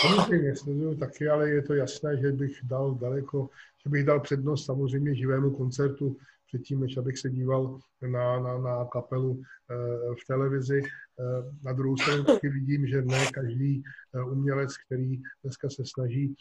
Samozřejmě 0.00 0.56
sleduju 0.56 0.96
taky, 0.96 1.28
ale 1.28 1.50
je 1.50 1.62
to 1.62 1.74
jasné, 1.74 2.16
že 2.16 2.32
bych 2.32 2.60
dal 2.62 2.94
daleko, 2.94 3.48
že 3.84 3.90
bych 3.90 4.04
dal 4.04 4.20
přednost 4.20 4.64
samozřejmě 4.64 5.14
živému 5.14 5.56
koncertu 5.56 6.16
předtím, 6.52 6.80
než 6.80 6.96
abych 6.96 7.18
se 7.18 7.30
díval 7.30 7.78
na, 8.02 8.40
na, 8.40 8.58
na 8.58 8.84
kapelu 8.84 9.40
e, 9.40 9.74
v 10.14 10.26
televizi. 10.26 10.82
E, 10.82 10.86
na 11.62 11.72
druhou 11.72 11.96
stranu 11.96 12.24
taky 12.24 12.48
vidím, 12.48 12.86
že 12.86 13.02
ne 13.02 13.26
každý 13.34 13.82
e, 14.14 14.22
umělec, 14.22 14.76
který 14.86 15.22
dneska 15.42 15.70
se 15.70 15.82
snaží 15.86 16.34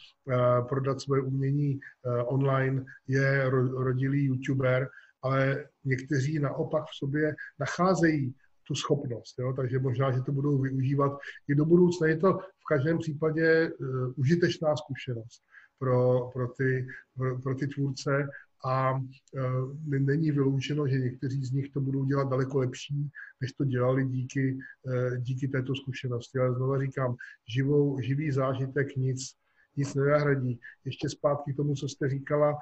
prodat 0.69 1.02
svoje 1.02 1.22
umění 1.22 1.80
online, 2.26 2.86
je 3.07 3.49
ro, 3.49 3.84
rodilý 3.84 4.26
youtuber, 4.26 4.90
ale 5.22 5.65
někteří 5.86 6.40
naopak 6.40 6.84
v 6.84 6.98
sobě 6.98 7.36
nacházejí 7.60 8.36
tu 8.69 8.76
schopnost. 8.76 9.40
Jo? 9.40 9.53
Takže 9.53 9.80
možná, 9.80 10.11
že 10.11 10.22
to 10.22 10.31
budou 10.31 10.61
využívat 10.61 11.18
i 11.49 11.56
do 11.56 11.65
budoucna. 11.65 12.07
Je 12.07 12.18
to 12.18 12.34
v 12.34 12.65
každém 12.69 12.98
případě 12.98 13.72
uh, 13.72 14.14
užitečná 14.15 14.76
zkušenost 14.76 15.44
pro, 15.80 16.30
pro, 16.34 16.48
ty, 16.48 16.88
pro, 17.18 17.40
pro 17.40 17.56
ty 17.56 17.68
tvůrce 17.68 18.27
a 18.65 19.02
není 19.88 20.31
vyloučeno, 20.31 20.88
že 20.88 20.99
někteří 20.99 21.45
z 21.45 21.52
nich 21.52 21.69
to 21.69 21.81
budou 21.81 22.06
dělat 22.06 22.30
daleko 22.30 22.60
lepší, 22.60 23.10
než 23.41 23.53
to 23.53 23.65
dělali 23.65 24.06
díky, 24.06 24.57
díky 25.18 25.48
této 25.48 25.76
zkušenosti. 25.76 26.40
Ale 26.40 26.53
znovu 26.53 26.81
říkám, 26.81 27.15
živou, 27.56 27.99
živý 28.02 28.31
zážitek 28.31 28.95
nic, 28.95 29.19
nic 29.77 29.95
nenahradí. 29.95 30.60
Ještě 30.86 31.10
zpátky 31.10 31.53
k 31.53 31.57
tomu, 31.57 31.76
co 31.76 31.88
jste 31.88 32.10
říkala, 32.10 32.57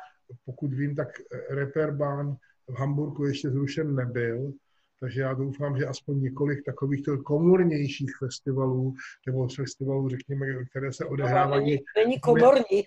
pokud 0.45 0.73
vím, 0.73 0.95
tak 0.95 1.07
Reeperbahn 1.49 2.35
v 2.67 2.79
Hamburgu 2.79 3.25
ještě 3.25 3.49
zrušen 3.49 3.95
nebyl, 3.95 4.53
takže 4.99 5.21
já 5.21 5.33
doufám, 5.33 5.77
že 5.77 5.85
aspoň 5.85 6.21
několik 6.21 6.65
takových 6.65 7.03
komornějších 7.23 8.11
festivalů, 8.19 8.93
nebo 9.27 9.47
festivalů, 9.47 10.09
řekněme, 10.09 10.65
které 10.65 10.93
se 10.93 11.05
odehrávají. 11.05 11.65
Není, 11.65 11.79
není 11.97 12.19
komorní. 12.19 12.83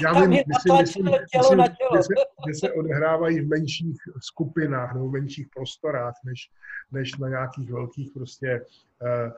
Já 0.00 0.20
vím, 0.20 0.30
myslím, 0.30 0.76
myslím, 0.80 1.04
myslím 1.04 1.64
že, 1.96 2.02
se, 2.02 2.14
že 2.48 2.54
se 2.54 2.72
odehrávají 2.72 3.40
v 3.40 3.48
menších 3.48 3.96
skupinách 4.22 4.94
nebo 4.94 5.08
v 5.08 5.12
menších 5.12 5.48
prostorách, 5.54 6.14
než, 6.24 6.50
než 6.92 7.18
na 7.18 7.28
nějakých 7.28 7.72
velkých 7.72 8.10
prostě 8.14 8.60
uh, 9.02 9.32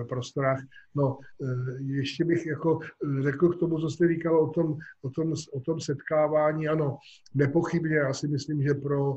uh, 0.00 0.06
prostorách. 0.06 0.60
No, 0.94 1.18
uh, 1.38 1.80
ještě 1.80 2.24
bych 2.24 2.46
jako 2.46 2.78
řekl 3.22 3.48
k 3.48 3.58
tomu, 3.58 3.80
co 3.80 3.90
jste 3.90 4.08
říkal 4.08 4.40
o 4.40 4.50
tom, 4.50 4.76
o 5.02 5.10
tom, 5.10 5.32
o 5.52 5.60
tom 5.60 5.80
setkávání. 5.80 6.68
Ano, 6.68 6.98
nepochybně, 7.34 7.96
já 7.96 8.14
si 8.14 8.28
myslím, 8.28 8.62
že 8.62 8.74
pro 8.74 9.16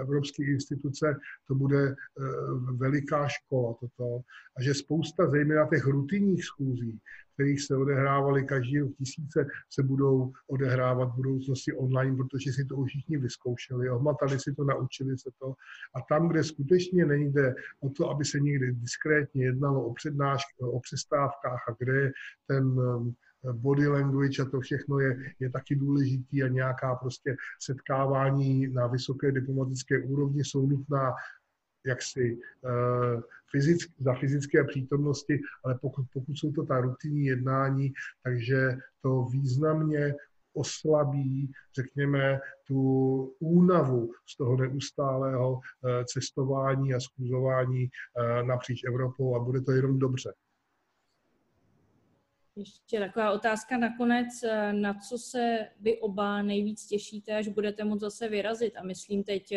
evropské 0.00 0.44
instituce 0.44 1.16
to 1.46 1.54
bude 1.54 1.94
veliká 2.76 3.28
škola 3.28 3.74
toto 3.80 4.20
a 4.56 4.62
že 4.62 4.74
spousta 4.74 5.30
zejména 5.30 5.66
těch 5.66 5.84
rutinních 5.84 6.44
schůzí, 6.44 7.00
kterých 7.38 7.62
se 7.62 7.76
odehrávaly 7.76 8.44
každý 8.44 8.78
rok 8.78 8.92
tisíce, 8.98 9.46
se 9.70 9.82
budou 9.82 10.32
odehrávat 10.50 11.12
v 11.12 11.16
budoucnosti 11.16 11.72
online, 11.72 12.16
protože 12.16 12.52
si 12.52 12.64
to 12.64 12.76
už 12.76 12.88
všichni 12.88 13.18
vyzkoušeli, 13.18 13.90
ohmatali 13.90 14.40
si 14.40 14.54
to, 14.54 14.64
naučili 14.64 15.18
se 15.18 15.30
to. 15.38 15.54
A 15.94 16.00
tam, 16.08 16.28
kde 16.28 16.44
skutečně 16.44 17.06
nejde 17.06 17.54
o 17.80 17.90
to, 17.90 18.10
aby 18.10 18.24
se 18.24 18.40
někde 18.40 18.72
diskrétně 18.72 19.44
jednalo 19.44 19.84
o 19.84 19.94
přednášky, 19.94 20.54
o 20.62 20.80
přestávkách 20.80 21.68
a 21.68 21.76
kde 21.78 22.00
je 22.00 22.12
ten 22.46 22.64
um, 22.64 23.14
body 23.52 23.86
language 23.88 24.42
a 24.42 24.44
to 24.44 24.60
všechno 24.60 24.98
je, 24.98 25.16
je 25.40 25.50
taky 25.50 25.76
důležitý 25.76 26.42
a 26.42 26.48
nějaká 26.48 26.94
prostě 26.94 27.36
setkávání 27.62 28.68
na 28.68 28.86
vysoké 28.86 29.32
diplomatické 29.32 30.02
úrovni 30.02 30.44
jsou 30.44 30.66
nutná 30.66 31.14
jaksi 31.86 32.38
uh, 32.62 33.22
fyzick, 33.50 33.92
za 34.00 34.14
fyzické 34.14 34.64
přítomnosti, 34.64 35.40
ale 35.64 35.78
pokud, 35.80 36.06
pokud 36.12 36.32
jsou 36.38 36.52
to 36.52 36.66
ta 36.66 36.80
rutinní 36.80 37.24
jednání, 37.24 37.92
takže 38.22 38.76
to 39.02 39.24
významně 39.24 40.14
oslabí, 40.52 41.52
řekněme, 41.74 42.40
tu 42.66 42.80
únavu 43.38 44.10
z 44.26 44.36
toho 44.36 44.56
neustálého 44.56 45.60
eh, 45.60 46.04
cestování 46.04 46.94
a 46.94 47.00
skuzování 47.00 47.86
eh, 47.86 48.42
napříč 48.42 48.84
Evropou 48.84 49.36
a 49.36 49.44
bude 49.44 49.60
to 49.60 49.72
jenom 49.72 49.98
dobře. 49.98 50.32
Ještě 52.56 53.00
taková 53.00 53.32
otázka 53.32 53.78
nakonec, 53.78 54.28
na 54.72 54.94
co 54.94 55.18
se 55.18 55.68
vy 55.80 56.00
oba 56.00 56.42
nejvíc 56.42 56.86
těšíte, 56.86 57.36
až 57.36 57.48
budete 57.48 57.84
moct 57.84 58.00
zase 58.00 58.28
vyrazit 58.28 58.76
a 58.76 58.82
myslím 58.82 59.24
teď 59.24 59.54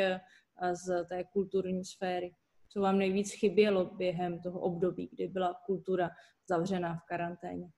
z 0.73 1.05
té 1.09 1.23
kulturní 1.23 1.85
sféry? 1.85 2.35
Co 2.69 2.81
vám 2.81 2.97
nejvíc 2.97 3.31
chybělo 3.33 3.85
během 3.85 4.41
toho 4.41 4.59
období, 4.59 5.09
kdy 5.13 5.27
byla 5.27 5.53
kultura 5.65 6.09
zavřená 6.49 6.95
v 6.95 7.05
karanténě? 7.07 7.71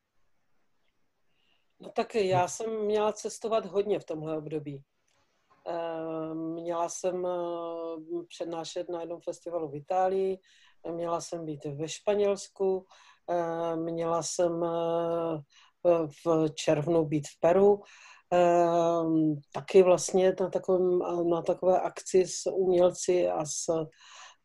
No 1.80 1.90
tak 1.90 2.16
já 2.16 2.48
jsem 2.48 2.86
měla 2.86 3.14
cestovat 3.14 3.66
hodně 3.66 4.00
v 4.00 4.06
tomhle 4.06 4.38
období. 4.38 4.84
Eh, 5.68 6.34
měla 6.34 6.90
jsem 6.90 7.26
eh, 7.26 8.26
přednášet 8.28 8.90
na 8.90 9.02
jednom 9.02 9.22
festivalu 9.22 9.70
v 9.70 9.76
Itálii, 9.76 10.40
měla 10.92 11.22
jsem 11.22 11.46
být 11.46 11.66
ve 11.66 11.90
Španělsku, 11.90 12.86
eh, 13.30 13.76
měla 13.76 14.24
jsem 14.24 14.66
v 16.26 16.50
červnu 16.54 17.06
být 17.06 17.28
v 17.28 17.40
Peru, 17.40 17.80
Ehm, 17.80 17.84
taky 19.52 19.84
vlastně 19.84 20.36
na, 20.40 20.50
takovém, 20.50 21.00
na 21.30 21.42
takové 21.42 21.80
akci 21.80 22.26
s 22.28 22.50
umělci 22.52 23.30
a 23.30 23.46
s, 23.46 23.66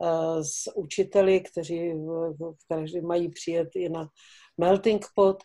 eh, 0.02 0.44
s 0.44 0.76
učiteli, 0.76 1.40
kteří, 1.40 1.94
kteří 2.66 3.00
mají 3.00 3.30
přijet 3.30 3.68
i 3.74 3.88
na 3.88 4.08
Melting 4.60 5.06
Pot. 5.14 5.36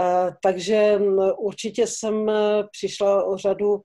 Eh, 0.00 0.32
takže 0.42 0.98
mm, 0.98 1.18
určitě 1.38 1.86
jsem 1.86 2.28
eh, 2.28 2.64
přišla 2.72 3.24
o 3.24 3.36
řadu 3.36 3.80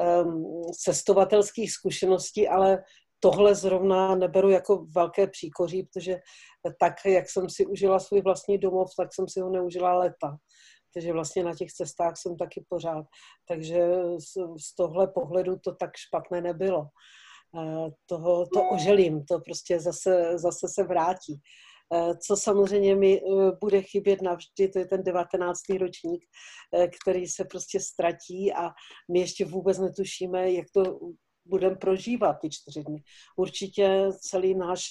ehm, 0.00 0.44
cestovatelských 0.84 1.72
zkušeností, 1.72 2.48
ale 2.48 2.82
tohle 3.20 3.54
zrovna 3.54 4.14
neberu 4.14 4.50
jako 4.50 4.86
velké 4.94 5.26
příkoří, 5.26 5.82
protože 5.82 6.16
tak, 6.80 6.94
jak 7.04 7.30
jsem 7.30 7.50
si 7.50 7.66
užila 7.66 7.98
svůj 7.98 8.20
vlastní 8.20 8.58
domov, 8.58 8.90
tak 8.96 9.14
jsem 9.14 9.28
si 9.28 9.40
ho 9.40 9.50
neužila 9.50 9.98
leta 9.98 10.36
takže 10.96 11.12
vlastně 11.12 11.44
na 11.44 11.54
těch 11.54 11.72
cestách 11.72 12.16
jsem 12.16 12.36
taky 12.36 12.64
pořád. 12.68 13.06
Takže 13.48 13.88
z, 14.18 14.32
z 14.66 14.74
tohle 14.74 15.08
pohledu 15.08 15.58
to 15.58 15.74
tak 15.74 15.90
špatné 15.96 16.40
nebylo. 16.40 16.86
Toho, 18.06 18.46
to 18.46 18.62
oželím, 18.72 19.24
to 19.24 19.40
prostě 19.40 19.80
zase, 19.80 20.38
zase 20.38 20.66
se 20.68 20.84
vrátí. 20.84 21.40
Co 22.26 22.36
samozřejmě 22.36 22.96
mi 22.96 23.16
e, 23.16 23.22
bude 23.60 23.82
chybět 23.82 24.22
navždy, 24.22 24.68
to 24.68 24.78
je 24.78 24.86
ten 24.86 25.02
19. 25.02 25.60
ročník, 25.80 26.24
který 27.00 27.26
se 27.26 27.44
prostě 27.44 27.80
ztratí 27.80 28.52
a 28.52 28.70
my 29.12 29.20
ještě 29.20 29.44
vůbec 29.44 29.78
netušíme, 29.78 30.52
jak 30.52 30.66
to 30.74 30.98
budeme 31.44 31.76
prožívat 31.76 32.36
ty 32.42 32.50
čtyři 32.50 32.84
dny. 32.84 33.02
Určitě 33.36 34.08
celý 34.20 34.54
náš 34.54 34.88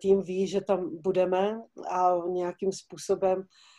tým 0.00 0.22
ví, 0.22 0.46
že 0.46 0.60
tam 0.60 1.02
budeme 1.02 1.60
a 1.90 2.12
nějakým 2.28 2.72
způsobem 2.72 3.42
Eh, 3.42 3.73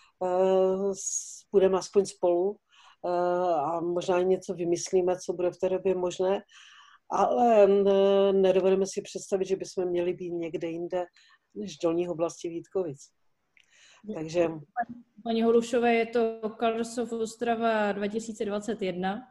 budeme 1.51 1.77
aspoň 1.77 2.05
spolu 2.05 2.57
eh, 3.05 3.53
a 3.53 3.79
možná 3.81 4.21
něco 4.21 4.53
vymyslíme, 4.53 5.19
co 5.19 5.33
bude 5.33 5.51
v 5.51 5.57
té 5.57 5.69
době 5.69 5.95
možné, 5.95 6.41
ale 7.11 7.67
nedovedeme 8.31 8.85
si 8.87 9.01
představit, 9.01 9.45
že 9.45 9.55
bychom 9.55 9.85
měli 9.85 10.13
být 10.13 10.31
někde 10.31 10.67
jinde 10.67 11.05
než 11.55 11.75
v 11.75 11.83
dolních 11.83 12.09
oblasti 12.09 12.49
Vítkovic. 12.49 12.99
Takže... 14.13 14.47
Paní 15.23 15.43
Holušové, 15.43 15.93
je 15.93 16.05
to 16.05 16.41
Colors 16.59 16.97
Ostrava 16.97 17.91
2021, 17.91 19.21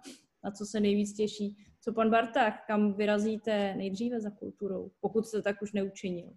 na 0.45 0.51
co 0.51 0.67
se 0.67 0.81
nejvíc 0.81 1.17
těší. 1.17 1.57
Co 1.81 1.93
pan 1.93 2.11
Barták, 2.11 2.55
kam 2.67 2.95
vyrazíte 2.95 3.75
nejdříve 3.75 4.21
za 4.21 4.31
kulturou, 4.31 4.91
pokud 5.01 5.27
jste 5.27 5.43
tak 5.43 5.63
už 5.63 5.73
neučinil? 5.73 6.31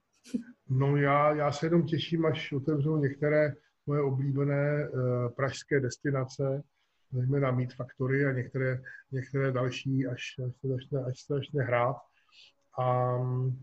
No 0.70 0.98
já, 0.98 1.36
já 1.36 1.52
se 1.52 1.66
jenom 1.66 1.86
těším, 1.86 2.26
až 2.26 2.52
otevřou 2.52 2.98
některé 2.98 3.54
moje 3.88 4.02
oblíbené 4.02 4.84
eh, 4.84 4.90
pražské 5.36 5.80
destinace, 5.80 6.64
zejména 7.12 7.52
Meat 7.52 7.74
Factory 7.74 8.26
a 8.26 8.32
některé, 8.32 8.82
některé 9.12 9.52
další, 9.52 10.08
až, 10.08 10.22
se 10.62 10.68
začne, 10.68 11.00
až 11.04 11.22
se 11.22 11.34
začne 11.34 11.64
hrát. 11.64 11.96
A 12.80 13.18
mm, 13.18 13.58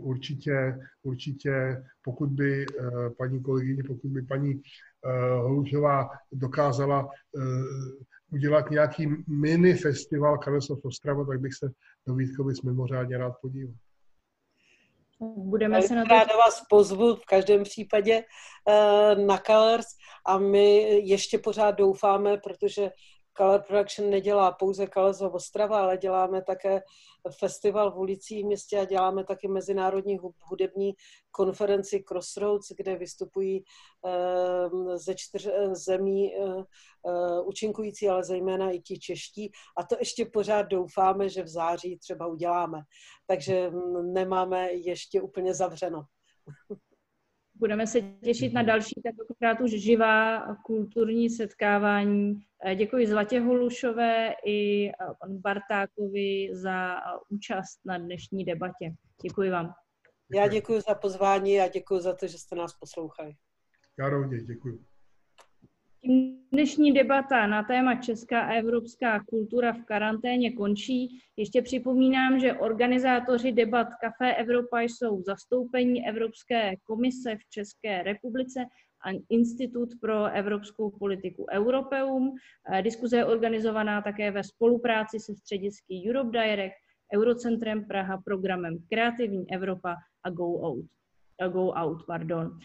určitě, 0.00 0.78
určitě, 1.02 1.84
pokud 2.04 2.30
by 2.30 2.66
eh, 2.66 3.10
paní 3.18 3.42
kolegyně, 3.42 3.82
pokud 3.86 4.08
by 4.10 4.22
paní 4.22 4.62
eh, 5.06 5.30
Holušová 5.34 6.10
dokázala 6.32 7.08
udělat 8.32 8.70
nějaký 8.70 9.08
mini 9.28 9.74
festival 9.74 10.38
Karlsov 10.38 10.84
Ostrava, 10.84 11.24
tak 11.24 11.40
bych 11.40 11.54
se 11.54 11.70
do 12.06 12.14
Vítkovic 12.14 12.62
mimořádně 12.62 13.18
rád 13.18 13.34
podíval. 13.42 13.74
Budeme 15.20 15.82
se 15.82 15.94
na 15.94 16.04
to... 16.04 16.08
Ráda 16.08 16.36
vás 16.36 16.62
pozvu 16.68 17.14
v 17.14 17.24
každém 17.24 17.62
případě 17.62 18.24
uh, 18.68 19.26
na 19.26 19.38
Colors 19.38 19.86
a 20.26 20.38
my 20.38 20.76
ještě 21.08 21.38
pořád 21.38 21.70
doufáme, 21.70 22.36
protože 22.36 22.90
Color 23.40 23.62
Production 23.62 24.10
nedělá 24.10 24.52
pouze 24.52 24.88
Colors 24.88 25.20
Ostrava, 25.20 25.80
ale 25.80 25.96
děláme 25.96 26.42
také 26.42 26.82
festival 27.38 27.90
v 27.90 27.98
ulicí 27.98 28.42
v 28.42 28.46
městě 28.46 28.78
a 28.78 28.84
děláme 28.84 29.24
taky 29.24 29.48
mezinárodní 29.48 30.18
hudební 30.40 30.92
konferenci 31.30 32.04
Crossroads, 32.08 32.72
kde 32.76 32.96
vystupují 32.96 33.64
ehm, 34.06 34.98
ze 34.98 35.14
čtyř 35.14 35.46
eh, 35.46 35.74
zemí 35.74 36.36
eh, 36.36 36.40
eh, 36.40 37.40
účinkující, 37.44 38.08
ale 38.08 38.24
zejména 38.24 38.70
i 38.70 38.80
ti 38.80 38.98
čeští. 38.98 39.50
A 39.76 39.84
to 39.84 39.96
ještě 39.98 40.24
pořád 40.24 40.62
doufáme, 40.62 41.28
že 41.28 41.42
v 41.42 41.48
září 41.48 41.98
třeba 41.98 42.26
uděláme. 42.26 42.82
Takže 43.26 43.70
mm, 43.70 44.12
nemáme 44.12 44.72
ještě 44.72 45.22
úplně 45.22 45.54
zavřeno. 45.54 46.02
Budeme 47.60 47.86
se 47.86 48.00
těšit 48.00 48.52
na 48.52 48.62
další, 48.62 48.94
tentokrát 49.02 49.60
už 49.60 49.70
živá 49.70 50.46
kulturní 50.54 51.30
setkávání. 51.30 52.40
Děkuji 52.76 53.06
Zlatě 53.06 53.40
Holušové 53.40 54.34
i 54.46 54.90
panu 55.20 55.38
Bartákovi 55.38 56.48
za 56.52 56.96
účast 57.28 57.80
na 57.84 57.98
dnešní 57.98 58.44
debatě. 58.44 58.94
Děkuji 59.22 59.50
vám. 59.50 59.72
Já 60.34 60.48
děkuji 60.48 60.80
za 60.80 60.94
pozvání 60.94 61.60
a 61.60 61.68
děkuji 61.68 62.00
za 62.00 62.14
to, 62.14 62.26
že 62.26 62.38
jste 62.38 62.56
nás 62.56 62.74
poslouchali. 62.74 63.32
Já 63.98 64.08
rovněž 64.08 64.44
děkuji. 64.44 64.89
Dnešní 66.52 66.92
debata 66.92 67.46
na 67.46 67.62
téma 67.62 67.94
Česká 67.94 68.40
a 68.40 68.52
evropská 68.52 69.24
kultura 69.24 69.72
v 69.72 69.84
karanténě 69.84 70.52
končí. 70.52 71.08
Ještě 71.36 71.62
připomínám, 71.62 72.40
že 72.40 72.52
organizátoři 72.52 73.52
debat 73.52 73.88
Café 74.00 74.34
Evropa 74.34 74.80
jsou 74.80 75.22
zastoupení 75.22 76.08
Evropské 76.08 76.76
komise 76.84 77.36
v 77.36 77.50
České 77.50 78.02
republice 78.02 78.60
a 79.06 79.08
Institut 79.28 79.88
pro 80.00 80.24
evropskou 80.24 80.90
politiku 80.90 81.46
Europeum. 81.52 82.34
Diskuze 82.80 83.16
je 83.16 83.24
organizovaná 83.24 84.02
také 84.02 84.30
ve 84.30 84.44
spolupráci 84.44 85.20
se 85.20 85.34
středisky 85.34 85.94
Europe 86.08 86.30
Direct, 86.30 86.74
Eurocentrem 87.14 87.84
Praha, 87.84 88.22
programem 88.24 88.78
Kreativní 88.92 89.52
Evropa 89.52 89.96
a 90.24 90.30
Go 90.30 90.60
Out. 90.60 90.84
Go 91.52 91.72
Out 91.72 92.06
pardon. 92.06 92.58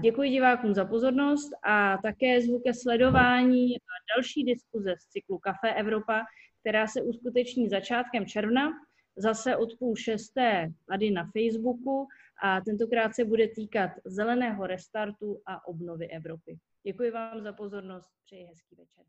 Děkuji 0.00 0.30
divákům 0.30 0.74
za 0.74 0.84
pozornost 0.84 1.50
a 1.62 1.98
také 2.02 2.40
zvu 2.40 2.60
ke 2.60 2.74
sledování 2.74 3.76
další 4.16 4.44
diskuze 4.44 4.94
z 4.98 5.06
cyklu 5.06 5.38
Café 5.38 5.74
Evropa, 5.74 6.22
která 6.60 6.86
se 6.86 7.02
uskuteční 7.02 7.68
začátkem 7.68 8.26
června, 8.26 8.70
zase 9.16 9.56
od 9.56 9.68
půl 9.78 9.96
šesté 9.96 10.72
tady 10.88 11.10
na 11.10 11.30
Facebooku 11.32 12.06
a 12.42 12.60
tentokrát 12.60 13.14
se 13.14 13.24
bude 13.24 13.48
týkat 13.48 13.90
zeleného 14.04 14.66
restartu 14.66 15.42
a 15.46 15.66
obnovy 15.66 16.08
Evropy. 16.08 16.58
Děkuji 16.82 17.10
vám 17.10 17.42
za 17.42 17.52
pozornost, 17.52 18.08
přeji 18.24 18.44
hezký 18.44 18.76
večer. 18.76 19.04